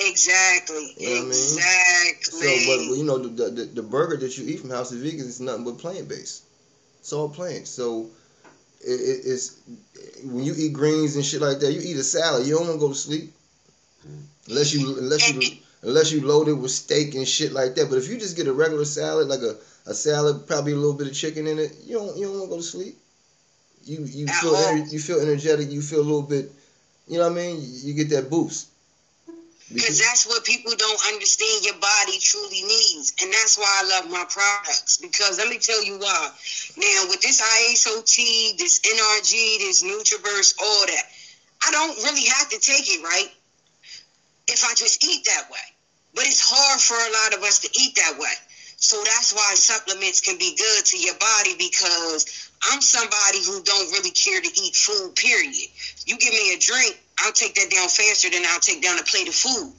Exactly. 0.00 0.94
You 0.98 1.08
know 1.08 1.14
what 1.14 1.18
I 1.18 1.22
mean? 1.22 1.30
Exactly. 1.30 2.58
So, 2.58 2.88
but 2.88 2.96
you 2.96 3.04
know, 3.04 3.18
the, 3.18 3.50
the 3.50 3.64
the 3.64 3.82
burger 3.82 4.16
that 4.18 4.36
you 4.36 4.46
eat 4.46 4.60
from 4.60 4.70
House 4.70 4.92
of 4.92 4.98
Vegans 4.98 5.28
is 5.28 5.40
nothing 5.40 5.64
but 5.64 5.78
plant 5.78 6.08
based. 6.08 6.44
It's 7.00 7.12
all 7.12 7.28
plants. 7.28 7.70
So, 7.70 8.10
it, 8.80 8.90
it, 8.90 9.20
it's 9.24 9.60
when 10.24 10.44
you 10.44 10.54
eat 10.56 10.74
greens 10.74 11.16
and 11.16 11.24
shit 11.24 11.40
like 11.40 11.60
that, 11.60 11.72
you 11.72 11.80
eat 11.80 11.96
a 11.96 12.04
salad. 12.04 12.46
You 12.46 12.56
don't 12.56 12.66
want 12.66 12.80
to 12.80 12.86
go 12.86 12.88
to 12.88 12.98
sleep 12.98 13.32
unless 14.48 14.74
you 14.74 14.98
unless 14.98 15.32
you 15.32 15.58
unless 15.82 16.12
you 16.12 16.26
load 16.26 16.48
it 16.48 16.54
with 16.54 16.70
steak 16.70 17.14
and 17.14 17.26
shit 17.26 17.52
like 17.52 17.74
that. 17.76 17.88
But 17.88 17.98
if 17.98 18.08
you 18.08 18.18
just 18.18 18.36
get 18.36 18.46
a 18.46 18.52
regular 18.52 18.84
salad, 18.84 19.28
like 19.28 19.40
a, 19.40 19.56
a 19.86 19.94
salad, 19.94 20.46
probably 20.46 20.72
a 20.72 20.76
little 20.76 20.94
bit 20.94 21.06
of 21.06 21.14
chicken 21.14 21.46
in 21.46 21.58
it, 21.58 21.72
you 21.84 21.96
don't 21.96 22.16
you 22.16 22.26
don't 22.26 22.34
want 22.34 22.44
to 22.44 22.50
go 22.50 22.56
to 22.56 22.62
sleep. 22.62 22.98
You 23.88 24.04
you 24.04 24.26
At 24.26 24.34
feel 24.34 24.52
ener- 24.52 24.92
you 24.92 25.00
feel 25.00 25.20
energetic. 25.20 25.70
You 25.70 25.80
feel 25.80 26.00
a 26.00 26.08
little 26.08 26.22
bit. 26.22 26.52
You 27.08 27.18
know 27.18 27.24
what 27.24 27.32
I 27.32 27.42
mean? 27.42 27.56
You, 27.62 27.88
you 27.88 27.94
get 27.94 28.10
that 28.10 28.28
boost. 28.28 28.68
Because 29.72 29.98
that's 29.98 30.26
what 30.26 30.44
people 30.44 30.72
don't 30.76 31.00
understand 31.12 31.64
your 31.64 31.76
body 31.76 32.18
truly 32.20 32.62
needs. 32.62 33.12
And 33.20 33.30
that's 33.32 33.58
why 33.58 33.68
I 33.68 34.00
love 34.00 34.10
my 34.10 34.24
products. 34.28 34.96
Because 34.96 35.36
let 35.36 35.48
me 35.48 35.58
tell 35.58 35.84
you 35.84 35.98
why. 35.98 36.30
Now, 36.76 37.04
with 37.08 37.20
this 37.20 37.40
Iaso 37.42 38.04
Tea, 38.04 38.54
this 38.58 38.80
NRG, 38.80 39.58
this 39.60 39.82
NutriBurst, 39.82 40.54
all 40.58 40.86
that, 40.86 41.02
I 41.66 41.70
don't 41.70 41.96
really 42.04 42.24
have 42.24 42.48
to 42.48 42.58
take 42.58 42.88
it, 42.88 43.02
right? 43.02 43.28
If 44.48 44.64
I 44.64 44.72
just 44.74 45.04
eat 45.04 45.26
that 45.26 45.50
way. 45.50 45.68
But 46.14 46.24
it's 46.24 46.40
hard 46.40 46.80
for 46.80 46.96
a 46.96 47.12
lot 47.24 47.38
of 47.38 47.44
us 47.46 47.60
to 47.60 47.68
eat 47.78 47.94
that 47.96 48.18
way. 48.18 48.32
So 48.80 48.96
that's 49.04 49.34
why 49.34 49.54
supplements 49.54 50.20
can 50.20 50.38
be 50.38 50.56
good 50.56 50.84
to 50.86 50.98
your 50.98 51.14
body 51.18 51.56
because 51.58 52.47
I'm 52.62 52.80
somebody 52.80 53.44
who 53.44 53.62
don't 53.62 53.92
really 53.92 54.10
care 54.10 54.40
to 54.40 54.48
eat 54.48 54.74
food, 54.74 55.14
period. 55.14 55.54
You 56.06 56.18
give 56.18 56.32
me 56.32 56.54
a 56.54 56.58
drink, 56.58 56.98
I'll 57.20 57.32
take 57.32 57.54
that 57.54 57.70
down 57.70 57.88
faster 57.88 58.30
than 58.30 58.42
I'll 58.46 58.60
take 58.60 58.82
down 58.82 58.98
a 58.98 59.02
plate 59.02 59.28
of 59.28 59.34
food. 59.34 59.72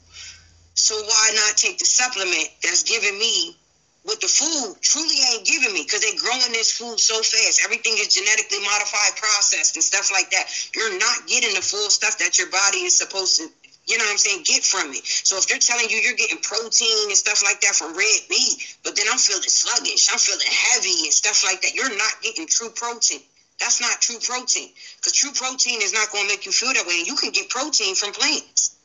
So 0.73 0.95
why 0.95 1.31
not 1.35 1.57
take 1.57 1.77
the 1.77 1.85
supplement 1.85 2.49
that's 2.63 2.83
giving 2.83 3.17
me 3.19 3.57
what 4.03 4.21
the 4.21 4.27
food 4.27 4.75
truly 4.81 5.15
ain't 5.33 5.45
giving 5.45 5.73
me 5.73 5.83
because 5.83 6.01
they're 6.01 6.17
growing 6.17 6.53
this 6.53 6.71
food 6.71 6.99
so 6.99 7.21
fast. 7.21 7.61
Everything 7.63 7.93
is 7.97 8.15
genetically 8.15 8.59
modified, 8.59 9.15
processed, 9.17 9.75
and 9.75 9.83
stuff 9.83 10.11
like 10.11 10.31
that. 10.31 10.47
You're 10.73 10.97
not 10.97 11.27
getting 11.27 11.53
the 11.53 11.61
full 11.61 11.89
stuff 11.89 12.17
that 12.19 12.39
your 12.39 12.49
body 12.49 12.87
is 12.87 12.97
supposed 12.97 13.37
to, 13.37 13.49
you 13.89 13.97
know 13.97 14.05
what 14.05 14.13
I'm 14.13 14.21
saying, 14.21 14.45
get 14.45 14.61
from 14.63 14.93
it. 14.93 15.01
So 15.01 15.41
if 15.41 15.49
they're 15.49 15.57
telling 15.57 15.89
you 15.89 15.97
you're 15.97 16.13
getting 16.13 16.37
protein 16.45 17.09
and 17.09 17.17
stuff 17.17 17.41
like 17.41 17.59
that 17.65 17.73
from 17.73 17.97
red 17.97 18.21
meat, 18.29 18.77
but 18.85 18.95
then 18.95 19.09
I'm 19.09 19.17
feeling 19.17 19.49
sluggish, 19.49 20.13
I'm 20.13 20.21
feeling 20.21 20.45
heavy 20.45 21.09
and 21.09 21.13
stuff 21.13 21.43
like 21.43 21.65
that, 21.65 21.73
you're 21.73 21.89
not 21.89 22.21
getting 22.21 22.45
true 22.45 22.69
protein. 22.69 23.25
That's 23.59 23.81
not 23.81 23.99
true 23.99 24.21
protein. 24.21 24.69
Because 24.97 25.13
true 25.13 25.33
protein 25.33 25.81
is 25.81 25.91
not 25.91 26.11
going 26.11 26.29
to 26.29 26.31
make 26.31 26.45
you 26.45 26.51
feel 26.51 26.71
that 26.71 26.85
way. 26.87 26.99
And 26.99 27.07
you 27.07 27.15
can 27.15 27.31
get 27.31 27.49
protein 27.49 27.95
from 27.95 28.13
plants. 28.13 28.77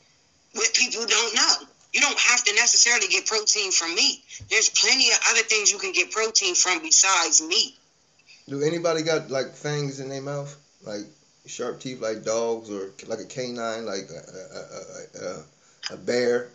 What 0.53 0.73
people 0.75 1.07
don't 1.07 1.35
know. 1.35 1.69
You 1.93 2.01
don't 2.01 2.19
have 2.19 2.43
to 2.43 2.55
necessarily 2.55 3.07
get 3.07 3.27
protein 3.27 3.71
from 3.71 3.95
meat. 3.95 4.25
There's 4.51 4.69
plenty 4.71 5.11
of 5.13 5.19
other 5.31 5.43
things 5.43 5.71
you 5.71 5.79
can 5.79 5.93
get 5.93 6.11
protein 6.11 6.57
from 6.57 6.83
besides 6.83 7.41
meat. 7.41 7.77
Do 8.49 8.63
anybody 8.63 9.03
got 9.03 9.31
like 9.31 9.55
fangs 9.55 10.01
in 10.01 10.09
their 10.09 10.21
mouth, 10.21 10.55
like 10.83 11.07
sharp 11.47 11.81
teeth, 11.81 12.01
like 12.01 12.25
dogs, 12.25 12.71
or 12.71 12.91
like 13.07 13.21
a 13.21 13.25
canine, 13.25 13.87
like 13.87 14.09
a 14.11 14.23
a, 14.55 15.25
a, 15.25 15.27
a, 15.27 15.95
a 15.95 15.97
bear? 15.97 16.51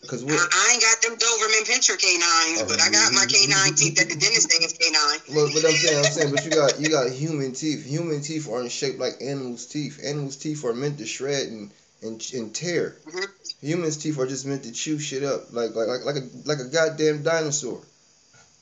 Because 0.00 0.22
I, 0.22 0.26
we 0.26 0.32
I 0.32 0.70
ain't 0.72 0.82
got 0.82 1.02
them 1.02 1.16
Doberman 1.16 1.64
Pinscher 1.66 1.98
canines, 1.98 2.62
but 2.62 2.80
I 2.80 2.90
got 2.90 3.12
my 3.12 3.26
canine 3.26 3.74
teeth 3.74 3.96
that 3.96 4.08
the 4.08 4.16
dentist 4.16 4.50
thinks 4.50 4.66
is 4.66 4.78
canine. 4.78 5.20
Well, 5.34 5.48
but 5.52 5.64
I'm 5.64 5.76
saying, 5.76 5.98
I'm 6.04 6.12
saying, 6.12 6.30
but 6.34 6.44
you 6.44 6.50
got 6.50 6.80
you 6.80 6.88
got 6.88 7.10
human 7.10 7.52
teeth. 7.52 7.84
Human 7.84 8.22
teeth 8.22 8.48
aren't 8.48 8.72
shaped 8.72 8.98
like 8.98 9.14
animals' 9.20 9.66
teeth. 9.66 10.00
Animals' 10.02 10.36
teeth 10.36 10.64
are 10.64 10.74
meant 10.74 10.98
to 10.98 11.06
shred 11.06 11.48
and 11.48 11.70
and, 12.02 12.24
and 12.34 12.54
tear. 12.54 12.96
Mhm. 13.06 13.26
Humans' 13.60 13.96
teeth 13.96 14.18
are 14.18 14.26
just 14.26 14.46
meant 14.46 14.62
to 14.64 14.72
chew 14.72 14.98
shit 14.98 15.24
up, 15.24 15.52
like 15.52 15.74
like 15.74 15.88
like 15.88 16.04
like 16.04 16.16
a 16.16 16.28
like 16.44 16.58
a 16.58 16.64
goddamn 16.64 17.22
dinosaur. 17.22 17.82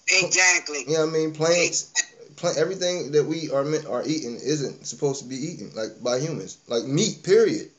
Exactly. 0.09 0.85
You 0.87 0.95
know 0.95 1.01
what 1.01 1.09
I 1.09 1.13
mean? 1.13 1.33
Plants, 1.33 1.83
plant, 1.83 2.07
everything 2.57 3.13
that 3.13 3.25
we 3.25 3.51
are 3.51 3.65
meant 3.65 3.87
are 3.87 4.03
eating 4.07 4.35
isn't 4.37 4.87
supposed 4.87 5.23
to 5.23 5.29
be 5.29 5.37
eaten 5.37 5.71
like 5.75 6.03
by 6.03 6.19
humans, 6.19 6.59
like 6.69 6.85
meat. 6.85 7.23
Period. 7.23 7.71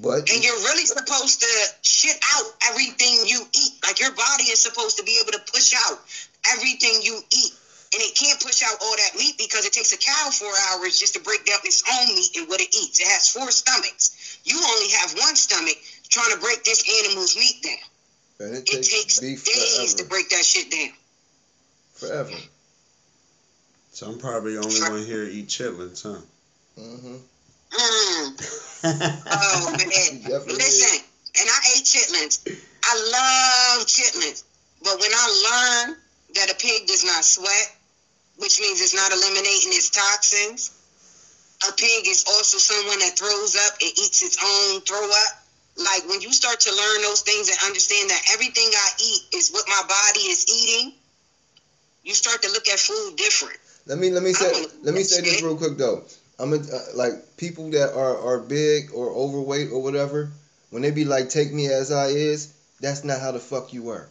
But 0.00 0.30
And 0.30 0.44
you're 0.44 0.62
really 0.70 0.86
supposed 0.86 1.40
to 1.40 1.50
shit 1.82 2.16
out 2.34 2.46
everything 2.70 3.26
you 3.26 3.42
eat. 3.42 3.72
Like 3.82 3.98
your 3.98 4.12
body 4.12 4.44
is 4.44 4.62
supposed 4.62 4.98
to 4.98 5.02
be 5.02 5.18
able 5.20 5.32
to 5.32 5.42
push 5.52 5.74
out 5.74 5.98
everything 6.54 7.02
you 7.02 7.18
eat. 7.18 7.52
And 7.94 8.02
it 8.02 8.14
can't 8.14 8.38
push 8.38 8.62
out 8.62 8.76
all 8.82 8.94
that 8.94 9.16
meat 9.16 9.34
because 9.38 9.64
it 9.64 9.72
takes 9.72 9.92
a 9.92 9.98
cow 9.98 10.30
four 10.30 10.52
hours 10.70 10.98
just 10.98 11.14
to 11.14 11.20
break 11.20 11.46
down 11.46 11.58
its 11.64 11.82
own 11.90 12.14
meat 12.14 12.36
and 12.36 12.48
what 12.48 12.60
it 12.60 12.68
eats. 12.68 13.00
It 13.00 13.08
has 13.08 13.28
four 13.28 13.50
stomachs. 13.50 14.38
You 14.44 14.60
only 14.62 14.90
have 14.92 15.14
one 15.18 15.34
stomach 15.34 15.76
trying 16.08 16.32
to 16.34 16.40
break 16.40 16.62
this 16.64 16.84
animal's 17.02 17.34
meat 17.36 17.62
down. 17.62 18.46
and 18.46 18.56
it 18.56 18.68
It 18.68 18.82
takes 18.84 19.18
takes 19.18 19.42
days 19.42 19.94
to 19.94 20.04
break 20.04 20.28
that 20.30 20.44
shit 20.44 20.70
down. 20.70 20.90
Forever. 21.94 22.36
So 23.98 24.06
I'm 24.06 24.20
probably 24.20 24.54
the 24.54 24.62
only 24.62 24.78
one 24.88 25.04
here 25.04 25.24
to 25.24 25.32
eat 25.32 25.48
chitlins, 25.48 26.06
huh? 26.06 26.22
hmm 26.78 27.16
Mm. 27.74 28.30
Oh 29.26 29.74
man. 29.74 30.22
Definitely. 30.22 30.54
Listen, 30.54 31.02
and 31.40 31.48
I 31.50 31.58
ate 31.74 31.82
chitlins. 31.82 32.38
I 32.84 32.94
love 32.94 33.86
chitlins. 33.90 34.44
But 34.80 35.00
when 35.00 35.10
I 35.12 35.26
learned 35.50 35.96
that 36.36 36.48
a 36.48 36.54
pig 36.54 36.86
does 36.86 37.02
not 37.02 37.24
sweat, 37.24 37.66
which 38.36 38.60
means 38.60 38.80
it's 38.80 38.94
not 38.94 39.10
eliminating 39.10 39.74
its 39.74 39.90
toxins, 39.90 40.70
a 41.68 41.72
pig 41.72 42.06
is 42.06 42.22
also 42.28 42.58
someone 42.58 43.00
that 43.00 43.18
throws 43.18 43.56
up 43.56 43.72
and 43.82 43.90
eats 43.98 44.22
its 44.22 44.38
own 44.38 44.80
throw 44.82 45.10
up. 45.10 45.32
Like 45.74 46.08
when 46.08 46.20
you 46.20 46.32
start 46.32 46.60
to 46.60 46.70
learn 46.72 47.02
those 47.02 47.22
things 47.22 47.48
and 47.48 47.58
understand 47.66 48.10
that 48.10 48.22
everything 48.30 48.70
I 48.72 48.90
eat 49.02 49.22
is 49.34 49.50
what 49.50 49.66
my 49.66 49.82
body 49.88 50.30
is 50.30 50.46
eating, 50.46 50.92
you 52.04 52.14
start 52.14 52.42
to 52.42 52.48
look 52.52 52.68
at 52.68 52.78
food 52.78 53.16
different. 53.16 53.58
Let 53.88 53.98
me 53.98 54.10
let 54.10 54.22
me 54.22 54.32
say 54.32 54.52
let 54.82 54.94
me 54.94 55.02
say 55.02 55.22
this 55.22 55.42
real 55.42 55.56
quick 55.56 55.76
though. 55.78 56.04
I'm 56.38 56.52
a, 56.52 56.56
uh, 56.56 56.78
like 56.94 57.36
people 57.36 57.70
that 57.70 57.94
are 57.94 58.16
are 58.18 58.38
big 58.38 58.90
or 58.94 59.10
overweight 59.10 59.70
or 59.72 59.82
whatever. 59.82 60.30
When 60.70 60.82
they 60.82 60.90
be 60.90 61.04
like, 61.06 61.30
"Take 61.30 61.52
me 61.52 61.66
as 61.68 61.90
I 61.90 62.08
is," 62.08 62.48
that's 62.80 63.02
not 63.02 63.20
how 63.20 63.32
the 63.32 63.40
fuck 63.40 63.72
you 63.72 63.82
were. 63.82 64.08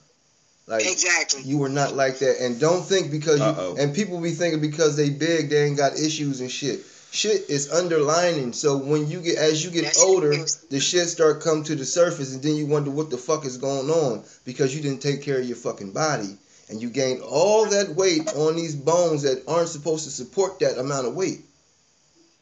Like 0.66 0.86
Exactly. 0.86 1.44
you 1.44 1.60
were 1.60 1.70
not 1.70 1.96
like 1.96 2.20
that. 2.20 2.42
And 2.42 2.60
don't 2.60 2.84
think 2.86 3.12
because 3.12 3.40
Uh-oh. 3.40 3.76
you 3.76 3.78
and 3.82 3.96
people 3.96 4.20
be 4.20 4.32
thinking 4.32 4.60
because 4.60 4.98
they 4.98 5.10
big 5.12 5.50
they 5.50 5.64
ain't 5.66 5.78
got 5.78 5.94
issues 5.98 6.42
and 6.42 6.52
shit. 6.52 6.82
shit 7.12 7.50
is 7.50 7.72
underlining. 7.72 8.52
So 8.52 8.76
when 8.76 9.08
you 9.10 9.22
get 9.22 9.38
as 9.38 9.64
you 9.64 9.70
get 9.72 9.86
That 9.86 9.94
shit 9.96 10.04
older, 10.04 10.34
is- 10.34 10.58
the 10.70 10.80
shit 10.80 11.08
start 11.08 11.42
come 11.42 11.64
to 11.64 11.76
the 11.76 11.86
surface, 11.86 12.34
and 12.34 12.42
then 12.44 12.56
you 12.56 12.66
wonder 12.66 12.90
what 12.92 13.10
the 13.12 13.18
fuck 13.18 13.46
is 13.46 13.58
going 13.58 13.90
on 13.90 14.24
because 14.44 14.76
you 14.76 14.82
didn't 14.82 15.02
take 15.02 15.22
care 15.22 15.40
of 15.40 15.46
your 15.48 15.56
fucking 15.56 15.92
body, 15.92 16.36
and 16.70 16.82
you 16.82 16.90
gain 16.90 17.22
all 17.22 17.66
that 17.70 17.96
weight 17.96 18.28
on 18.36 18.56
these 18.56 18.76
bones 18.76 19.22
that 19.24 19.44
aren't 19.48 19.70
supposed 19.70 20.04
to 20.06 20.12
support 20.12 20.60
that 20.60 20.78
amount 20.78 21.08
of 21.08 21.16
weight. 21.16 21.42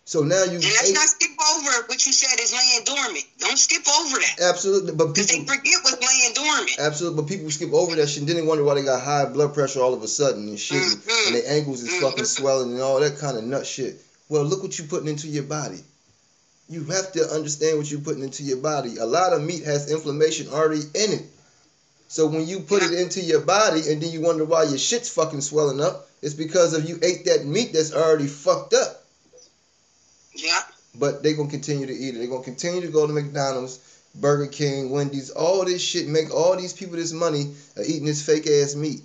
So 0.07 0.21
now 0.21 0.43
you 0.43 0.53
And 0.53 0.63
let's 0.63 0.91
not 0.93 1.07
skip 1.09 1.31
over 1.55 1.87
what 1.87 2.05
you 2.05 2.13
said 2.13 2.39
is 2.39 2.51
laying 2.53 2.83
dormant. 2.85 3.25
Don't 3.39 3.57
skip 3.57 3.81
over 3.87 4.17
that. 4.19 4.39
absolutely, 4.41 4.93
but 4.93 5.07
Because 5.07 5.27
they 5.27 5.39
people 5.39 5.55
forget 5.55 5.73
what's 5.81 5.99
laying 5.99 6.33
dormant. 6.35 6.75
absolutely, 6.79 7.21
but 7.23 7.27
people 7.27 7.49
skip 7.49 7.73
over 7.73 7.95
that 7.95 8.07
shit. 8.07 8.19
And 8.19 8.27
then 8.29 8.35
they 8.35 8.41
wonder 8.43 8.63
why 8.63 8.75
they 8.75 8.83
got 8.83 9.01
high 9.01 9.25
blood 9.25 9.53
pressure 9.55 9.81
all 9.81 9.95
of 9.95 10.03
a 10.03 10.07
sudden 10.07 10.47
and 10.49 10.59
shit, 10.59 10.77
and- 10.81 11.03
Mhm. 11.03 11.25
and 11.27 11.35
their 11.35 11.51
ankles 11.51 11.81
is 11.81 11.89
fucking 11.99 12.23
Mhm. 12.23 12.27
swelling 12.27 12.71
and 12.73 12.81
all 12.81 12.99
that 12.99 13.17
kind 13.17 13.35
of 13.37 13.43
nut 13.45 13.65
shit. 13.65 13.99
Well, 14.29 14.43
look 14.43 14.61
what 14.61 14.77
you're 14.77 14.87
putting 14.87 15.07
into 15.07 15.27
your 15.27 15.43
body. 15.43 15.83
You 16.69 16.83
have 16.85 17.11
to 17.13 17.27
understand 17.31 17.77
what 17.79 17.89
you're 17.89 17.99
putting 18.01 18.23
into 18.23 18.43
your 18.43 18.57
body. 18.57 18.97
A 18.97 19.05
lot 19.05 19.33
of 19.33 19.41
meat 19.41 19.63
has 19.65 19.89
inflammation 19.89 20.49
already 20.49 20.81
in 20.93 21.13
it. 21.13 21.25
So 22.15 22.27
when 22.27 22.47
you 22.47 22.61
put 22.61 22.81
it 22.81 22.93
into 22.93 23.19
your 23.19 23.41
body 23.41 23.81
and 23.91 24.01
then 24.01 24.09
you 24.09 24.21
wonder 24.21 24.45
why 24.45 24.63
your 24.63 24.77
shit's 24.77 25.09
fucking 25.09 25.41
swelling 25.41 25.81
up, 25.81 26.07
it's 26.21 26.33
because 26.33 26.73
of 26.73 26.87
you 26.87 26.97
ate 27.03 27.25
that 27.25 27.45
meat 27.45 27.73
that's 27.73 27.91
already 27.93 28.25
fucked 28.25 28.73
up. 28.73 29.03
Yeah. 30.33 30.61
But 30.97 31.21
they're 31.21 31.35
gonna 31.35 31.49
continue 31.49 31.85
to 31.85 31.93
eat 31.93 32.15
it. 32.15 32.19
They're 32.19 32.29
gonna 32.29 32.41
continue 32.41 32.79
to 32.79 32.87
go 32.87 33.05
to 33.05 33.11
McDonald's, 33.11 33.79
Burger 34.15 34.47
King, 34.47 34.91
Wendy's, 34.91 35.29
all 35.29 35.65
this 35.65 35.81
shit, 35.81 36.07
make 36.07 36.33
all 36.33 36.55
these 36.55 36.71
people 36.71 36.95
this 36.95 37.11
money 37.11 37.53
eating 37.85 38.05
this 38.05 38.25
fake 38.25 38.47
ass 38.47 38.75
meat. 38.75 39.01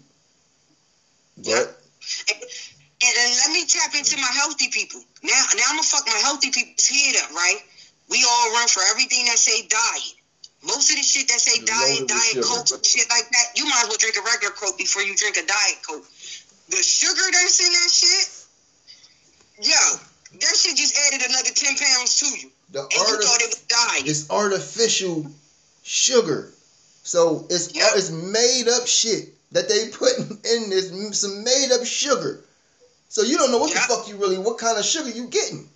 Yeah. 1.39 1.65
But 1.67 1.83
And 3.03 3.13
then 3.17 3.31
let 3.43 3.51
me 3.51 3.67
tap 3.67 3.93
into 3.93 4.19
my 4.19 4.31
healthy 4.37 4.69
people. 4.71 5.01
Now, 5.25 5.43
now 5.57 5.65
I'm 5.67 5.77
gonna 5.79 5.83
fuck 5.83 6.07
my 6.07 6.21
healthy 6.23 6.53
people's 6.53 6.87
head 6.87 7.17
up, 7.25 7.33
right? 7.33 7.59
We 8.09 8.25
all 8.25 8.53
run 8.53 8.69
for 8.69 8.83
everything 8.89 9.25
that 9.25 9.39
say 9.39 9.67
diet. 9.67 10.15
Most 10.63 10.91
of 10.91 10.97
the 10.97 11.03
shit 11.03 11.27
that 11.29 11.41
say 11.41 11.65
diet, 11.65 12.07
diet 12.07 12.45
coke, 12.45 12.69
shit 12.85 13.09
like 13.09 13.29
that, 13.31 13.47
you 13.57 13.65
might 13.65 13.83
as 13.85 13.89
well 13.89 13.97
drink 13.99 14.17
a 14.17 14.23
regular 14.23 14.53
coke 14.53 14.77
before 14.77 15.03
you 15.03 15.17
drink 15.17 15.37
a 15.39 15.47
diet 15.47 15.79
coke. 15.87 16.05
The 16.69 16.83
sugar 16.83 17.23
that's 17.33 17.61
in 17.61 17.73
that 17.73 17.91
shit, 17.91 19.67
yo, 19.67 19.97
that 20.41 20.57
shit 20.57 20.77
just 20.77 20.97
added 21.09 21.27
another 21.29 21.51
ten 21.55 21.75
pounds 21.77 22.21
to 22.21 22.27
you, 22.39 22.51
the 22.71 22.81
and 22.83 22.93
you 22.93 22.99
art 23.01 23.25
thought 23.25 23.41
it 23.41 23.49
was 23.49 23.63
diet. 23.69 24.07
it's 24.07 24.31
artificial 24.31 25.27
sugar. 25.83 26.53
So 27.03 27.47
it's 27.49 27.75
Yeah. 27.75 27.91
it's 27.95 28.11
made 28.11 28.69
up 28.69 28.87
shit 28.87 29.31
that 29.53 29.69
they 29.69 29.89
put 29.89 30.13
in 30.45 30.71
this 30.71 30.91
some 31.19 31.43
made 31.43 31.73
up 31.73 31.85
sugar. 31.87 32.45
So 33.09 33.23
you 33.23 33.39
don't 33.39 33.51
know 33.51 33.59
what 33.59 33.71
Yeah. 33.73 33.87
the 33.87 33.95
fuck 33.95 34.07
you 34.09 34.17
really 34.17 34.39
what 34.39 34.59
kind 34.59 34.79
of 34.79 34.85
sugar 34.85 35.09
you 35.09 35.27
getting. 35.27 35.69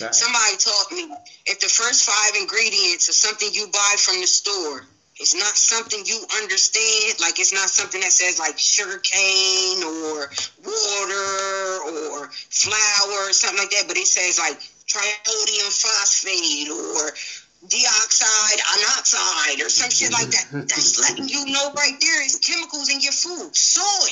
That- 0.00 0.14
Somebody 0.14 0.56
taught 0.56 0.92
me 0.92 1.06
if 1.46 1.60
the 1.60 1.68
first 1.68 2.04
five 2.04 2.34
ingredients 2.36 3.08
are 3.08 3.14
something 3.14 3.50
you 3.52 3.68
buy 3.68 3.96
from 3.98 4.20
the 4.20 4.26
store, 4.28 4.84
it's 5.18 5.34
not 5.34 5.56
something 5.56 6.04
you 6.06 6.24
understand. 6.36 7.20
Like 7.20 7.38
it's 7.40 7.52
not 7.52 7.70
something 7.70 8.00
that 8.02 8.12
says 8.12 8.38
like 8.38 8.58
sugar 8.58 8.98
cane 8.98 9.82
or 9.84 10.28
water 10.58 11.80
or 11.84 12.28
flour 12.50 13.28
or 13.30 13.32
something 13.32 13.58
like 13.58 13.70
that, 13.70 13.86
but 13.88 13.98
it 13.98 14.06
says 14.08 14.38
like 14.38 14.58
trisodium 14.90 15.72
phosphate 15.72 16.68
or 16.70 17.12
dioxide, 17.68 18.58
anoxide 18.60 19.64
or 19.64 19.70
some 19.70 19.90
shit 19.90 20.12
like 20.12 20.30
that. 20.30 20.44
That's 20.68 20.98
letting 21.00 21.28
you 21.28 21.46
know 21.46 21.70
right 21.76 21.94
there 22.00 22.24
is 22.24 22.36
chemicals 22.36 22.90
in 22.90 23.00
your 23.00 23.12
food. 23.12 23.56
Soy. 23.56 24.10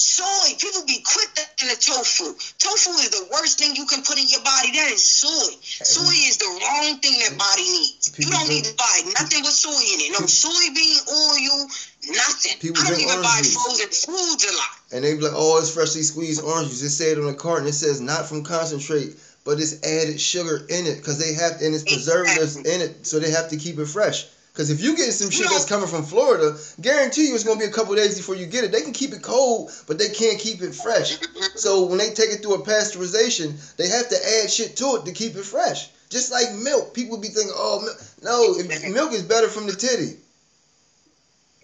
Soy. 0.00 0.56
People 0.56 0.86
be 0.86 1.04
quick 1.04 1.28
in 1.60 1.68
the 1.68 1.76
tofu. 1.76 2.32
Tofu 2.56 2.90
is 3.04 3.10
the 3.10 3.28
worst 3.30 3.58
thing 3.58 3.76
you 3.76 3.84
can 3.84 4.00
put 4.02 4.16
in 4.16 4.26
your 4.28 4.40
body. 4.40 4.72
That 4.72 4.90
is 4.90 5.04
soy. 5.04 5.52
Soy 5.60 6.16
is 6.24 6.38
the 6.38 6.48
wrong 6.48 6.96
thing 7.00 7.20
that 7.20 7.36
body 7.36 7.68
needs. 7.68 8.10
You 8.16 8.30
don't 8.30 8.48
need 8.48 8.64
to 8.64 8.74
buy 8.76 9.02
nothing 9.20 9.44
with 9.44 9.52
soy 9.52 9.76
in 9.92 10.00
it. 10.00 10.12
No 10.12 10.24
soybean 10.24 11.04
oil, 11.04 11.68
nothing. 12.16 12.58
People 12.60 12.82
I 12.82 12.88
don't 12.88 13.00
even 13.00 13.20
buy 13.20 13.40
juice. 13.42 13.52
frozen 13.52 13.88
foods 13.90 14.44
a 14.48 14.56
lot. 14.56 14.72
And 14.90 15.04
they 15.04 15.14
be 15.14 15.20
like, 15.20 15.32
oh, 15.34 15.58
it's 15.58 15.70
freshly 15.70 16.02
squeezed 16.02 16.42
orange 16.42 16.70
juice. 16.70 16.80
It 16.82 16.90
said 16.90 17.18
on 17.18 17.26
the 17.26 17.34
carton, 17.34 17.68
it 17.68 17.74
says 17.74 18.00
not 18.00 18.26
from 18.26 18.42
concentrate, 18.42 19.16
but 19.44 19.60
it's 19.60 19.84
added 19.84 20.18
sugar 20.18 20.64
in 20.70 20.86
it 20.86 20.96
because 20.96 21.18
they 21.18 21.34
have 21.34 21.60
and 21.60 21.74
it's 21.74 21.84
preservatives 21.84 22.56
Exactly. 22.56 22.74
in 22.74 22.80
it, 22.80 23.06
so 23.06 23.18
they 23.18 23.30
have 23.30 23.50
to 23.50 23.58
keep 23.58 23.78
it 23.78 23.86
fresh. 23.86 24.24
Because 24.52 24.70
if 24.70 24.80
you 24.80 24.96
get 24.96 25.12
some 25.12 25.30
shit 25.30 25.48
that's 25.48 25.64
coming 25.64 25.88
from 25.88 26.02
Florida, 26.02 26.56
guarantee 26.80 27.28
you 27.28 27.34
it's 27.34 27.44
gonna 27.44 27.58
be 27.58 27.66
a 27.66 27.70
couple 27.70 27.94
days 27.94 28.16
before 28.16 28.34
you 28.34 28.46
get 28.46 28.64
it. 28.64 28.72
They 28.72 28.82
can 28.82 28.92
keep 28.92 29.12
it 29.12 29.22
cold, 29.22 29.70
but 29.86 29.98
they 29.98 30.08
can't 30.08 30.38
keep 30.38 30.60
it 30.60 30.74
fresh. 30.74 31.18
So 31.54 31.86
when 31.86 31.98
they 31.98 32.10
take 32.10 32.30
it 32.30 32.42
through 32.42 32.54
a 32.54 32.64
pasteurization, 32.64 33.54
they 33.76 33.88
have 33.88 34.08
to 34.08 34.16
add 34.16 34.50
shit 34.50 34.76
to 34.76 34.96
it 34.96 35.04
to 35.06 35.12
keep 35.12 35.36
it 35.36 35.44
fresh. 35.44 35.90
Just 36.10 36.32
like 36.32 36.52
milk, 36.52 36.92
people 36.92 37.16
be 37.18 37.28
thinking, 37.28 37.52
oh, 37.54 37.80
milk. 37.80 37.96
no, 38.22 38.90
milk 38.90 39.12
is 39.12 39.22
better 39.22 39.48
from 39.48 39.68
the 39.68 39.72
titty. 39.72 40.16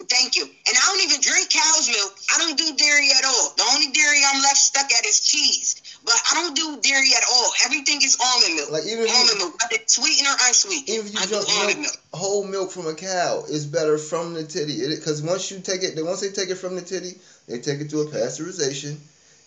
Thank 0.09 0.37
you. 0.37 0.45
And 0.45 0.77
I 0.77 0.87
don't 0.87 1.03
even 1.03 1.21
drink 1.21 1.51
cow's 1.51 1.89
milk. 1.89 2.17
I 2.33 2.39
don't 2.39 2.57
do 2.57 2.77
dairy 2.77 3.11
at 3.19 3.25
all. 3.25 3.55
The 3.57 3.65
only 3.75 3.91
dairy 3.93 4.21
I'm 4.25 4.41
left 4.41 4.59
stuck 4.59 4.93
at 4.93 5.05
is 5.05 5.19
cheese. 5.21 5.83
But 6.07 6.15
I 6.31 6.35
don't 6.35 6.55
do 6.55 6.81
dairy 6.89 7.11
at 7.17 7.25
all. 7.31 7.51
Everything 7.65 8.01
is 8.01 8.17
almond 8.25 8.55
milk. 8.55 8.71
Like 8.71 8.85
even 8.87 9.05
if 9.05 9.11
almond 9.11 9.39
milk, 9.39 9.61
whether 9.61 9.83
sweetened 9.87 10.29
or 10.29 10.37
unsweet. 10.47 10.89
Even 10.89 11.07
if 11.09 11.13
you 11.15 11.19
I 11.21 11.27
drink 11.27 11.49
almond 11.51 11.81
milk, 11.81 11.97
whole 12.15 12.45
milk 12.45 12.71
from 12.71 12.87
a 12.87 12.95
cow 12.95 13.43
is 13.49 13.67
better 13.67 13.99
from 13.99 14.33
the 14.33 14.45
titty. 14.45 14.87
Because 14.87 15.21
once 15.21 15.51
you 15.51 15.59
take 15.59 15.83
it, 15.83 15.97
they 15.97 16.03
once 16.03 16.21
they 16.21 16.31
take 16.31 16.49
it 16.49 16.55
from 16.59 16.77
the 16.77 16.83
titty, 16.83 17.19
they 17.49 17.59
take 17.59 17.81
it 17.81 17.91
to 17.91 18.01
a 18.03 18.07
pasteurization, 18.07 18.97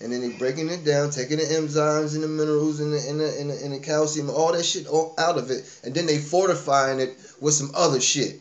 and 0.01 0.11
then 0.11 0.19
they 0.19 0.35
breaking 0.37 0.67
it 0.69 0.83
down, 0.83 1.11
taking 1.11 1.37
the 1.37 1.45
enzymes 1.45 2.13
and 2.15 2.23
the 2.23 2.27
minerals 2.27 2.81
and 2.81 2.91
the 2.91 2.99
and 3.07 3.19
the, 3.21 3.39
and 3.39 3.49
the, 3.51 3.63
and 3.63 3.73
the 3.73 3.79
calcium, 3.79 4.29
all 4.29 4.51
that 4.51 4.63
shit 4.65 4.85
all 4.85 5.15
out 5.17 5.37
of 5.37 5.49
it, 5.51 5.63
and 5.85 5.95
then 5.95 6.05
they 6.07 6.17
fortifying 6.17 6.99
it 6.99 7.15
with 7.39 7.53
some 7.53 7.71
other 7.73 8.01
shit. 8.01 8.35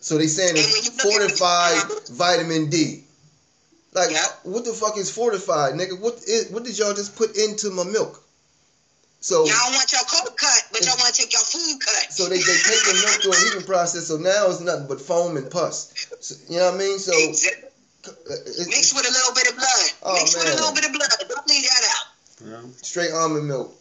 So 0.00 0.16
they 0.16 0.26
saying 0.26 0.56
it's 0.56 0.68
you 0.68 0.90
look 1.12 1.20
at 1.20 1.28
the- 1.28 1.36
fortified 1.36 2.08
vitamin 2.08 2.70
D. 2.70 3.04
Like 3.94 4.10
Yeah. 4.10 4.24
what 4.44 4.64
the 4.64 4.72
fuck 4.72 4.96
is 4.98 5.10
fortified, 5.10 5.74
nigga? 5.74 5.98
What 6.00 6.22
is, 6.26 6.50
what 6.50 6.64
did 6.64 6.78
y'all 6.78 6.94
just 6.94 7.16
put 7.16 7.36
into 7.36 7.70
my 7.70 7.84
milk? 7.84 8.22
So 9.20 9.46
Y'all 9.46 9.56
don't 9.64 9.74
want 9.74 9.90
your 9.90 10.02
coat 10.02 10.36
cut, 10.36 10.62
but 10.70 10.84
y'all 10.86 10.94
want 10.98 11.12
to 11.14 11.20
take 11.22 11.32
your 11.32 11.42
food 11.42 11.80
cut. 11.80 12.12
so 12.12 12.28
they, 12.28 12.36
they 12.38 12.42
take 12.42 12.84
the 12.84 12.94
milk 13.02 13.22
through 13.22 13.32
a 13.32 13.36
heating 13.36 13.66
process. 13.66 14.06
So 14.06 14.16
now 14.16 14.46
it's 14.48 14.60
nothing 14.60 14.86
but 14.86 15.00
foam 15.00 15.36
and 15.36 15.50
pus. 15.50 15.92
So, 16.20 16.34
you 16.48 16.58
know 16.58 16.66
what 16.66 16.74
I 16.74 16.78
mean? 16.78 16.98
So 16.98 17.12
Exactly. 17.18 17.68
uh, 18.06 18.12
it's, 18.46 18.68
Mix 18.68 18.94
with 18.94 19.08
a 19.08 19.10
little 19.10 19.34
bit 19.34 19.48
of 19.48 19.56
blood. 19.56 19.90
Oh, 20.04 20.14
Mix 20.14 20.34
with 20.36 20.44
a 20.44 20.48
man. 20.48 20.56
little 20.56 20.74
bit 20.74 20.84
of 20.84 20.92
blood. 20.92 21.08
Don't 21.28 21.48
leave 21.48 21.64
that 21.64 21.84
out. 21.96 22.06
Yeah. 22.46 22.70
straight 22.82 23.10
almond 23.12 23.48
milk. 23.48 23.74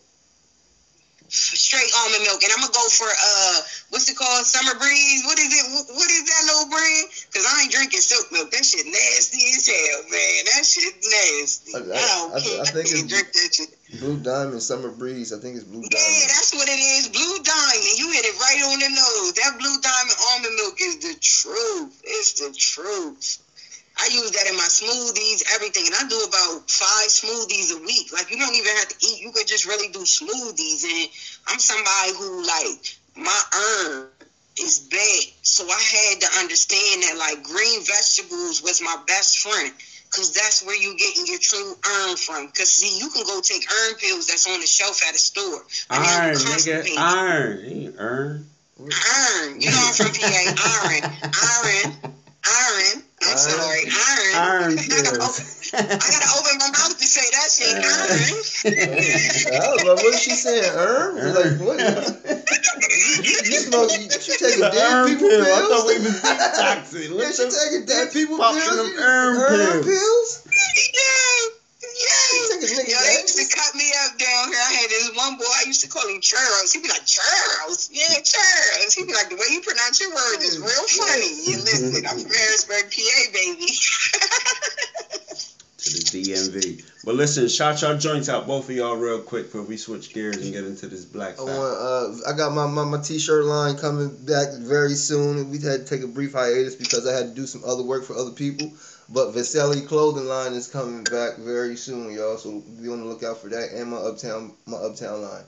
Straight 1.30 1.92
almond 2.00 2.24
milk, 2.24 2.40
and 2.44 2.52
I'm 2.56 2.62
gonna 2.64 2.72
go 2.72 2.88
for 2.88 3.08
uh, 3.12 3.58
what's 3.92 4.08
it 4.10 4.16
called? 4.16 4.46
Summer 4.48 4.80
breeze. 4.80 5.24
What 5.28 5.38
is 5.38 5.52
it? 5.52 5.66
What 5.92 6.08
is 6.10 6.24
that 6.24 6.42
little 6.48 6.70
brand? 6.72 7.06
Cause 7.36 7.44
I 7.44 7.64
ain't 7.68 7.72
drinking 7.72 8.00
silk 8.00 8.32
milk. 8.32 8.50
That 8.52 8.64
shit 8.64 8.86
nasty 8.88 9.44
as 9.52 9.68
hell, 9.68 10.04
man. 10.08 10.40
That 10.56 10.64
shit 10.64 10.96
nasty. 11.04 11.72
I- 11.76 11.80
I, 11.80 11.84
I- 11.84 12.08
don't 12.08 12.32
I- 12.32 12.40
care. 12.40 12.62
I 12.62 12.66
think 12.72 12.86
it's- 12.88 13.04
drink 13.12 13.28
that 13.34 13.50
shit. 13.54 13.70
Blue 14.00 14.18
Diamond 14.20 14.64
Summer 14.64 14.92
Breeze. 14.92 15.32
I 15.32 15.40
think 15.40 15.56
it's 15.56 15.64
Blue 15.68 15.84
Diamond. 15.84 15.92
Yeah, 15.96 16.28
that's 16.32 16.54
what 16.56 16.68
it 16.68 16.80
is. 16.80 17.08
Blue 17.12 17.40
Diamond. 17.44 17.92
You 18.00 18.08
hit 18.12 18.24
it 18.28 18.36
right 18.40 18.62
on 18.72 18.80
the 18.80 18.90
nose. 18.92 19.34
That 19.36 19.60
Blue 19.60 19.78
Diamond 19.84 20.18
almond 20.32 20.56
milk 20.56 20.76
is 20.80 20.96
the 21.00 21.16
truth. 21.20 22.02
It's 22.04 22.34
the 22.40 22.52
truth. 22.56 23.40
I 24.00 24.10
use 24.14 24.32
that 24.32 24.48
in 24.48 24.56
my 24.56 24.70
smoothies, 24.70 25.44
everything, 25.56 25.88
and 25.88 25.96
I 25.96 26.08
do 26.08 26.20
about 26.28 26.70
five 26.70 27.10
smoothies 27.10 27.74
a 27.76 27.82
week. 27.82 28.14
Like 28.14 28.30
you 28.30 28.38
don't 28.38 28.56
even 28.56 28.76
have 28.78 28.90
to 28.90 28.96
eat; 29.02 29.22
you 29.22 29.32
could 29.32 29.48
just 29.48 29.66
really 29.66 29.90
do 29.90 30.00
smoothies. 30.00 30.84
And 30.86 31.10
I'm 31.48 31.60
somebody 31.60 32.14
who 32.14 32.46
like 32.46 32.98
my 33.16 33.42
urn 33.56 34.08
is 34.60 34.80
bad, 34.92 35.34
so 35.42 35.66
I 35.68 35.82
had 35.82 36.22
to 36.22 36.40
understand 36.40 37.04
that 37.04 37.16
like 37.18 37.44
green 37.44 37.84
vegetables 37.86 38.62
was 38.62 38.82
my 38.82 38.98
best 39.08 39.40
friend. 39.40 39.74
Cause 40.10 40.32
that's 40.32 40.64
where 40.64 40.82
you're 40.82 40.96
getting 40.96 41.28
your 41.28 41.40
true 41.40 41.76
earn 41.86 42.16
from. 42.16 42.48
Cause 42.50 42.70
see, 42.70 42.98
you 42.98 43.10
can 43.10 43.26
go 43.26 43.42
take 43.42 43.64
earn 43.70 43.96
pills 43.96 44.28
that's 44.28 44.48
on 44.48 44.60
the 44.62 44.66
shelf 44.66 45.02
at 45.08 45.14
a 45.14 45.18
store. 45.18 45.66
Iron, 45.90 46.36
nigga. 46.36 46.98
Iron. 46.98 47.94
Earn. 47.98 48.48
Iron. 48.80 49.62
You 49.62 49.70
know 49.70 49.84
I'm 49.84 49.94
from 49.94 50.14
PA. 50.14 50.44
Iron. 50.64 51.04
Iron. 51.34 52.16
Iron. 52.46 53.04
I'm 53.22 53.30
Iron. 53.30 53.38
sorry. 53.38 53.84
Iron. 53.88 54.36
Iron 54.38 54.80
I 54.80 54.88
gotta, 54.88 55.12
pills. 55.18 55.40
open, 55.40 55.46
I 55.74 55.98
gotta 55.98 56.30
open 56.38 56.54
my 56.60 56.70
mouth 56.70 56.98
to 56.98 57.06
say 57.08 57.26
that 57.34 57.50
shit. 57.50 57.74
Iron. 57.74 58.30
I 59.58 59.74
was 59.74 59.84
like, 59.84 59.98
what 60.04 60.14
is 60.14 60.22
she 60.22 60.32
saying? 60.32 60.64
Erm? 60.76 61.18
It's 61.18 61.36
Like 61.36 61.58
what? 61.66 61.80
You, 63.24 63.36
you 63.44 63.60
smoke? 63.60 63.92
You, 63.92 64.00
you 64.06 64.10
taking 64.10 64.60
The 64.62 64.70
dead 64.72 65.08
people 65.08 65.30
pill. 65.30 65.44
pills? 65.44 65.58
I 65.58 65.62
thought 65.68 65.88
we 65.88 65.98
was 66.00 66.22
detoxing. 66.22 67.10
yeah, 67.20 67.32
she 67.32 67.44
the 67.44 67.50
taking 67.58 67.86
dead 67.86 68.14
people 68.14 68.38
pills. 68.38 68.78
them 68.78 68.86
You- 68.86 69.02
Iron 69.02 69.38
Erm 69.38 69.84
pills. 69.84 69.86
pills? 69.86 70.48
Yeah. 70.94 71.57
Yeah. 71.98 72.54
Take 72.54 72.62
a 72.62 72.70
nigga 72.78 72.94
Yo, 72.94 73.00
they 73.02 73.22
used 73.26 73.38
to 73.42 73.46
cut 73.50 73.74
me 73.74 73.90
up 74.06 74.18
down 74.18 74.54
here. 74.54 74.62
I 74.62 74.74
had 74.78 74.90
this 74.90 75.10
one 75.18 75.38
boy, 75.38 75.50
I 75.50 75.66
used 75.66 75.82
to 75.82 75.90
call 75.90 76.08
him 76.08 76.22
Charles. 76.22 76.72
He'd 76.72 76.84
be 76.84 76.90
like, 76.90 77.06
Charles? 77.06 77.90
Yeah, 77.92 78.22
Charles. 78.22 78.94
He'd 78.94 79.08
be 79.08 79.14
like, 79.14 79.30
the 79.30 79.36
way 79.36 79.50
you 79.50 79.62
pronounce 79.62 80.00
your 80.00 80.14
words 80.14 80.44
is 80.46 80.60
real 80.60 80.88
funny. 80.94 81.50
You 81.50 81.58
listen, 81.58 82.06
I'm 82.06 82.20
from 82.20 82.30
Harrisburg, 82.30 82.94
PA, 82.94 83.20
baby. 83.34 83.68
to 85.78 85.94
the 85.94 86.22
DMV. 86.22 86.84
But 87.06 87.16
listen, 87.16 87.48
shout 87.48 87.82
y'all 87.82 87.98
joints 87.98 88.30
out, 88.30 88.48
both 88.48 88.70
of 88.70 88.76
y'all, 88.76 88.96
real 88.96 89.22
quick 89.22 89.46
before 89.46 89.64
we 89.64 89.78
switch 89.78 90.14
gears 90.14 90.38
and 90.38 90.54
get 90.54 90.66
into 90.66 90.88
this 90.88 91.06
black. 91.06 91.40
I 91.40 91.44
want. 91.44 91.56
Uh, 91.56 92.30
I 92.30 92.36
got 92.36 92.54
my, 92.54 92.68
my 92.68 92.84
my 92.84 93.02
t-shirt 93.02 93.46
line 93.46 93.78
coming 93.78 94.10
back 94.26 94.48
very 94.60 94.94
soon. 94.94 95.50
We 95.50 95.60
had 95.60 95.86
to 95.86 95.86
take 95.86 96.04
a 96.04 96.08
brief 96.08 96.34
hiatus 96.34 96.76
because 96.76 97.08
I 97.08 97.14
had 97.14 97.30
to 97.30 97.34
do 97.34 97.46
some 97.46 97.64
other 97.66 97.84
work 97.84 98.04
for 98.04 98.16
other 98.16 98.32
people. 98.32 98.72
But 99.10 99.32
Vaselli 99.32 99.88
clothing 99.88 100.26
line 100.26 100.54
is 100.54 100.68
coming 100.68 101.04
back 101.06 101.38
very 101.38 101.78
soon, 101.78 102.14
y'all. 102.14 102.38
So 102.38 102.60
be 102.82 102.90
on 102.90 103.00
the 103.00 103.06
lookout 103.06 103.40
for 103.40 103.48
that 103.50 103.72
and 103.72 103.92
my 103.92 103.98
uptown 103.98 104.54
my 104.66 104.78
uptown 104.78 105.22
line. 105.22 105.46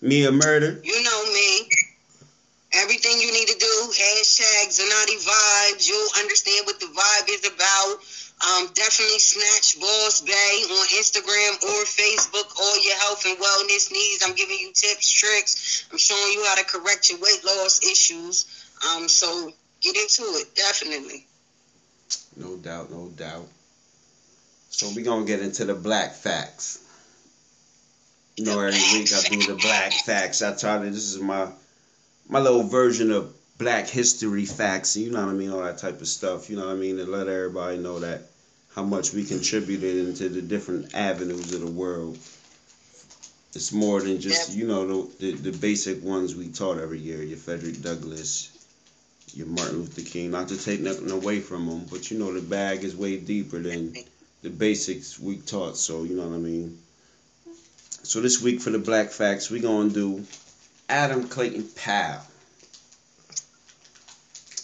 Mia 0.00 0.32
Murder. 0.32 0.80
You 0.82 1.02
know 1.02 1.32
me. 1.32 1.68
Everything 2.74 3.18
you 3.20 3.32
need 3.32 3.48
to 3.48 3.58
do, 3.58 3.74
hashtag 3.94 4.68
Zanati 4.68 5.16
Vibes. 5.24 5.88
You'll 5.88 6.10
understand 6.18 6.66
what 6.66 6.78
the 6.78 6.86
vibe 6.86 7.28
is 7.30 7.46
about. 7.46 7.96
Um, 8.38 8.68
definitely 8.74 9.18
snatch 9.18 9.80
Boss 9.80 10.20
Bay 10.20 10.64
on 10.70 10.86
Instagram 10.98 11.54
or 11.62 11.84
Facebook. 11.86 12.60
All 12.60 12.84
your 12.84 12.96
health 12.98 13.24
and 13.26 13.38
wellness 13.38 13.90
needs. 13.90 14.22
I'm 14.24 14.34
giving 14.34 14.58
you 14.58 14.72
tips, 14.74 15.10
tricks. 15.10 15.86
I'm 15.90 15.98
showing 15.98 16.32
you 16.32 16.44
how 16.44 16.56
to 16.56 16.64
correct 16.64 17.10
your 17.10 17.18
weight 17.20 17.42
loss 17.44 17.80
issues. 17.82 18.46
Um, 18.86 19.08
so 19.08 19.50
get 19.80 19.96
into 19.96 20.22
it, 20.38 20.54
definitely. 20.54 21.27
No 22.38 22.56
doubt, 22.56 22.90
no 22.90 23.08
doubt. 23.08 23.46
So 24.70 24.90
we're 24.94 25.04
gonna 25.04 25.26
get 25.26 25.40
into 25.40 25.64
the 25.64 25.74
black 25.74 26.14
facts. 26.14 26.78
You 28.36 28.44
know, 28.44 28.60
every 28.60 28.78
week 28.98 29.08
I 29.12 29.28
do 29.28 29.54
the 29.54 29.58
black 29.60 29.92
facts. 29.92 30.42
I 30.42 30.54
try 30.54 30.78
to. 30.78 30.90
This 30.90 31.12
is 31.14 31.18
my 31.18 31.48
my 32.28 32.38
little 32.38 32.62
version 32.62 33.10
of 33.10 33.34
Black 33.58 33.88
History 33.88 34.44
facts. 34.44 34.96
You 34.96 35.10
know 35.10 35.24
what 35.24 35.30
I 35.30 35.34
mean? 35.34 35.50
All 35.50 35.62
that 35.62 35.78
type 35.78 36.00
of 36.00 36.06
stuff. 36.06 36.48
You 36.48 36.56
know 36.56 36.66
what 36.66 36.74
I 36.74 36.76
mean? 36.76 36.98
To 36.98 37.06
let 37.06 37.26
everybody 37.26 37.78
know 37.78 37.98
that 37.98 38.28
how 38.74 38.84
much 38.84 39.12
we 39.12 39.24
contributed 39.24 40.06
into 40.06 40.28
the 40.28 40.42
different 40.42 40.94
avenues 40.94 41.52
of 41.52 41.62
the 41.62 41.70
world. 41.70 42.16
It's 43.54 43.72
more 43.72 44.00
than 44.00 44.20
just 44.20 44.52
you 44.54 44.68
know 44.68 44.86
the, 44.86 45.32
the 45.32 45.50
the 45.50 45.58
basic 45.58 46.04
ones 46.04 46.36
we 46.36 46.48
taught 46.48 46.78
every 46.78 47.00
year. 47.00 47.22
Your 47.22 47.38
Frederick 47.38 47.82
Douglass, 47.82 48.50
your 49.34 49.46
Martin 49.46 49.78
Luther 49.78 50.02
King. 50.02 50.30
Not 50.30 50.48
to 50.48 50.56
take 50.56 50.80
nothing 50.80 51.10
away 51.10 51.40
from 51.40 51.68
him, 51.68 51.86
but 51.90 52.10
you 52.10 52.18
know 52.18 52.32
the 52.32 52.40
bag 52.40 52.84
is 52.84 52.96
way 52.96 53.18
deeper 53.18 53.58
than 53.58 53.94
the 54.42 54.50
basics 54.50 55.18
we 55.18 55.36
taught. 55.36 55.76
So 55.76 56.04
you 56.04 56.16
know 56.16 56.28
what 56.28 56.34
I 56.34 56.38
mean. 56.38 56.78
So 58.02 58.20
this 58.20 58.40
week 58.40 58.60
for 58.60 58.70
the 58.70 58.78
Black 58.78 59.10
Facts, 59.10 59.50
we 59.50 59.60
gonna 59.60 59.90
do 59.90 60.24
Adam 60.88 61.28
Clayton 61.28 61.68
Powell. 61.76 62.22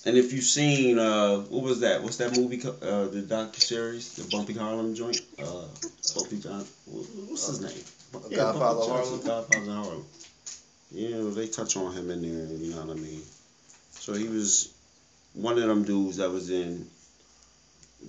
And 0.07 0.19
if 0.19 0.33
you've 0.33 0.45
seen 0.45 0.99
uh, 0.99 1.39
what 1.39 1.62
was 1.62 1.81
that? 1.81 2.03
What's 2.03 2.19
that 2.19 2.37
movie? 2.37 2.61
Uh, 2.62 3.09
the 3.09 3.25
docu 3.27 3.61
series, 3.61 4.15
the 4.15 4.25
Bumpy 4.31 4.55
Harlem 4.55 4.95
joint. 4.95 5.21
Uh, 5.39 5.65
Bumpy 6.15 6.39
John. 6.41 6.65
What's 6.87 7.47
his 7.49 7.61
name? 7.61 8.31
Godfather 8.35 8.81
Bumpy 8.81 8.87
Johnson, 8.87 9.27
Harlem? 9.27 9.49
Godfather 9.49 9.73
Harlem. 9.73 10.05
Know 10.95 11.31
they 11.31 11.49
touch 11.49 11.77
on 11.77 11.93
him 11.93 12.11
in 12.11 12.23
there. 12.23 12.57
You 12.57 12.71
know 12.71 12.85
what 12.85 12.97
I 12.97 13.01
mean? 13.01 13.23
So 14.05 14.12
he 14.12 14.28
was 14.28 14.68
one 15.32 15.57
of 15.57 15.66
them 15.66 15.82
dudes 15.82 16.18
that 16.18 16.30
was 16.30 16.50
in 16.50 16.86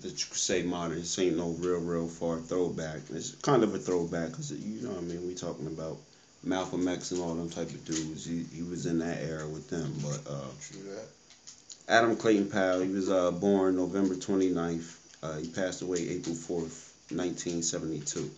the 0.02 0.10
Crusade 0.10 0.66
Modern. 0.66 1.00
This 1.00 1.18
ain't 1.20 1.38
no 1.38 1.52
real, 1.52 1.80
real 1.80 2.10
far 2.10 2.38
throwback. 2.38 3.00
It's 3.14 3.32
kind 3.36 3.64
of 3.64 3.74
a 3.74 3.78
throwback 3.78 4.32
because 4.32 4.52
you 4.52 4.82
know 4.82 4.90
what 4.90 4.98
I 4.98 5.04
mean. 5.04 5.26
We 5.26 5.36
talking 5.36 5.68
about 5.68 5.96
Malcolm 6.44 6.86
X 6.86 7.12
and 7.12 7.22
all 7.22 7.34
them 7.34 7.50
type 7.50 7.70
of 7.70 7.86
dudes. 7.86 8.26
He 8.26 8.44
he 8.54 8.62
was 8.62 8.88
in 8.88 9.00
that 9.00 9.24
era 9.24 9.48
with 9.48 9.70
them, 9.70 9.94
but. 10.04 10.20
uh 10.30 10.44
True 10.60 10.84
that. 10.96 11.08
Adam 11.88 12.18
Clayton 12.18 12.50
Powell, 12.50 12.82
he 12.82 12.90
was 12.90 13.10
uh, 13.10 13.32
born 13.32 13.78
November 13.78 14.16
29th. 14.16 14.98
Uh, 15.24 15.38
he 15.38 15.48
passed 15.48 15.82
away 15.82 16.10
April 16.10 16.36
4th, 16.36 16.92
1972. 17.16 18.30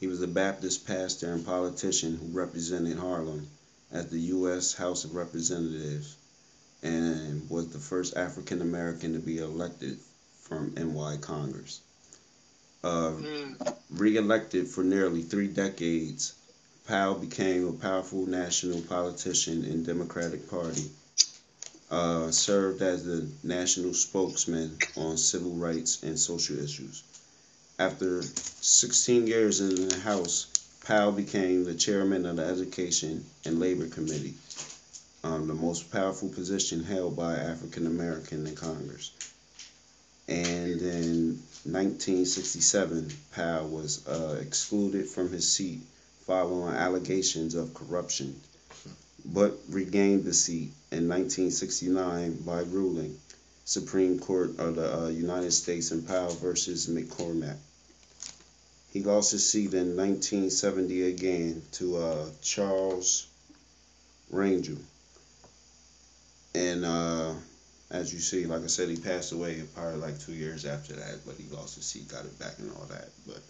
He 0.00 0.08
was 0.08 0.20
a 0.20 0.26
Baptist 0.26 0.84
pastor 0.84 1.32
and 1.32 1.46
politician 1.46 2.16
who 2.16 2.36
represented 2.36 2.98
Harlem 2.98 3.46
at 3.92 4.10
the 4.10 4.18
U.S. 4.34 4.74
House 4.74 5.04
of 5.04 5.14
Representatives 5.14 6.16
and 6.82 7.48
was 7.50 7.68
the 7.68 7.78
first 7.78 8.16
African 8.16 8.62
American 8.62 9.12
to 9.14 9.18
be 9.18 9.38
elected 9.38 9.98
from 10.42 10.72
NY 10.76 11.16
Congress. 11.18 11.80
Uh, 12.84 13.10
Mm. 13.12 13.56
re-elected 13.90 14.68
for 14.68 14.84
nearly 14.84 15.22
three 15.22 15.48
decades, 15.48 16.32
Powell 16.86 17.16
became 17.16 17.66
a 17.68 17.72
powerful 17.72 18.26
national 18.26 18.80
politician 18.82 19.64
in 19.64 19.82
Democratic 19.82 20.48
Party. 20.48 20.90
Uh, 21.90 22.30
served 22.30 22.82
as 22.82 23.02
the 23.04 23.26
national 23.42 23.94
spokesman 23.94 24.76
on 24.94 25.16
civil 25.16 25.52
rights 25.54 25.98
and 26.02 26.18
social 26.18 26.58
issues. 26.58 27.02
After 27.78 28.22
16 28.22 29.26
years 29.26 29.60
in 29.60 29.88
the 29.88 29.96
House, 29.98 30.46
Powell 30.84 31.12
became 31.12 31.64
the 31.64 31.74
chairman 31.74 32.26
of 32.26 32.36
the 32.36 32.44
Education 32.44 33.24
and 33.46 33.58
Labor 33.58 33.86
Committee, 33.86 34.34
um, 35.28 35.46
the 35.46 35.54
most 35.54 35.92
powerful 35.92 36.28
position 36.30 36.82
held 36.84 37.16
by 37.16 37.34
African 37.34 37.86
American 37.86 38.46
in 38.46 38.54
Congress. 38.54 39.10
And 40.26 40.80
in 40.80 41.42
1967, 41.64 43.12
Powell 43.34 43.68
was 43.68 44.06
uh, 44.06 44.38
excluded 44.40 45.06
from 45.06 45.30
his 45.30 45.50
seat 45.50 45.80
following 46.26 46.74
allegations 46.74 47.54
of 47.54 47.74
corruption, 47.74 48.40
but 49.24 49.58
regained 49.68 50.24
the 50.24 50.34
seat 50.34 50.72
in 50.92 51.08
1969 51.08 52.34
by 52.46 52.60
ruling 52.60 53.18
Supreme 53.64 54.18
Court 54.18 54.58
of 54.58 54.76
the 54.76 54.98
uh, 54.98 55.08
United 55.08 55.52
States 55.52 55.90
in 55.90 56.02
Powell 56.02 56.34
versus 56.34 56.86
McCormack. 56.86 57.56
He 58.92 59.02
lost 59.02 59.32
his 59.32 59.48
seat 59.48 59.74
in 59.74 59.96
1970 59.96 61.02
again 61.02 61.62
to 61.72 61.96
uh, 61.98 62.26
Charles 62.40 63.26
Rangel. 64.32 64.78
And 66.58 66.84
uh, 66.84 67.34
as 67.92 68.12
you 68.12 68.18
see, 68.18 68.46
like 68.46 68.64
I 68.64 68.66
said, 68.66 68.88
he 68.88 68.96
passed 68.96 69.30
away 69.30 69.62
probably 69.76 70.00
like 70.00 70.18
two 70.18 70.32
years 70.32 70.66
after 70.66 70.94
that, 70.94 71.20
but 71.24 71.36
he 71.36 71.44
lost 71.54 71.76
his 71.76 71.86
seat, 71.86 72.08
got 72.08 72.24
it 72.24 72.36
back, 72.40 72.58
and 72.58 72.72
all 72.72 72.86
that. 72.90 73.08
But 73.26 73.40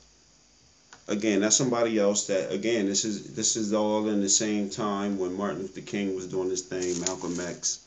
again, 1.08 1.40
that's 1.40 1.56
somebody 1.56 1.98
else 1.98 2.26
that 2.26 2.52
again, 2.52 2.84
this 2.86 3.06
is 3.06 3.34
this 3.34 3.56
is 3.56 3.72
all 3.72 4.08
in 4.08 4.20
the 4.20 4.28
same 4.28 4.68
time 4.68 5.18
when 5.18 5.34
Martin 5.34 5.60
Luther 5.60 5.80
King 5.80 6.14
was 6.16 6.26
doing 6.26 6.50
his 6.50 6.60
thing, 6.60 7.00
Malcolm 7.00 7.40
X. 7.40 7.80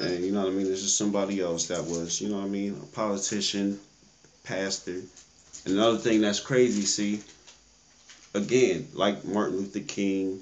And 0.00 0.24
you 0.24 0.32
know 0.32 0.40
what 0.40 0.48
I 0.48 0.56
mean? 0.56 0.66
This 0.66 0.82
is 0.82 0.96
somebody 0.96 1.40
else 1.40 1.68
that 1.68 1.84
was, 1.84 2.20
you 2.20 2.28
know 2.28 2.38
what 2.38 2.46
I 2.46 2.48
mean, 2.48 2.76
a 2.82 2.86
politician, 2.86 3.78
pastor. 4.42 5.02
Another 5.66 5.98
thing 5.98 6.22
that's 6.22 6.40
crazy, 6.40 6.82
see, 6.82 7.20
again, 8.34 8.88
like 8.94 9.24
Martin 9.24 9.58
Luther 9.58 9.80
King, 9.80 10.40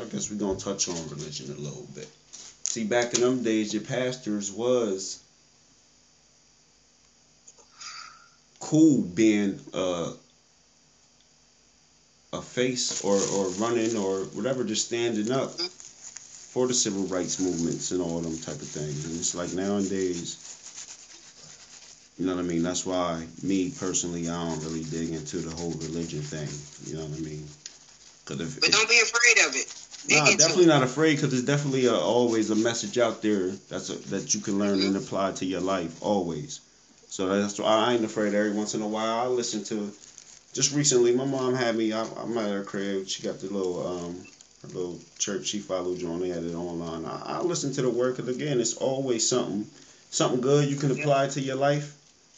I 0.00 0.04
guess 0.04 0.30
we're 0.30 0.38
gonna 0.38 0.58
touch 0.58 0.88
on 0.88 1.08
religion 1.08 1.54
a 1.56 1.60
little 1.60 1.86
bit. 1.94 2.08
See, 2.64 2.84
back 2.84 3.14
in 3.14 3.22
them 3.22 3.42
days, 3.42 3.72
your 3.72 3.82
pastors 3.82 4.52
was 4.52 5.22
cool 8.60 9.02
being 9.02 9.60
uh, 9.72 10.12
a 12.32 12.42
face 12.42 13.02
or, 13.02 13.16
or 13.16 13.48
running 13.52 13.96
or 13.96 14.24
whatever, 14.34 14.64
just 14.64 14.86
standing 14.86 15.30
up 15.30 15.52
for 15.52 16.66
the 16.66 16.74
civil 16.74 17.04
rights 17.04 17.40
movements 17.40 17.90
and 17.92 18.00
all 18.02 18.20
them 18.20 18.36
type 18.38 18.60
of 18.60 18.68
things. 18.68 19.04
And 19.04 19.18
it's 19.18 19.34
like 19.34 19.52
nowadays, 19.52 20.36
you 22.18 22.26
know 22.26 22.34
what 22.34 22.44
I 22.44 22.48
mean? 22.48 22.62
That's 22.62 22.84
why 22.84 23.26
me 23.42 23.72
personally, 23.78 24.28
I 24.28 24.48
don't 24.48 24.62
really 24.64 24.84
dig 24.84 25.10
into 25.10 25.38
the 25.38 25.54
whole 25.54 25.72
religion 25.72 26.22
thing. 26.22 26.48
You 26.86 26.98
know 26.98 27.06
what 27.06 27.18
I 27.18 27.22
mean? 27.22 27.46
Cause 28.24 28.40
if, 28.40 28.60
But 28.60 28.72
don't 28.72 28.88
be 28.88 29.00
afraid 29.00 29.46
of 29.46 29.54
it. 29.54 29.72
Nah, 30.08 30.26
into 30.26 30.38
definitely 30.38 30.66
not 30.66 30.82
afraid 30.82 31.16
because 31.16 31.30
there's 31.30 31.44
definitely 31.44 31.86
a, 31.86 31.94
always 31.94 32.50
a 32.50 32.54
message 32.54 32.98
out 32.98 33.22
there 33.22 33.48
that's 33.68 33.90
a, 33.90 33.94
that 34.10 34.34
you 34.34 34.40
can 34.40 34.58
learn 34.58 34.82
and 34.82 34.96
apply 34.96 35.32
to 35.32 35.44
your 35.44 35.60
life 35.60 36.02
always. 36.02 36.60
So 37.08 37.28
that's 37.40 37.58
why 37.58 37.68
I 37.68 37.94
ain't 37.94 38.04
afraid. 38.04 38.34
Every 38.34 38.52
once 38.52 38.74
in 38.74 38.82
a 38.82 38.88
while, 38.88 39.20
I 39.20 39.26
listen 39.26 39.64
to. 39.64 39.92
Just 40.52 40.72
recently, 40.72 41.12
my 41.14 41.24
mom 41.24 41.54
had 41.54 41.76
me. 41.76 41.92
I, 41.92 42.06
I'm 42.18 42.36
at 42.38 42.50
her 42.50 42.62
crib. 42.62 43.08
She 43.08 43.22
got 43.22 43.40
the 43.40 43.46
little 43.46 43.86
um, 43.86 44.26
her 44.62 44.68
little 44.68 45.00
church 45.18 45.46
she 45.46 45.58
followed 45.58 45.98
you 45.98 46.08
on. 46.08 46.20
They 46.20 46.28
had 46.28 46.44
it 46.44 46.54
online. 46.54 47.04
I, 47.04 47.38
I 47.38 47.40
listen 47.40 47.72
to 47.72 47.82
the 47.82 47.90
word 47.90 48.16
because 48.16 48.34
again, 48.34 48.60
it's 48.60 48.74
always 48.74 49.28
something, 49.28 49.66
something 50.10 50.40
good 50.40 50.68
you 50.68 50.76
can 50.76 50.90
apply 50.90 51.28
to 51.28 51.40
your 51.40 51.56
life. 51.56 51.94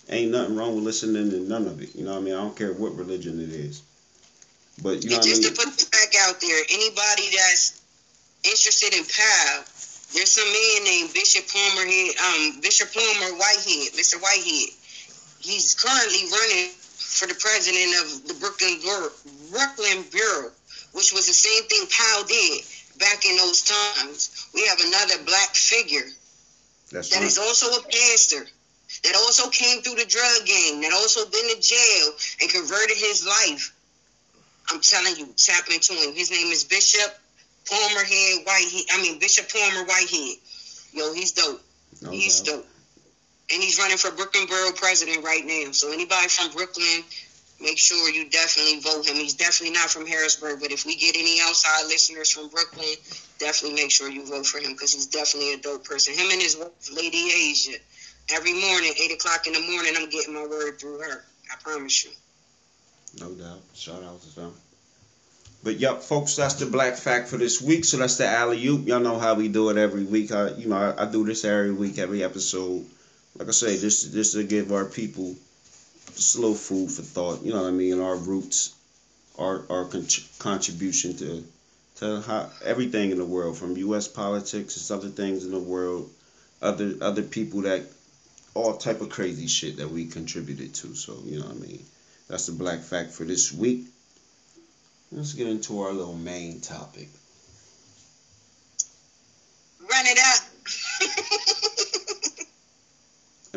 Ain't 0.08 0.32
nothing 0.32 0.56
wrong 0.56 0.74
with 0.74 0.84
listening 0.84 1.30
to 1.30 1.36
none 1.40 1.66
of 1.66 1.82
it. 1.82 1.94
You 1.94 2.04
know 2.04 2.12
what 2.12 2.20
I 2.20 2.22
mean? 2.22 2.34
I 2.34 2.38
don't 2.38 2.56
care 2.56 2.72
what 2.72 2.96
religion 2.96 3.40
it 3.40 3.50
is. 3.50 3.82
But 4.80 5.04
you 5.04 5.10
know 5.10 5.16
and 5.16 5.26
what 5.26 5.30
I 5.30 5.32
mean? 5.34 5.42
to 5.42 5.52
put 5.52 5.66
it 5.66 5.87
back 5.98 6.14
out 6.28 6.40
there, 6.40 6.62
anybody 6.70 7.26
that's 7.34 7.82
interested 8.44 8.94
in 8.94 9.02
Powell, 9.02 9.64
there's 10.14 10.30
some 10.30 10.46
man 10.46 10.84
named 10.84 11.12
Bishop 11.12 11.44
Palmer 11.50 11.84
here, 11.84 12.12
um, 12.22 12.60
Bishop 12.60 12.88
Palmer 12.94 13.34
Whitehead, 13.36 13.92
Mr. 13.98 14.16
Whitehead. 14.22 14.70
He's 15.40 15.74
currently 15.74 16.30
running 16.30 16.70
for 16.70 17.26
the 17.26 17.34
president 17.34 17.92
of 18.02 18.28
the 18.28 18.34
Brooklyn 18.38 18.78
Borough, 18.82 19.14
Brooklyn 19.50 20.04
Borough, 20.10 20.52
which 20.92 21.12
was 21.12 21.26
the 21.26 21.36
same 21.36 21.64
thing 21.68 21.84
Powell 21.90 22.24
did 22.24 22.62
back 22.98 23.26
in 23.26 23.36
those 23.36 23.62
times. 23.62 24.48
We 24.54 24.66
have 24.66 24.80
another 24.80 25.24
black 25.26 25.54
figure 25.54 26.08
That's 26.90 27.10
that 27.10 27.20
right. 27.20 27.26
is 27.26 27.38
also 27.38 27.66
a 27.78 27.82
pastor 27.82 28.46
that 29.04 29.14
also 29.14 29.50
came 29.50 29.82
through 29.82 29.96
the 29.96 30.08
drug 30.08 30.46
game, 30.46 30.80
that 30.82 30.92
also 30.92 31.28
been 31.28 31.54
to 31.54 31.60
jail 31.60 32.06
and 32.40 32.50
converted 32.50 32.96
his 32.96 33.26
life. 33.26 33.74
I'm 34.70 34.80
telling 34.80 35.16
you, 35.16 35.28
tap 35.36 35.64
into 35.72 35.94
him. 35.94 36.14
His 36.14 36.30
name 36.30 36.48
is 36.52 36.64
Bishop 36.64 37.18
Palmer 37.68 38.04
Head 38.04 38.44
Whitehead. 38.44 38.84
I 38.92 39.02
mean 39.02 39.18
Bishop 39.18 39.48
Palmer 39.52 39.84
Whitehead. 39.84 40.36
Yo, 40.92 41.12
he's 41.12 41.32
dope. 41.32 41.60
No 42.02 42.10
he's 42.10 42.40
doubt. 42.40 42.56
dope. 42.56 42.66
And 43.52 43.62
he's 43.62 43.78
running 43.78 43.96
for 43.96 44.10
Brooklyn 44.10 44.46
Borough 44.46 44.72
president 44.72 45.24
right 45.24 45.44
now. 45.44 45.72
So 45.72 45.90
anybody 45.92 46.28
from 46.28 46.52
Brooklyn, 46.52 47.02
make 47.60 47.78
sure 47.78 48.10
you 48.10 48.28
definitely 48.28 48.80
vote 48.80 49.08
him. 49.08 49.16
He's 49.16 49.34
definitely 49.34 49.74
not 49.74 49.88
from 49.88 50.06
Harrisburg, 50.06 50.60
but 50.60 50.70
if 50.70 50.84
we 50.84 50.96
get 50.96 51.16
any 51.16 51.40
outside 51.42 51.86
listeners 51.86 52.30
from 52.30 52.48
Brooklyn, 52.48 52.94
definitely 53.38 53.76
make 53.76 53.90
sure 53.90 54.10
you 54.10 54.26
vote 54.26 54.46
for 54.46 54.58
him 54.58 54.72
because 54.72 54.92
he's 54.92 55.06
definitely 55.06 55.54
a 55.54 55.58
dope 55.58 55.84
person. 55.84 56.14
Him 56.14 56.30
and 56.30 56.42
his 56.42 56.56
wife, 56.56 56.90
Lady 56.94 57.30
Asia. 57.50 57.78
Every 58.30 58.52
morning, 58.52 58.92
eight 59.02 59.12
o'clock 59.12 59.46
in 59.46 59.54
the 59.54 59.60
morning, 59.60 59.94
I'm 59.96 60.10
getting 60.10 60.34
my 60.34 60.46
word 60.46 60.78
through 60.78 60.98
her. 60.98 61.24
I 61.50 61.56
promise 61.62 62.04
you. 62.04 62.10
No 63.20 63.30
doubt. 63.30 63.60
Shout 63.74 64.02
out 64.02 64.22
to 64.22 64.34
them. 64.34 64.52
But 65.62 65.80
yep, 65.80 66.02
folks, 66.02 66.36
that's 66.36 66.54
the 66.54 66.66
black 66.66 66.96
fact 66.96 67.28
for 67.28 67.36
this 67.36 67.60
week. 67.60 67.84
So 67.84 67.96
that's 67.96 68.16
the 68.16 68.26
alley 68.26 68.64
oop. 68.66 68.86
Y'all 68.86 69.00
know 69.00 69.18
how 69.18 69.34
we 69.34 69.48
do 69.48 69.70
it 69.70 69.76
every 69.76 70.04
week. 70.04 70.30
I, 70.30 70.50
you 70.50 70.68
know, 70.68 70.76
I, 70.76 71.02
I 71.02 71.10
do 71.10 71.24
this 71.24 71.44
every 71.44 71.72
week, 71.72 71.98
every 71.98 72.22
episode. 72.22 72.86
Like 73.36 73.48
I 73.48 73.52
say, 73.52 73.78
just 73.78 74.12
just 74.12 74.34
to 74.34 74.44
give 74.44 74.72
our 74.72 74.84
people 74.84 75.34
little 76.36 76.54
food 76.54 76.90
for 76.90 77.02
thought. 77.02 77.42
You 77.42 77.52
know 77.52 77.62
what 77.62 77.68
I 77.68 77.72
mean? 77.72 78.00
Our 78.00 78.16
roots, 78.16 78.74
our 79.38 79.64
our 79.68 79.84
con- 79.86 80.06
contribution 80.38 81.16
to 81.16 81.44
to 81.96 82.20
how, 82.20 82.50
everything 82.64 83.10
in 83.10 83.18
the 83.18 83.24
world, 83.24 83.58
from 83.58 83.76
U.S. 83.76 84.06
politics 84.06 84.86
to 84.86 84.94
other 84.94 85.08
things 85.08 85.44
in 85.44 85.50
the 85.50 85.58
world, 85.58 86.08
other 86.62 86.94
other 87.00 87.22
people 87.22 87.62
that 87.62 87.82
all 88.54 88.76
type 88.76 89.00
of 89.00 89.10
crazy 89.10 89.46
shit 89.46 89.78
that 89.78 89.90
we 89.90 90.06
contributed 90.06 90.74
to. 90.74 90.94
So 90.94 91.18
you 91.24 91.40
know 91.40 91.46
what 91.46 91.56
I 91.56 91.58
mean? 91.58 91.84
That's 92.28 92.46
the 92.46 92.52
black 92.52 92.80
fact 92.80 93.12
for 93.12 93.24
this 93.24 93.52
week. 93.52 93.86
Let's 95.10 95.32
get 95.32 95.48
into 95.48 95.80
our 95.80 95.92
little 95.92 96.16
main 96.16 96.60
topic. 96.60 97.08
Run 99.80 100.06
it 100.06 100.18
up. 100.18 100.42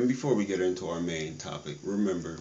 And 0.01 0.07
before 0.07 0.35
we 0.35 0.45
get 0.45 0.61
into 0.61 0.87
our 0.87 1.01
main 1.01 1.37
topic, 1.37 1.77
remember 1.83 2.39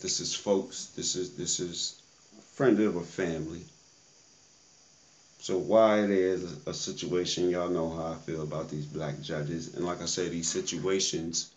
this 0.00 0.20
is 0.20 0.34
folks, 0.34 0.86
this 0.96 1.16
is 1.16 1.36
this 1.36 1.60
is 1.60 2.00
a 2.38 2.42
friend 2.56 2.78
of 2.80 2.96
a 2.96 3.02
family. 3.02 3.62
So 5.40 5.58
why 5.58 6.02
it 6.04 6.10
is 6.10 6.66
a 6.66 6.72
situation, 6.72 7.50
y'all 7.50 7.68
know 7.68 7.90
how 7.90 8.12
I 8.12 8.14
feel 8.14 8.42
about 8.42 8.70
these 8.70 8.86
black 8.86 9.20
judges. 9.20 9.74
And 9.74 9.84
like 9.84 10.00
I 10.00 10.06
said, 10.06 10.30
these 10.30 10.48
situations 10.48 11.50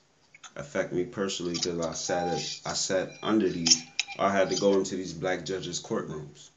affect 0.56 0.94
me 0.94 1.04
personally 1.06 1.54
because 1.54 1.80
I 1.80 1.94
sat 1.94 2.28
at, 2.28 2.40
I 2.66 2.74
sat 2.74 3.18
under 3.22 3.50
these 3.50 3.84
I 4.20 4.32
had 4.32 4.50
to 4.50 4.56
go 4.56 4.74
into 4.78 4.96
these 4.96 5.14
black 5.14 5.46
judges' 5.46 5.80
courtrooms. 5.80 6.50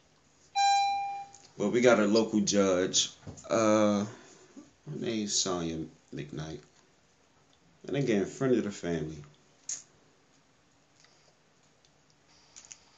Well, 1.58 1.70
we 1.70 1.82
got 1.82 2.00
a 2.00 2.06
local 2.06 2.40
judge, 2.40 3.10
uh 3.48 4.04
her 4.04 4.96
name's 4.96 5.34
Sonya 5.34 5.84
McKnight. 6.14 6.60
And 7.86 7.96
again, 7.96 8.24
friend 8.26 8.54
of 8.56 8.64
the 8.64 8.70
family. 8.70 9.22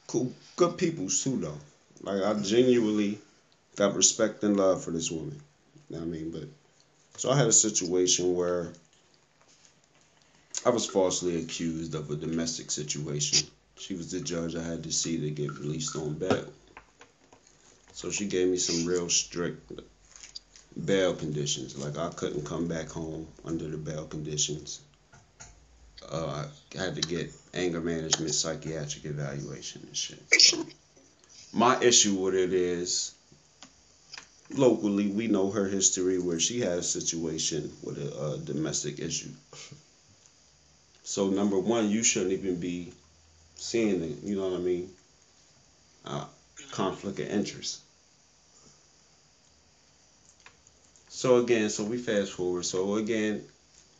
Cool, 0.07 0.31
good 0.55 0.77
people 0.77 1.09
too, 1.09 1.37
though. 1.37 1.57
Like 2.01 2.23
I 2.23 2.39
genuinely 2.41 3.19
got 3.75 3.95
respect 3.95 4.43
and 4.43 4.57
love 4.57 4.83
for 4.83 4.91
this 4.91 5.09
woman. 5.11 5.41
You 5.89 5.95
know 5.95 6.05
what 6.05 6.07
I 6.07 6.17
mean? 6.17 6.31
But 6.31 6.47
so 7.17 7.31
I 7.31 7.37
had 7.37 7.47
a 7.47 7.51
situation 7.53 8.33
where 8.35 8.73
I 10.65 10.69
was 10.69 10.85
falsely 10.85 11.41
accused 11.41 11.93
of 11.93 12.09
a 12.09 12.15
domestic 12.15 12.71
situation. 12.71 13.47
She 13.77 13.95
was 13.95 14.11
the 14.11 14.21
judge 14.21 14.55
I 14.55 14.63
had 14.63 14.83
to 14.83 14.91
see 14.93 15.19
to 15.19 15.29
get 15.29 15.51
released 15.51 15.95
on 15.95 16.13
bail. 16.13 16.45
So 17.91 18.11
she 18.11 18.27
gave 18.27 18.47
me 18.47 18.57
some 18.57 18.85
real 18.85 19.09
strict 19.09 19.71
bail 20.85 21.15
conditions. 21.15 21.77
Like 21.77 21.97
I 21.97 22.09
couldn't 22.09 22.45
come 22.45 22.67
back 22.67 22.87
home 22.87 23.27
under 23.43 23.67
the 23.67 23.77
bail 23.77 24.05
conditions. 24.05 24.79
Uh, 26.09 26.45
I 26.77 26.77
had 26.77 26.95
to 26.95 27.01
get 27.01 27.31
anger 27.53 27.81
management, 27.81 28.33
psychiatric 28.33 29.05
evaluation 29.05 29.83
and 29.85 29.97
shit. 29.97 30.23
So, 30.39 30.65
my 31.51 31.79
issue 31.81 32.15
with 32.15 32.35
it 32.35 32.53
is 32.53 33.13
locally 34.55 35.07
we 35.07 35.27
know 35.27 35.51
her 35.51 35.67
history 35.67 36.19
where 36.19 36.39
she 36.39 36.61
had 36.61 36.79
a 36.79 36.83
situation 36.83 37.71
with 37.83 37.97
a, 37.97 38.17
uh 38.17 38.37
domestic 38.37 38.99
issue. 38.99 39.29
So 41.03 41.29
number 41.29 41.59
one, 41.59 41.89
you 41.89 42.03
shouldn't 42.03 42.33
even 42.33 42.59
be 42.59 42.93
seeing 43.55 44.03
it. 44.03 44.23
You 44.23 44.37
know 44.37 44.49
what 44.49 44.59
I 44.59 44.63
mean? 44.63 44.89
Uh, 46.05 46.25
conflict 46.71 47.19
of 47.19 47.27
interest. 47.27 47.81
So 51.09 51.37
again, 51.37 51.69
so 51.69 51.83
we 51.83 51.97
fast 51.97 52.31
forward. 52.31 52.65
So 52.65 52.95
again, 52.95 53.43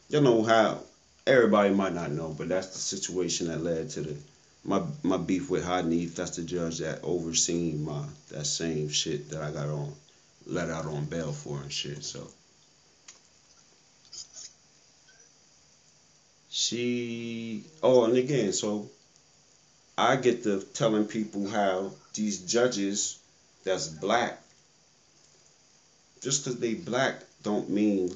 you 0.10 0.22
know 0.22 0.44
how 0.44 0.80
everybody 1.26 1.74
might 1.74 1.94
not 1.94 2.12
know, 2.12 2.36
but 2.38 2.50
that's 2.50 2.70
the 2.70 2.80
situation 2.80 3.48
that 3.48 3.64
led 3.64 3.90
to 3.92 4.02
the 4.02 4.18
my 4.66 4.82
my 5.04 5.18
beef 5.18 5.50
with 5.50 5.64
Hanif. 5.66 6.16
That's 6.16 6.38
the 6.38 6.44
judge 6.44 6.80
that 6.80 7.00
overseen 7.04 7.84
my 7.86 8.04
that 8.32 8.46
same 8.46 8.90
shit 8.90 9.30
that 9.30 9.42
I 9.42 9.52
got 9.52 9.68
on 9.68 9.94
let 10.46 10.70
out 10.70 10.86
on 10.86 11.06
bail 11.06 11.32
for 11.32 11.62
and 11.62 11.72
shit. 11.72 12.04
So 12.04 12.28
she 16.56 17.64
oh 17.82 18.04
and 18.04 18.16
again 18.16 18.54
so 18.54 18.88
I 19.98 20.18
get 20.18 20.44
to 20.44 20.60
telling 20.76 21.06
people 21.06 21.48
how 21.48 21.94
these 22.14 22.38
judges 22.42 23.18
that's 23.64 23.88
black 23.88 24.40
just 26.22 26.46
because 26.46 26.60
they 26.60 26.76
black 26.76 27.22
don't 27.42 27.70
mean 27.70 28.16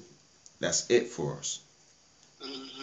that's 0.59 0.88
it 0.89 1.07
for 1.07 1.38
us. 1.38 1.59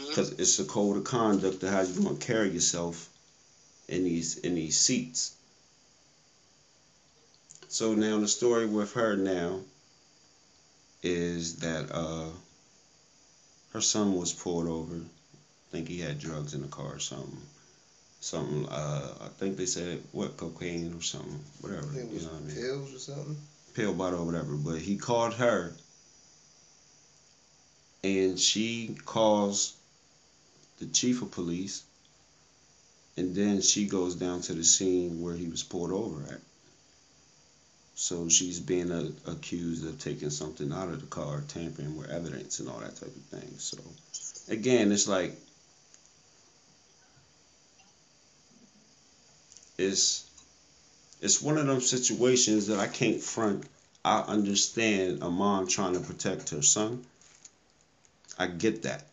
Because 0.08 0.32
it's 0.32 0.58
a 0.58 0.64
code 0.64 0.96
of 0.96 1.04
conduct 1.04 1.62
of 1.62 1.70
how 1.70 1.82
you're 1.82 2.02
going 2.02 2.18
to 2.18 2.26
carry 2.26 2.50
yourself 2.50 3.08
in 3.88 4.02
these 4.02 4.38
in 4.38 4.56
these 4.56 4.76
seats. 4.76 5.32
So 7.68 7.94
now 7.94 8.18
the 8.18 8.28
story 8.28 8.66
with 8.66 8.92
her 8.94 9.16
now 9.16 9.60
is 11.02 11.56
that 11.56 11.94
uh 11.94 12.30
her 13.72 13.80
son 13.80 14.14
was 14.16 14.32
pulled 14.32 14.66
over 14.66 15.00
think 15.74 15.88
he 15.88 15.98
had 15.98 16.20
drugs 16.20 16.54
in 16.54 16.62
the 16.62 16.68
car 16.68 16.94
or 16.94 16.98
something 17.00 17.36
something 18.20 18.64
uh 18.68 19.08
i 19.22 19.28
think 19.38 19.56
they 19.56 19.66
said 19.66 20.00
what 20.12 20.36
cocaine 20.36 20.94
or 20.96 21.02
something 21.02 21.40
whatever 21.62 21.88
it 21.98 22.06
you 22.12 22.20
know 22.20 22.28
what 22.28 22.42
i 22.42 22.46
mean 22.46 22.54
pills 22.54 22.94
or 22.94 22.98
something. 23.00 23.36
pill 23.74 23.92
bottle 23.92 24.20
or 24.20 24.24
whatever, 24.24 24.54
but 24.54 24.78
he 24.78 24.96
called 24.96 25.34
her 25.34 25.72
and 28.04 28.38
she 28.38 28.96
calls 29.04 29.74
the 30.78 30.86
chief 30.86 31.22
of 31.22 31.32
police 31.32 31.82
and 33.16 33.34
then 33.34 33.60
she 33.60 33.86
goes 33.86 34.14
down 34.14 34.42
to 34.42 34.54
the 34.54 34.62
scene 34.62 35.22
where 35.22 35.34
he 35.34 35.48
was 35.48 35.62
pulled 35.64 35.90
over 35.90 36.22
at. 36.32 36.40
So 37.96 38.28
she's 38.28 38.60
being 38.60 38.92
uh 38.92 39.10
accused 39.26 39.86
of 39.86 39.98
taking 39.98 40.30
something 40.30 40.72
out 40.72 40.88
of 40.88 41.00
the 41.00 41.06
car, 41.06 41.42
tampering 41.48 41.96
with 41.96 42.10
evidence 42.10 42.60
and 42.60 42.68
all 42.68 42.80
that 42.80 42.96
type 42.96 43.14
of 43.14 43.40
thing. 43.40 43.54
So 43.58 43.78
again, 44.48 44.90
it's 44.92 45.08
like 45.08 45.36
it's 49.78 50.24
it's 51.20 51.40
one 51.40 51.58
of 51.58 51.66
them 51.66 51.80
situations 51.80 52.66
that 52.66 52.78
I 52.78 52.86
can't 52.86 53.20
front. 53.20 53.64
I 54.04 54.20
understand 54.20 55.22
a 55.22 55.30
mom 55.30 55.66
trying 55.66 55.94
to 55.94 56.00
protect 56.00 56.50
her 56.50 56.62
son. 56.62 57.04
I 58.38 58.46
get 58.46 58.82
that. 58.82 59.06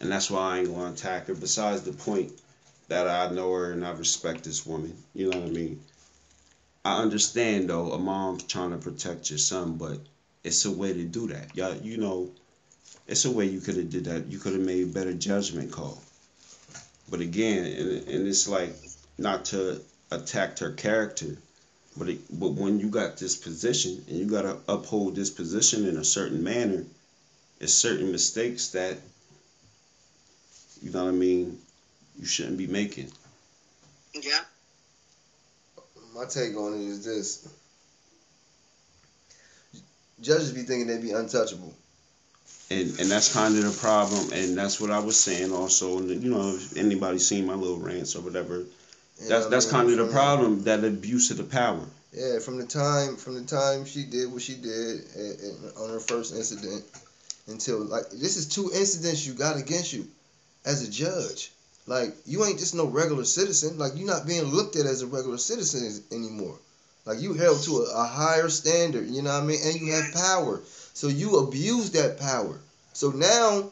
And 0.00 0.10
that's 0.10 0.30
why 0.30 0.56
I 0.56 0.58
ain't 0.58 0.74
gonna 0.74 0.92
attack 0.92 1.26
her. 1.28 1.34
Besides 1.34 1.82
the 1.82 1.92
point 1.92 2.32
that 2.88 3.08
I 3.08 3.32
know 3.32 3.52
her 3.52 3.72
and 3.72 3.84
I 3.86 3.90
respect 3.92 4.44
this 4.44 4.66
woman. 4.66 4.96
You 5.14 5.30
know 5.30 5.38
what 5.38 5.48
I 5.48 5.52
mean? 5.52 5.80
I 6.84 7.00
understand 7.00 7.70
though, 7.70 7.92
a 7.92 7.98
mom 7.98 8.38
trying 8.38 8.70
to 8.70 8.76
protect 8.76 9.30
your 9.30 9.38
son, 9.38 9.76
but 9.76 9.98
it's 10.42 10.64
a 10.64 10.70
way 10.70 10.92
to 10.92 11.04
do 11.04 11.28
that. 11.28 11.56
Y'all, 11.56 11.76
you 11.76 11.96
know, 11.96 12.30
it's 13.06 13.24
a 13.24 13.30
way 13.30 13.46
you 13.46 13.60
could 13.60 13.76
have 13.76 13.90
did 13.90 14.04
that. 14.04 14.26
You 14.26 14.38
could 14.38 14.52
have 14.52 14.62
made 14.62 14.82
a 14.82 14.92
better 14.92 15.14
judgment 15.14 15.72
call. 15.72 16.02
But 17.08 17.20
again, 17.20 17.64
and, 17.64 18.08
and 18.08 18.28
it's 18.28 18.48
like 18.48 18.74
not 19.18 19.46
to 19.46 19.80
attack 20.10 20.58
her 20.58 20.72
character, 20.72 21.36
but 21.96 22.08
it, 22.08 22.20
but 22.30 22.50
when 22.50 22.80
you 22.80 22.88
got 22.88 23.16
this 23.16 23.36
position 23.36 24.04
and 24.08 24.18
you 24.18 24.26
got 24.26 24.42
to 24.42 24.58
uphold 24.68 25.14
this 25.14 25.30
position 25.30 25.86
in 25.86 25.96
a 25.96 26.04
certain 26.04 26.42
manner, 26.42 26.84
it's 27.60 27.72
certain 27.72 28.10
mistakes 28.10 28.68
that 28.68 28.98
you 30.82 30.90
know 30.90 31.04
what 31.04 31.10
I 31.10 31.16
mean. 31.16 31.58
You 32.18 32.26
shouldn't 32.26 32.58
be 32.58 32.66
making. 32.66 33.10
Yeah. 34.14 34.38
My 36.14 36.26
take 36.26 36.56
on 36.56 36.74
it 36.74 36.86
is 36.86 37.04
this: 37.04 37.48
judges 40.20 40.52
be 40.52 40.62
thinking 40.62 40.86
they 40.86 40.98
be 40.98 41.10
untouchable. 41.10 41.74
and 42.70 43.00
and 43.00 43.10
that's 43.10 43.32
kind 43.32 43.56
of 43.56 43.64
the 43.64 43.78
problem, 43.80 44.32
and 44.32 44.56
that's 44.56 44.80
what 44.80 44.90
I 44.90 44.98
was 45.00 45.18
saying 45.18 45.52
also. 45.52 45.98
And 45.98 46.22
you 46.22 46.30
know, 46.30 46.54
if 46.54 46.76
anybody 46.76 47.18
seen 47.18 47.46
my 47.46 47.54
little 47.54 47.78
rants 47.78 48.14
or 48.14 48.20
whatever, 48.20 48.64
You 49.22 49.28
that's 49.28 49.46
that's 49.46 49.70
kind 49.70 49.90
of 49.90 49.96
the 49.96 50.12
problem, 50.12 50.64
that 50.64 50.84
abuse 50.84 51.30
of 51.30 51.36
the 51.36 51.44
power. 51.44 51.86
Yeah, 52.12 52.38
from 52.38 52.58
the 52.58 52.66
time 52.66 53.16
from 53.16 53.34
the 53.34 53.42
time 53.42 53.84
she 53.84 54.04
did 54.04 54.32
what 54.32 54.42
she 54.42 54.54
did 54.54 55.00
on 55.80 55.90
her 55.90 56.00
first 56.00 56.34
incident 56.34 56.84
until 57.46 57.78
like 57.80 58.10
this 58.10 58.36
is 58.36 58.46
two 58.46 58.70
incidents 58.74 59.26
you 59.26 59.34
got 59.34 59.56
against 59.56 59.92
you 59.92 60.06
as 60.64 60.86
a 60.86 60.90
judge. 60.90 61.50
Like 61.86 62.14
you 62.24 62.44
ain't 62.44 62.58
just 62.58 62.74
no 62.74 62.86
regular 62.86 63.24
citizen. 63.24 63.78
Like 63.78 63.92
you're 63.96 64.06
not 64.06 64.26
being 64.26 64.44
looked 64.44 64.76
at 64.76 64.86
as 64.86 65.02
a 65.02 65.06
regular 65.06 65.38
citizen 65.38 66.02
anymore. 66.12 66.58
Like 67.04 67.20
you 67.20 67.34
held 67.34 67.62
to 67.64 67.82
a, 67.82 68.02
a 68.02 68.06
higher 68.06 68.48
standard. 68.48 69.08
You 69.08 69.22
know 69.22 69.32
what 69.32 69.42
I 69.42 69.46
mean? 69.46 69.60
And 69.64 69.74
you 69.80 69.92
have 69.92 70.14
power. 70.14 70.62
So 70.94 71.08
you 71.08 71.36
abuse 71.38 71.90
that 71.92 72.18
power. 72.18 72.58
So 72.92 73.10
now, 73.10 73.70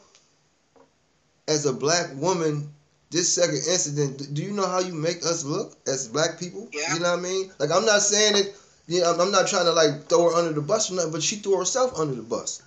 as 1.47 1.65
a 1.65 1.73
black 1.73 2.09
woman, 2.15 2.69
this 3.13 3.31
second 3.31 3.57
incident, 3.57 4.33
do 4.33 4.41
you 4.43 4.51
know 4.51 4.67
how 4.67 4.79
you 4.79 4.93
make 4.93 5.23
us 5.23 5.45
look 5.45 5.77
as 5.87 6.07
black 6.07 6.39
people? 6.39 6.67
Yeah. 6.73 6.93
You 6.95 6.99
know 6.99 7.11
what 7.11 7.19
I 7.19 7.21
mean? 7.21 7.51
Like 7.59 7.71
I'm 7.71 7.85
not 7.85 8.01
saying 8.01 8.35
it. 8.35 8.55
You 8.87 8.99
know, 9.01 9.11
I'm- 9.11 9.21
I'm 9.21 9.31
not 9.31 9.47
trying 9.47 9.65
to 9.65 9.71
like 9.71 10.09
throw 10.09 10.29
her 10.29 10.35
under 10.35 10.51
the 10.51 10.61
bus 10.61 10.91
or 10.91 10.95
nothing, 10.95 11.11
but 11.11 11.23
she 11.23 11.37
threw 11.37 11.57
herself 11.57 11.97
under 11.97 12.15
the 12.15 12.21
bus. 12.23 12.61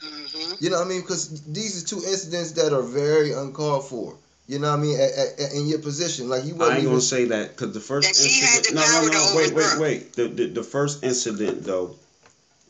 hmm 0.00 0.54
You 0.60 0.70
know 0.70 0.78
what 0.78 0.86
I 0.86 0.88
mean? 0.88 1.00
Because 1.02 1.28
these 1.42 1.82
are 1.82 1.86
two 1.86 2.02
incidents 2.06 2.52
that 2.52 2.72
are 2.72 2.82
very 2.82 3.32
uncalled 3.32 3.86
for. 3.88 4.16
You 4.46 4.60
know 4.60 4.70
what 4.70 4.78
I 4.78 4.82
mean? 4.82 4.98
At, 4.98 5.12
at, 5.12 5.40
at- 5.40 5.52
in 5.52 5.66
your 5.66 5.80
position, 5.80 6.28
like 6.30 6.44
you 6.44 6.54
I 6.54 6.58
wasn't 6.58 6.70
ain't 6.76 6.82
even. 6.84 6.92
gonna 6.92 7.00
say 7.02 7.24
that 7.26 7.56
because 7.56 7.74
the 7.74 7.80
first 7.80 8.08
That 8.08 8.16
she 8.16 8.40
had 8.44 8.58
incident. 8.58 8.66
the 8.68 8.74
No, 8.80 8.86
power 8.86 9.02
no, 9.02 9.08
to 9.08 9.14
no. 9.18 9.36
Wait, 9.36 9.52
wait, 9.52 9.62
overthrow. 9.64 9.80
wait. 9.82 10.12
The, 10.14 10.28
the 10.28 10.46
the 10.46 10.62
first 10.62 11.02
incident 11.04 11.64
though, 11.64 11.96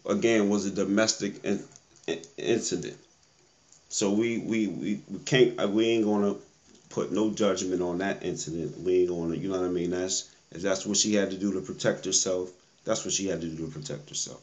again, 0.07 0.49
was 0.49 0.67
a 0.67 0.71
domestic 0.73 1.45
in, 1.45 1.63
in- 2.09 2.23
incident. 2.37 2.97
So 3.91 4.11
we 4.11 4.39
we 4.39 4.67
we, 4.67 5.01
we 5.09 5.19
can't. 5.25 5.61
uh, 5.63 5.69
We 5.69 5.87
ain't 5.87 6.05
gonna 6.05 6.35
put 6.91 7.13
no 7.13 7.31
judgment 7.31 7.83
on 7.83 7.99
that 7.99 8.23
incident. 8.23 8.81
We 8.81 9.01
ain't 9.01 9.11
gonna. 9.11 9.37
You 9.37 9.49
know 9.49 9.61
what 9.61 9.67
I 9.67 9.73
mean? 9.73 9.91
That's 9.91 10.31
if 10.51 10.63
that's 10.63 10.87
what 10.87 10.97
she 10.97 11.15
had 11.15 11.31
to 11.31 11.37
do 11.37 11.53
to 11.55 11.61
protect 11.61 12.05
herself. 12.05 12.51
That's 12.85 13.05
what 13.05 13.15
she 13.15 13.27
had 13.27 13.41
to 13.41 13.47
do 13.47 13.67
to 13.67 13.73
protect 13.73 14.09
herself. 14.09 14.41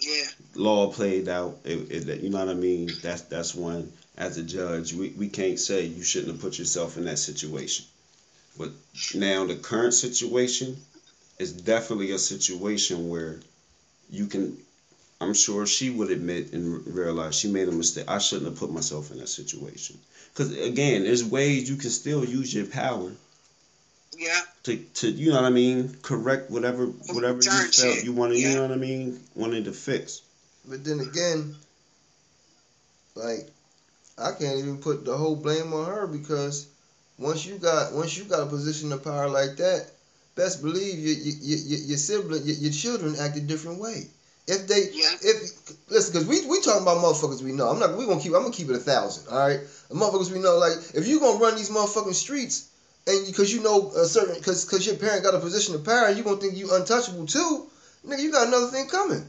Yeah. 0.00 0.26
Law 0.54 0.92
played 0.92 1.28
out. 1.28 1.58
It, 1.64 2.08
it, 2.08 2.20
you 2.20 2.30
know 2.30 2.38
what 2.38 2.48
I 2.48 2.54
mean? 2.54 2.90
That's 3.02 3.22
that's 3.22 3.54
one. 3.54 3.92
As 4.16 4.36
a 4.36 4.42
judge, 4.42 4.92
we, 4.92 5.10
we 5.10 5.28
can't 5.28 5.58
say 5.58 5.84
you 5.84 6.02
shouldn't 6.02 6.32
have 6.32 6.42
put 6.42 6.58
yourself 6.58 6.96
in 6.96 7.04
that 7.06 7.18
situation. 7.18 7.86
But 8.58 8.70
now 9.14 9.46
the 9.46 9.56
current 9.56 9.94
situation 9.94 10.76
is 11.38 11.52
definitely 11.52 12.12
a 12.12 12.18
situation 12.18 13.08
where 13.08 13.40
you 14.10 14.26
can. 14.26 14.56
I'm 15.22 15.34
sure 15.34 15.66
she 15.66 15.90
would 15.90 16.10
admit 16.10 16.52
and 16.52 16.86
realize 16.86 17.34
she 17.34 17.48
made 17.48 17.68
a 17.68 17.72
mistake. 17.72 18.06
I 18.08 18.18
shouldn't 18.18 18.48
have 18.50 18.58
put 18.58 18.72
myself 18.72 19.10
in 19.10 19.18
that 19.18 19.28
situation. 19.28 19.98
Because 20.32 20.56
again, 20.56 21.04
there's 21.04 21.24
ways 21.24 21.68
you 21.68 21.76
can 21.76 21.90
still 21.90 22.24
use 22.24 22.54
your 22.54 22.66
power 22.66 23.12
Yeah. 24.16 24.40
to, 24.64 24.76
to 24.76 25.10
you 25.10 25.30
know 25.30 25.36
what 25.36 25.44
I 25.44 25.50
mean, 25.50 25.96
correct 26.02 26.50
whatever 26.50 26.86
whatever 26.86 27.38
you 27.38 27.50
Turn 27.50 27.70
felt 27.70 28.04
you 28.04 28.12
wanted. 28.12 28.38
You 28.38 28.54
know 28.54 28.62
what 28.62 28.72
I 28.72 28.76
mean, 28.76 29.20
wanted 29.34 29.64
to 29.64 29.72
fix. 29.72 30.22
But 30.66 30.84
then 30.84 31.00
again, 31.00 31.54
like 33.14 33.48
I 34.18 34.32
can't 34.32 34.58
even 34.58 34.78
put 34.78 35.04
the 35.04 35.16
whole 35.16 35.36
blame 35.36 35.72
on 35.72 35.86
her 35.86 36.06
because 36.06 36.66
once 37.18 37.44
you 37.44 37.56
got 37.56 37.92
once 37.92 38.16
you 38.16 38.24
got 38.24 38.42
a 38.42 38.46
position 38.46 38.92
of 38.92 39.02
power 39.02 39.28
like 39.28 39.56
that, 39.56 39.90
best 40.36 40.62
believe 40.62 40.98
your 40.98 41.16
your, 41.16 41.58
your, 41.58 41.78
your 41.88 41.98
sibling 41.98 42.46
your, 42.46 42.56
your 42.56 42.72
children 42.72 43.16
act 43.18 43.36
a 43.36 43.40
different 43.40 43.80
way. 43.80 44.08
If 44.46 44.66
they 44.66 44.90
Yeah. 44.92 45.14
if 45.22 45.50
listen, 45.88 46.12
because 46.12 46.26
we 46.26 46.44
we 46.46 46.60
talking 46.60 46.82
about 46.82 46.98
motherfuckers 46.98 47.42
we 47.42 47.52
know. 47.52 47.68
I'm 47.68 47.78
not 47.78 47.96
we 47.96 48.06
gonna 48.06 48.20
keep 48.20 48.34
I'm 48.34 48.42
gonna 48.42 48.54
keep 48.54 48.70
it 48.70 48.76
a 48.76 48.80
thousand. 48.80 49.28
All 49.28 49.38
right, 49.38 49.60
the 49.88 49.94
motherfuckers 49.94 50.30
we 50.30 50.38
know. 50.38 50.58
Like 50.58 50.74
if 50.94 51.06
you 51.06 51.20
gonna 51.20 51.38
run 51.38 51.56
these 51.56 51.70
motherfucking 51.70 52.14
streets. 52.14 52.64
And 53.06 53.26
because 53.26 53.50
you 53.52 53.62
know 53.62 53.90
a 53.96 54.04
certain, 54.04 54.34
because 54.34 54.64
because 54.64 54.86
your 54.86 54.94
parent 54.96 55.24
got 55.24 55.34
a 55.34 55.38
position 55.38 55.74
of 55.74 55.84
power, 55.84 56.06
and 56.06 56.18
you 56.18 56.22
gonna 56.22 56.38
think 56.38 56.54
you 56.56 56.72
untouchable 56.74 57.26
too, 57.26 57.66
nigga, 58.06 58.20
you 58.20 58.30
got 58.30 58.46
another 58.46 58.66
thing 58.66 58.88
coming. 58.88 59.26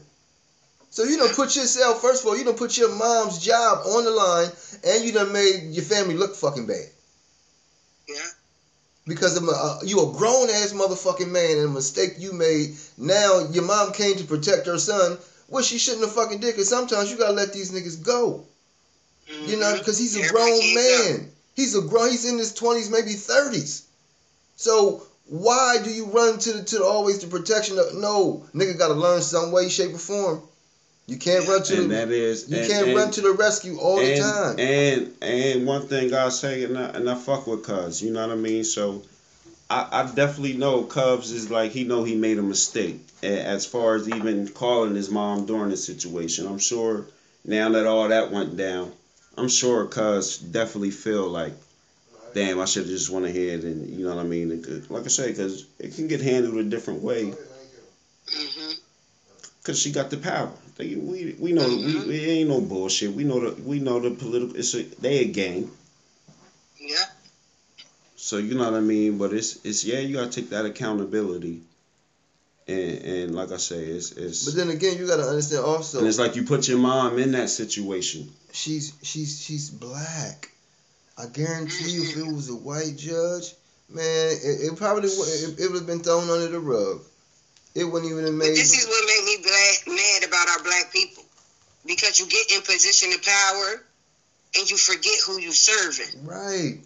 So 0.90 1.04
you 1.04 1.16
don't 1.16 1.34
put 1.34 1.56
yourself 1.56 2.00
first 2.02 2.22
of 2.22 2.28
all, 2.28 2.36
you 2.36 2.44
don't 2.44 2.56
put 2.58 2.76
your 2.76 2.90
mom's 2.90 3.38
job 3.38 3.86
on 3.86 4.04
the 4.04 4.10
line, 4.10 4.50
and 4.84 5.04
you 5.04 5.12
done 5.12 5.32
made 5.32 5.72
your 5.72 5.84
family 5.84 6.14
look 6.16 6.36
fucking 6.36 6.66
bad 6.66 6.86
Yeah. 8.08 8.28
Because 9.06 9.36
of 9.36 9.44
a, 9.44 9.52
uh, 9.52 9.78
you 9.84 10.00
a 10.00 10.12
grown 10.12 10.48
ass 10.48 10.72
motherfucking 10.72 11.30
man 11.30 11.58
and 11.58 11.68
a 11.68 11.72
mistake 11.72 12.14
you 12.18 12.32
made. 12.32 12.76
Now 12.96 13.48
your 13.50 13.64
mom 13.64 13.92
came 13.92 14.16
to 14.16 14.24
protect 14.24 14.66
her 14.66 14.78
son, 14.78 15.18
which 15.48 15.66
she 15.66 15.78
shouldn't 15.78 16.04
have 16.04 16.14
fucking 16.14 16.40
did. 16.40 16.54
Cause 16.54 16.68
sometimes 16.68 17.10
you 17.10 17.18
gotta 17.18 17.32
let 17.32 17.52
these 17.52 17.72
niggas 17.72 18.04
go, 18.04 18.44
you 19.46 19.56
know, 19.56 19.76
because 19.78 19.98
he's 19.98 20.16
a 20.16 20.20
Everybody 20.20 20.50
grown 20.50 20.74
man. 20.74 21.30
He's 21.54 21.76
a 21.76 21.82
grown. 21.82 22.10
He's 22.10 22.30
in 22.30 22.38
his 22.38 22.54
twenties, 22.54 22.90
maybe 22.90 23.12
thirties. 23.12 23.86
So 24.56 25.02
why 25.26 25.78
do 25.82 25.90
you 25.90 26.06
run 26.06 26.38
to 26.38 26.52
the 26.52 26.64
to 26.64 26.78
the, 26.78 26.84
always 26.84 27.18
the 27.18 27.26
protection 27.26 27.78
of 27.78 27.94
no 27.94 28.46
nigga? 28.54 28.78
Got 28.78 28.88
to 28.88 28.94
learn 28.94 29.20
some 29.22 29.52
way, 29.52 29.68
shape, 29.68 29.94
or 29.94 29.98
form. 29.98 30.42
You 31.06 31.16
can't 31.16 31.46
run 31.48 31.62
to 31.64 31.76
And 31.82 31.90
the 31.90 31.94
that 31.96 32.10
is 32.10 32.48
You 32.48 32.58
and- 32.58 32.70
can't 32.70 32.86
and- 32.88 32.96
run 32.96 33.10
to 33.12 33.20
the 33.20 33.32
rescue 33.32 33.78
all 33.78 33.96
the 33.96 34.16
time. 34.18 34.58
And 34.58 35.12
and 35.20 35.66
one 35.66 35.86
thing 35.88 36.14
I 36.14 36.28
say, 36.28 36.64
and 36.64 36.78
I, 36.78 36.84
and 36.90 37.10
I 37.10 37.14
fuck 37.16 37.46
with 37.46 37.64
Cuz, 37.64 38.00
you 38.00 38.12
know 38.12 38.26
what 38.26 38.32
I 38.32 38.38
mean. 38.38 38.64
So 38.64 39.02
I, 39.68 39.88
I 39.90 40.02
definitely 40.14 40.54
know 40.54 40.84
Cubs 40.84 41.32
is 41.32 41.50
like 41.50 41.72
he 41.72 41.84
know 41.84 42.04
he 42.04 42.14
made 42.14 42.38
a 42.38 42.42
mistake 42.42 43.00
as 43.22 43.66
far 43.66 43.94
as 43.96 44.08
even 44.08 44.48
calling 44.48 44.94
his 44.94 45.10
mom 45.10 45.44
during 45.46 45.70
the 45.70 45.76
situation. 45.76 46.46
I'm 46.46 46.58
sure 46.58 47.06
now 47.44 47.68
that 47.70 47.86
all 47.86 48.08
that 48.08 48.30
went 48.30 48.56
down, 48.56 48.92
I'm 49.36 49.48
sure 49.48 49.84
Cuz 49.86 50.38
definitely 50.38 50.90
feel 50.92 51.28
like, 51.28 51.54
damn, 52.32 52.60
I 52.60 52.64
should 52.64 52.84
have 52.84 52.90
just 52.90 53.10
went 53.10 53.26
ahead 53.26 53.64
and 53.64 53.90
you 53.98 54.04
know 54.06 54.14
what 54.14 54.24
I 54.24 54.28
mean. 54.28 54.62
Could- 54.62 54.88
like 54.88 55.04
I 55.04 55.08
say, 55.08 55.28
because 55.30 55.64
it 55.80 55.94
can 55.96 56.06
get 56.06 56.20
handled 56.20 56.56
a 56.56 56.62
different 56.64 57.02
way. 57.02 57.34
Mhm. 58.28 58.76
Cause 59.64 59.78
she 59.78 59.90
got 59.90 60.10
the 60.10 60.16
power. 60.16 60.50
They, 60.76 60.94
we 60.94 61.36
we 61.38 61.52
know 61.52 61.68
we 61.68 62.16
it 62.16 62.28
ain't 62.28 62.48
no 62.48 62.60
bullshit. 62.60 63.12
We 63.12 63.24
know 63.24 63.40
the 63.50 63.62
we 63.62 63.78
know 63.78 64.00
the 64.00 64.10
political. 64.10 64.56
It's 64.56 64.74
a 64.74 64.82
they 64.82 65.18
a 65.20 65.24
gang. 65.26 65.70
Yeah. 66.80 66.96
So 68.16 68.38
you 68.38 68.54
know 68.54 68.64
what 68.64 68.74
I 68.74 68.80
mean. 68.80 69.18
But 69.18 69.32
it's 69.32 69.64
it's 69.64 69.84
yeah. 69.84 69.98
You 69.98 70.16
gotta 70.16 70.30
take 70.30 70.50
that 70.50 70.64
accountability. 70.64 71.60
And 72.68 72.98
and 73.02 73.34
like 73.34 73.52
I 73.52 73.58
say, 73.58 73.84
it's 73.84 74.12
it's 74.12 74.44
But 74.46 74.54
then 74.54 74.70
again, 74.70 74.96
you 74.96 75.06
gotta 75.06 75.24
understand 75.24 75.64
also. 75.64 75.98
and 75.98 76.06
it's 76.06 76.18
like 76.18 76.36
you 76.36 76.44
put 76.44 76.68
your 76.68 76.78
mom 76.78 77.18
in 77.18 77.32
that 77.32 77.50
situation. 77.50 78.32
she's 78.52 78.94
she's 79.02 79.42
she's 79.42 79.68
black. 79.68 80.48
I 81.18 81.26
guarantee 81.26 81.90
you, 81.90 82.02
if 82.04 82.16
it 82.16 82.20
mm-hmm. 82.20 82.34
was 82.34 82.48
a 82.48 82.56
white 82.56 82.96
judge, 82.96 83.52
man, 83.90 84.30
it, 84.32 84.72
it 84.72 84.76
probably 84.76 85.10
would 85.10 85.28
it, 85.28 85.60
it 85.60 85.70
would 85.70 85.80
have 85.80 85.86
been 85.86 86.00
thrown 86.00 86.30
under 86.30 86.48
the 86.48 86.60
rug. 86.60 87.02
It 87.74 87.84
wouldn't 87.84 88.10
even 88.10 88.24
have 88.24 88.38
But 88.38 88.48
this 88.48 88.72
is 88.78 88.86
what 88.86 89.04
make 89.06 89.24
me 89.24 89.42
glad, 89.42 89.96
mad 89.96 90.28
about 90.28 90.48
our 90.48 90.62
black 90.62 90.92
people. 90.92 91.24
Because 91.86 92.20
you 92.20 92.26
get 92.26 92.52
in 92.52 92.62
position 92.62 93.12
of 93.12 93.22
power 93.22 93.82
and 94.56 94.70
you 94.70 94.76
forget 94.76 95.18
who 95.26 95.40
you 95.40 95.52
serving. 95.52 96.24
Right, 96.24 96.80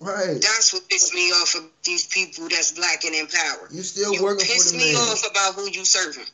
right. 0.00 0.40
That's 0.40 0.72
what 0.72 0.88
pisses 0.88 1.14
me 1.14 1.30
off 1.32 1.54
of 1.56 1.64
these 1.84 2.06
people 2.06 2.48
that's 2.48 2.72
black 2.72 3.04
and 3.04 3.14
in 3.14 3.26
power. 3.26 3.68
You 3.70 3.82
still 3.82 4.14
You 4.14 4.22
working 4.22 4.46
for 4.46 4.52
piss 4.52 4.72
the 4.72 4.78
me 4.78 4.92
man. 4.94 5.02
off 5.10 5.28
about 5.28 5.54
who 5.54 5.68
you 5.70 5.84
serving. 5.84 6.26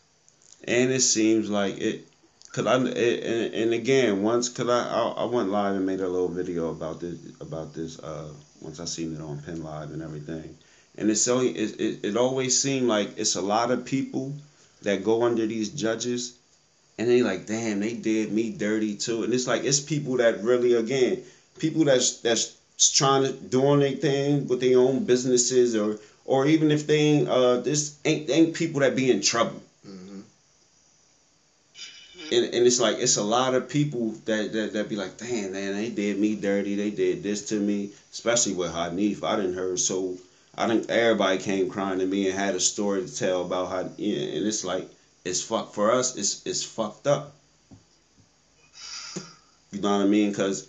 And 0.65 0.93
it 0.93 1.01
seems 1.01 1.48
like 1.51 1.78
it. 1.78 2.07
Cause 2.52 2.66
I 2.66 2.82
it, 2.82 3.23
and, 3.23 3.55
and 3.55 3.73
again 3.73 4.23
once 4.23 4.48
cause 4.48 4.69
I, 4.69 4.89
I 4.89 5.23
I 5.23 5.24
went 5.24 5.51
live 5.51 5.77
and 5.77 5.86
made 5.86 6.01
a 6.01 6.09
little 6.09 6.28
video 6.28 6.70
about 6.70 6.98
this 7.01 7.16
about 7.40 7.73
this 7.74 8.01
uh 8.01 8.28
once 8.61 8.81
I 8.81 8.86
seen 8.86 9.15
it 9.15 9.20
on 9.20 9.40
Penn 9.43 9.62
Live 9.62 9.93
and 9.93 10.02
everything, 10.02 10.59
and 10.96 11.10
it's 11.10 11.20
so 11.22 11.40
it, 11.40 11.52
it 11.56 12.00
it 12.02 12.16
always 12.16 12.58
seemed 12.58 12.88
like 12.88 13.16
it's 13.16 13.36
a 13.36 13.40
lot 13.40 13.70
of 13.70 13.84
people 13.84 14.34
that 14.82 15.04
go 15.04 15.22
under 15.22 15.46
these 15.46 15.68
judges, 15.70 16.32
and 16.98 17.08
they 17.08 17.22
like 17.22 17.46
damn 17.46 17.80
they 17.80 17.92
did 17.92 18.32
me 18.32 18.50
dirty 18.50 18.94
too, 18.94 19.22
and 19.22 19.32
it's 19.34 19.46
like 19.46 19.64
it's 19.64 19.80
people 19.80 20.16
that 20.18 20.42
really 20.42 20.74
again 20.74 21.22
people 21.58 21.84
that's 21.84 22.18
that's 22.20 22.54
trying 22.92 23.22
to 23.22 23.32
doing 23.32 23.80
their 23.80 23.92
thing 23.92 24.48
with 24.48 24.60
their 24.60 24.78
own 24.78 25.04
businesses 25.04 25.76
or 25.76 25.98
or 26.24 26.46
even 26.46 26.70
if 26.70 26.86
they 26.86 26.98
ain't 26.98 27.28
uh 27.28 27.56
this 27.56 27.94
ain't 28.04 28.28
ain't 28.30 28.54
people 28.54 28.80
that 28.80 28.96
be 28.96 29.10
in 29.10 29.20
trouble. 29.20 29.60
Hmm 29.84 30.20
and, 32.32 32.54
and 32.54 32.66
it's 32.66 32.78
like 32.80 32.98
it's 32.98 33.16
a 33.16 33.22
lot 33.22 33.54
of 33.54 33.68
people 33.68 34.14
that, 34.24 34.52
that 34.52 34.72
that 34.72 34.88
be 34.88 34.96
like, 34.96 35.16
damn 35.16 35.52
man, 35.52 35.72
they 35.74 35.88
did 35.88 36.18
me 36.18 36.34
dirty, 36.34 36.76
they 36.76 36.90
did 36.90 37.22
this 37.22 37.48
to 37.48 37.58
me, 37.58 37.90
especially 38.12 38.52
with 38.52 38.70
Hanif. 38.70 39.22
I 39.22 39.36
didn't 39.36 39.54
heard 39.54 39.78
so 39.80 40.16
I 40.56 40.66
think 40.66 40.90
everybody 40.90 41.39
came 41.39 41.70
crying 41.70 42.01
to 42.01 42.06
me 42.06 42.28
and 42.28 42.39
had 42.39 42.55
a 42.55 42.60
story 42.60 43.06
to 43.06 43.14
tell 43.16 43.43
about 43.43 43.68
how 43.70 43.90
yeah, 43.97 44.18
and 44.36 44.47
it's 44.47 44.64
like 44.64 44.89
it's 45.24 45.43
fuck 45.43 45.74
for 45.74 45.93
us, 45.93 46.16
it's 46.16 46.44
it's 46.47 46.62
fucked 46.62 47.06
up. 47.06 47.35
You 49.72 49.81
know 49.81 49.90
what 49.98 50.05
I 50.05 50.09
mean? 50.09 50.35
Cause 50.35 50.66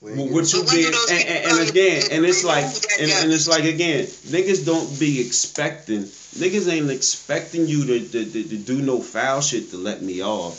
We 0.00 0.10
ain't 0.10 0.18
well, 0.18 0.26
get- 0.26 0.34
what 0.34 0.52
you 0.52 0.58
But 0.60 0.66
when 0.68 0.76
do 0.76 0.82
did, 0.82 0.94
those 0.94 1.10
and, 1.10 1.28
and, 1.28 1.60
and 1.60 1.70
again, 1.70 2.02
and 2.02 2.12
and 2.12 2.26
it's 2.26 2.42
like, 2.44 2.64
and, 2.64 3.10
and 3.10 3.32
it's 3.32 3.46
like 3.48 3.64
again, 3.64 4.04
niggas 4.04 4.66
don't 4.66 4.98
be 4.98 5.20
expecting, 5.24 6.00
niggas 6.02 6.68
ain't 6.70 6.90
expecting 6.90 7.68
you 7.68 7.84
to, 7.86 8.00
to, 8.00 8.24
to, 8.24 8.48
to 8.48 8.56
do 8.58 8.82
no 8.82 9.00
foul 9.00 9.40
shit 9.40 9.70
to 9.70 9.76
let 9.76 10.02
me 10.02 10.22
off. 10.22 10.56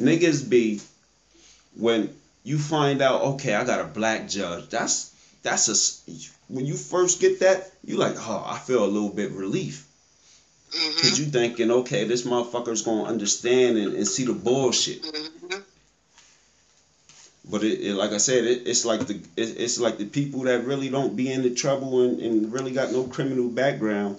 Niggas 0.00 0.48
be 0.48 0.80
when 1.76 2.14
you 2.44 2.58
find 2.58 3.02
out, 3.02 3.22
okay, 3.22 3.54
I 3.54 3.64
got 3.64 3.80
a 3.80 3.84
black 3.84 4.28
judge. 4.28 4.68
That's 4.68 5.12
that's 5.42 5.68
a 5.68 5.74
when 6.48 6.66
you 6.66 6.74
first 6.74 7.20
get 7.20 7.40
that, 7.40 7.70
you 7.84 7.96
like, 7.96 8.14
oh, 8.18 8.44
I 8.46 8.58
feel 8.58 8.84
a 8.84 8.86
little 8.86 9.10
bit 9.10 9.32
relief. 9.32 9.86
Mm-hmm. 10.70 11.00
Cause 11.00 11.18
you 11.18 11.26
thinking, 11.26 11.70
okay, 11.70 12.04
this 12.04 12.26
motherfucker's 12.26 12.82
gonna 12.82 13.04
understand 13.04 13.78
and, 13.78 13.94
and 13.94 14.06
see 14.06 14.24
the 14.24 14.32
bullshit. 14.32 15.02
Mm-hmm. 15.02 15.60
But 17.50 17.62
it, 17.62 17.80
it 17.80 17.94
like 17.94 18.12
I 18.12 18.16
said, 18.16 18.44
it, 18.44 18.66
it's 18.66 18.84
like 18.84 19.06
the 19.06 19.14
it, 19.36 19.60
it's 19.60 19.78
like 19.78 19.98
the 19.98 20.06
people 20.06 20.40
that 20.42 20.64
really 20.64 20.88
don't 20.88 21.14
be 21.14 21.30
into 21.30 21.54
trouble 21.54 22.02
and, 22.02 22.20
and 22.20 22.52
really 22.52 22.72
got 22.72 22.90
no 22.90 23.04
criminal 23.04 23.48
background. 23.48 24.18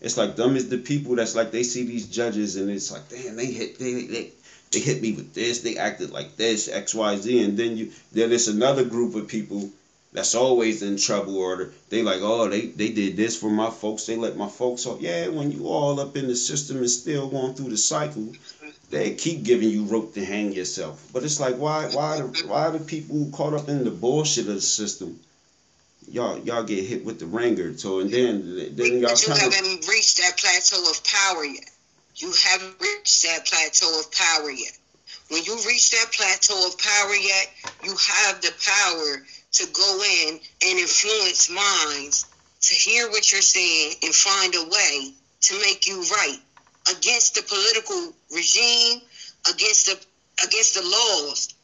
It's 0.00 0.16
like 0.16 0.36
them 0.36 0.56
is 0.56 0.68
the 0.68 0.78
people 0.78 1.16
that's 1.16 1.34
like 1.34 1.50
they 1.50 1.62
see 1.62 1.84
these 1.84 2.06
judges 2.06 2.56
and 2.56 2.70
it's 2.70 2.92
like 2.92 3.08
damn 3.08 3.34
they 3.36 3.46
hit 3.46 3.78
they 3.78 3.92
they, 4.06 4.30
they 4.70 4.78
hit 4.78 5.00
me 5.00 5.12
with 5.12 5.34
this 5.34 5.60
they 5.60 5.78
acted 5.78 6.10
like 6.10 6.36
this 6.36 6.68
X 6.68 6.94
Y 6.94 7.16
Z 7.16 7.42
and 7.42 7.58
then 7.58 7.76
you 7.76 7.90
then 8.12 8.30
it's 8.30 8.46
another 8.46 8.84
group 8.84 9.14
of 9.14 9.26
people 9.26 9.70
that's 10.12 10.34
always 10.34 10.82
in 10.82 10.96
trouble 10.96 11.36
or 11.38 11.72
they 11.90 12.02
like 12.02 12.20
oh 12.22 12.48
they 12.48 12.66
they 12.66 12.90
did 12.90 13.16
this 13.16 13.38
for 13.38 13.50
my 13.50 13.70
folks 13.70 14.06
they 14.06 14.16
let 14.16 14.36
my 14.36 14.48
folks 14.48 14.86
off 14.86 15.00
yeah 15.00 15.28
when 15.28 15.50
you 15.50 15.66
all 15.66 16.00
up 16.00 16.16
in 16.16 16.26
the 16.26 16.36
system 16.36 16.78
and 16.78 16.90
still 16.90 17.28
going 17.28 17.54
through 17.54 17.70
the 17.70 17.76
cycle 17.76 18.32
they 18.90 19.14
keep 19.14 19.42
giving 19.42 19.68
you 19.68 19.84
rope 19.84 20.14
to 20.14 20.24
hang 20.24 20.52
yourself. 20.52 21.02
But 21.12 21.24
it's 21.24 21.40
like 21.40 21.56
why 21.56 21.86
why 21.86 22.18
the 22.18 22.46
why 22.46 22.70
the 22.70 22.78
people 22.78 23.28
caught 23.32 23.54
up 23.54 23.68
in 23.68 23.84
the 23.84 23.90
bullshit 23.90 24.48
of 24.48 24.54
the 24.54 24.60
system? 24.60 25.20
Y'all 26.08 26.38
y'all 26.38 26.62
get 26.62 26.84
hit 26.84 27.04
with 27.04 27.18
the 27.18 27.26
ringer. 27.26 27.76
So 27.76 27.98
and 27.98 28.10
then 28.10 28.76
then 28.76 29.00
y'all 29.00 29.16
you 29.16 29.32
haven't 29.32 29.88
reached 29.88 30.18
that 30.18 30.36
plateau 30.38 30.88
of 30.88 31.02
power 31.04 31.44
yet. 31.44 31.68
You 32.16 32.32
haven't 32.32 32.80
reached 32.80 33.22
that 33.24 33.44
plateau 33.46 33.98
of 33.98 34.10
power 34.12 34.50
yet. 34.50 34.78
When 35.28 35.42
you 35.42 35.56
reach 35.66 35.90
that 35.90 36.12
plateau 36.12 36.68
of 36.68 36.78
power 36.78 37.14
yet, 37.16 37.50
you 37.82 37.96
have 37.96 38.40
the 38.40 38.52
power 38.64 39.22
to 39.56 39.66
go 39.72 40.02
in 40.02 40.40
and 40.66 40.78
influence 40.78 41.50
minds 41.50 42.26
to 42.60 42.74
hear 42.74 43.08
what 43.10 43.30
you're 43.32 43.42
saying 43.42 43.94
and 44.02 44.14
find 44.14 44.54
a 44.54 44.64
way 44.64 45.12
to 45.40 45.54
make 45.60 45.86
you 45.86 46.02
right 46.02 46.38
against 46.90 47.34
the 47.34 47.42
political 47.42 48.12
regime, 48.34 49.00
against 49.50 49.86
the 49.86 49.98
against 50.44 50.74
the 50.74 50.82
laws 50.82 51.54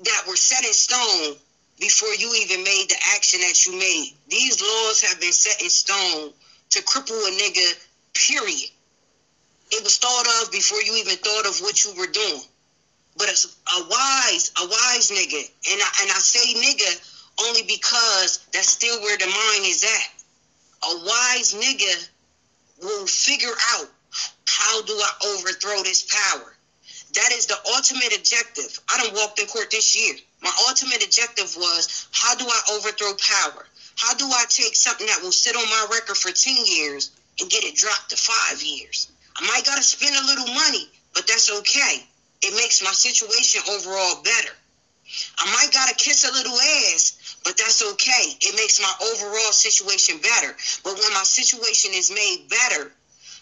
that 0.00 0.24
were 0.26 0.36
set 0.36 0.64
in 0.64 0.72
stone 0.72 1.36
before 1.78 2.14
you 2.14 2.32
even 2.34 2.64
made 2.64 2.86
the 2.88 2.96
action 3.14 3.40
that 3.40 3.66
you 3.66 3.72
made. 3.78 4.12
These 4.28 4.62
laws 4.62 5.00
have 5.02 5.20
been 5.20 5.32
set 5.32 5.60
in 5.62 5.70
stone 5.70 6.32
to 6.70 6.82
cripple 6.82 7.28
a 7.28 7.30
nigga, 7.30 7.74
period. 8.14 8.70
It 9.70 9.82
was 9.82 9.98
thought 9.98 10.26
of 10.42 10.52
before 10.52 10.80
you 10.82 10.96
even 10.96 11.16
thought 11.16 11.46
of 11.46 11.60
what 11.60 11.84
you 11.84 11.94
were 11.94 12.06
doing. 12.06 12.42
But 13.16 13.28
it's 13.28 13.44
a 13.46 13.80
wise, 13.88 14.52
a 14.60 14.66
wise 14.66 15.10
nigga, 15.10 15.42
and 15.70 15.80
I 15.82 15.90
and 16.02 16.10
I 16.10 16.18
say 16.18 16.54
nigga 16.54 17.10
only 17.46 17.62
because 17.62 18.44
that's 18.52 18.68
still 18.68 19.00
where 19.02 19.16
the 19.16 19.26
mind 19.26 19.64
is 19.64 19.84
at. 19.84 20.24
A 20.82 20.96
wise 21.04 21.54
nigga 21.54 22.08
will 22.82 23.06
figure 23.06 23.54
out 23.74 23.88
how 24.46 24.82
do 24.82 24.92
I 24.92 25.10
overthrow 25.36 25.82
this 25.82 26.02
power. 26.02 26.56
That 27.14 27.32
is 27.32 27.46
the 27.46 27.56
ultimate 27.74 28.16
objective. 28.16 28.80
I 28.88 29.02
done 29.02 29.14
walked 29.14 29.38
in 29.38 29.46
court 29.46 29.70
this 29.70 29.94
year. 29.94 30.16
My 30.42 30.52
ultimate 30.68 31.04
objective 31.04 31.56
was 31.56 32.08
how 32.12 32.34
do 32.34 32.44
I 32.44 32.60
overthrow 32.72 33.14
power? 33.14 33.66
How 33.96 34.14
do 34.14 34.26
I 34.26 34.44
take 34.48 34.74
something 34.74 35.06
that 35.06 35.22
will 35.22 35.32
sit 35.32 35.56
on 35.56 35.64
my 35.64 35.86
record 35.92 36.16
for 36.16 36.32
10 36.32 36.66
years 36.66 37.10
and 37.40 37.48
get 37.48 37.64
it 37.64 37.76
dropped 37.76 38.10
to 38.10 38.16
five 38.16 38.62
years? 38.62 39.08
I 39.36 39.46
might 39.46 39.64
gotta 39.64 39.82
spend 39.82 40.14
a 40.16 40.26
little 40.26 40.54
money, 40.54 40.88
but 41.14 41.26
that's 41.26 41.50
okay. 41.60 42.04
It 42.44 42.54
makes 42.56 42.82
my 42.82 42.92
situation 42.92 43.62
overall 43.72 44.22
better. 44.22 44.52
I 45.38 45.44
might 45.52 45.72
gotta 45.72 45.94
kiss 45.94 46.28
a 46.28 46.32
little 46.32 46.58
ass, 46.92 47.38
but 47.44 47.56
that's 47.56 47.82
okay. 47.92 48.36
It 48.40 48.56
makes 48.56 48.80
my 48.80 48.92
overall 49.12 49.52
situation 49.52 50.18
better. 50.18 50.54
But 50.82 50.94
when 50.94 51.12
my 51.12 51.24
situation 51.24 51.92
is 51.94 52.10
made 52.10 52.48
better, 52.48 52.92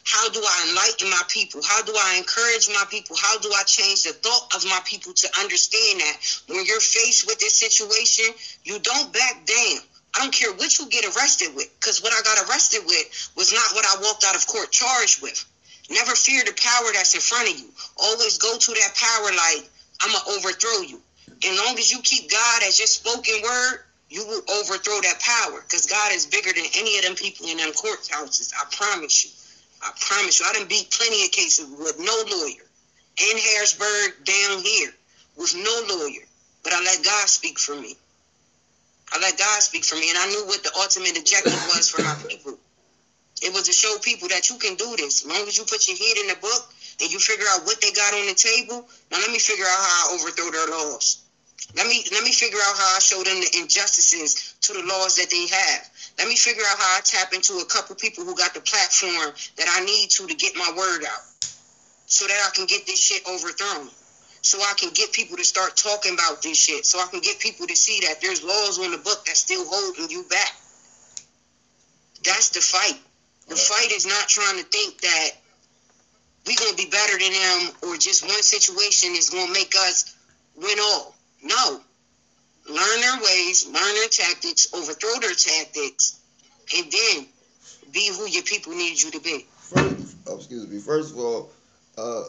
how 0.05 0.29
do 0.31 0.41
I 0.43 0.69
enlighten 0.69 1.11
my 1.11 1.23
people? 1.29 1.63
How 1.65 1.83
do 1.83 1.95
I 1.97 2.17
encourage 2.19 2.69
my 2.69 2.85
people? 2.91 3.17
How 3.17 3.39
do 3.39 3.53
I 3.53 3.63
change 3.65 4.03
the 4.03 4.13
thought 4.13 4.55
of 4.55 4.65
my 4.65 4.81
people 4.85 5.13
to 5.13 5.29
understand 5.41 6.01
that 6.01 6.17
when 6.49 6.65
you're 6.65 6.81
faced 6.81 7.27
with 7.27 7.39
this 7.39 7.55
situation, 7.55 8.35
you 8.65 8.79
don't 8.81 9.13
back 9.13 9.47
down. 9.47 9.81
I 10.15 10.19
don't 10.21 10.33
care 10.33 10.53
what 10.53 10.79
you 10.79 10.89
get 10.89 11.05
arrested 11.05 11.55
with, 11.55 11.71
because 11.81 12.03
what 12.03 12.13
I 12.13 12.21
got 12.23 12.49
arrested 12.49 12.83
with 12.87 13.31
was 13.37 13.53
not 13.53 13.75
what 13.75 13.87
I 13.87 14.03
walked 14.03 14.25
out 14.25 14.37
of 14.37 14.47
court 14.47 14.71
charged 14.71 15.23
with. 15.23 15.45
Never 15.93 16.13
fear 16.13 16.43
the 16.45 16.55
power 16.59 16.91
that's 16.95 17.15
in 17.15 17.23
front 17.23 17.51
of 17.51 17.61
you. 17.61 17.71
Always 17.99 18.39
go 18.39 18.59
to 18.59 18.73
that 18.73 18.95
power 18.97 19.31
like, 19.37 19.71
I'm 20.03 20.13
going 20.13 20.25
to 20.25 20.33
overthrow 20.49 20.83
you. 20.83 21.03
And 21.47 21.59
long 21.59 21.79
as 21.79 21.93
you 21.93 22.01
keep 22.03 22.31
God 22.31 22.63
as 22.65 22.81
your 22.81 22.89
spoken 22.89 23.37
word, 23.45 23.81
you 24.11 24.27
will 24.27 24.43
overthrow 24.61 25.01
that 25.03 25.21
power 25.21 25.63
because 25.63 25.87
God 25.87 26.13
is 26.13 26.27
bigger 26.27 26.53
than 26.53 26.67
any 26.77 26.99
of 26.99 27.05
them 27.05 27.17
people 27.17 27.49
in 27.49 27.59
them 27.59 27.73
courthouses. 27.73 28.53
I 28.59 28.67
promise 28.77 29.25
you. 29.27 29.33
I 29.83 29.93
promise 30.01 30.41
you. 30.41 30.47
I 30.49 30.55
done 30.55 30.69
beat 30.69 30.91
plenty 30.93 31.25
of 31.27 31.33
cases 31.33 31.67
with 31.69 31.99
no 32.01 32.17
lawyer. 32.37 32.67
In 33.31 33.39
Harrisburg, 33.39 34.25
down 34.25 34.61
here, 34.65 34.93
with 35.37 35.55
no 35.57 35.97
lawyer. 35.97 36.27
But 36.65 36.75
I 36.75 36.83
let 36.83 37.05
God 37.05 37.29
speak 37.29 37.59
for 37.61 37.77
me. 37.77 37.97
I 39.13 39.21
let 39.21 39.39
God 39.39 39.63
speak 39.63 39.85
for 39.85 39.97
me, 39.97 40.11
and 40.11 40.19
I 40.19 40.27
knew 40.29 40.47
what 40.47 40.65
the 40.65 40.73
ultimate 40.79 41.19
objective 41.19 41.63
was 41.65 41.91
for 41.91 42.01
my 42.03 42.17
people. 42.29 42.59
It 43.43 43.53
was 43.53 43.65
to 43.65 43.73
show 43.73 43.99
people 43.99 44.29
that 44.29 44.49
you 44.51 44.57
can 44.57 44.77
do 44.77 44.95
this. 44.97 45.25
As 45.25 45.31
long 45.31 45.47
as 45.49 45.59
you 45.59 45.65
put 45.65 45.89
your 45.89 45.97
head 45.97 46.17
in 46.19 46.29
the 46.29 46.39
book 46.41 46.73
and 47.01 47.11
you 47.11 47.19
figure 47.19 47.47
out 47.51 47.65
what 47.65 47.81
they 47.81 47.91
got 47.91 48.15
on 48.15 48.27
the 48.27 48.35
table, 48.35 48.87
now 49.11 49.19
let 49.19 49.31
me 49.31 49.39
figure 49.39 49.67
out 49.67 49.79
how 49.79 50.11
I 50.11 50.15
overthrow 50.15 50.51
their 50.51 50.69
laws. 50.69 51.19
Let 51.77 51.87
me 51.87 52.05
let 52.13 52.23
me 52.23 52.33
figure 52.33 52.59
out 52.59 52.77
how 52.77 52.97
I 52.97 52.99
show 52.99 53.23
them 53.23 53.41
the 53.41 53.51
injustices 53.61 54.55
to 54.63 54.73
the 54.75 54.83
laws 54.83 55.17
that 55.17 55.31
they 55.31 55.47
have. 55.47 55.91
Let 56.19 56.29
me 56.29 56.37
figure 56.37 56.63
out 56.69 56.79
how 56.79 56.99
I 56.99 57.01
tap 57.01 57.33
into 57.33 57.55
a 57.59 57.65
couple 57.65 57.97
people 57.97 58.25
who 58.25 58.35
got 58.35 58.53
the 58.53 58.61
platform 58.61 59.33
that 59.57 59.69
I 59.71 59.85
need 59.85 60.11
to 60.11 60.27
to 60.27 60.35
get 60.35 60.55
my 60.55 60.71
word 60.77 61.05
out, 61.05 61.23
so 62.07 62.27
that 62.27 62.47
I 62.47 62.55
can 62.55 62.67
get 62.67 62.87
this 62.87 63.01
shit 63.01 63.23
overthrown. 63.27 63.89
So 64.43 64.59
I 64.59 64.75
can 64.77 64.91
get 64.93 65.13
people 65.13 65.37
to 65.37 65.45
start 65.45 65.77
talking 65.77 66.15
about 66.15 66.43
this 66.43 66.59
shit. 66.59 66.85
So 66.85 66.99
I 66.99 67.07
can 67.07 67.21
get 67.21 67.39
people 67.39 67.67
to 67.67 67.77
see 67.77 68.01
that 68.07 68.21
there's 68.21 68.43
laws 68.43 68.79
on 68.79 68.91
the 68.91 68.99
book 68.99 69.25
that's 69.25 69.39
still 69.39 69.65
holding 69.65 70.11
you 70.11 70.25
back. 70.25 70.53
That's 72.25 72.51
the 72.51 72.61
fight. 72.61 72.99
The 73.49 73.57
fight 73.57 73.91
is 73.93 74.07
not 74.07 74.29
trying 74.29 74.59
to 74.59 74.65
think 74.65 75.01
that 75.01 75.31
we 76.47 76.55
gonna 76.55 76.77
be 76.77 76.87
better 76.87 77.19
than 77.19 77.33
them 77.33 77.75
or 77.83 77.97
just 77.97 78.27
one 78.27 78.43
situation 78.43 79.13
is 79.13 79.31
gonna 79.31 79.53
make 79.53 79.75
us 79.77 80.15
win 80.57 80.79
all. 80.81 81.15
No. 81.43 81.81
Learn 82.69 83.01
their 83.01 83.17
ways, 83.23 83.67
learn 83.67 83.95
their 83.95 84.09
tactics, 84.09 84.73
overthrow 84.73 85.19
their 85.21 85.35
tactics, 85.35 86.21
and 86.77 86.91
then 86.91 87.27
be 87.93 88.09
who 88.09 88.29
your 88.29 88.45
people 88.45 88.73
need 88.73 89.01
you 89.01 89.11
to 89.11 89.21
be. 89.21 89.47
First, 89.59 90.17
oh, 90.27 90.37
excuse 90.37 90.69
me. 90.69 90.79
First 90.79 91.13
of 91.13 91.19
all, 91.19 91.51
uh, 91.99 92.25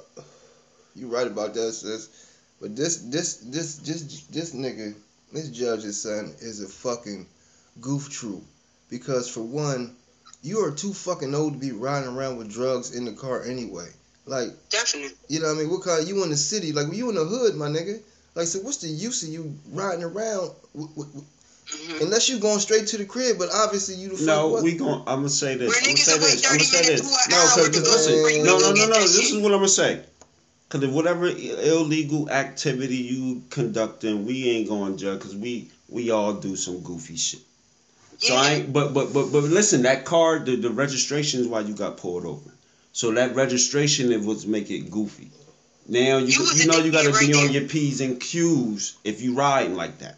you 0.96 1.08
right 1.08 1.28
about 1.28 1.54
that, 1.54 1.74
sis. 1.74 2.10
But 2.60 2.76
this, 2.76 2.98
this, 2.98 3.38
this, 3.38 3.78
this, 3.78 4.24
this 4.28 4.56
nigga, 4.56 4.96
this 5.32 5.50
judge's 5.50 6.02
son 6.02 6.34
is 6.40 6.62
a 6.62 6.68
fucking 6.68 7.28
goof 7.82 8.10
troop. 8.10 8.44
Because 8.90 9.30
for 9.30 9.42
one, 9.42 9.96
you 10.44 10.64
are 10.64 10.72
too 10.72 10.94
fucking 10.94 11.34
old 11.34 11.54
to 11.54 11.60
be 11.60 11.72
riding 11.72 12.10
around 12.10 12.38
with 12.38 12.52
drugs 12.52 12.96
in 12.96 13.06
the 13.06 13.14
car 13.14 13.44
anyway. 13.44 13.88
Like, 14.26 14.50
Definitely. 14.70 15.16
you 15.30 15.40
know 15.40 15.48
what 15.48 15.56
I 15.56 15.60
mean? 15.60 15.70
What 15.70 15.84
kind? 15.84 16.08
You 16.08 16.24
in 16.24 16.30
the 16.30 16.38
city? 16.38 16.72
Like, 16.72 16.94
you 16.94 17.10
in 17.10 17.16
the 17.16 17.26
hood, 17.26 17.56
my 17.56 17.68
nigga? 17.68 18.02
Like, 18.36 18.48
so 18.48 18.60
what's 18.60 18.78
the 18.78 18.88
use 18.88 19.24
of 19.24 19.30
you 19.30 19.58
riding 19.72 20.04
around? 20.04 20.52
With, 20.74 20.90
with, 20.96 21.16
with, 21.16 21.24
hmm 21.72 22.04
unless 22.04 22.28
you 22.28 22.40
going 22.40 22.60
straight 22.60 22.88
to 22.88 22.98
the 22.98 23.06
crib, 23.06 23.38
but 23.38 23.50
obviously 23.52 23.96
you 23.96 24.10
the 24.10 24.18
fuck 24.18 24.26
No, 24.26 24.48
what? 24.48 24.64
we 24.64 24.74
gon' 24.74 25.04
I'm 25.08 25.20
gonna 25.20 25.30
say 25.30 25.56
this. 25.56 25.70
Where 25.70 25.78
I'm 25.78 25.84
gonna 25.86 25.96
niggas 25.96 26.02
say 26.02 26.18
this. 26.18 26.46
I'm 26.46 26.52
gonna 26.52 26.64
say 26.64 26.82
this. 26.82 27.02
No, 27.30 27.38
cause, 27.38 27.70
cause 27.70 28.08
listen. 28.08 28.46
No, 28.46 28.60
no, 28.60 28.74
no, 28.74 28.86
no. 28.86 29.00
This 29.00 29.30
shit. 29.30 29.38
is 29.38 29.42
what 29.42 29.54
I'm 29.54 29.60
gonna 29.60 29.70
say. 29.70 30.02
Cause 30.70 30.84
if 30.84 30.92
whatever 30.92 31.28
illegal 31.28 32.30
activity 32.30 32.98
you 32.98 33.44
conducting, 33.50 34.26
we 34.26 34.50
ain't 34.50 34.68
gonna 34.68 34.98
judge. 34.98 35.22
Cause 35.22 35.36
we 35.36 35.72
we 35.88 36.12
all 36.12 36.34
do 36.34 36.56
some 36.56 36.82
goofy 36.82 37.16
shit. 37.16 37.42
So 38.24 38.36
I 38.36 38.52
ain't. 38.54 38.74
But 38.74 38.94
but 38.94 39.14
but 39.14 39.32
but 39.32 39.44
listen, 39.44 39.82
that 39.84 40.06
card, 40.06 40.46
the 40.46 40.56
the 40.56 40.70
registration 40.70 41.42
is 41.42 41.48
why 41.48 41.62
you 41.62 41.74
got 41.74 41.98
pulled 41.98 42.26
over. 42.26 42.52
So 42.94 43.12
that 43.12 43.36
registration 43.36 44.12
it 44.12 44.22
was 44.22 44.46
make 44.46 44.70
it 44.72 44.90
goofy. 44.92 45.30
Now 45.88 46.18
you 46.18 46.28
You 46.28 46.52
you 46.54 46.66
know 46.68 46.78
you 46.78 46.92
gotta 46.92 47.10
addicted 47.10 47.28
be 47.28 47.34
right 47.34 47.48
on 47.48 47.52
your 47.52 47.64
p's 47.64 48.00
and 48.02 48.20
q's 48.20 48.94
if 49.04 49.22
you 49.22 49.34
riding 49.34 49.76
like 49.76 50.00
that. 50.00 50.18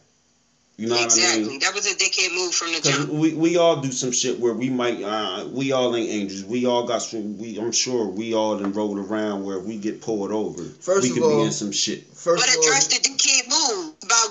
You 0.77 0.88
know 0.90 1.02
exactly. 1.02 1.44
what 1.44 1.48
I 1.48 1.49
mean? 1.52 1.60
That 1.61 1.73
was 1.73 1.86
a 1.86 1.95
dickhead 1.95 2.36
move 2.36 2.53
from 2.53 2.73
the 2.73 2.82
Cause 2.82 2.98
jump. 2.98 3.10
we, 3.10 3.34
we 3.34 3.56
all 3.56 3.77
do 3.77 3.94
some 3.94 4.11
shit 4.11 4.38
where 4.41 4.53
we 4.53 4.69
might 4.69 5.02
uh 5.02 5.45
we 5.49 5.72
all 5.72 5.95
ain't 5.95 6.10
angels. 6.10 6.44
We 6.44 6.65
all 6.65 6.86
got 6.86 7.02
some. 7.02 7.38
We 7.38 7.57
I'm 7.57 7.72
sure 7.72 8.06
we 8.07 8.34
all 8.34 8.57
done 8.57 8.73
rolled 8.73 8.99
around 8.99 9.45
where 9.45 9.57
we 9.57 9.77
get 9.77 10.02
pulled 10.02 10.32
over. 10.34 10.64
First 10.82 11.03
we 11.03 11.10
of 11.10 11.14
could 11.15 11.23
all- 11.23 11.38
be 11.40 11.45
in 11.45 11.52
some 11.53 11.72
shit. 11.72 12.03
First 12.14 12.44
But 12.45 12.49
of 12.53 12.57
all, 12.57 12.64
address 12.64 12.88
the 12.88 12.95
dickhead 12.95 13.06
move 13.06 13.44
about 13.44 13.44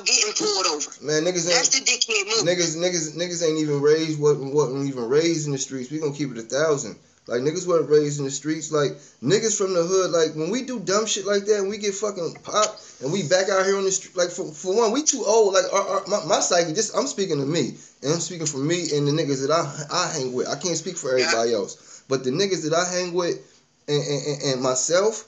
getting 0.04 0.32
pulled 0.32 0.66
over. 0.66 0.90
man, 1.02 1.24
niggas 1.24 1.48
That's 1.48 1.74
ain't 1.74 1.86
the 1.86 1.92
dickhead 1.92 2.26
move. 2.26 2.44
niggas 2.44 2.76
niggas 2.76 3.16
niggas 3.16 3.42
ain't 3.46 3.58
even 3.58 3.80
raised 3.80 4.20
wasn't 4.20 4.54
wasn't 4.54 4.86
even 4.88 5.08
raised 5.08 5.46
in 5.46 5.52
the 5.52 5.58
streets. 5.58 5.90
We 5.90 5.98
gonna 5.98 6.12
keep 6.14 6.30
it 6.30 6.38
a 6.38 6.42
thousand. 6.42 6.96
Like 7.26 7.40
niggas 7.40 7.66
weren't 7.66 7.88
raised 7.88 8.18
in 8.18 8.26
the 8.26 8.30
streets. 8.30 8.70
Like 8.70 8.92
niggas 9.22 9.56
from 9.56 9.72
the 9.72 9.82
hood. 9.82 10.10
Like 10.10 10.34
when 10.36 10.50
we 10.50 10.62
do 10.62 10.78
dumb 10.78 11.06
shit 11.06 11.24
like 11.24 11.46
that 11.46 11.60
and 11.60 11.70
we 11.70 11.78
get 11.78 11.94
fucking 11.94 12.36
popped 12.42 13.00
and 13.02 13.10
we 13.12 13.22
back 13.28 13.48
out 13.48 13.64
here 13.64 13.78
on 13.78 13.84
the 13.84 13.92
street. 13.92 14.14
Like 14.14 14.28
for, 14.28 14.44
for 14.52 14.76
one, 14.76 14.92
we 14.92 15.02
too 15.02 15.24
old. 15.26 15.54
Like 15.54 15.64
our, 15.72 15.88
our, 15.88 16.06
my, 16.06 16.24
my 16.26 16.40
psyche. 16.40 16.74
Just 16.74 16.94
I'm 16.94 17.06
speaking 17.06 17.38
to 17.38 17.46
me 17.46 17.78
and 18.02 18.12
I'm 18.12 18.20
speaking 18.20 18.46
for 18.46 18.58
me 18.58 18.88
and 18.94 19.08
the 19.08 19.12
niggas 19.12 19.46
that 19.46 19.50
I 19.50 19.64
I 19.90 20.12
hang 20.12 20.34
with. 20.34 20.48
I 20.48 20.56
can't 20.56 20.76
speak 20.76 20.98
for 20.98 21.16
everybody 21.16 21.54
else. 21.54 22.02
But 22.08 22.24
the 22.24 22.30
niggas 22.30 22.68
that 22.68 22.74
I 22.76 22.84
hang 22.92 23.14
with 23.14 23.40
and, 23.88 24.02
and, 24.02 24.42
and 24.42 24.62
myself, 24.62 25.24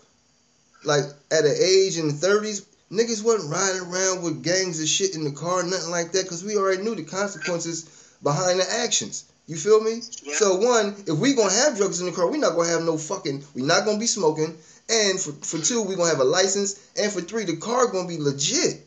like 0.84 1.04
at 1.32 1.44
an 1.44 1.56
age 1.58 1.96
in 1.96 2.08
the 2.08 2.12
thirties, 2.12 2.66
niggas 2.90 3.22
wasn't 3.22 3.52
riding 3.52 3.82
around 3.82 4.22
with 4.22 4.42
gangs 4.42 4.80
of 4.80 4.88
shit 4.88 5.14
in 5.14 5.24
the 5.24 5.32
car, 5.32 5.62
nothing 5.62 5.90
like 5.90 6.12
that, 6.12 6.24
because 6.24 6.44
we 6.44 6.56
already 6.56 6.82
knew 6.82 6.94
the 6.94 7.02
consequences 7.04 7.84
behind 8.22 8.60
the 8.60 8.72
actions. 8.72 9.24
You 9.46 9.56
feel 9.56 9.80
me? 9.80 10.00
Yeah. 10.22 10.34
So 10.34 10.56
one, 10.56 11.04
if 11.06 11.16
we 11.18 11.34
gonna 11.34 11.52
have 11.52 11.76
drugs 11.76 12.00
in 12.00 12.06
the 12.06 12.12
car, 12.12 12.26
we 12.28 12.38
not 12.38 12.56
gonna 12.56 12.68
have 12.68 12.82
no 12.82 12.98
fucking. 12.98 13.44
We 13.54 13.62
not 13.62 13.84
gonna 13.84 13.98
be 13.98 14.06
smoking. 14.06 14.58
And 14.88 15.20
for, 15.20 15.32
for 15.32 15.58
two, 15.58 15.82
we 15.82 15.94
gonna 15.94 16.10
have 16.10 16.20
a 16.20 16.24
license. 16.24 16.80
And 16.96 17.12
for 17.12 17.20
three, 17.20 17.44
the 17.44 17.56
car 17.56 17.86
gonna 17.86 18.08
be 18.08 18.18
legit. 18.18 18.84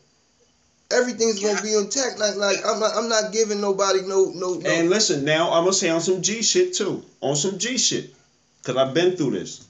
Everything's 0.90 1.40
gonna 1.40 1.62
be 1.62 1.74
intact. 1.74 2.18
Like 2.18 2.36
like 2.36 2.58
I'm 2.66 2.78
not 2.78 2.94
I'm 2.94 3.08
not 3.08 3.32
giving 3.32 3.60
nobody 3.60 4.02
no 4.02 4.32
no 4.34 4.54
no. 4.54 4.68
And 4.68 4.90
listen, 4.90 5.24
now 5.24 5.50
I'm 5.52 5.62
gonna 5.62 5.72
say 5.72 5.88
on 5.88 6.00
some 6.00 6.20
G 6.20 6.42
shit 6.42 6.74
too. 6.74 7.04
On 7.20 7.36
some 7.36 7.58
G 7.58 7.78
shit. 7.78 8.14
Cause 8.62 8.76
I've 8.76 8.92
been 8.92 9.16
through 9.16 9.30
this. 9.30 9.66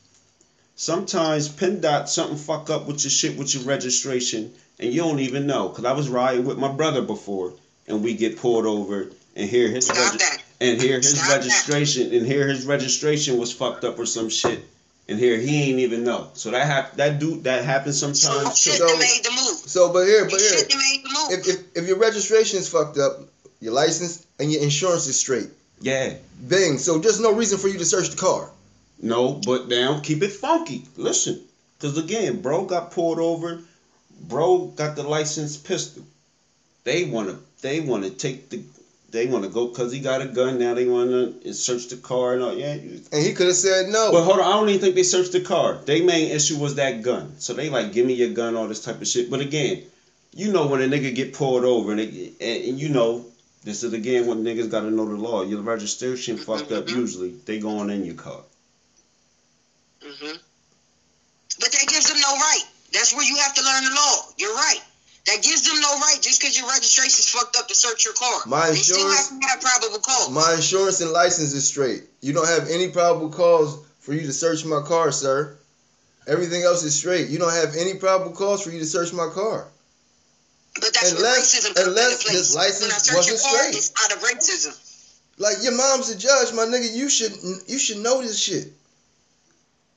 Sometimes 0.85 1.51
PennDOT 1.51 2.09
something 2.09 2.39
fuck 2.39 2.71
up 2.71 2.87
with 2.87 3.05
your 3.05 3.11
shit 3.11 3.37
with 3.37 3.55
your 3.55 3.65
registration 3.65 4.51
and 4.79 4.91
you 4.91 5.03
don't 5.03 5.21
even 5.21 5.47
know. 5.47 5.69
Cause 5.69 5.85
I 5.85 5.93
was 5.93 6.09
riding 6.09 6.47
with 6.47 6.57
my 6.57 6.73
brother 6.73 7.03
before 7.03 7.53
and 7.87 8.03
we 8.03 8.15
get 8.15 8.39
pulled 8.39 8.65
over 8.65 9.11
and 9.37 9.51
here 9.51 9.69
his 9.69 9.91
regi- 9.91 10.25
and 10.59 10.81
here 10.81 10.97
his 10.97 11.11
Stop 11.19 11.29
that. 11.29 11.37
registration 11.37 12.15
and 12.15 12.27
here 12.27 12.49
his 12.49 12.65
registration 12.65 13.37
was 13.37 13.53
fucked 13.53 13.85
up 13.85 13.99
or 13.99 14.07
some 14.07 14.31
shit. 14.31 14.61
And 15.07 15.19
here 15.19 15.37
he 15.37 15.65
ain't 15.65 15.81
even 15.81 16.03
know. 16.03 16.31
So 16.33 16.51
that 16.53 16.67
hap- 16.67 16.97
that 16.97 17.19
dude 17.19 17.45
that 17.45 17.63
happens 17.63 18.01
sometimes 18.01 18.59
too. 18.59 18.71
shouldn't 18.71 18.89
So- 18.91 18.97
made 18.97 19.21
the 19.23 19.31
move. 19.33 19.61
So 19.67 19.93
but 19.93 20.07
here 20.07 20.25
You 20.25 20.31
but 20.31 20.41
here 20.41 20.79
made 20.79 21.03
the 21.05 21.11
move. 21.13 21.39
if, 21.41 21.47
if 21.47 21.77
if 21.83 21.89
your 21.89 21.99
registration 21.99 22.59
is 22.59 22.71
fucked 22.71 22.97
up, 22.97 23.21
your 23.61 23.75
license 23.75 24.25
and 24.39 24.51
your 24.51 24.63
insurance 24.63 25.07
is 25.07 25.21
straight. 25.21 25.51
Yeah. 25.83 26.15
Bang. 26.41 26.79
So 26.79 26.97
there's 26.99 27.21
no 27.21 27.35
reason 27.35 27.59
for 27.59 27.69
you 27.69 27.77
to 27.77 27.85
search 27.85 28.09
the 28.09 28.17
car. 28.17 28.49
No, 29.03 29.35
but 29.35 29.69
now 29.69 30.01
keep 30.01 30.23
it 30.23 30.33
funky. 30.33 30.85
Listen, 30.97 31.41
because 31.79 31.97
again, 31.97 32.41
bro 32.43 32.65
got 32.67 32.91
pulled 32.91 33.19
over. 33.19 33.61
Bro 34.23 34.73
got 34.77 34.97
the 34.97 35.03
licensed 35.03 35.65
pistol. 35.65 36.05
They 36.85 37.05
wanna, 37.05 37.39
they 37.63 37.81
wanna 37.81 38.11
take 38.11 38.51
the, 38.51 38.63
they 39.11 39.27
wanna 39.27 39.49
go 39.49 39.69
because 39.69 39.91
he 39.93 40.01
got 40.01 40.21
a 40.21 40.27
gun. 40.27 40.59
Now 40.59 40.75
they 40.75 40.87
wanna 40.87 41.55
search 41.55 41.89
the 41.89 41.97
car 41.97 42.35
and 42.35 42.43
all. 42.43 42.55
Yeah, 42.55 42.73
And 42.73 43.05
he 43.13 43.33
could 43.33 43.47
have 43.47 43.57
said 43.57 43.89
no. 43.89 44.11
but 44.13 44.25
hold 44.25 44.41
on, 44.41 44.45
I 44.45 44.51
don't 44.51 44.69
even 44.69 44.81
think 44.81 44.95
they 44.95 45.03
searched 45.03 45.33
the 45.33 45.41
car. 45.41 45.81
Their 45.87 46.03
main 46.05 46.31
issue 46.31 46.59
was 46.59 46.75
that 46.75 47.03
gun. 47.03 47.35
So 47.39 47.55
they 47.55 47.71
like, 47.71 47.93
give 47.93 48.05
me 48.05 48.13
your 48.15 48.31
gun, 48.31 48.55
all 48.55 48.69
this 48.69 48.85
type 48.85 49.01
of 49.01 49.09
shit. 49.09 49.31
But 49.31 49.41
again, 49.41 49.85
you 50.35 50.53
know 50.53 50.67
when 50.67 50.83
a 50.83 50.87
nigga 50.87 51.15
get 51.15 51.33
pulled 51.33 51.65
over 51.65 51.93
and, 51.93 52.01
and, 52.01 52.35
and 52.41 52.79
you 52.81 52.91
know. 52.91 53.25
This 53.63 53.83
is 53.83 53.93
again 53.93 54.27
when 54.27 54.43
niggas 54.43 54.71
gotta 54.71 54.91
know 54.91 55.05
the 55.05 55.17
law. 55.17 55.43
Your 55.43 55.61
registration 55.61 56.39
fucked 56.39 56.73
up. 56.73 56.89
Usually 56.89 57.35
they 57.45 57.59
going 57.59 57.91
in 57.91 58.07
your 58.07 58.15
car. 58.15 58.41
Hmm 60.03 60.37
But 61.61 61.73
that 61.73 61.87
gives 61.89 62.09
them 62.09 62.21
no 62.21 62.33
right. 62.37 62.65
That's 62.93 63.15
where 63.15 63.25
you 63.25 63.37
have 63.37 63.55
to 63.55 63.63
learn 63.63 63.85
the 63.85 63.91
law. 63.95 64.17
You're 64.37 64.55
right. 64.55 64.81
That 65.27 65.43
gives 65.43 65.63
them 65.69 65.79
no 65.81 65.93
right 66.01 66.19
just 66.21 66.41
because 66.41 66.59
your 66.59 66.67
registration's 66.69 67.29
fucked 67.29 67.57
up 67.57 67.69
to 67.69 67.75
search 67.75 68.05
your 68.05 68.15
car. 68.15 68.41
My 68.47 68.71
they 68.71 68.77
still 68.77 68.97
insurance- 68.97 69.29
have 69.29 69.41
to 69.41 69.47
have 69.49 69.61
probable 69.61 69.99
cause. 69.99 70.31
My 70.31 70.55
insurance 70.55 71.01
and 71.01 71.13
license 71.13 71.53
is 71.53 71.67
straight. 71.67 72.05
You 72.21 72.33
don't 72.33 72.49
have 72.49 72.69
any 72.69 72.89
probable 72.89 73.29
cause 73.29 73.77
for 74.01 74.15
you 74.15 74.23
to 74.27 74.33
search 74.33 74.65
my 74.65 74.81
car, 74.81 75.13
sir. 75.13 75.57
Everything 76.27 76.63
else 76.63 76.83
is 76.83 76.95
straight. 76.97 77.29
You 77.29 77.39
don't 77.39 77.53
have 77.53 77.77
any 77.77 77.95
probable 77.95 78.33
cause 78.33 78.63
for 78.63 78.71
you 78.71 78.79
to 78.81 78.87
search 78.87 79.13
my 79.13 79.29
car. 79.29 79.69
but 80.77 80.95
that's 80.95 81.13
unless- 81.13 81.53
where 81.53 81.63
racism 81.63 81.75
comes 81.75 81.87
unless 81.89 82.13
into 82.13 82.25
place. 82.25 82.37
this 82.39 82.55
license 82.55 82.81
when 83.09 83.15
I 83.15 83.17
wasn't 83.19 83.41
car, 83.41 83.59
straight. 83.59 83.75
it's 83.77 83.93
out 84.03 84.13
of 84.13 84.19
racism. 84.23 84.79
Like 85.37 85.57
your 85.63 85.73
mom's 85.73 86.09
a 86.11 86.17
judge, 86.17 86.53
my 86.53 86.65
nigga. 86.65 86.91
You 86.93 87.09
should 87.11 87.33
you 87.67 87.79
should 87.79 87.99
know 87.99 88.23
this 88.23 88.39
shit. 88.39 88.73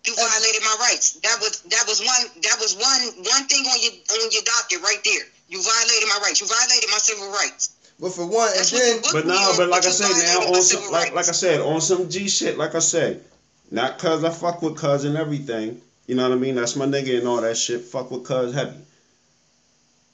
You 0.06 0.16
violated 0.16 0.62
my 0.64 0.76
rights. 0.82 1.14
That 1.24 1.40
was 1.40 1.62
that 1.72 1.86
was 1.88 2.00
one 2.02 2.42
that 2.42 2.58
was 2.60 2.76
one 2.76 3.24
one 3.24 3.46
thing 3.48 3.66
on 3.66 3.82
your 3.82 3.94
on 4.12 4.32
your 4.32 4.44
docket 4.44 4.82
right 4.82 5.00
there. 5.06 5.24
You 5.48 5.62
violated 5.64 6.10
my 6.10 6.20
rights. 6.22 6.42
You 6.42 6.48
violated 6.48 6.90
my 6.92 6.98
civil 6.98 7.32
rights. 7.32 7.70
But 8.00 8.12
for 8.12 8.26
one, 8.26 8.52
That's 8.54 8.72
what 8.72 8.80
then 8.80 8.96
you 8.96 9.02
booked 9.02 9.14
But 9.14 9.26
me 9.26 9.32
no, 9.32 9.54
but 9.56 9.70
like 9.70 9.84
I 9.84 9.88
you 9.88 9.94
said, 9.94 10.12
now 10.26 10.54
on 10.54 10.62
some 10.62 10.92
like 10.92 11.14
like 11.14 11.30
I 11.30 11.32
said 11.32 11.62
on 11.62 11.80
some 11.80 12.10
G 12.10 12.28
shit, 12.28 12.58
like 12.58 12.76
I 12.76 12.80
said, 12.80 13.24
not 13.72 13.98
cause 13.98 14.24
I 14.26 14.30
fuck 14.30 14.62
with 14.62 14.76
cuz 14.76 15.06
and 15.06 15.16
everything. 15.16 15.82
You 16.08 16.16
know 16.16 16.28
what 16.28 16.36
I 16.36 16.40
mean? 16.40 16.56
That's 16.56 16.76
my 16.76 16.86
nigga 16.86 17.18
and 17.18 17.28
all 17.28 17.40
that 17.40 17.56
shit. 17.56 17.86
Fuck 17.86 18.12
with 18.12 18.26
cuz 18.26 18.54
heavy. 18.54 18.80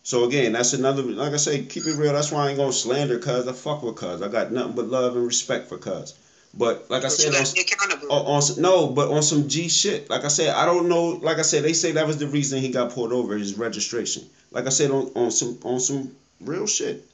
So 0.03 0.26
again, 0.26 0.52
that's 0.52 0.74
another. 0.74 1.02
Like 1.02 1.34
I 1.34 1.38
say, 1.38 1.64
keep 1.64 1.86
it 1.86 1.95
real. 1.95 2.14
That's 2.14 2.32
why 2.32 2.45
I 2.45 2.49
ain't 2.49 2.57
gonna 2.57 2.74
slander 2.74 3.18
cuz. 3.18 3.48
I 3.48 3.53
fuck 3.53 3.82
with 3.82 3.95
cuz. 3.95 4.22
I 4.22 4.28
got 4.28 4.52
nothing 4.52 4.74
but 4.74 4.86
love 4.88 5.16
and 5.16 5.26
respect 5.26 5.68
for 5.68 5.80
cuz. 5.80 6.14
But 6.54 6.90
like 6.90 7.06
I 7.06 7.10
said, 7.10 7.28
on, 7.28 7.44
gotta 7.44 7.54
be 7.54 7.62
accountable. 7.62 8.12
on, 8.12 8.42
on 8.42 8.62
no, 8.62 8.88
but 8.88 9.10
on 9.10 9.22
some 9.22 9.48
G 9.48 9.70
shit. 9.70 10.10
Like 10.10 10.26
I 10.26 10.30
said, 10.30 10.56
I 10.56 10.66
don't 10.66 10.90
know. 10.90 11.20
Like 11.22 11.38
I 11.38 11.44
said, 11.44 11.64
they 11.64 11.74
say 11.74 11.92
that 11.92 12.08
was 12.08 12.18
the 12.18 12.28
reason 12.28 12.60
he 12.60 12.70
got 12.70 12.92
pulled 12.92 13.14
over. 13.14 13.38
His 13.38 13.56
registration. 13.56 14.28
Like 14.52 14.66
I 14.66 14.70
said, 14.70 14.90
on, 14.90 15.12
on 15.16 15.32
some 15.32 15.60
on 15.64 15.80
some 15.80 16.16
real 16.42 16.66
shit. 16.66 17.06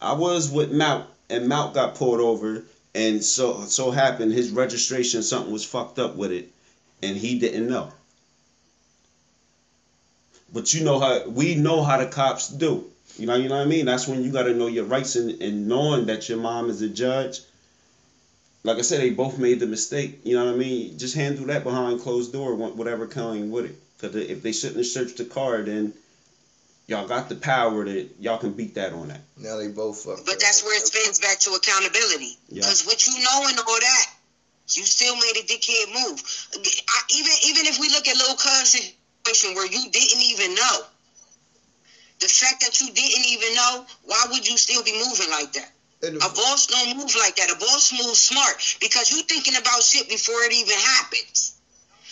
I 0.00 0.12
was 0.12 0.50
with 0.50 0.70
Mount, 0.70 1.06
and 1.28 1.48
Mount 1.48 1.74
got 1.74 1.96
pulled 1.96 2.20
over, 2.20 2.64
and 2.94 3.24
so 3.24 3.64
so 3.64 3.90
happened 3.90 4.32
his 4.32 4.50
registration 4.50 5.22
something 5.22 5.52
was 5.52 5.64
fucked 5.64 5.98
up 5.98 6.14
with 6.14 6.30
it, 6.30 6.50
and 7.02 7.16
he 7.16 7.38
didn't 7.38 7.66
know. 7.66 7.92
But 10.52 10.72
you 10.72 10.84
know 10.84 11.00
how 11.00 11.28
we 11.28 11.56
know 11.56 11.82
how 11.82 11.96
the 11.96 12.06
cops 12.06 12.48
do. 12.48 12.84
You 13.18 13.26
know, 13.26 13.34
you 13.34 13.48
know 13.48 13.56
what 13.56 13.66
I 13.66 13.68
mean. 13.68 13.86
That's 13.86 14.06
when 14.06 14.22
you 14.22 14.30
got 14.30 14.44
to 14.44 14.54
know 14.54 14.68
your 14.68 14.84
rights 14.84 15.16
and, 15.16 15.40
and 15.42 15.68
knowing 15.68 16.06
that 16.06 16.28
your 16.28 16.38
mom 16.38 16.70
is 16.70 16.80
a 16.80 16.88
judge. 16.88 17.40
Like 18.64 18.78
I 18.78 18.80
said, 18.80 19.00
they 19.00 19.10
both 19.10 19.38
made 19.38 19.60
the 19.60 19.66
mistake. 19.66 20.20
You 20.24 20.36
know 20.36 20.46
what 20.46 20.54
I 20.54 20.56
mean. 20.56 20.98
Just 20.98 21.14
handle 21.14 21.44
that 21.46 21.64
behind 21.64 22.00
closed 22.00 22.32
door, 22.32 22.54
wha- 22.54 22.70
whatever 22.70 23.06
coming 23.06 23.50
with 23.50 23.66
it. 23.66 23.76
Because 24.00 24.16
if 24.16 24.42
they 24.42 24.52
shouldn't 24.52 24.78
have 24.78 24.86
searched 24.86 25.18
the 25.18 25.26
car, 25.26 25.62
then 25.62 25.92
y'all 26.86 27.06
got 27.06 27.28
the 27.28 27.34
power 27.34 27.84
that 27.84 28.08
y'all 28.18 28.38
can 28.38 28.52
beat 28.52 28.74
that 28.76 28.92
on 28.94 29.08
that. 29.08 29.20
now 29.36 29.56
they 29.58 29.68
both 29.68 30.02
fucked 30.02 30.24
But 30.24 30.34
up. 30.36 30.40
that's 30.40 30.64
where 30.64 30.76
it 30.76 30.86
spins 30.86 31.18
back 31.18 31.38
to 31.40 31.50
accountability. 31.52 32.38
Yeah. 32.48 32.62
Because 32.62 32.86
what 32.86 33.06
you 33.06 33.22
know 33.22 33.46
and 33.48 33.58
all 33.58 33.80
that, 33.80 34.06
you 34.70 34.82
still 34.84 35.14
made 35.16 35.36
a 35.36 35.44
dickhead 35.44 35.92
move. 35.92 36.22
I, 36.88 37.00
even 37.14 37.32
even 37.44 37.66
if 37.66 37.78
we 37.78 37.90
look 37.90 38.08
at 38.08 38.16
Lil 38.16 38.34
Cuz 38.34 38.70
situation 38.70 39.54
where 39.54 39.66
you 39.66 39.90
didn't 39.90 40.22
even 40.22 40.54
know, 40.54 40.84
the 42.20 42.28
fact 42.28 42.62
that 42.62 42.80
you 42.80 42.86
didn't 42.90 43.26
even 43.26 43.54
know, 43.54 43.84
why 44.04 44.24
would 44.30 44.48
you 44.48 44.56
still 44.56 44.82
be 44.82 44.92
moving 44.92 45.28
like 45.30 45.52
that? 45.52 45.70
A 46.02 46.10
boss 46.10 46.66
don't 46.66 46.96
move 46.96 47.14
like 47.16 47.36
that. 47.36 47.50
A 47.50 47.56
boss 47.56 47.92
moves 47.92 48.20
smart 48.20 48.76
because 48.80 49.10
you 49.10 49.22
thinking 49.22 49.56
about 49.56 49.82
shit 49.82 50.08
before 50.08 50.42
it 50.44 50.52
even 50.52 50.76
happens. 50.76 51.54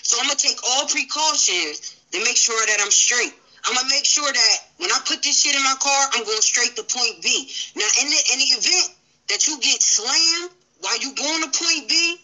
So 0.03 0.19
I'm 0.19 0.27
gonna 0.27 0.37
take 0.37 0.59
all 0.65 0.87
precautions 0.87 1.95
to 2.13 2.19
make 2.25 2.37
sure 2.37 2.59
that 2.67 2.81
I'm 2.81 2.91
straight. 2.91 3.33
I'm 3.65 3.75
gonna 3.75 3.89
make 3.89 4.05
sure 4.05 4.31
that 4.33 4.57
when 4.79 4.91
I 4.91 4.99
put 5.05 5.23
this 5.23 5.43
shit 5.43 5.55
in 5.55 5.63
my 5.63 5.75
car, 5.81 6.09
I'm 6.13 6.25
going 6.25 6.41
straight 6.41 6.75
to 6.77 6.83
point 6.83 7.23
B. 7.23 7.53
Now, 7.77 7.87
in 8.01 8.09
the 8.09 8.21
in 8.33 8.39
the 8.39 8.51
event 8.59 8.97
that 9.29 9.47
you 9.47 9.61
get 9.61 9.83
slammed 9.83 10.51
while 10.81 10.99
you 10.99 11.15
going 11.15 11.43
to 11.43 11.51
point 11.51 11.89
B, 11.89 12.17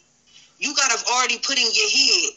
you 0.59 0.75
gotta 0.75 0.97
have 0.99 1.07
already 1.07 1.39
put 1.39 1.59
in 1.59 1.69
your 1.73 1.91
head, 1.91 2.33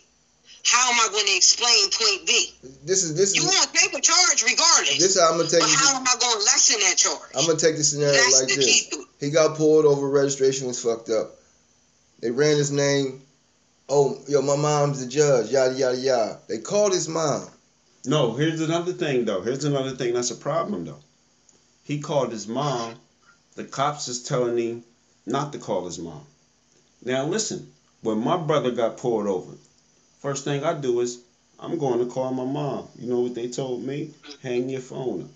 how 0.63 0.91
am 0.91 0.99
I 0.99 1.11
going 1.11 1.25
to 1.25 1.35
explain 1.35 1.89
point 1.91 2.27
B? 2.27 2.53
this 2.85 3.03
is 3.03 3.15
this 3.15 3.35
You 3.35 3.43
is 3.43 3.47
want 3.47 3.71
to 3.71 3.77
take 3.79 3.93
a 3.97 4.01
charge 4.01 4.43
regardless, 4.43 4.99
this 4.99 5.19
how 5.19 5.31
I'm 5.31 5.37
gonna 5.37 5.49
take 5.49 5.61
but 5.61 5.69
how 5.69 5.95
am 5.97 6.03
I 6.07 6.15
going 6.19 6.37
to 6.39 6.43
lessen 6.45 6.79
that 6.81 6.97
charge? 6.97 7.31
I'm 7.35 7.45
gonna 7.45 7.57
take 7.59 7.77
the 7.77 7.83
scenario 7.83 8.13
That's 8.13 8.39
like 8.41 8.49
the 8.49 8.55
this. 8.55 8.65
key 8.65 8.89
to 8.91 9.01
it. 9.01 9.07
He 9.19 9.29
got 9.31 9.57
pulled 9.57 9.85
over. 9.85 10.09
Registration 10.09 10.67
was 10.67 10.81
fucked 10.81 11.09
up. 11.09 11.35
They 12.21 12.31
ran 12.31 12.57
his 12.57 12.71
name. 12.71 13.21
Oh, 13.89 14.17
yo, 14.27 14.41
my 14.41 14.55
mom's 14.55 15.03
the 15.03 15.09
judge. 15.09 15.51
Yada 15.51 15.73
yada 15.75 15.97
yada. 15.97 16.39
They 16.47 16.59
called 16.59 16.93
his 16.93 17.07
mom. 17.09 17.47
No, 18.05 18.33
here's 18.33 18.61
another 18.61 18.93
thing 18.93 19.25
though. 19.25 19.41
Here's 19.41 19.63
another 19.65 19.91
thing 19.91 20.13
that's 20.13 20.31
a 20.31 20.35
problem 20.35 20.85
though. 20.85 20.99
He 21.83 21.99
called 21.99 22.31
his 22.31 22.47
mom. 22.47 22.95
The 23.55 23.63
cops 23.65 24.07
is 24.07 24.23
telling 24.23 24.57
him 24.57 24.83
not 25.25 25.51
to 25.53 25.59
call 25.59 25.85
his 25.85 25.99
mom. 25.99 26.25
Now 27.03 27.25
listen, 27.25 27.71
when 28.01 28.19
my 28.19 28.37
brother 28.37 28.71
got 28.71 28.97
pulled 28.97 29.27
over, 29.27 29.53
first 30.21 30.43
thing 30.45 30.63
I 30.63 30.73
do 30.73 30.99
is 31.01 31.19
I'm 31.59 31.77
going 31.77 31.99
to 31.99 32.05
call 32.05 32.31
my 32.31 32.45
mom. 32.45 32.87
You 32.97 33.09
know 33.09 33.19
what 33.19 33.35
they 33.35 33.49
told 33.49 33.83
me? 33.83 34.11
Hang 34.41 34.69
your 34.69 34.81
phone 34.81 35.21
up. 35.23 35.29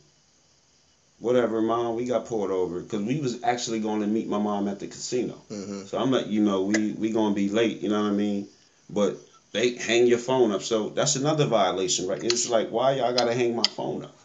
Whatever, 1.20 1.62
mom. 1.62 1.96
We 1.96 2.06
got 2.06 2.26
pulled 2.26 2.52
over 2.52 2.80
because 2.82 3.02
we 3.02 3.20
was 3.20 3.44
actually 3.44 3.80
going 3.80 4.02
to 4.02 4.08
meet 4.08 4.28
my 4.28 4.40
mom 4.40 4.68
at 4.68 4.80
the 4.80 4.88
casino. 4.88 5.36
hmm 5.50 5.86
So 5.86 5.98
I'm 5.98 6.12
like, 6.12 6.28
you 6.28 6.42
know 6.42 6.64
we 6.64 6.92
we 6.92 7.12
gonna 7.12 7.36
be 7.36 7.50
late. 7.50 7.82
You 7.82 7.90
know 7.90 8.02
what 8.02 8.12
I 8.12 8.16
mean? 8.16 8.48
But 8.90 9.18
they 9.52 9.76
hang 9.76 10.08
your 10.08 10.18
phone 10.18 10.52
up. 10.52 10.62
So 10.64 10.90
that's 10.90 11.16
another 11.16 11.46
violation, 11.46 12.08
right? 12.08 12.22
It's 12.22 12.50
like 12.50 12.70
why 12.70 12.94
y'all 12.94 13.14
gotta 13.14 13.34
hang 13.34 13.56
my 13.56 13.64
phone 13.64 14.04
up? 14.04 14.18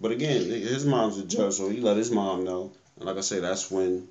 But 0.00 0.12
again, 0.12 0.42
his 0.44 0.84
mom's 0.84 1.18
a 1.18 1.24
judge, 1.24 1.54
so 1.54 1.68
he 1.68 1.80
let 1.80 1.96
his 1.96 2.10
mom 2.10 2.44
know. 2.44 2.70
And 2.96 3.06
like 3.06 3.16
I 3.16 3.20
say, 3.20 3.40
that's 3.40 3.70
when 3.70 4.06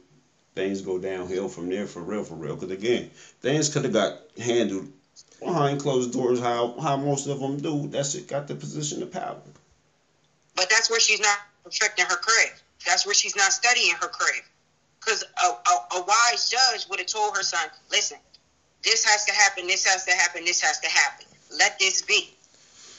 things 0.56 0.82
go 0.82 0.98
downhill 0.98 1.48
from 1.48 1.70
there 1.70 1.86
for 1.86 2.02
real, 2.02 2.24
for 2.24 2.34
real. 2.34 2.56
Because 2.56 2.72
again, 2.72 3.10
things 3.42 3.70
could 3.70 3.84
have 3.84 3.94
got 3.94 4.18
handled 4.38 4.88
behind 5.40 5.80
closed 5.80 6.14
doors, 6.14 6.40
how 6.40 6.76
how 6.80 6.98
most 6.98 7.28
of 7.28 7.40
them 7.40 7.58
do. 7.58 7.88
That's 7.88 8.16
it. 8.16 8.28
Got 8.28 8.48
the 8.48 8.56
position 8.56 9.02
of 9.04 9.12
power. 9.12 9.38
But 10.56 10.70
that's 10.70 10.90
where 10.90 11.00
she's 11.00 11.20
not 11.20 11.38
perfecting 11.64 12.06
her 12.06 12.16
craft. 12.16 12.64
That's 12.86 13.06
where 13.06 13.16
she's 13.16 13.36
not 13.36 13.54
studying 13.54 13.94
her 13.96 14.08
craft. 14.08 14.50
Because 15.00 15.24
a, 15.44 15.48
a, 15.48 16.00
a 16.00 16.06
wise 16.06 16.50
judge 16.50 16.88
would 16.90 17.00
have 17.00 17.08
told 17.08 17.36
her 17.38 17.44
son, 17.44 17.70
listen, 17.92 18.18
this 18.84 19.06
has 19.06 19.26
to 19.26 19.34
happen, 19.34 19.68
this 19.68 19.86
has 19.86 20.06
to 20.06 20.12
happen, 20.12 20.44
this 20.46 20.62
has 20.62 20.80
to 20.80 20.90
happen. 20.90 21.28
Let 21.58 21.80
this 21.80 22.02
be. 22.02 22.34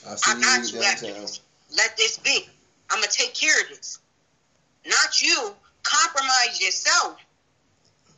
I 0.09 0.15
see 0.15 0.32
I 0.32 0.40
got 0.40 0.73
you 0.73 0.78
you 0.78 0.85
after 0.85 1.06
this. 1.06 1.40
Let 1.77 1.97
this 1.97 2.19
be. 2.19 2.48
I'm 2.90 3.01
gonna 3.01 3.10
take 3.10 3.35
care 3.35 3.60
of 3.62 3.69
this. 3.69 3.98
Not 4.86 5.20
you. 5.20 5.55
Compromise 5.82 6.60
yourself. 6.60 7.19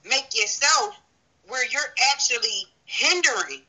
Make 0.05 0.29
yourself 0.35 0.97
where 1.49 1.67
you're 1.67 1.95
actually 2.13 2.67
hindering 2.85 3.63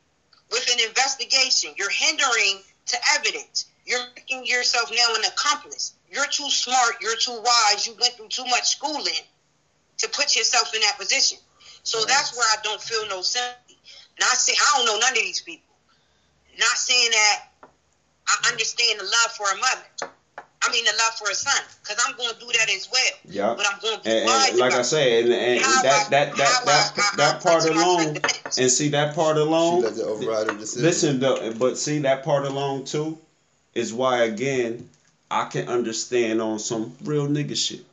with 0.51 0.67
an 0.71 0.79
investigation. 0.87 1.73
You're 1.77 1.89
hindering 1.89 2.61
to 2.87 2.97
evidence. 3.15 3.65
You're 3.85 4.05
making 4.15 4.45
yourself 4.45 4.91
now 4.91 5.15
an 5.15 5.25
accomplice. 5.25 5.93
You're 6.09 6.27
too 6.27 6.49
smart. 6.49 6.95
You're 7.01 7.15
too 7.15 7.41
wise. 7.41 7.87
You 7.87 7.95
went 7.99 8.13
through 8.15 8.29
too 8.29 8.45
much 8.45 8.69
schooling 8.69 9.23
to 9.97 10.09
put 10.09 10.35
yourself 10.35 10.73
in 10.75 10.81
that 10.81 10.97
position. 10.97 11.37
So 11.83 11.99
Right. 11.99 12.07
that's 12.09 12.35
where 12.35 12.47
I 12.47 12.61
don't 12.63 12.81
feel 12.81 13.07
no 13.07 13.21
sympathy. 13.21 13.79
Not 14.19 14.37
saying 14.37 14.57
I 14.61 14.77
don't 14.77 14.85
know 14.85 14.97
none 14.99 15.11
of 15.11 15.15
these 15.23 15.41
people. 15.41 15.75
Not 16.57 16.77
saying 16.77 17.11
that 17.11 17.43
I 18.27 18.49
understand 18.51 18.99
the 18.99 19.05
love 19.05 19.35
for 19.35 19.49
a 19.51 19.57
mother. 19.57 20.10
I 20.71 20.73
mean 20.73 20.85
the 20.85 20.91
love 20.97 21.13
for 21.17 21.29
a 21.29 21.35
son, 21.35 21.61
because 21.83 21.97
I'm 22.07 22.15
going 22.15 22.33
to 22.33 22.39
do 22.39 22.47
that 22.57 22.69
as 22.73 22.87
well. 22.91 23.11
Yeah. 23.25 23.53
But 23.57 23.65
I'm 23.71 23.79
going 23.79 23.97
to 23.97 24.03
be 24.03 24.09
And, 24.09 24.19
and 24.29 24.57
like 24.57 24.71
I 24.71 24.75
about 24.75 24.79
it. 24.79 24.83
say, 24.85 25.21
and, 25.21 25.33
and 25.33 25.59
that 25.83 25.85
I- 25.85 26.09
that 26.09 26.09
that 26.09 26.47
how 26.47 26.65
that 26.65 26.93
I- 26.97 27.15
that 27.17 27.41
part 27.43 27.63
I 27.63 27.67
put 27.67 27.75
my 27.75 27.81
alone, 27.83 28.17
and 28.57 28.71
see 28.71 28.89
that 28.89 29.15
part 29.15 29.35
She 29.35 29.41
alone. 29.41 29.81
let 29.81 29.95
the 29.95 30.03
overrider 30.03 30.57
decision. 30.57 30.83
Listen, 30.83 31.19
though, 31.19 31.53
but 31.53 31.77
see 31.77 31.99
that 31.99 32.23
part 32.23 32.45
alone 32.45 32.85
too, 32.85 33.17
is 33.75 33.93
why 33.93 34.23
again 34.23 34.89
I 35.29 35.45
can 35.45 35.67
understand 35.67 36.41
on 36.41 36.59
some 36.59 36.95
real 37.03 37.27
nigga 37.27 37.55
shit. 37.57 37.85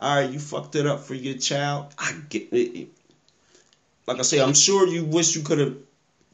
All 0.00 0.16
right, 0.16 0.30
you 0.30 0.38
fucked 0.40 0.74
it 0.74 0.86
up 0.86 1.00
for 1.04 1.14
your 1.14 1.36
child. 1.38 1.86
I 1.98 2.12
get 2.28 2.52
it. 2.52 2.88
Like 4.06 4.18
I 4.18 4.22
say, 4.22 4.40
I'm 4.40 4.54
sure 4.54 4.86
you 4.88 5.04
wish 5.04 5.36
you 5.36 5.42
could 5.42 5.58
have 5.58 5.76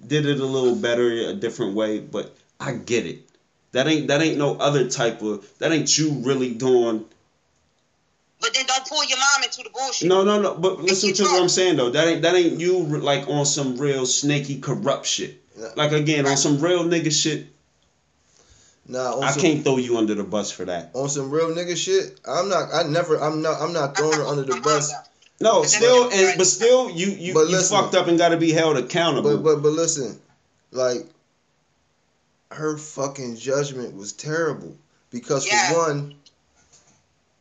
did 0.07 0.27
it 0.27 0.41
a 0.41 0.45
little 0.47 0.75
better, 0.75 1.11
a 1.29 1.35
different 1.35 1.75
way, 1.75 1.99
but 1.99 2.35
I 2.59 2.73
get 2.73 3.05
it. 3.05 3.28
That 3.73 3.87
ain't 3.87 4.09
that 4.09 4.23
ain't 4.23 4.39
no 4.39 4.57
other 4.57 4.89
type 4.89 5.23
of 5.23 5.47
that 5.59 5.73
ain't 5.73 5.97
you 5.99 6.11
really 6.25 6.55
doing. 6.55 7.05
But 8.41 8.55
then 8.55 8.67
don't 8.67 8.87
pull 8.87 9.05
your 9.05 9.19
mom 9.19 9.43
into 9.43 9.63
the 9.63 9.71
bullshit. 9.71 10.09
No, 10.09 10.23
no, 10.25 10.41
no. 10.41 10.55
But 10.55 10.81
listen 10.81 11.13
to 11.13 11.25
what 11.25 11.43
I'm 11.43 11.49
saying 11.49 11.77
though. 11.77 11.91
That 11.91 12.09
ain't 12.09 12.23
that 12.23 12.35
ain't 12.35 12.61
you 12.61 12.79
like 12.79 13.29
on 13.29 13.45
some 13.45 13.77
real 13.77 14.07
snaky 14.07 14.61
corrupt 14.61 15.07
shit. 15.07 15.43
Yeah. 15.59 15.69
Like 15.77 15.93
again 15.93 16.27
on 16.27 16.37
some 16.37 16.61
real 16.61 16.85
nigga 16.85 17.13
shit. 17.13 17.49
Nah, 18.91 19.17
on 19.17 19.25
I 19.25 19.31
some, 19.33 19.43
can't 19.43 19.63
throw 19.63 19.77
you 19.77 19.99
under 19.99 20.15
the 20.15 20.25
bus 20.25 20.51
for 20.51 20.65
that. 20.65 20.93
on 20.95 21.11
some 21.11 21.31
real 21.31 21.49
nigga 21.49 21.77
shit. 21.77 22.19
I'm 22.27 22.49
not. 22.49 22.73
I 22.73 22.85
never. 22.85 23.17
I'm 23.17 23.43
not. 23.43 23.61
I'm 23.61 23.75
not 23.75 23.95
throwing 23.95 24.17
her 24.17 24.25
under 24.25 24.45
the 24.45 24.61
bus. 24.63 24.95
No, 25.41 25.63
still, 25.63 26.09
again, 26.09 26.31
and 26.31 26.39
but 26.39 26.47
still, 26.47 26.91
you 26.91 27.09
you, 27.09 27.35
But 27.35 27.49
you 27.49 27.57
listen. 27.57 27.77
fucked 27.77 27.95
up 27.95 28.09
and 28.09 28.19
got 28.19 28.31
to 28.31 28.39
be 28.39 28.51
held 28.51 28.77
accountable. 28.77 29.37
But 29.37 29.43
but 29.43 29.63
but 29.63 29.73
listen, 29.73 30.19
like 30.73 31.07
her 32.51 32.77
fucking 32.79 33.37
judgment 33.37 33.95
was 33.95 34.13
terrible 34.13 34.77
because 35.11 35.47
Yeah. 35.47 35.69
for 35.69 35.75
one, 35.77 36.15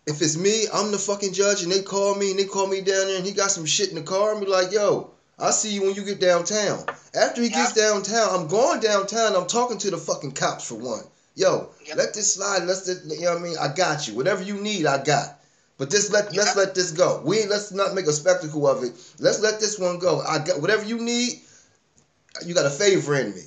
if 0.06 0.22
it's 0.22 0.38
me, 0.38 0.68
I'm 0.72 0.92
the 0.92 1.00
fucking 1.00 1.34
judge, 1.34 1.64
and 1.64 1.72
they 1.72 1.82
call 1.82 2.16
me 2.16 2.32
and 2.32 2.40
they 2.40 2.46
call 2.46 2.68
me 2.68 2.82
down 2.82 3.08
there, 3.08 3.18
and 3.18 3.26
he 3.26 3.32
got 3.34 3.52
some 3.52 3.66
shit 3.66 3.90
in 3.90 3.96
the 3.96 4.02
car, 4.02 4.32
and 4.32 4.42
be 4.42 4.48
like, 4.48 4.72
yo. 4.72 5.12
I'll 5.40 5.52
see 5.52 5.70
you 5.70 5.84
when 5.84 5.94
you 5.94 6.04
get 6.04 6.20
downtown. 6.20 6.84
After 7.14 7.44
he 7.44 7.50
gets 7.50 7.74
downtown, 7.74 8.34
I'm 8.34 8.48
going 8.48 8.80
downtown. 8.80 9.36
I'm 9.36 9.46
talking 9.46 9.78
to 9.78 9.92
the 9.92 9.98
fucking 9.98 10.32
cops 10.32 10.68
for 10.68 10.74
one. 10.74 11.04
Yo, 11.36 11.70
Yep. 11.86 11.96
let 11.96 12.14
this 12.16 12.34
slide. 12.34 12.64
Let's, 12.64 12.88
just, 12.88 13.06
you 13.06 13.22
know 13.22 13.34
what 13.34 13.42
I 13.42 13.44
mean? 13.44 13.56
I 13.60 13.68
got 13.68 14.08
you. 14.08 14.16
Whatever 14.16 14.42
you 14.42 14.56
need, 14.56 14.88
I 14.88 15.04
got. 15.04 15.40
But 15.78 15.92
this 15.92 16.10
let 16.10 16.36
let's 16.36 16.56
let 16.56 16.74
this 16.74 16.90
go. 16.90 17.22
We 17.24 17.46
let's 17.46 17.72
not 17.72 17.94
make 17.94 18.08
a 18.08 18.14
spectacle 18.14 18.68
of 18.68 18.84
it. 18.84 18.94
Let's 19.20 19.40
let 19.42 19.60
this 19.60 19.78
one 19.78 20.00
go. 20.00 20.22
I 20.22 20.40
got 20.40 20.60
whatever 20.60 20.84
you 20.84 20.98
need. 20.98 21.40
You 22.44 22.56
got 22.56 22.66
a 22.66 22.72
favor 22.72 23.14
in 23.16 23.36
me. 23.36 23.44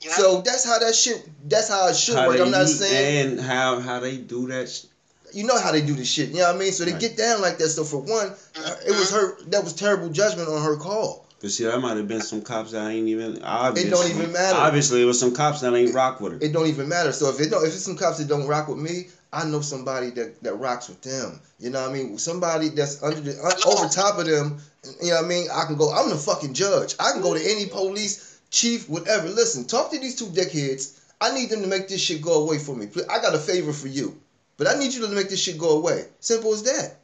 Yeah. 0.00 0.16
So 0.16 0.40
that's 0.40 0.64
how 0.64 0.78
that 0.78 0.94
shit. 0.94 1.22
That's 1.48 1.68
how 1.68 1.88
it 1.88 1.96
should 1.96 2.16
how 2.16 2.28
work. 2.28 2.40
I'm 2.40 2.50
not 2.50 2.62
use- 2.62 2.78
saying 2.78 3.32
and 3.32 3.40
how 3.40 3.80
how 3.80 4.00
they 4.00 4.16
do 4.16 4.46
that. 4.48 4.68
Sh- 4.68 4.84
you 5.32 5.44
know 5.44 5.58
how 5.60 5.70
they 5.72 5.80
do 5.82 5.94
this 5.94 6.08
shit. 6.08 6.30
You 6.30 6.38
know 6.38 6.46
what 6.48 6.56
I 6.56 6.58
mean? 6.58 6.72
So 6.72 6.84
they 6.84 6.92
Right. 6.92 7.00
get 7.00 7.16
down 7.16 7.40
like 7.40 7.58
that. 7.58 7.68
So 7.68 7.84
for 7.84 7.98
one, 7.98 8.32
uh, 8.56 8.74
it 8.84 8.90
was 8.90 9.10
her. 9.10 9.36
That 9.48 9.62
was 9.62 9.74
terrible 9.74 10.08
judgment 10.08 10.48
on 10.48 10.62
her 10.62 10.76
call. 10.76 11.24
but 11.40 11.50
see, 11.50 11.64
that 11.64 11.78
might 11.80 11.96
have 11.96 12.06
been 12.08 12.20
some 12.20 12.42
cops 12.42 12.72
that 12.72 12.86
ain't 12.90 13.08
even. 13.08 13.40
Obviously, 13.42 13.88
it 13.88 13.92
don't 13.92 14.10
even 14.10 14.32
matter. 14.32 14.56
Obviously, 14.58 15.00
it 15.02 15.04
was 15.06 15.18
some 15.20 15.32
cops 15.32 15.60
that 15.60 15.72
ain't 15.74 15.94
rock 15.94 16.20
with 16.20 16.32
her. 16.32 16.38
It 16.42 16.52
don't 16.52 16.66
even 16.66 16.88
matter. 16.88 17.12
So 17.12 17.28
if 17.30 17.40
it 17.40 17.50
don't, 17.50 17.64
if 17.66 17.72
it's 17.74 17.84
some 17.84 17.96
cops 17.96 18.18
that 18.18 18.26
don't 18.28 18.46
rock 18.46 18.68
with 18.68 18.78
me, 18.78 19.08
I 19.32 19.44
know 19.44 19.60
somebody 19.60 20.10
that, 20.10 20.42
that 20.42 20.54
rocks 20.54 20.88
with 20.88 21.00
them. 21.02 21.40
You 21.60 21.70
know 21.70 21.80
what 21.82 21.90
I 21.90 21.92
mean? 21.94 22.18
Somebody 22.18 22.68
that's 22.70 23.02
under 23.02 23.20
the 23.20 23.38
un, 23.42 23.52
over 23.64 23.88
top 23.88 24.18
of 24.18 24.26
them. 24.26 24.58
You 25.02 25.10
know 25.10 25.16
what 25.16 25.24
I 25.24 25.28
mean? 25.28 25.46
I 25.52 25.64
can 25.64 25.76
go. 25.76 25.90
I'm 25.92 26.10
the 26.10 26.16
fucking 26.16 26.52
judge. 26.54 26.94
I 26.98 27.12
can 27.12 27.22
go 27.22 27.32
to 27.34 27.40
any 27.40 27.66
police 27.66 28.29
chief, 28.50 28.88
whatever. 28.88 29.28
Listen, 29.28 29.64
talk 29.66 29.90
to 29.92 29.98
these 29.98 30.16
two 30.16 30.26
dickheads. 30.26 30.98
I 31.20 31.34
need 31.34 31.50
them 31.50 31.62
to 31.62 31.68
make 31.68 31.88
this 31.88 32.00
shit 32.00 32.22
go 32.22 32.42
away 32.42 32.58
for 32.58 32.74
me. 32.74 32.88
I 33.10 33.20
got 33.20 33.34
a 33.34 33.38
favor 33.38 33.72
for 33.72 33.88
you, 33.88 34.18
but 34.56 34.66
I 34.66 34.78
need 34.78 34.92
you 34.94 35.02
to 35.06 35.08
make 35.08 35.28
this 35.28 35.40
shit 35.42 35.58
go 35.58 35.70
away. 35.78 36.04
Simple 36.20 36.52
as 36.52 36.62
that. 36.64 36.96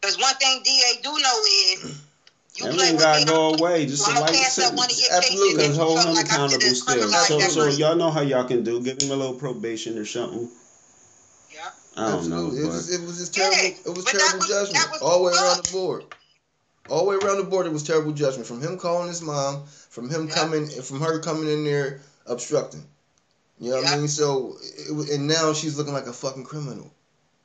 Because 0.00 0.18
one 0.18 0.34
thing 0.34 0.62
DA 0.64 1.00
do 1.02 1.10
know 1.10 1.40
is 1.44 1.82
you 2.56 2.64
play 2.66 2.88
Everything 2.88 2.96
gotta 2.98 3.24
go 3.26 3.54
away. 3.54 3.86
Just 3.86 4.06
a 4.08 4.12
I'm 4.12 4.20
light 4.20 4.32
pass 4.34 4.58
up 4.58 4.74
one 4.76 4.86
of 4.86 4.92
sentence. 4.92 5.26
Absolutely. 5.30 5.54
Because 5.54 5.68
and 5.68 5.76
hold 5.76 5.98
felt 5.98 6.08
him 6.08 6.14
like 6.14 6.26
I 6.26 6.28
should 6.28 6.34
accountable 6.36 6.66
have 6.66 6.76
still. 6.76 6.96
criminalized 7.08 7.50
So 7.50 7.70
so 7.70 7.78
y'all 7.78 7.96
know 7.96 8.10
how 8.10 8.20
y'all 8.20 8.44
can 8.44 8.62
do. 8.64 8.80
Give 8.80 9.00
him 9.00 9.10
a 9.10 9.16
little 9.16 9.34
probation 9.34 9.98
or 9.98 10.04
something. 10.04 10.48
Yeah. 11.52 11.68
I 11.96 12.06
don't 12.10 12.18
Absolutely. 12.18 12.58
know, 12.60 12.64
it, 12.64 12.66
was, 12.68 12.94
it 12.94 13.00
was 13.06 13.18
just 13.18 13.36
Yeah, 13.36 13.50
terrible. 13.50 13.78
It 13.90 13.94
was 13.96 14.04
but 14.04 14.10
terrible 14.12 14.38
was- 14.38 14.48
judgment 14.48 14.90
was 14.92 15.02
all 15.02 15.18
the 15.18 15.24
way 15.24 15.32
around 15.32 15.64
the 15.64 15.72
board. 15.72 16.04
All 16.88 17.04
the 17.04 17.10
way 17.10 17.16
around 17.16 17.36
the 17.38 17.44
board, 17.44 17.66
it 17.66 17.72
was 17.72 17.82
terrible 17.84 18.12
judgment 18.12 18.46
from 18.46 18.60
him 18.60 18.76
calling 18.76 19.06
his 19.08 19.22
mom, 19.22 19.64
from 19.92 20.08
him 20.08 20.26
Yeah. 20.26 20.34
coming, 20.34 20.66
from 20.68 21.00
her 21.02 21.18
coming 21.20 21.48
in 21.50 21.64
there 21.64 22.00
obstructing. 22.26 22.84
You 23.58 23.70
know 23.72 23.76
what 23.82 23.88
I 23.92 23.96
mean? 23.98 24.08
So, 24.08 24.56
it, 24.62 25.10
and 25.10 25.28
now 25.28 25.52
she's 25.52 25.76
looking 25.76 25.92
like 25.92 26.06
a 26.06 26.12
fucking 26.14 26.44
criminal. 26.44 26.90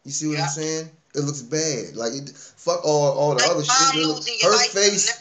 You 0.05 0.11
see 0.11 0.27
what 0.27 0.37
Yeah. 0.37 0.43
I'm 0.45 0.49
saying? 0.49 0.91
It 1.13 1.19
looks 1.21 1.41
bad. 1.41 1.95
Like 1.97 2.13
it, 2.13 2.29
fuck 2.55 2.85
all 2.85 3.11
all 3.11 3.35
the 3.35 3.43
Like 3.43 3.51
other 3.51 3.63
shit. 3.65 3.95
It 3.95 4.07
look- 4.07 4.17
losing 4.17 4.37
your 4.39 4.51
her 4.51 4.57
life, 4.57 4.71
face 4.71 5.11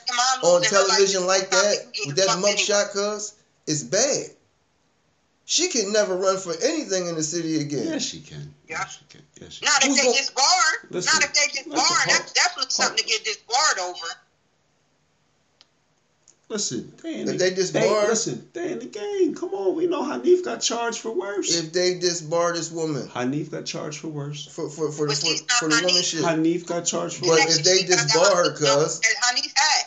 on 0.44 0.60
losing 0.60 0.70
her 0.70 0.78
life, 0.82 0.86
television 0.88 1.20
you 1.22 1.26
like 1.26 1.50
that 1.50 1.76
with 2.06 2.16
that 2.16 2.26
fucked 2.26 2.38
anyway. 2.44 2.54
mugshot, 2.54 2.90
cuz 2.92 3.32
it's 3.66 3.82
bad. 3.82 4.30
She 5.48 5.68
can 5.68 5.92
never 5.92 6.16
run 6.16 6.38
for 6.38 6.54
anything 6.62 7.06
in 7.08 7.14
the 7.16 7.22
city 7.24 7.60
again. 7.60 7.86
yes, 7.86 8.02
she 8.02 8.20
can. 8.20 8.54
Yeah. 8.68 8.78
Yes, 8.80 8.98
she 8.98 9.04
can. 9.08 9.22
Yes, 9.40 9.52
she 9.54 9.60
can. 9.64 9.72
Not 9.72 9.82
if 9.82 9.88
Who's 9.88 9.96
they 9.98 10.02
gon- 10.04 10.14
disbarred. 10.16 10.78
Listen, 10.90 11.12
Not 11.14 11.24
if 11.24 11.32
they 11.34 11.46
disbarred. 11.46 11.76
listen, 11.78 11.96
hold- 11.96 12.08
That's 12.20 12.32
definitely 12.32 12.70
something 12.70 12.96
to 12.98 13.04
get 13.04 13.24
disbarred 13.24 13.78
over. 13.78 14.06
Listen, 16.48 16.92
they 17.02 17.14
in 17.14 17.20
If 17.22 17.26
the, 17.26 17.36
they 17.38 17.50
disbarred- 17.50 18.08
listen, 18.08 18.46
they 18.52 18.70
in 18.70 18.78
the 18.78 18.86
game. 18.86 19.34
Come 19.34 19.52
on, 19.52 19.74
we 19.74 19.86
know 19.86 20.02
Hanif 20.04 20.42
got 20.44 20.60
charged 20.60 21.00
for 21.00 21.10
worse. 21.10 21.50
If 21.50 21.72
they 21.72 21.94
disbar 21.94 22.54
this 22.54 22.70
woman 22.70 23.08
Hanif 23.08 23.50
got 23.50 23.64
charged 23.64 23.98
for 23.98 24.08
worse. 24.08 24.46
for 24.52 24.68
for 24.70 24.92
for, 24.92 25.08
But 25.08 25.16
for, 25.18 25.26
she's 25.32 25.42
for 25.58 25.68
the 25.68 25.74
woman 25.82 26.02
Hanif. 26.02 26.04
shit. 26.04 26.22
Hanif 26.22 26.64
got 26.66 26.84
charged 26.84 27.16
for 27.16 27.26
But 27.26 27.48
if 27.48 27.64
they 27.64 27.78
She 27.78 27.84
got 27.86 27.98
the 27.98 28.12
disbar 28.14 28.34
her, 28.36 28.50
cuz- 28.52 29.00
Hanif 29.00 29.50
had. 29.56 29.86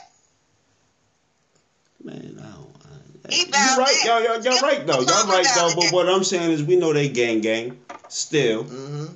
Man, 2.03 2.37
I 2.39 2.43
don't. 2.55 2.75
I, 2.85 3.33
He 3.33 3.39
you 3.39 3.45
bound 3.51 3.77
right, 3.77 4.03
y'all, 4.05 4.21
y'all, 4.21 4.41
y'all 4.41 4.61
right 4.61 4.85
though. 4.85 5.01
Y'all 5.01 5.27
right 5.27 5.47
though. 5.55 5.73
But 5.75 5.91
what 5.93 6.09
I'm 6.09 6.23
saying 6.23 6.51
is, 6.51 6.63
we 6.63 6.75
know 6.75 6.91
they 6.93 7.07
gang 7.07 7.39
gang. 7.41 7.73
Still, 8.09 8.63
hmm 8.63 9.07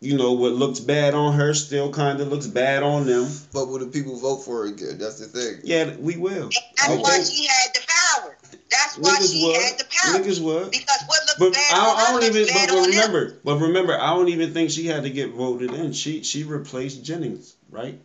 you 0.00 0.16
know 0.16 0.32
what 0.32 0.52
looks 0.52 0.80
bad 0.80 1.14
on 1.14 1.34
her 1.34 1.52
still 1.54 1.92
kind 1.92 2.20
of 2.20 2.28
looks 2.28 2.46
bad 2.46 2.82
on 2.82 3.06
them. 3.06 3.28
But 3.52 3.66
will 3.68 3.78
the 3.80 3.86
people 3.86 4.18
vote 4.18 4.38
for 4.38 4.62
her 4.62 4.66
again? 4.66 4.96
That's 4.98 5.18
the 5.18 5.26
thing. 5.26 5.60
Yeah, 5.62 5.94
we 5.98 6.16
will. 6.16 6.44
And 6.44 6.52
that's 6.78 6.88
Okay. 6.90 7.02
why 7.02 7.22
she 7.22 7.46
had 7.46 7.74
the 7.74 7.80
power. 7.86 8.36
That's 8.70 8.96
why 8.98 9.10
Niggas 9.18 9.32
she 9.32 9.44
would. 9.46 9.56
had 9.62 9.78
the 9.78 9.84
power. 9.90 10.18
Niggas 10.18 10.40
would. 10.40 10.70
Because 10.70 11.00
what 11.06 11.20
looks 11.26 11.38
But 11.38 11.52
bad 11.52 11.74
I, 11.74 11.78
on 11.78 11.96
I 11.96 12.00
her 12.00 12.06
don't 12.12 12.14
looks 12.22 12.36
even. 12.36 12.46
bad 12.46 12.68
But, 12.68 12.74
but 12.74 12.78
on 12.78 12.82
them. 12.82 12.90
remember, 12.90 13.36
but 13.44 13.56
remember, 13.58 14.00
I 14.00 14.06
don't 14.14 14.28
even 14.28 14.52
think 14.54 14.70
she 14.70 14.86
had 14.86 15.02
to 15.02 15.10
get 15.10 15.30
voted 15.32 15.72
in. 15.74 15.92
She 15.92 16.22
she 16.22 16.44
replaced 16.44 17.04
Jennings, 17.04 17.54
right? 17.70 18.00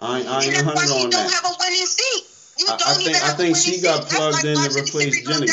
I, 0.00 0.06
I 0.06 0.18
ain't 0.18 0.26
And 0.26 0.34
that's 0.54 0.64
why 0.64 0.86
hundred 0.86 1.02
she 1.02 1.10
don't 1.10 1.32
have 1.32 1.44
a 1.44 1.54
winning 1.60 1.86
seat. 1.86 2.22
You 2.58 2.66
I- 2.68 2.72
I 2.74 2.76
don't 2.78 2.96
think- 2.96 3.08
even 3.16 3.22
I 3.22 3.32
think 3.34 3.56
a 3.56 3.60
she 3.60 3.80
got 3.80 4.08
seat. 4.08 4.16
Plugged 4.16 4.34
like 4.34 4.44
in 4.44 4.54
to 4.54 4.60
watching 4.60 4.76
replace 4.82 5.06
Mississippi 5.06 5.24
go 5.24 5.32
Jennings. 5.32 5.50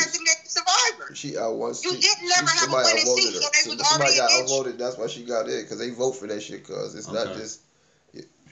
Designated 1.10 1.14
survivor. 1.14 1.16
She 1.16 1.38
out 1.38 1.56
once. 1.56 1.84
You 1.84 1.92
she, 1.96 2.02
didn't 2.02 2.30
never 2.30 2.48
she, 2.48 2.58
have 2.60 2.70
a 2.70 2.72
somebody 2.72 2.90
winning 2.94 3.18
seat, 3.18 3.34
her. 3.36 3.42
so 3.42 3.50
they 3.54 3.60
Some- 3.70 3.78
was 3.78 3.88
somebody 3.88 4.12
already 4.12 4.18
got 4.18 4.30
against 4.32 4.50
you. 4.54 4.58
outvoted. 4.60 4.80
That's 4.80 4.98
why 4.98 5.08
she 5.08 5.24
got 5.24 5.50
in 5.50 5.62
because 5.62 5.80
they 5.80 5.90
vote 5.92 6.12
for 6.14 6.28
that 6.28 6.42
shit. 6.42 6.64
Cause 6.68 6.96
it's 6.96 7.12
not 7.12 7.36
just 7.36 7.62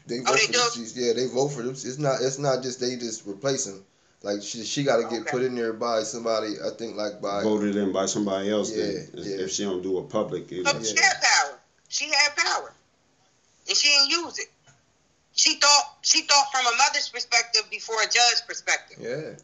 they 0.06 0.20
Oh, 0.20 0.24
vote 0.26 0.36
they 0.38 0.46
for 0.48 0.52
them. 0.52 0.86
Yeah, 0.96 1.14
they 1.14 1.28
vote 1.28 1.48
for 1.50 1.62
them. 1.62 1.72
It's 1.72 1.98
not. 1.98 2.22
It's 2.22 2.38
not 2.40 2.62
just 2.64 2.80
they 2.80 2.96
just 2.98 3.26
replace 3.26 3.66
them. 3.66 3.84
Like 4.22 4.42
she, 4.42 4.64
she 4.64 4.84
got 4.84 4.98
to 4.98 5.04
get 5.04 5.22
Okay. 5.22 5.32
put 5.32 5.42
in 5.44 5.54
there 5.56 5.74
by 5.74 6.04
somebody. 6.04 6.56
I 6.66 6.70
think 6.78 6.96
like 6.96 7.22
by 7.22 7.44
Voted 7.44 7.76
in 7.76 7.92
by 7.92 8.06
somebody 8.06 8.50
else. 8.52 8.72
then, 8.72 8.80
Yeah, 8.80 9.20
if- 9.22 9.26
yeah. 9.28 9.46
if 9.46 9.52
she 9.52 9.64
don't 9.64 9.82
do 9.82 9.98
a 9.98 10.04
public. 10.04 10.48
So 10.50 10.56
either. 10.56 10.84
she 10.84 10.96
had 10.96 11.16
power. 11.22 11.60
She 11.90 12.06
had 12.06 12.36
power. 12.38 12.74
And 13.68 13.78
she 13.78 13.88
didn't 13.90 14.10
use 14.26 14.40
it. 14.40 14.48
she 15.34 15.56
thought 15.56 15.98
she 16.04 16.22
thought 16.22 16.46
from 16.54 16.66
a 16.68 16.78
mother's 16.78 17.10
perspective 17.10 17.64
before 17.72 18.02
a 18.02 18.06
judge's 18.06 18.44
perspective. 18.48 18.98
Yeah. 19.02 19.36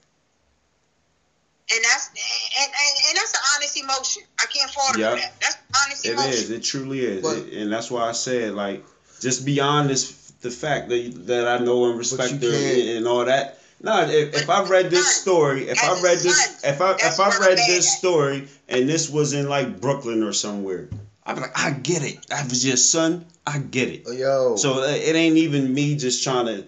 And 1.73 1.83
that's 1.83 2.07
and, 2.07 2.67
and, 2.67 2.93
and 3.09 3.17
that's 3.17 3.33
an 3.33 3.39
honest 3.55 3.77
emotion. 3.77 4.23
I 4.39 4.45
can't 4.47 4.71
fault 4.71 4.97
Yep. 4.97 5.17
that. 5.17 5.33
That's 5.41 5.55
an 5.55 5.61
honest 5.85 6.05
It 6.05 6.11
emotion. 6.13 6.31
is. 6.31 6.49
It 6.51 6.63
truly 6.63 6.99
is. 7.01 7.21
But- 7.21 7.37
It- 7.37 7.53
and 7.61 7.71
that's 7.71 7.91
why 7.91 8.09
I 8.09 8.11
said 8.13 8.53
like 8.55 8.83
just 9.19 9.45
beyond 9.45 9.89
this 9.89 10.11
the 10.41 10.49
fact 10.51 10.89
that 10.89 11.27
that 11.27 11.47
I 11.47 11.57
know 11.63 11.89
and 11.89 11.97
respect 11.97 12.41
you 12.41 12.51
her 12.51 12.57
and, 12.57 12.89
and 12.97 13.07
all 13.07 13.25
that. 13.25 13.59
No, 13.81 14.01
if, 14.09 14.35
if 14.35 14.49
I 14.49 14.63
read 14.67 14.89
this 14.89 15.07
story, 15.21 15.69
if 15.69 15.81
I 15.81 15.93
As 15.93 16.03
read 16.03 16.17
this, 16.19 16.63
if 16.65 16.81
I 16.81 16.93
that's 16.93 17.17
if 17.17 17.19
I 17.19 17.37
read 17.39 17.57
this 17.57 17.97
story 17.97 18.47
and 18.67 18.89
this 18.89 19.09
was 19.09 19.31
in 19.33 19.47
like 19.47 19.79
Brooklyn 19.79 20.21
or 20.23 20.33
somewhere, 20.33 20.89
I'd 21.25 21.35
be 21.35 21.41
like, 21.41 21.57
I 21.57 21.71
get 21.71 22.03
it. 22.03 22.17
That 22.27 22.49
was 22.49 22.65
your 22.65 22.75
son. 22.75 23.25
I 23.47 23.59
get 23.59 23.89
it. 23.89 24.03
Oh, 24.05 24.11
Yo. 24.11 24.55
So 24.57 24.83
uh, 24.83 24.87
it 24.87 25.15
ain't 25.15 25.37
even 25.37 25.73
me 25.73 25.95
just 25.95 26.23
trying 26.25 26.47
to 26.47 26.65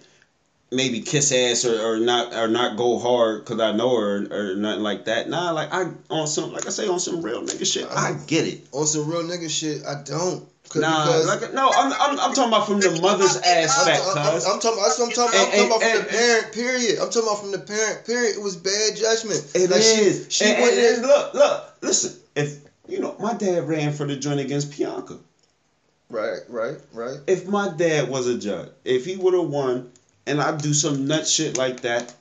maybe 0.71 1.01
kiss 1.01 1.31
ass 1.31 1.65
or, 1.65 1.95
or 1.95 1.99
not 1.99 2.33
or 2.33 2.47
not 2.47 2.77
go 2.77 2.97
hard 2.97 3.43
because 3.43 3.59
I 3.59 3.73
know 3.73 3.95
her 3.95 4.25
or, 4.25 4.51
or 4.51 4.55
nothing 4.55 4.83
like 4.83 5.05
that. 5.05 5.29
Nah, 5.29 5.51
like 5.51 5.73
I 5.73 5.91
on 6.09 6.27
some 6.27 6.53
like 6.53 6.65
I 6.65 6.69
say 6.69 6.87
on 6.87 6.99
some 6.99 7.21
real 7.21 7.41
nigga 7.41 7.71
shit. 7.71 7.85
I 7.85 8.11
uh-huh. 8.11 8.23
get 8.27 8.47
it. 8.47 8.67
on 8.71 8.87
some 8.87 9.09
real 9.09 9.23
nigga 9.23 9.49
shit, 9.49 9.85
I 9.85 10.01
don't. 10.03 10.47
Nah, 10.73 11.05
because 11.05 11.27
like, 11.27 11.53
no, 11.53 11.69
I'm, 11.69 11.91
I'm 11.91 12.19
I'm 12.19 12.33
talking 12.33 12.47
about 12.47 12.65
from 12.65 12.79
the 12.79 12.97
mother's 13.01 13.35
aspect, 13.35 14.03
I'm, 14.07 14.17
I'm. 14.17 14.35
I'm 14.35 14.59
talking. 14.61 14.79
I'm 14.81 15.11
talking. 15.11 15.39
And- 15.39 15.61
I'm 15.61 15.67
talking 15.67 15.67
about 15.67 15.83
and- 15.83 15.97
from 15.97 16.05
the 16.05 16.09
parent. 16.09 16.53
Period. 16.53 16.99
I'm 16.99 17.09
talking 17.09 17.23
about 17.23 17.39
from 17.41 17.51
the 17.51 17.59
parent. 17.59 18.05
Period. 18.05 18.37
It 18.37 18.41
was 18.41 18.55
bad 18.55 18.95
judgment. 18.95 19.51
It 19.53 19.69
Like, 19.69 19.81
she- 19.81 20.01
is. 20.01 20.27
She, 20.29 20.45
and, 20.45 20.61
went 20.61 20.77
and 20.77 21.01
look, 21.01 21.33
look, 21.33 21.75
listen. 21.81 22.17
If 22.37 22.59
you 22.87 23.01
know, 23.01 23.17
my 23.19 23.33
dad 23.33 23.67
ran 23.67 23.91
for 23.91 24.05
the 24.07 24.15
joint 24.15 24.39
against 24.39 24.77
Bianca. 24.77 25.17
Right. 26.09 26.39
Right. 26.47 26.77
Right. 26.93 27.17
If 27.27 27.47
my 27.47 27.69
dad 27.75 28.09
was 28.09 28.27
a 28.27 28.37
judge, 28.37 28.69
if 28.85 29.03
he 29.03 29.17
would 29.17 29.33
have 29.33 29.47
won, 29.47 29.91
and 30.27 30.41
I 30.41 30.55
do 30.55 30.73
some 30.73 31.07
nut 31.07 31.27
shit 31.27 31.57
like 31.57 31.81
that, 31.81 32.13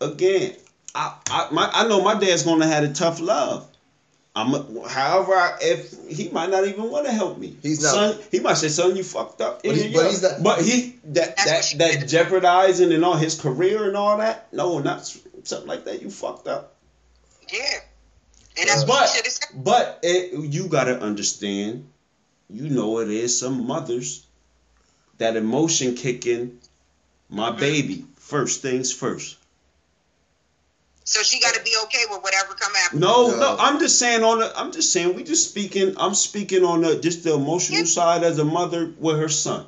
again, 0.00 0.54
I 0.94 1.14
I 1.30 1.48
my 1.52 1.70
I 1.72 1.88
know 1.88 2.02
my 2.02 2.18
dad's 2.18 2.42
gonna 2.44 2.66
have 2.66 2.84
a 2.84 2.92
tough 2.92 3.20
love. 3.20 3.66
I'm 4.34 4.52
a, 4.52 4.88
however, 4.88 5.32
I, 5.32 5.56
if 5.62 5.94
he 6.10 6.28
might 6.28 6.50
not 6.50 6.66
even 6.66 6.90
want 6.90 7.06
to 7.06 7.12
help 7.12 7.38
me, 7.38 7.56
He's 7.62 7.82
not- 7.82 7.94
Son, 7.94 8.18
he 8.30 8.38
might 8.40 8.58
say, 8.58 8.68
"Son, 8.68 8.94
you 8.94 9.02
fucked 9.02 9.40
up." 9.40 9.62
But 9.62 9.74
he- 9.74 9.94
but 9.94 10.10
he's 10.10 10.20
not- 10.20 10.42
But 10.42 10.60
he 10.62 10.96
that 11.04 11.38
that 11.38 11.74
that 11.78 12.06
jeopardizing 12.06 12.92
and 12.92 13.02
all 13.02 13.16
his 13.16 13.40
career 13.40 13.88
and 13.88 13.96
all 13.96 14.18
that. 14.18 14.52
No, 14.52 14.78
not 14.78 15.10
something 15.44 15.66
like 15.66 15.86
that. 15.86 16.02
You 16.02 16.10
fucked 16.10 16.48
up. 16.48 16.74
Yeah. 17.50 17.60
And 18.58 18.68
that's 18.68 18.84
what 18.84 19.08
But 19.08 19.24
you 19.24 19.30
should 19.30 19.64
but 19.64 19.98
it, 20.02 20.52
you 20.52 20.68
gotta 20.68 20.98
understand. 21.00 21.88
You 22.50 22.68
know 22.68 22.98
it 23.00 23.08
is 23.10 23.38
some 23.38 23.66
mothers 23.66 24.22
that 25.18 25.36
emotion 25.36 25.94
kick 25.94 26.26
in. 26.26 26.58
My 27.28 27.50
Mhm. 27.50 27.58
baby 27.58 28.04
first 28.18 28.62
things 28.62 28.92
first. 28.92 29.36
So 31.04 31.22
she 31.22 31.38
got 31.38 31.54
to 31.54 31.62
be 31.62 31.76
okay 31.84 32.04
with 32.10 32.22
whatever 32.22 32.54
come 32.54 32.72
after. 32.84 32.96
No, 32.96 33.28
No. 33.28 33.36
no, 33.38 33.56
I'm 33.60 33.78
just 33.78 33.98
saying 33.98 34.24
on 34.24 34.40
the. 34.40 34.52
I'm 34.58 34.72
just 34.72 34.92
saying 34.92 35.14
we 35.14 35.22
just 35.22 35.48
speaking. 35.48 35.94
I'm 35.98 36.14
speaking 36.14 36.64
on 36.64 36.80
the 36.82 36.96
just 36.96 37.22
the 37.22 37.34
emotional 37.34 37.80
Yeah. 37.80 37.84
side 37.86 38.24
as 38.24 38.38
a 38.38 38.44
mother 38.44 38.90
with 38.98 39.16
her 39.18 39.28
son. 39.28 39.66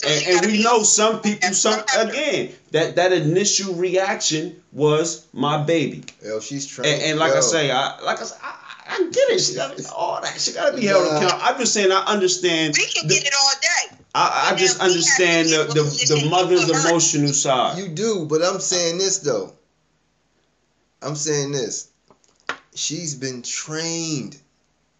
So 0.00 0.08
And, 0.08 0.26
and 0.38 0.46
we 0.46 0.62
know 0.62 0.82
some 0.82 1.20
people, 1.20 1.52
some 1.52 1.74
what 1.80 2.08
again, 2.08 2.54
that 2.70 2.96
that 2.96 3.12
initial 3.12 3.74
reaction 3.74 4.62
was 4.72 5.22
my 5.34 5.58
baby, 5.58 6.04
Yo, 6.24 6.40
she's 6.40 6.64
trying. 6.66 6.90
and, 6.90 7.02
and 7.02 7.18
like 7.18 7.34
I 7.34 7.40
say, 7.40 7.70
I 7.70 8.00
like 8.00 8.18
I 8.22 8.24
say, 8.24 8.36
I, 8.42 8.54
I 8.86 8.98
get 9.10 9.28
it. 9.30 9.40
She 9.40 9.54
got 9.54 9.78
all 9.92 10.22
that. 10.22 10.40
She 10.40 10.52
got 10.52 10.70
to 10.70 10.76
be 10.78 10.86
held 10.86 11.04
Nah. 11.04 11.16
accountable. 11.18 11.42
I'm 11.42 11.58
just 11.58 11.74
saying, 11.74 11.92
I 11.92 12.00
understand. 12.06 12.74
We 12.78 12.86
can 12.86 13.06
the- 13.06 13.14
get 13.14 13.26
it 13.26 13.34
all 13.38 13.52
day. 13.60 13.96
I, 14.14 14.50
I 14.52 14.54
just 14.56 14.78
then 14.78 14.88
we 14.88 14.92
have 14.92 14.96
understand 14.96 15.48
the, 15.48 15.64
the, 15.74 16.14
the 16.14 16.30
mother's 16.30 16.70
emotional 16.70 17.32
side. 17.32 17.78
You 17.78 17.88
do, 17.88 18.26
but 18.26 18.42
I'm 18.42 18.60
saying 18.60 18.98
this 18.98 19.18
though. 19.18 19.52
I'm 21.02 21.16
saying 21.16 21.52
this. 21.52 21.90
She's 22.74 23.14
been 23.14 23.42
trained. 23.42 24.38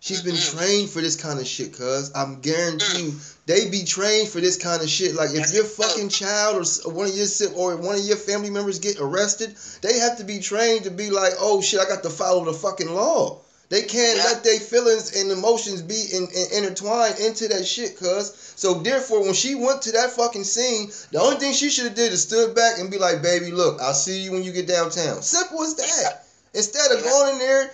She's 0.01 0.21
been 0.21 0.37
trained 0.37 0.91
for 0.91 1.01
this 1.01 1.17
kind 1.17 1.39
of 1.39 1.47
shit, 1.47 1.73
cuz. 1.73 2.13
I'm 2.15 2.41
guaranteeing 2.41 3.07
you, 3.07 3.15
they 3.47 3.71
be 3.71 3.85
trained 3.85 4.29
for 4.29 4.41
this 4.41 4.59
kind 4.59 4.83
of 4.83 4.89
shit. 4.89 5.15
Like 5.15 5.31
if 5.33 5.55
your 5.55 5.65
fucking 5.65 6.09
child 6.09 6.57
or 6.85 6.93
one 6.93 7.07
of 7.07 7.15
your 7.15 7.27
or 7.55 7.77
one 7.77 7.95
of 7.95 8.05
your 8.05 8.17
family 8.17 8.51
members 8.51 8.81
get 8.81 9.01
arrested, 9.01 9.57
they 9.81 9.99
have 10.01 10.19
to 10.19 10.25
be 10.25 10.41
trained 10.41 10.85
to 10.85 10.91
be 10.91 11.11
like, 11.11 11.33
oh 11.39 11.63
shit, 11.63 11.81
I 11.81 11.85
got 11.87 12.03
to 12.03 12.11
follow 12.11 12.45
the 12.45 12.53
fucking 12.53 12.91
law. 12.91 13.41
They 13.71 13.83
can't 13.83 14.19
Yeah. 14.19 14.25
let 14.25 14.45
their 14.45 14.61
feelings 14.61 15.13
and 15.17 15.31
emotions 15.31 15.81
be 15.83 16.01
in, 16.13 16.29
in, 16.29 16.65
intertwined 16.65 17.19
into 17.19 17.49
that 17.49 17.67
shit, 17.67 17.99
cuz. 17.99 18.33
So 18.57 18.75
therefore, 18.75 19.23
when 19.23 19.35
she 19.35 19.55
went 19.55 19.83
to 19.83 19.93
that 19.93 20.15
fucking 20.15 20.45
scene, 20.45 20.93
the 21.13 21.21
only 21.21 21.39
thing 21.39 21.55
she 21.55 21.71
should 21.71 21.85
have 21.87 21.95
did 21.95 22.13
is 22.13 22.23
stood 22.23 22.55
back 22.55 22.79
and 22.79 22.91
be 22.91 22.99
like, 22.99 23.23
"Baby, 23.23 23.51
look, 23.51 23.81
I'll 23.81 23.95
see 23.95 24.19
you 24.21 24.33
when 24.33 24.45
you 24.45 24.53
get 24.53 24.67
downtown." 24.67 25.23
Simple 25.23 25.63
as 25.63 25.75
that. 25.77 26.27
Instead 26.53 26.93
of 26.93 27.01
Yeah. 27.01 27.11
going 27.11 27.33
in 27.35 27.39
there, 27.39 27.73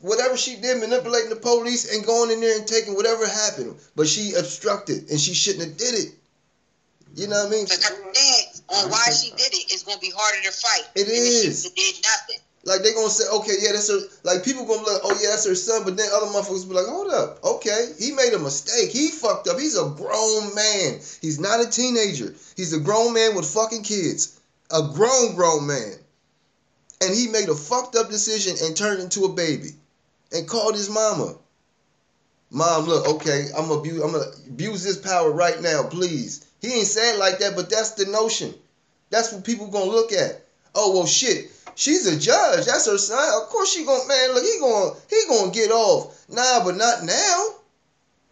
whatever 0.00 0.36
she 0.36 0.56
did, 0.56 0.78
manipulating 0.78 1.30
the 1.30 1.36
police 1.36 1.84
and 1.84 2.04
going 2.04 2.30
in 2.30 2.40
there 2.40 2.56
and 2.56 2.66
taking 2.66 2.94
whatever 2.94 3.26
happened, 3.26 3.78
but 3.94 4.08
she 4.08 4.34
obstructed 4.34 5.10
and 5.10 5.20
she 5.20 5.34
shouldn't 5.34 5.64
have 5.64 5.76
did 5.76 5.94
it. 5.94 6.12
You 7.14 7.28
know 7.28 7.38
what 7.38 7.46
I 7.46 7.50
mean? 7.50 7.66
Thing 7.66 7.82
on 8.68 8.90
why 8.90 9.10
she 9.10 9.30
did 9.30 9.54
it 9.54 9.72
is 9.72 9.82
going 9.84 9.96
to 9.96 10.00
be 10.00 10.10
harder 10.10 10.42
to 10.42 10.52
fight. 10.52 10.84
It 10.94 11.08
is. 11.08 11.62
She 11.62 11.70
did 11.70 12.02
nothing. 12.02 12.40
Like 12.66 12.82
they 12.82 12.92
gonna 12.92 13.08
say, 13.08 13.24
okay, 13.32 13.52
yeah, 13.60 13.70
that's 13.72 13.88
her. 13.88 14.00
Like 14.24 14.44
people 14.44 14.66
gonna 14.66 14.82
be 14.82 14.90
like, 14.90 15.00
oh 15.04 15.16
yeah, 15.22 15.30
that's 15.30 15.46
her 15.46 15.54
son. 15.54 15.84
But 15.84 15.96
then 15.96 16.08
other 16.12 16.26
motherfuckers 16.26 16.68
be 16.68 16.74
like, 16.74 16.86
hold 16.86 17.12
up, 17.12 17.38
okay, 17.44 17.92
he 17.96 18.10
made 18.10 18.32
a 18.34 18.40
mistake. 18.40 18.90
He 18.90 19.10
fucked 19.10 19.46
up. 19.46 19.56
He's 19.56 19.78
a 19.78 19.94
grown 19.96 20.52
man. 20.52 20.98
He's 21.22 21.38
not 21.38 21.64
a 21.64 21.70
teenager. 21.70 22.34
He's 22.56 22.72
a 22.72 22.80
grown 22.80 23.14
man 23.14 23.36
with 23.36 23.46
fucking 23.46 23.84
kids. 23.84 24.40
A 24.72 24.82
grown 24.82 25.36
grown 25.36 25.68
man. 25.68 25.94
And 27.00 27.14
he 27.14 27.28
made 27.28 27.48
a 27.48 27.54
fucked 27.54 27.94
up 27.94 28.10
decision 28.10 28.56
and 28.66 28.76
turned 28.76 29.00
into 29.00 29.26
a 29.26 29.32
baby, 29.32 29.68
and 30.32 30.48
called 30.48 30.74
his 30.74 30.90
mama. 30.90 31.36
Mom, 32.50 32.86
look, 32.86 33.06
okay, 33.06 33.46
I'm 33.56 33.68
gonna 33.68 33.78
abuse, 33.78 34.02
I'm 34.02 34.10
gonna 34.10 34.24
abuse 34.48 34.82
this 34.82 34.98
power 34.98 35.30
right 35.30 35.60
now, 35.60 35.84
please. 35.84 36.44
He 36.60 36.74
ain't 36.74 36.86
said 36.88 37.18
like 37.18 37.38
that, 37.38 37.54
but 37.54 37.70
that's 37.70 37.92
the 37.92 38.06
notion. 38.06 38.52
That's 39.10 39.32
what 39.32 39.44
people 39.44 39.68
gonna 39.68 39.84
look 39.84 40.10
at. 40.12 40.45
Oh 40.76 40.92
well, 40.92 41.06
shit. 41.06 41.50
She's 41.74 42.06
a 42.06 42.18
judge. 42.18 42.66
That's 42.66 42.86
her 42.86 42.98
son. 42.98 43.42
Of 43.42 43.48
course 43.48 43.72
she 43.72 43.84
gonna 43.84 44.06
man. 44.06 44.34
Look, 44.34 44.44
he 44.44 44.58
gonna 44.60 44.94
he 45.10 45.22
gonna 45.28 45.52
get 45.52 45.70
off. 45.70 46.24
Nah, 46.28 46.64
but 46.64 46.76
not 46.76 47.04
now. 47.04 47.46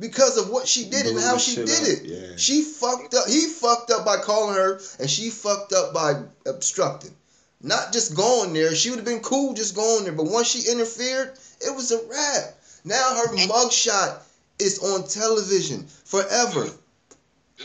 Because 0.00 0.36
of 0.36 0.50
what 0.50 0.66
she 0.66 0.90
did 0.90 1.06
and 1.06 1.20
how 1.20 1.38
she 1.38 1.54
did 1.54 1.68
up, 1.68 1.88
it. 1.88 2.00
yeah. 2.04 2.36
She 2.36 2.62
fucked 2.62 3.14
up. 3.14 3.28
He 3.28 3.46
fucked 3.46 3.90
up 3.92 4.04
by 4.04 4.16
calling 4.16 4.56
her, 4.56 4.80
and 4.98 5.08
she 5.08 5.30
fucked 5.30 5.72
up 5.72 5.94
by 5.94 6.20
obstructing. 6.46 7.14
Not 7.62 7.92
just 7.92 8.16
going 8.16 8.52
there. 8.52 8.74
She 8.74 8.90
would 8.90 8.98
have 8.98 9.06
been 9.06 9.20
cool 9.20 9.54
just 9.54 9.76
going 9.76 10.04
there, 10.04 10.12
but 10.12 10.26
once 10.26 10.48
she 10.48 10.70
interfered, 10.70 11.38
it 11.60 11.74
was 11.74 11.92
a 11.92 12.00
wrap. 12.10 12.58
Now 12.84 13.14
her 13.14 13.34
mugshot 13.46 14.20
is 14.58 14.80
on 14.80 15.06
television 15.06 15.86
forever. 16.04 16.68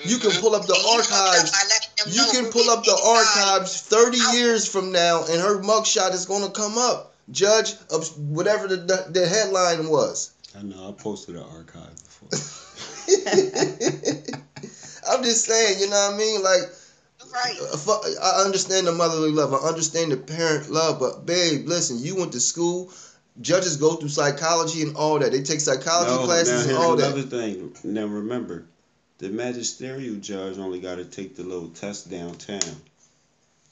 You 0.05 0.17
can 0.17 0.31
pull 0.31 0.55
up 0.55 0.65
the 0.67 0.73
And 0.73 0.81
he 0.83 0.97
fucked 0.97 1.11
up 1.11 1.19
archives. 1.19 1.51
by 1.51 1.63
letting 1.67 1.89
them 1.97 2.07
You 2.13 2.25
can 2.31 2.45
pull 2.51 2.69
up 2.69 2.83
the 2.85 2.95
archives 2.95 3.81
30 3.81 4.17
years 4.37 4.67
from 4.67 4.91
now, 4.91 5.23
and 5.25 5.39
her 5.41 5.59
mugshot 5.61 6.13
is 6.13 6.25
going 6.25 6.43
to 6.43 6.49
come 6.51 6.77
up. 6.77 7.13
Judge 7.31 7.73
of 7.91 8.07
whatever 8.17 8.67
the, 8.67 8.77
the, 8.77 9.05
the 9.09 9.27
headline 9.27 9.89
was. 9.89 10.31
I 10.57 10.61
know 10.63 10.89
I 10.89 10.93
posted 11.01 11.35
an 11.35 11.43
archive 11.43 11.95
before. 12.03 12.29
I'm 15.07 15.23
just 15.23 15.45
saying, 15.45 15.79
you 15.79 15.89
know 15.89 16.07
what 16.09 16.13
I 16.13 16.17
mean? 16.17 16.43
Like, 16.43 16.61
Right. 17.31 17.55
uh, 17.61 17.99
I 18.23 18.43
understand 18.43 18.87
the 18.87 18.91
motherly 18.91 19.31
love. 19.31 19.53
I 19.53 19.57
understand 19.67 20.11
the 20.11 20.17
parent 20.17 20.71
love. 20.71 20.99
But, 20.99 21.25
babe, 21.25 21.67
listen, 21.67 21.99
you 21.99 22.15
went 22.15 22.31
to 22.31 22.39
school. 22.39 22.91
Judges 23.41 23.77
go 23.77 23.95
through 23.95 24.09
psychology 24.09 24.81
and 24.81 24.95
all 24.95 25.19
that. 25.19 25.31
They 25.31 25.43
take 25.43 25.61
psychology 25.61 26.15
No, 26.15 26.25
classes 26.25 26.51
now 26.51 26.59
and 26.61 26.69
here's 26.69 26.79
all 26.79 26.95
that. 26.95 27.05
another 27.13 27.21
thing. 27.23 27.75
Now 27.83 28.05
remember, 28.05 28.65
the 29.19 29.29
magisterial 29.29 30.15
judge 30.15 30.57
only 30.57 30.79
got 30.79 30.95
to 30.95 31.05
take 31.05 31.35
the 31.35 31.43
little 31.43 31.69
test 31.69 32.09
downtown. 32.09 32.81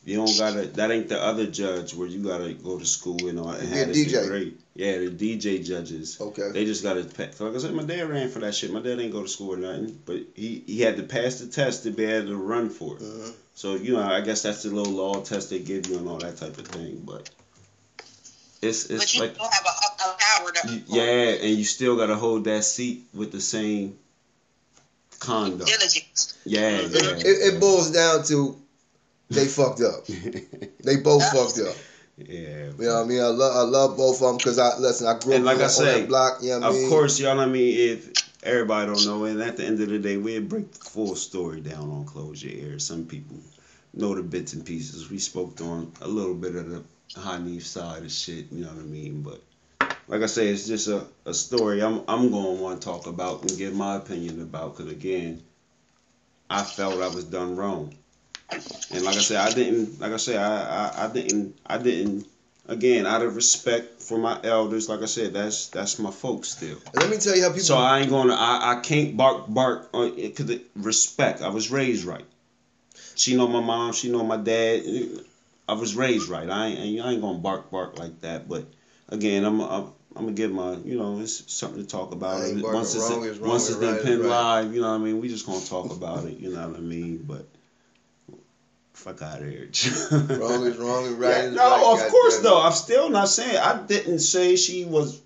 You 0.05 0.15
don't 0.15 0.37
gotta. 0.37 0.67
That 0.67 0.91
ain't 0.91 1.09
the 1.09 1.21
other 1.21 1.45
judge 1.47 1.93
where 1.93 2.07
you 2.07 2.23
gotta 2.23 2.53
go 2.53 2.79
to 2.79 2.85
school 2.85 3.27
and 3.27 3.37
all 3.39 3.49
and 3.49 3.67
Yeah, 3.69 3.75
have 3.79 3.89
a 3.89 3.91
DJ. 3.93 4.21
degree. 4.21 4.53
Yeah, 4.73 4.99
the 4.99 5.09
DJ 5.09 5.65
judges. 5.65 6.17
Okay. 6.21 6.49
They 6.53 6.63
just 6.63 6.81
gotta. 6.81 7.03
pa- 7.03 7.31
So 7.35 7.45
like 7.47 7.55
I 7.55 7.59
said, 7.59 7.73
my 7.73 7.83
dad 7.83 8.07
ran 8.09 8.29
for 8.29 8.39
that 8.39 8.55
shit. 8.55 8.71
My 8.71 8.79
dad 8.79 8.95
didn't 8.97 9.11
go 9.11 9.23
to 9.23 9.27
school 9.27 9.53
or 9.55 9.57
nothing, 9.57 9.99
but 10.05 10.21
he 10.33 10.63
he 10.65 10.79
had 10.79 10.95
to 10.95 11.03
pass 11.03 11.39
the 11.39 11.47
test 11.47 11.83
to 11.83 11.91
be 11.91 12.05
able 12.05 12.27
to 12.29 12.37
run 12.37 12.69
for 12.69 12.95
it. 12.95 13.01
Mhm. 13.03 13.33
So 13.55 13.75
you 13.75 13.93
know, 13.95 14.01
I 14.01 14.21
guess 14.21 14.43
that's 14.43 14.63
the 14.63 14.69
little 14.69 14.93
law 14.93 15.19
test 15.21 15.49
they 15.49 15.59
give 15.59 15.87
you 15.87 15.97
and 15.97 16.07
all 16.07 16.19
that 16.19 16.37
type 16.37 16.57
of 16.57 16.67
thing. 16.67 17.01
But 17.03 17.29
it's 18.61 18.85
But 18.87 18.95
it's 18.95 19.13
you 19.13 19.21
like 19.21 19.37
don't 19.37 19.53
have 19.53 19.65
a, 19.65 20.05
a 20.07 20.17
power 20.17 20.51
to. 20.53 20.83
yeah, 20.87 21.45
and 21.45 21.57
you 21.57 21.65
still 21.65 21.97
gotta 21.97 22.15
hold 22.15 22.45
that 22.45 22.63
seat 22.63 23.03
with 23.13 23.33
the 23.33 23.41
same 23.41 23.97
conduct. 25.19 25.65
Diligence. 25.69 26.33
Mm-hmm. 26.45 26.49
Yeah, 26.49 26.69
It, 26.79 26.91
yeah. 26.93 27.29
it, 27.29 27.53
it 27.55 27.59
boils 27.59 27.91
down 27.91 28.23
to 28.25 28.57
they 29.29 29.45
fucked 29.45 29.81
up. 29.81 30.05
They 30.83 30.97
both 30.97 31.21
Yeah. 31.21 31.31
fucked 31.33 31.59
up. 31.59 31.75
yeah. 32.17 32.27
You 32.27 32.73
know 32.79 32.95
what 32.95 33.05
I 33.05 33.07
mean? 33.07 33.21
I 33.21 33.27
love 33.27 33.55
I 33.57 33.61
love 33.69 33.97
both 33.97 34.21
of 34.21 34.27
them 34.27 34.37
because 34.37 34.57
I 34.57 34.77
listen. 34.77 35.05
I 35.07 35.19
grew 35.19 35.33
And 35.33 35.43
up 35.47 35.47
like 35.47 35.55
on, 35.57 35.61
I 35.61 35.65
on 35.65 35.69
say, 35.69 35.99
that 36.01 36.07
block. 36.07 36.37
You 36.41 36.49
know 36.51 36.59
what 36.59 36.63
I 36.65 36.69
Of 36.69 36.75
mean? 36.75 36.89
course, 36.89 37.19
y'all. 37.19 37.39
I 37.39 37.45
mean, 37.45 37.77
if 37.77 38.09
everybody 38.43 38.87
don't 38.87 39.05
know. 39.05 39.25
And 39.25 39.41
at 39.41 39.57
the 39.57 39.65
end 39.65 39.81
of 39.81 39.89
the 39.89 39.99
day, 39.99 40.15
we'll 40.17 40.41
break 40.41 40.71
the 40.71 40.79
full 40.79 41.15
story 41.15 41.59
down 41.59 41.89
on 41.91 42.05
Close 42.05 42.41
Your 42.41 42.53
Ears. 42.53 42.85
Some 42.85 43.05
people 43.05 43.35
know 43.93 44.15
the 44.15 44.23
bits 44.23 44.53
and 44.53 44.65
pieces. 44.65 45.09
We 45.09 45.19
spoke 45.19 45.59
on 45.61 45.91
a 46.01 46.07
little 46.07 46.35
bit 46.35 46.55
of 46.55 46.69
the 46.69 46.83
Hanif 47.15 47.63
side 47.63 48.03
of 48.03 48.11
shit, 48.11 48.45
you 48.51 48.63
know 48.63 48.69
what 48.69 48.77
I 48.79 48.85
mean? 48.85 49.21
But 49.21 49.41
like 50.07 50.21
I 50.21 50.27
say, 50.27 50.47
it's 50.47 50.67
just 50.67 50.87
a, 50.87 51.05
a 51.25 51.33
story 51.33 51.83
I'm 51.83 52.03
I'm 52.07 52.31
going 52.31 52.57
to 52.57 52.63
want 52.63 52.81
to 52.81 52.85
talk 52.85 53.07
about 53.07 53.41
and 53.41 53.57
give 53.57 53.75
my 53.75 53.95
opinion 53.95 54.41
about. 54.41 54.77
Because 54.77 54.91
again, 54.91 55.43
I 56.49 56.63
felt 56.63 57.01
I 57.01 57.07
was 57.07 57.25
done 57.25 57.55
wrong, 57.55 57.93
and 58.49 59.03
like 59.03 59.15
I 59.15 59.21
said, 59.21 59.37
I 59.37 59.53
didn't. 59.53 59.99
Like 59.99 60.13
I 60.13 60.17
said, 60.17 60.37
I 60.37 60.89
I, 60.89 61.05
I 61.05 61.13
didn't. 61.13 61.57
I 61.65 61.77
didn't. 61.77 62.27
Again, 62.69 63.05
out 63.05 63.21
of 63.21 63.37
respect 63.37 64.01
for 64.01 64.17
my 64.17 64.37
elders, 64.43 64.89
like 64.89 65.01
I 65.01 65.05
said, 65.05 65.33
that's 65.33 65.67
that's 65.67 65.99
my 65.99 66.11
folks 66.11 66.49
still. 66.49 66.77
Let 66.93 67.09
me 67.09 67.17
tell 67.17 67.35
you 67.35 67.43
how 67.43 67.49
people. 67.49 67.63
So 67.63 67.77
I 67.77 67.99
ain't 67.99 68.09
gonna. 68.09 68.33
I, 68.33 68.73
I 68.73 68.81
can't 68.81 69.15
bark 69.15 69.45
bark 69.47 69.89
on 69.93 70.17
it 70.17 70.35
because 70.35 70.59
respect. 70.75 71.41
I 71.41 71.49
was 71.49 71.71
raised 71.71 72.03
right. 72.05 72.25
She 73.15 73.35
know 73.35 73.47
my 73.47 73.61
mom. 73.61 73.93
She 73.93 74.11
know 74.11 74.23
my 74.23 74.37
dad. 74.37 74.83
I 75.67 75.73
was 75.73 75.95
raised 75.95 76.29
right. 76.29 76.49
I 76.49 76.67
ain't 76.67 77.01
I 77.01 77.11
ain't 77.11 77.21
gonna 77.21 77.39
bark 77.39 77.71
bark 77.71 77.97
like 77.99 78.21
that. 78.21 78.47
But 78.49 78.65
again, 79.09 79.45
I'm 79.45 79.61
I'm, 79.61 79.93
I'm 80.17 80.23
gonna 80.25 80.31
give 80.35 80.51
my 80.51 80.73
you 80.77 80.97
know 80.97 81.19
it's 81.19 81.51
something 81.53 81.81
to 81.83 81.87
talk 81.87 82.11
about. 82.11 82.41
I 82.41 82.53
Once 82.55 82.95
it's 82.95 83.09
wrong 83.09 83.21
wrong 83.23 83.49
once 83.49 83.69
it's 83.69 83.77
right 83.77 83.89
in 83.91 83.95
is 83.97 84.03
Penn 84.03 84.19
right. 84.21 84.27
Live, 84.29 84.73
you 84.73 84.81
know 84.81 84.89
what 84.89 84.95
I 84.95 85.03
mean. 85.03 85.21
We 85.21 85.27
just 85.29 85.45
gonna 85.45 85.63
talk 85.63 85.91
about 85.91 86.25
it. 86.25 86.39
You 86.39 86.53
know 86.53 86.67
what 86.67 86.77
I 86.77 86.81
mean. 86.81 87.23
But 87.27 87.47
fuck 88.93 89.21
out 89.21 89.41
of 89.41 89.47
here. 89.47 89.69
wrong 90.11 90.65
is 90.65 90.77
wrong 90.77 91.05
and 91.07 91.19
right 91.19 91.29
Yeah, 91.29 91.43
is 91.43 91.55
no, 91.55 91.69
right. 91.69 91.93
of 91.93 91.99
God 91.99 92.11
course 92.11 92.39
though. 92.39 92.61
I'm 92.61 92.71
still 92.73 93.09
not 93.09 93.29
saying 93.29 93.57
I 93.57 93.81
didn't 93.83 94.19
say 94.19 94.55
she 94.55 94.85
was. 94.85 95.21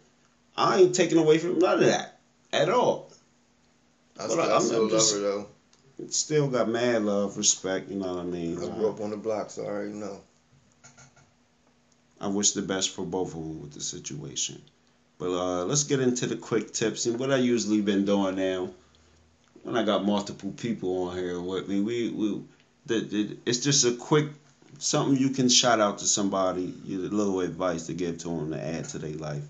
I 0.57 0.79
ain't 0.79 0.93
taking 0.95 1.17
away 1.17 1.37
from 1.37 1.59
none 1.59 1.79
of 1.79 1.85
that 1.85 2.19
at 2.51 2.69
all. 2.69 3.11
I 4.19 4.27
still, 4.27 4.41
I 4.41 4.45
I'm- 4.47 4.61
still 4.61 4.89
just- 4.89 5.13
love 5.13 5.21
her 5.23 5.27
though. 5.29 5.47
It 5.99 6.13
still 6.13 6.47
got 6.47 6.67
mad 6.67 7.03
love, 7.03 7.37
respect. 7.37 7.89
You 7.89 7.97
know 7.97 8.15
what 8.15 8.21
I 8.21 8.23
mean. 8.23 8.57
I 8.57 8.67
grew 8.75 8.89
up 8.89 8.99
on 9.01 9.11
the 9.11 9.17
block, 9.17 9.51
so 9.51 9.63
I 9.63 9.67
already 9.67 9.93
know. 9.93 10.19
I 12.19 12.27
wish 12.27 12.51
the 12.51 12.61
best 12.61 12.89
for 12.91 13.03
both 13.05 13.29
of 13.29 13.39
them 13.39 13.61
with 13.61 13.73
the 13.73 13.81
situation. 13.81 14.61
But 15.21 15.37
uh, 15.37 15.65
let's 15.65 15.83
get 15.83 15.99
into 15.99 16.25
the 16.25 16.35
quick 16.35 16.73
tips 16.73 17.05
and 17.05 17.19
what 17.19 17.31
I 17.31 17.35
usually 17.35 17.79
been 17.81 18.05
doing 18.05 18.37
now. 18.37 18.71
When 19.61 19.77
I 19.77 19.83
got 19.83 20.03
multiple 20.03 20.51
people 20.57 21.09
on 21.09 21.15
here 21.15 21.39
with 21.39 21.67
me, 21.67 21.79
we 21.79 22.09
we 22.09 22.41
the, 22.87 23.01
the, 23.01 23.37
it's 23.45 23.59
just 23.59 23.85
a 23.85 23.91
quick 23.91 24.29
something 24.79 25.15
you 25.15 25.29
can 25.29 25.47
shout 25.47 25.79
out 25.79 25.99
to 25.99 26.05
somebody, 26.05 26.73
a 26.89 26.93
little 26.93 27.41
advice 27.41 27.85
to 27.85 27.93
give 27.93 28.17
to 28.17 28.29
them 28.29 28.49
to 28.49 28.59
add 28.59 28.85
to 28.85 28.97
their 28.97 29.11
life. 29.11 29.43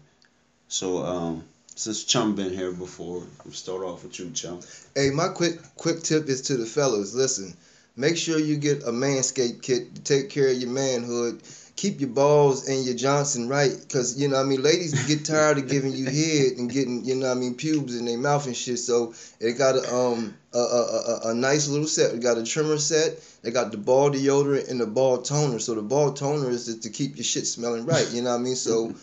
So 0.68 1.06
um, 1.06 1.46
since 1.74 2.04
Chum 2.04 2.36
been 2.36 2.52
here 2.52 2.74
before, 2.74 3.24
we'll 3.46 3.54
start 3.54 3.82
off 3.82 4.04
with 4.04 4.20
you, 4.20 4.30
Chum. 4.32 4.60
Hey, 4.94 5.12
my 5.12 5.30
quick 5.30 5.58
quick 5.78 6.04
tip 6.04 6.28
is 6.28 6.42
to 6.44 6.58
the 6.58 6.66
fellas. 6.66 7.14
Listen, 7.14 7.56
make 7.96 8.18
sure 8.18 8.38
you 8.38 8.58
get 8.58 8.84
a 8.84 8.92
manscape 8.92 9.62
kit 9.62 9.96
to 9.96 10.02
take 10.02 10.32
care 10.32 10.50
of 10.50 10.58
your 10.58 10.70
manhood. 10.70 11.42
Keep 11.82 12.00
your 12.00 12.12
balls 12.12 12.68
and 12.68 12.86
your 12.86 12.94
Johnson 12.94 13.50
right, 13.50 13.72
cause 13.90 14.16
you 14.16 14.28
know 14.28 14.40
I 14.40 14.44
mean. 14.44 14.62
Ladies 14.62 15.08
get 15.08 15.26
tired 15.26 15.58
of 15.58 15.68
giving 15.68 15.94
you 15.94 16.06
head 16.06 16.60
and 16.60 16.72
getting 16.72 17.04
you 17.04 17.16
know 17.16 17.32
I 17.32 17.34
mean 17.34 17.56
pubes 17.56 17.98
in 17.98 18.06
their 18.06 18.20
mouth 18.20 18.46
and 18.46 18.56
shit. 18.56 18.78
So 18.78 19.16
it 19.40 19.54
got 19.54 19.76
a 19.76 19.92
um 19.92 20.38
a, 20.54 20.60
a, 20.60 20.62
a, 20.62 21.30
a 21.32 21.34
nice 21.34 21.68
little 21.68 21.88
set. 21.88 22.14
It 22.14 22.22
got 22.22 22.38
a 22.38 22.44
trimmer 22.44 22.78
set. 22.78 23.20
They 23.42 23.50
got 23.50 23.72
the 23.72 23.80
ball 23.80 24.12
deodorant 24.12 24.70
and 24.70 24.80
the 24.80 24.86
ball 24.86 25.24
toner. 25.24 25.58
So 25.58 25.74
the 25.74 25.82
ball 25.82 26.14
toner 26.14 26.52
is 26.52 26.68
just 26.68 26.84
to 26.84 26.92
keep 26.92 27.16
your 27.16 27.24
shit 27.24 27.48
smelling 27.48 27.88
right. 27.88 28.08
You 28.12 28.22
know 28.22 28.30
what 28.30 28.42
I 28.42 28.44
mean? 28.44 28.56
So 28.56 28.94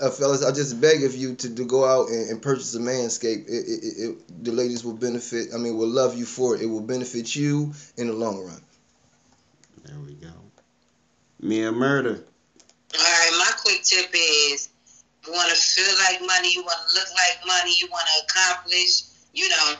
uh, 0.00 0.10
fellas, 0.10 0.44
I 0.44 0.50
just 0.50 0.80
beg 0.80 1.04
of 1.04 1.14
you 1.14 1.36
to, 1.36 1.54
to 1.54 1.64
go 1.64 1.84
out 1.84 2.08
and, 2.08 2.30
and 2.30 2.42
purchase 2.42 2.74
a 2.74 2.80
Manscaped. 2.80 3.46
It, 3.46 3.52
it, 3.52 3.84
it, 3.84 4.10
it, 4.10 4.44
the 4.44 4.50
ladies 4.50 4.84
will 4.84 4.94
benefit. 4.94 5.54
I 5.54 5.58
mean, 5.58 5.76
will 5.76 5.86
love 5.86 6.18
you 6.18 6.24
for 6.24 6.56
it. 6.56 6.62
It 6.62 6.66
will 6.66 6.80
benefit 6.80 7.36
you 7.36 7.74
in 7.96 8.08
the 8.08 8.12
long 8.12 8.44
run. 8.44 8.60
There 9.84 10.00
we 10.00 10.14
go. 10.14 10.47
Mia 11.40 11.70
Murder. 11.70 12.24
All 12.94 13.00
right, 13.00 13.30
my 13.38 13.52
quick 13.62 13.82
tip 13.82 14.10
is 14.12 14.70
you 15.26 15.32
want 15.32 15.50
to 15.50 15.56
feel 15.56 15.94
like 16.08 16.20
money, 16.26 16.52
you 16.52 16.62
want 16.62 16.78
to 16.88 16.94
look 16.94 17.08
like 17.14 17.46
money, 17.46 17.74
you 17.78 17.86
want 17.90 18.06
to 18.06 18.24
accomplish, 18.24 19.02
you 19.32 19.48
know, 19.48 19.74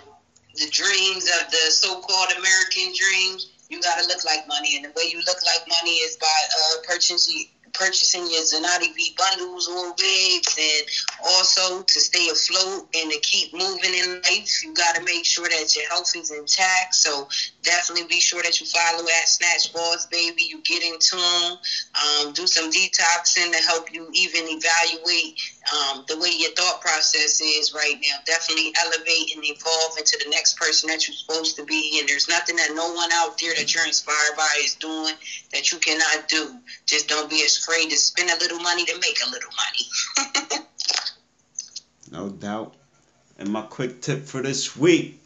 the 0.54 0.68
dreams 0.70 1.28
of 1.40 1.50
the 1.50 1.70
so-called 1.70 2.30
American 2.38 2.92
dreams. 2.94 3.50
You 3.70 3.80
got 3.82 4.00
to 4.00 4.06
look 4.06 4.24
like 4.24 4.46
money, 4.48 4.76
and 4.76 4.84
the 4.84 4.90
way 4.96 5.10
you 5.10 5.18
look 5.26 5.38
like 5.44 5.66
money 5.68 5.96
is 5.96 6.16
by 6.16 6.26
uh, 6.26 6.76
purchasing 6.86 7.46
purchasing 7.78 8.26
your 8.30 8.42
Zanati 8.42 8.94
V 8.94 9.14
bundles 9.16 9.68
or 9.68 9.90
wigs, 9.90 10.58
and 10.58 10.86
also 11.24 11.82
to 11.82 12.00
stay 12.00 12.28
afloat 12.28 12.88
and 12.94 13.10
to 13.12 13.18
keep 13.20 13.52
moving 13.52 13.94
in 13.94 14.20
life. 14.22 14.64
You 14.64 14.74
got 14.74 14.96
to 14.96 15.02
make 15.04 15.24
sure 15.24 15.48
that 15.48 15.74
your 15.76 15.88
health 15.88 16.12
is 16.16 16.30
intact. 16.30 16.94
So 16.94 17.28
definitely 17.62 18.08
be 18.08 18.20
sure 18.20 18.42
that 18.42 18.60
you 18.60 18.66
follow 18.66 19.04
at 19.04 19.28
Snatch 19.28 19.72
Boss, 19.72 20.06
baby. 20.06 20.42
You 20.48 20.60
get 20.62 20.82
in 20.82 20.98
tune, 20.98 21.58
um, 21.94 22.32
do 22.32 22.46
some 22.46 22.70
detoxing 22.70 23.52
to 23.52 23.58
help 23.66 23.92
you 23.92 24.08
even 24.12 24.44
evaluate 24.48 25.38
um, 25.72 26.04
the 26.08 26.18
way 26.18 26.30
your 26.32 26.50
thought 26.52 26.80
process 26.80 27.40
is 27.40 27.72
right 27.74 27.96
now. 28.00 28.16
Definitely 28.24 28.72
elevate 28.82 29.34
and 29.36 29.44
evolve 29.44 29.98
into 29.98 30.18
the 30.24 30.30
next 30.30 30.58
person 30.58 30.88
that 30.88 31.06
you're 31.06 31.14
supposed 31.14 31.56
to 31.56 31.64
be. 31.64 31.98
And 32.00 32.08
there's 32.08 32.28
nothing 32.28 32.56
that 32.56 32.74
no 32.74 32.92
one 32.92 33.10
out 33.12 33.38
there 33.38 33.54
that 33.54 33.74
you're 33.74 33.86
inspired 33.86 34.36
by 34.36 34.48
is 34.62 34.74
doing 34.74 35.14
that 35.52 35.70
you 35.70 35.78
cannot 35.78 36.28
do. 36.28 36.56
Just 36.86 37.08
don't 37.08 37.28
be 37.28 37.42
afraid 37.68 37.90
to 37.90 37.96
spend 37.96 38.30
a 38.30 38.36
little 38.38 38.60
money 38.60 38.84
to 38.86 38.98
make 38.98 39.18
a 39.24 39.30
little 39.30 39.50
money. 39.56 40.64
No 42.10 42.30
doubt. 42.30 42.74
And 43.38 43.50
my 43.50 43.60
quick 43.60 44.00
tip 44.00 44.24
for 44.24 44.40
this 44.40 44.74
week 44.74 45.20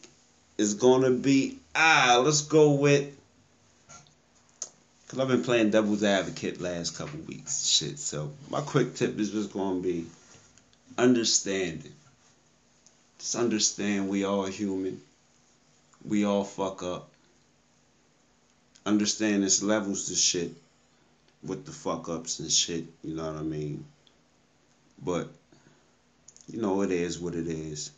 is 0.58 0.74
gonna 0.74 1.12
be 1.12 1.58
ah, 1.76 2.20
let's 2.24 2.42
go 2.42 2.72
with 2.72 3.16
because 5.04 5.20
I've 5.20 5.28
been 5.28 5.44
playing 5.44 5.70
devil's 5.70 6.02
advocate 6.02 6.60
last 6.60 6.98
couple 6.98 7.20
weeks. 7.20 7.64
Shit. 7.64 8.00
So 8.00 8.32
my 8.50 8.62
quick 8.62 8.96
tip 8.96 9.16
is 9.20 9.30
just 9.30 9.52
gonna 9.52 9.78
be 9.78 10.06
understanding. 10.98 11.94
Just 13.20 13.36
understand 13.36 14.08
we 14.08 14.24
all 14.24 14.46
human. 14.46 15.00
We 16.04 16.24
all 16.24 16.42
fuck 16.42 16.82
up. 16.82 17.10
Understand 18.84 19.42
there's 19.42 19.62
levels 19.62 20.08
to 20.08 20.16
shit 20.16 20.52
with 21.44 21.64
the 21.66 21.72
fuck 21.72 22.08
ups 22.08 22.38
and 22.38 22.50
shit, 22.50 22.84
you 23.02 23.14
know 23.14 23.26
what 23.26 23.36
I 23.36 23.42
mean? 23.42 23.84
But 25.02 25.28
you 26.48 26.60
know, 26.60 26.82
it 26.82 26.90
is 26.90 27.18
what 27.18 27.34
it 27.34 27.46
is. 27.46 27.90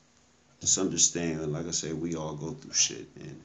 Just 0.61 0.79
understand, 0.79 1.53
like 1.53 1.67
I 1.67 1.73
said, 1.73 2.01
we 2.01 2.15
all 2.15 2.35
go 2.35 2.53
through 2.53 2.73
shit, 2.73 3.07
and 3.21 3.41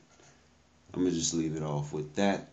I'm 0.93 1.03
gonna 1.03 1.15
just 1.15 1.33
leave 1.33 1.55
it 1.55 1.63
off 1.63 1.91
with 1.91 2.15
that. 2.15 2.49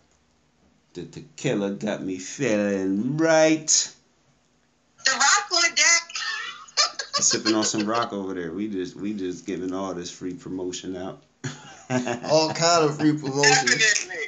The 0.94 1.04
tequila 1.04 1.72
got 1.72 2.02
me 2.02 2.18
feeling 2.18 3.16
right. 3.16 3.92
the 5.04 5.12
rock 5.12 5.52
on 5.52 5.74
deck. 5.74 6.12
Sipping 7.20 7.54
on 7.54 7.64
some 7.64 7.86
rock 7.86 8.12
over 8.12 8.34
there. 8.34 8.52
We 8.52 8.68
just 8.68 8.96
we 8.96 9.12
just 9.14 9.46
giving 9.46 9.72
all 9.72 9.94
this 9.94 10.10
free 10.10 10.34
promotion 10.34 10.96
out. 10.96 11.22
All 12.24 12.52
kind 12.52 12.84
of 12.84 12.98
free 12.98 13.16
promotion. 13.16 13.66
Definitely. 13.66 14.25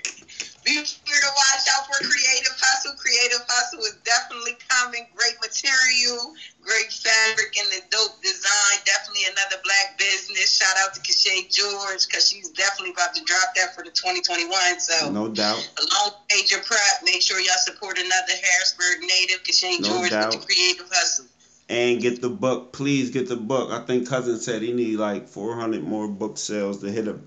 Creative 3.19 3.45
Hustle 3.49 3.81
is 3.81 3.97
definitely 4.05 4.55
coming. 4.69 5.07
Great 5.15 5.35
material, 5.43 6.35
great 6.63 6.93
fabric, 6.93 7.57
and 7.59 7.67
the 7.73 7.83
dope 7.91 8.23
design. 8.23 8.79
Definitely 8.87 9.27
another 9.27 9.61
black 9.65 9.99
business. 9.99 10.55
Shout 10.55 10.77
out 10.79 10.95
to 10.95 11.01
Kashay 11.01 11.51
George 11.51 12.07
because 12.07 12.29
she's 12.29 12.51
definitely 12.51 12.93
about 12.93 13.15
to 13.15 13.25
drop 13.25 13.55
that 13.57 13.75
for 13.75 13.83
the 13.83 13.91
2021. 13.91 14.79
So, 14.79 15.11
no 15.11 15.29
doubt. 15.29 15.59
along 15.83 16.15
with 16.15 16.39
Major 16.39 16.63
Prep, 16.63 17.03
make 17.05 17.21
sure 17.21 17.41
y'all 17.41 17.59
support 17.59 17.99
another 17.99 18.35
Harrisburg 18.39 19.03
native, 19.03 19.43
Kashay 19.43 19.81
No 19.81 19.89
George, 19.89 20.11
doubt. 20.11 20.31
with 20.31 20.41
the 20.41 20.47
Creative 20.47 20.87
Hustle. 20.89 21.27
And 21.69 22.01
get 22.01 22.23
the 22.23 22.31
book. 22.31 22.73
Please 22.73 23.11
get 23.11 23.29
the 23.29 23.37
book. 23.37 23.71
I 23.73 23.85
think 23.85 24.09
cousin 24.09 24.39
said 24.39 24.63
he 24.63 24.73
need 24.73 24.97
like 24.97 25.29
400 25.29 25.83
more 25.83 26.07
book 26.09 26.39
sales 26.39 26.81
to 26.83 26.91
hit 26.91 27.09
a 27.09 27.19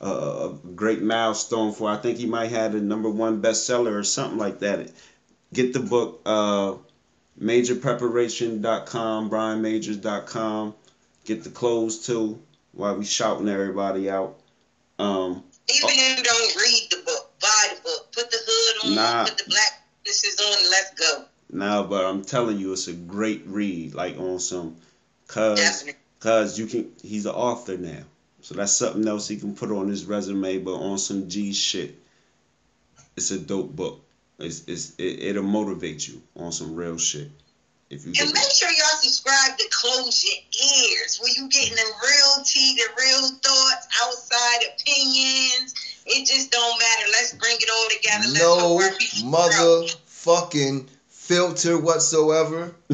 a, 0.00 0.06
a 0.06 0.58
great 0.76 1.02
milestone 1.02 1.72
for. 1.72 1.90
I 1.90 1.96
think 1.96 2.18
he 2.18 2.26
might 2.26 2.50
have 2.52 2.72
the 2.72 2.80
number 2.80 3.10
one 3.10 3.42
bestseller 3.42 3.98
or 3.98 4.04
something 4.04 4.38
like 4.38 4.60
that. 4.60 4.92
Get 5.52 5.72
the 5.72 5.80
book. 5.80 6.20
Uh, 6.26 6.74
majorpreparation.com, 7.40 9.30
brianmajors.com. 9.30 10.74
Get 11.24 11.44
the 11.44 11.50
clothes 11.50 12.06
too. 12.06 12.38
While 12.72 12.96
we 12.96 13.04
shouting 13.04 13.48
everybody 13.48 14.08
out. 14.10 14.36
Um, 14.98 15.42
Even 15.68 15.88
if 15.90 16.18
you 16.18 16.24
don't 16.24 16.56
read 16.56 16.88
the 16.90 16.96
book, 17.04 17.30
buy 17.40 17.68
the 17.74 17.80
book. 17.82 18.08
Put 18.12 18.30
the 18.30 18.38
hood 18.46 18.88
on, 18.90 18.94
Nah. 18.94 19.24
put 19.24 19.38
the 19.38 19.44
black 19.48 19.82
businesses 20.04 20.40
on, 20.40 20.70
let's 20.70 20.90
go. 20.94 21.24
now, 21.50 21.82
but 21.84 22.04
I'm 22.04 22.22
telling 22.24 22.58
you, 22.58 22.72
it's 22.72 22.88
a 22.88 22.92
great 22.92 23.42
read. 23.46 23.94
Like 23.94 24.18
on 24.18 24.38
some, 24.40 24.76
cause 25.28 25.58
Definitely. 25.58 25.94
Cause 26.20 26.58
you 26.58 26.66
can, 26.66 26.90
he's 27.02 27.26
an 27.26 27.32
author 27.32 27.76
now, 27.76 28.02
so 28.42 28.54
that's 28.56 28.72
something 28.72 29.06
else 29.06 29.28
he 29.28 29.36
can 29.36 29.54
put 29.54 29.70
on 29.70 29.86
his 29.88 30.04
resume. 30.04 30.58
But 30.58 30.74
on 30.74 30.98
some 30.98 31.28
G 31.28 31.52
shit, 31.52 31.94
it's 33.16 33.30
a 33.30 33.38
dope 33.38 33.74
book. 33.76 34.04
It's, 34.38 34.62
it's 34.66 34.92
it, 34.98 35.22
it'll 35.22 35.42
motivate 35.42 36.06
you 36.06 36.22
on 36.36 36.52
some 36.52 36.74
real 36.74 36.98
shit. 36.98 37.30
If 37.90 38.04
you 38.04 38.12
And 38.20 38.32
make 38.32 38.50
sure 38.52 38.68
y'all 38.68 39.00
subscribe 39.00 39.56
to 39.56 39.68
Close 39.70 40.22
Your 40.22 40.36
Ears, 40.92 41.18
where 41.20 41.32
you 41.34 41.48
getting 41.48 41.74
the 41.74 41.90
real 42.02 42.44
tea, 42.44 42.74
the 42.74 42.86
real 42.96 43.28
thoughts, 43.42 43.88
outside 44.02 44.66
opinions. 44.76 45.74
It 46.04 46.26
just 46.26 46.50
don't 46.50 46.78
matter. 46.78 47.04
Let's 47.10 47.32
bring 47.32 47.56
it 47.58 47.70
all 47.70 47.88
together. 47.88 48.26
Let's 48.26 48.38
No 48.38 48.58
hope 48.58 48.82
our 48.82 48.90
motherfucking 49.86 50.88
filter 51.08 51.78
whatsoever. 51.78 52.74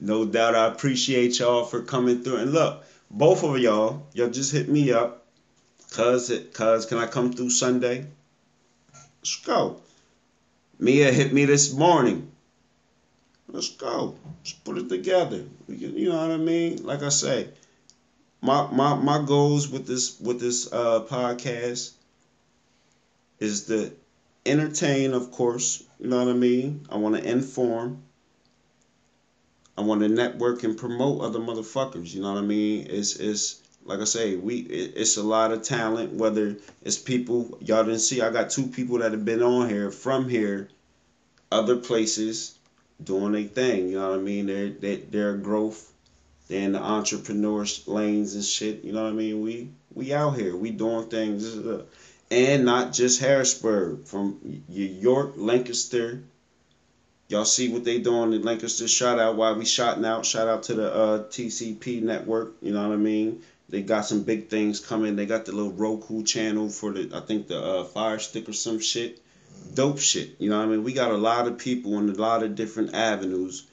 no 0.00 0.24
doubt 0.26 0.54
I 0.54 0.66
appreciate 0.66 1.38
y'all 1.38 1.64
for 1.64 1.80
coming 1.82 2.22
through. 2.22 2.36
And 2.36 2.52
look, 2.52 2.84
both 3.10 3.42
of 3.42 3.58
y'all, 3.58 4.06
y'all 4.12 4.30
just 4.30 4.52
hit 4.52 4.68
me 4.68 4.92
up. 4.92 5.24
Cuz, 5.90 6.30
cuz, 6.52 6.86
can 6.86 6.98
I 6.98 7.06
come 7.06 7.32
through 7.32 7.50
Sunday? 7.50 8.06
Let's 9.24 9.36
go. 9.36 9.80
Mia 10.78 11.10
hit 11.10 11.32
me 11.32 11.46
this 11.46 11.72
morning. 11.72 12.30
Let's 13.48 13.70
go. 13.70 14.16
Let's 14.40 14.52
put 14.52 14.76
it 14.76 14.90
together. 14.90 15.46
Can, 15.66 15.96
you 15.96 16.10
know 16.10 16.20
what 16.20 16.30
I 16.32 16.36
mean? 16.36 16.84
Like 16.84 17.02
I 17.02 17.08
say, 17.08 17.48
my 18.42 18.70
my 18.70 18.92
my 18.92 19.24
goals 19.24 19.66
with 19.66 19.86
this 19.86 20.20
with 20.20 20.40
this 20.40 20.70
uh 20.70 21.00
podcast 21.08 21.92
is 23.40 23.64
to 23.68 23.92
entertain, 24.44 25.14
of 25.14 25.30
course. 25.30 25.82
You 25.98 26.08
know 26.08 26.18
what 26.18 26.28
I 26.28 26.36
mean? 26.36 26.86
I 26.90 26.98
want 26.98 27.16
to 27.16 27.24
inform. 27.26 28.02
I 29.78 29.80
want 29.80 30.02
to 30.02 30.08
network 30.08 30.64
and 30.64 30.76
promote 30.76 31.22
other 31.22 31.38
motherfuckers. 31.38 32.12
You 32.12 32.20
know 32.20 32.34
what 32.34 32.44
I 32.44 32.46
mean? 32.46 32.88
It's 32.90 33.16
it's 33.16 33.63
like 33.84 34.00
I 34.00 34.04
say, 34.04 34.36
we 34.36 34.56
it, 34.56 34.94
it's 34.96 35.16
a 35.16 35.22
lot 35.22 35.52
of 35.52 35.62
talent. 35.62 36.12
Whether 36.12 36.56
it's 36.82 36.98
people 36.98 37.58
y'all 37.60 37.84
didn't 37.84 38.00
see, 38.00 38.20
I 38.20 38.30
got 38.30 38.50
two 38.50 38.66
people 38.66 38.98
that 38.98 39.12
have 39.12 39.24
been 39.24 39.42
on 39.42 39.68
here 39.68 39.90
from 39.90 40.28
here, 40.28 40.68
other 41.52 41.76
places, 41.76 42.58
doing 43.02 43.32
their 43.32 43.44
thing. 43.44 43.88
You 43.88 43.98
know 43.98 44.10
what 44.10 44.18
I 44.18 44.22
mean? 44.22 44.46
They're 44.46 44.70
they, 44.70 44.96
they're 44.96 45.36
growth. 45.36 45.92
They're 46.48 46.62
in 46.62 46.72
the 46.72 46.82
entrepreneur 46.82 47.66
lanes 47.86 48.34
and 48.34 48.44
shit. 48.44 48.84
You 48.84 48.92
know 48.92 49.04
what 49.04 49.10
I 49.10 49.16
mean? 49.16 49.42
We 49.42 49.70
we 49.92 50.12
out 50.12 50.36
here. 50.36 50.56
We 50.56 50.70
doing 50.70 51.08
things. 51.08 51.56
And 52.30 52.64
not 52.64 52.92
just 52.92 53.20
Harrisburg, 53.20 54.06
from 54.06 54.40
York, 54.68 55.34
Lancaster, 55.36 56.22
Y'all 57.28 57.44
see 57.44 57.72
what 57.72 57.84
they 57.84 57.98
doing 57.98 58.34
in 58.34 58.42
Lancaster. 58.42 58.86
Shout 58.86 59.18
out 59.18 59.36
while 59.36 59.54
we 59.54 59.64
shouting 59.64 60.04
out. 60.04 60.26
Shout 60.26 60.46
out 60.46 60.62
to 60.64 60.74
the 60.74 60.94
uh, 60.94 61.18
TCP 61.24 62.02
network. 62.02 62.54
You 62.60 62.72
know 62.74 62.86
what 62.86 62.94
I 62.94 62.98
mean? 62.98 63.42
They 63.68 63.82
got 63.82 64.06
some 64.06 64.22
big 64.22 64.48
things 64.48 64.78
coming. 64.78 65.16
They 65.16 65.26
got 65.26 65.46
the 65.46 65.52
little 65.52 65.72
Roku 65.72 66.22
channel 66.22 66.68
for 66.68 66.92
the 66.92 67.10
I 67.16 67.20
think 67.20 67.48
the 67.48 67.62
uh, 67.62 67.84
Fire 67.84 68.18
Stick 68.18 68.48
or 68.48 68.52
some 68.52 68.78
shit. 68.78 69.20
Dope 69.74 69.98
shit. 69.98 70.36
You 70.38 70.50
know 70.50 70.58
what 70.58 70.66
I 70.66 70.68
mean? 70.68 70.84
We 70.84 70.92
got 70.92 71.10
a 71.10 71.16
lot 71.16 71.46
of 71.48 71.58
people 71.58 71.98
in 71.98 72.08
a 72.08 72.12
lot 72.12 72.42
of 72.42 72.54
different 72.54 72.94
avenues 72.94 73.64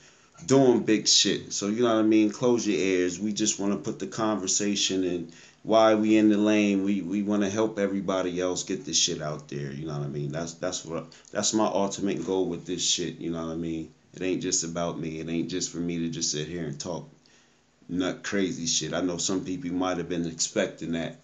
doing 0.46 0.84
big 0.84 1.08
shit. 1.08 1.54
So 1.54 1.68
you 1.68 1.84
know 1.84 1.94
what 1.96 2.00
I 2.00 2.08
mean? 2.08 2.32
Close 2.32 2.66
your 2.66 2.80
ears. 2.80 3.20
We 3.20 3.34
just 3.34 3.60
want 3.60 3.74
to 3.74 3.80
put 3.80 4.00
the 4.00 4.08
conversation 4.08 5.04
and 5.04 5.34
why 5.64 5.96
we 5.96 6.18
in 6.18 6.30
the 6.30 6.38
lane. 6.38 6.84
We 6.84 7.02
we 7.02 7.22
want 7.22 7.44
to 7.44 7.50
help 7.50 7.78
everybody 7.78 8.40
else 8.40 8.64
get 8.64 8.86
this 8.86 8.98
shit 8.98 9.22
out 9.22 9.50
there. 9.50 9.72
You 9.72 9.88
know 9.88 9.98
what 9.98 10.06
I 10.06 10.10
mean? 10.10 10.32
That's 10.32 10.54
that's 10.54 10.86
what 10.86 11.14
that's 11.32 11.54
my 11.54 11.66
ultimate 11.66 12.26
goal 12.26 12.48
with 12.48 12.66
this 12.66 12.84
shit. 12.88 13.20
You 13.20 13.32
know 13.32 13.46
what 13.46 13.54
I 13.54 13.58
mean? 13.58 13.92
It 14.14 14.22
ain't 14.22 14.42
just 14.42 14.64
about 14.64 15.00
me. 15.00 15.20
It 15.20 15.30
ain't 15.30 15.50
just 15.50 15.72
for 15.72 15.78
me 15.78 16.00
to 16.00 16.10
just 16.10 16.32
sit 16.32 16.48
here 16.48 16.66
and 16.66 16.80
talk 16.80 17.10
nut 17.92 18.24
crazy 18.24 18.66
shit. 18.66 18.94
I 18.94 19.02
know 19.02 19.18
some 19.18 19.44
people 19.44 19.72
might 19.72 19.98
have 19.98 20.10
been 20.10 20.26
expecting 20.26 20.94
that. 20.94 21.18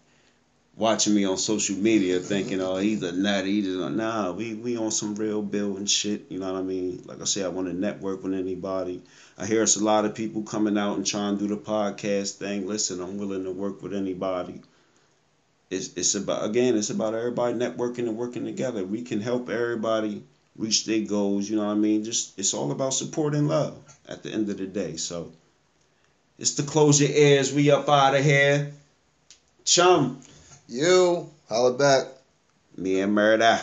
Watching 0.76 1.15
me 1.15 1.26
on 1.26 1.38
social 1.38 1.76
media 1.76 2.19
thinking, 2.19 2.61
oh, 2.61 2.76
he's 2.76 3.02
a 3.02 3.11
nut. 3.11 3.45
He 3.45 3.64
just, 3.64 3.80
nah, 3.95 4.31
we, 4.31 4.53
we 4.53 4.77
on 4.77 4.91
some 4.91 5.15
real 5.15 5.41
building 5.41 5.88
shit. 5.88 6.26
You 6.30 6.38
know 6.38 6.53
what 6.53 6.60
I 6.60 6.61
mean? 6.61 7.02
Like 7.06 7.19
I 7.19 7.23
say, 7.23 7.44
I 7.44 7.48
want 7.48 7.68
to 7.68 7.73
network 7.73 8.22
with 8.22 8.35
anybody. 8.35 9.02
I 9.39 9.48
hear 9.48 9.64
it's 9.64 9.77
a 9.77 9.84
lot 9.84 10.06
of 10.06 10.14
people 10.14 10.44
coming 10.44 10.77
out 10.77 10.98
and 10.98 11.06
trying 11.06 11.39
to 11.39 11.48
do 11.48 11.56
the 11.56 11.60
podcast 11.60 12.35
thing. 12.35 12.68
Listen, 12.68 13.02
I'm 13.02 13.18
willing 13.18 13.45
to 13.45 13.52
work 13.52 13.81
with 13.81 13.95
anybody. 13.95 14.61
It's, 15.72 15.94
it's 15.95 16.14
about, 16.14 16.45
again, 16.45 16.77
it's 16.77 16.91
about 16.91 17.15
everybody 17.15 17.56
networking 17.56 18.07
and 18.07 18.18
working 18.18 18.45
together. 18.45 18.85
We 18.85 19.02
can 19.02 19.19
help 19.19 19.49
everybody 19.49 20.22
reach 20.56 20.85
their 20.85 21.02
goals. 21.02 21.49
You 21.49 21.56
know 21.56 21.65
what 21.65 21.72
I 21.72 21.76
mean? 21.76 22.03
Just, 22.03 22.38
it's 22.38 22.53
all 22.53 22.72
about 22.72 22.94
support 22.94 23.34
and 23.34 23.48
love 23.48 23.80
at 24.07 24.22
the 24.22 24.30
end 24.30 24.48
of 24.49 24.57
the 24.57 24.68
day. 24.68 24.98
So, 24.98 25.31
it's 26.39 26.55
to 26.55 26.64
close 26.64 26.99
your 27.01 27.09
ears. 27.11 27.53
We 27.53 27.72
up 27.72 27.88
out 27.89 28.15
of 28.15 28.23
here. 28.23 28.72
Chum, 29.65 30.22
You, 30.68 31.30
holla 31.49 31.73
back. 31.73 32.05
me 32.77 33.01
and 33.01 33.14
Murder. 33.14 33.59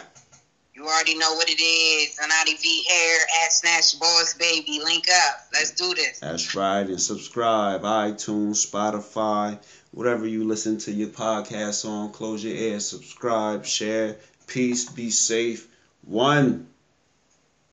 You 0.74 0.84
already 0.86 1.16
know 1.16 1.32
what 1.34 1.48
it 1.48 1.62
is. 1.62 2.18
Anati 2.18 2.60
V 2.60 2.84
Hair 2.88 3.18
at 3.44 3.52
Snatch 3.52 3.98
Boss 3.98 4.34
Baby. 4.34 4.80
Link 4.84 5.04
up. 5.08 5.36
Let's 5.52 5.70
do 5.70 5.94
this. 5.94 6.18
That's 6.20 6.54
right. 6.54 6.86
And 6.86 7.00
subscribe. 7.00 7.82
iTunes, 7.82 8.68
Spotify, 8.70 9.58
whatever 9.92 10.26
you 10.26 10.44
listen 10.44 10.76
to 10.78 10.92
your 10.92 11.08
podcast 11.08 11.88
on. 11.88 12.12
Close 12.12 12.44
your 12.44 12.54
ears. 12.54 12.86
Subscribe, 12.86 13.64
share. 13.64 14.16
Peace. 14.46 14.90
Be 14.90 15.08
safe. 15.10 15.68
One. 16.02 16.66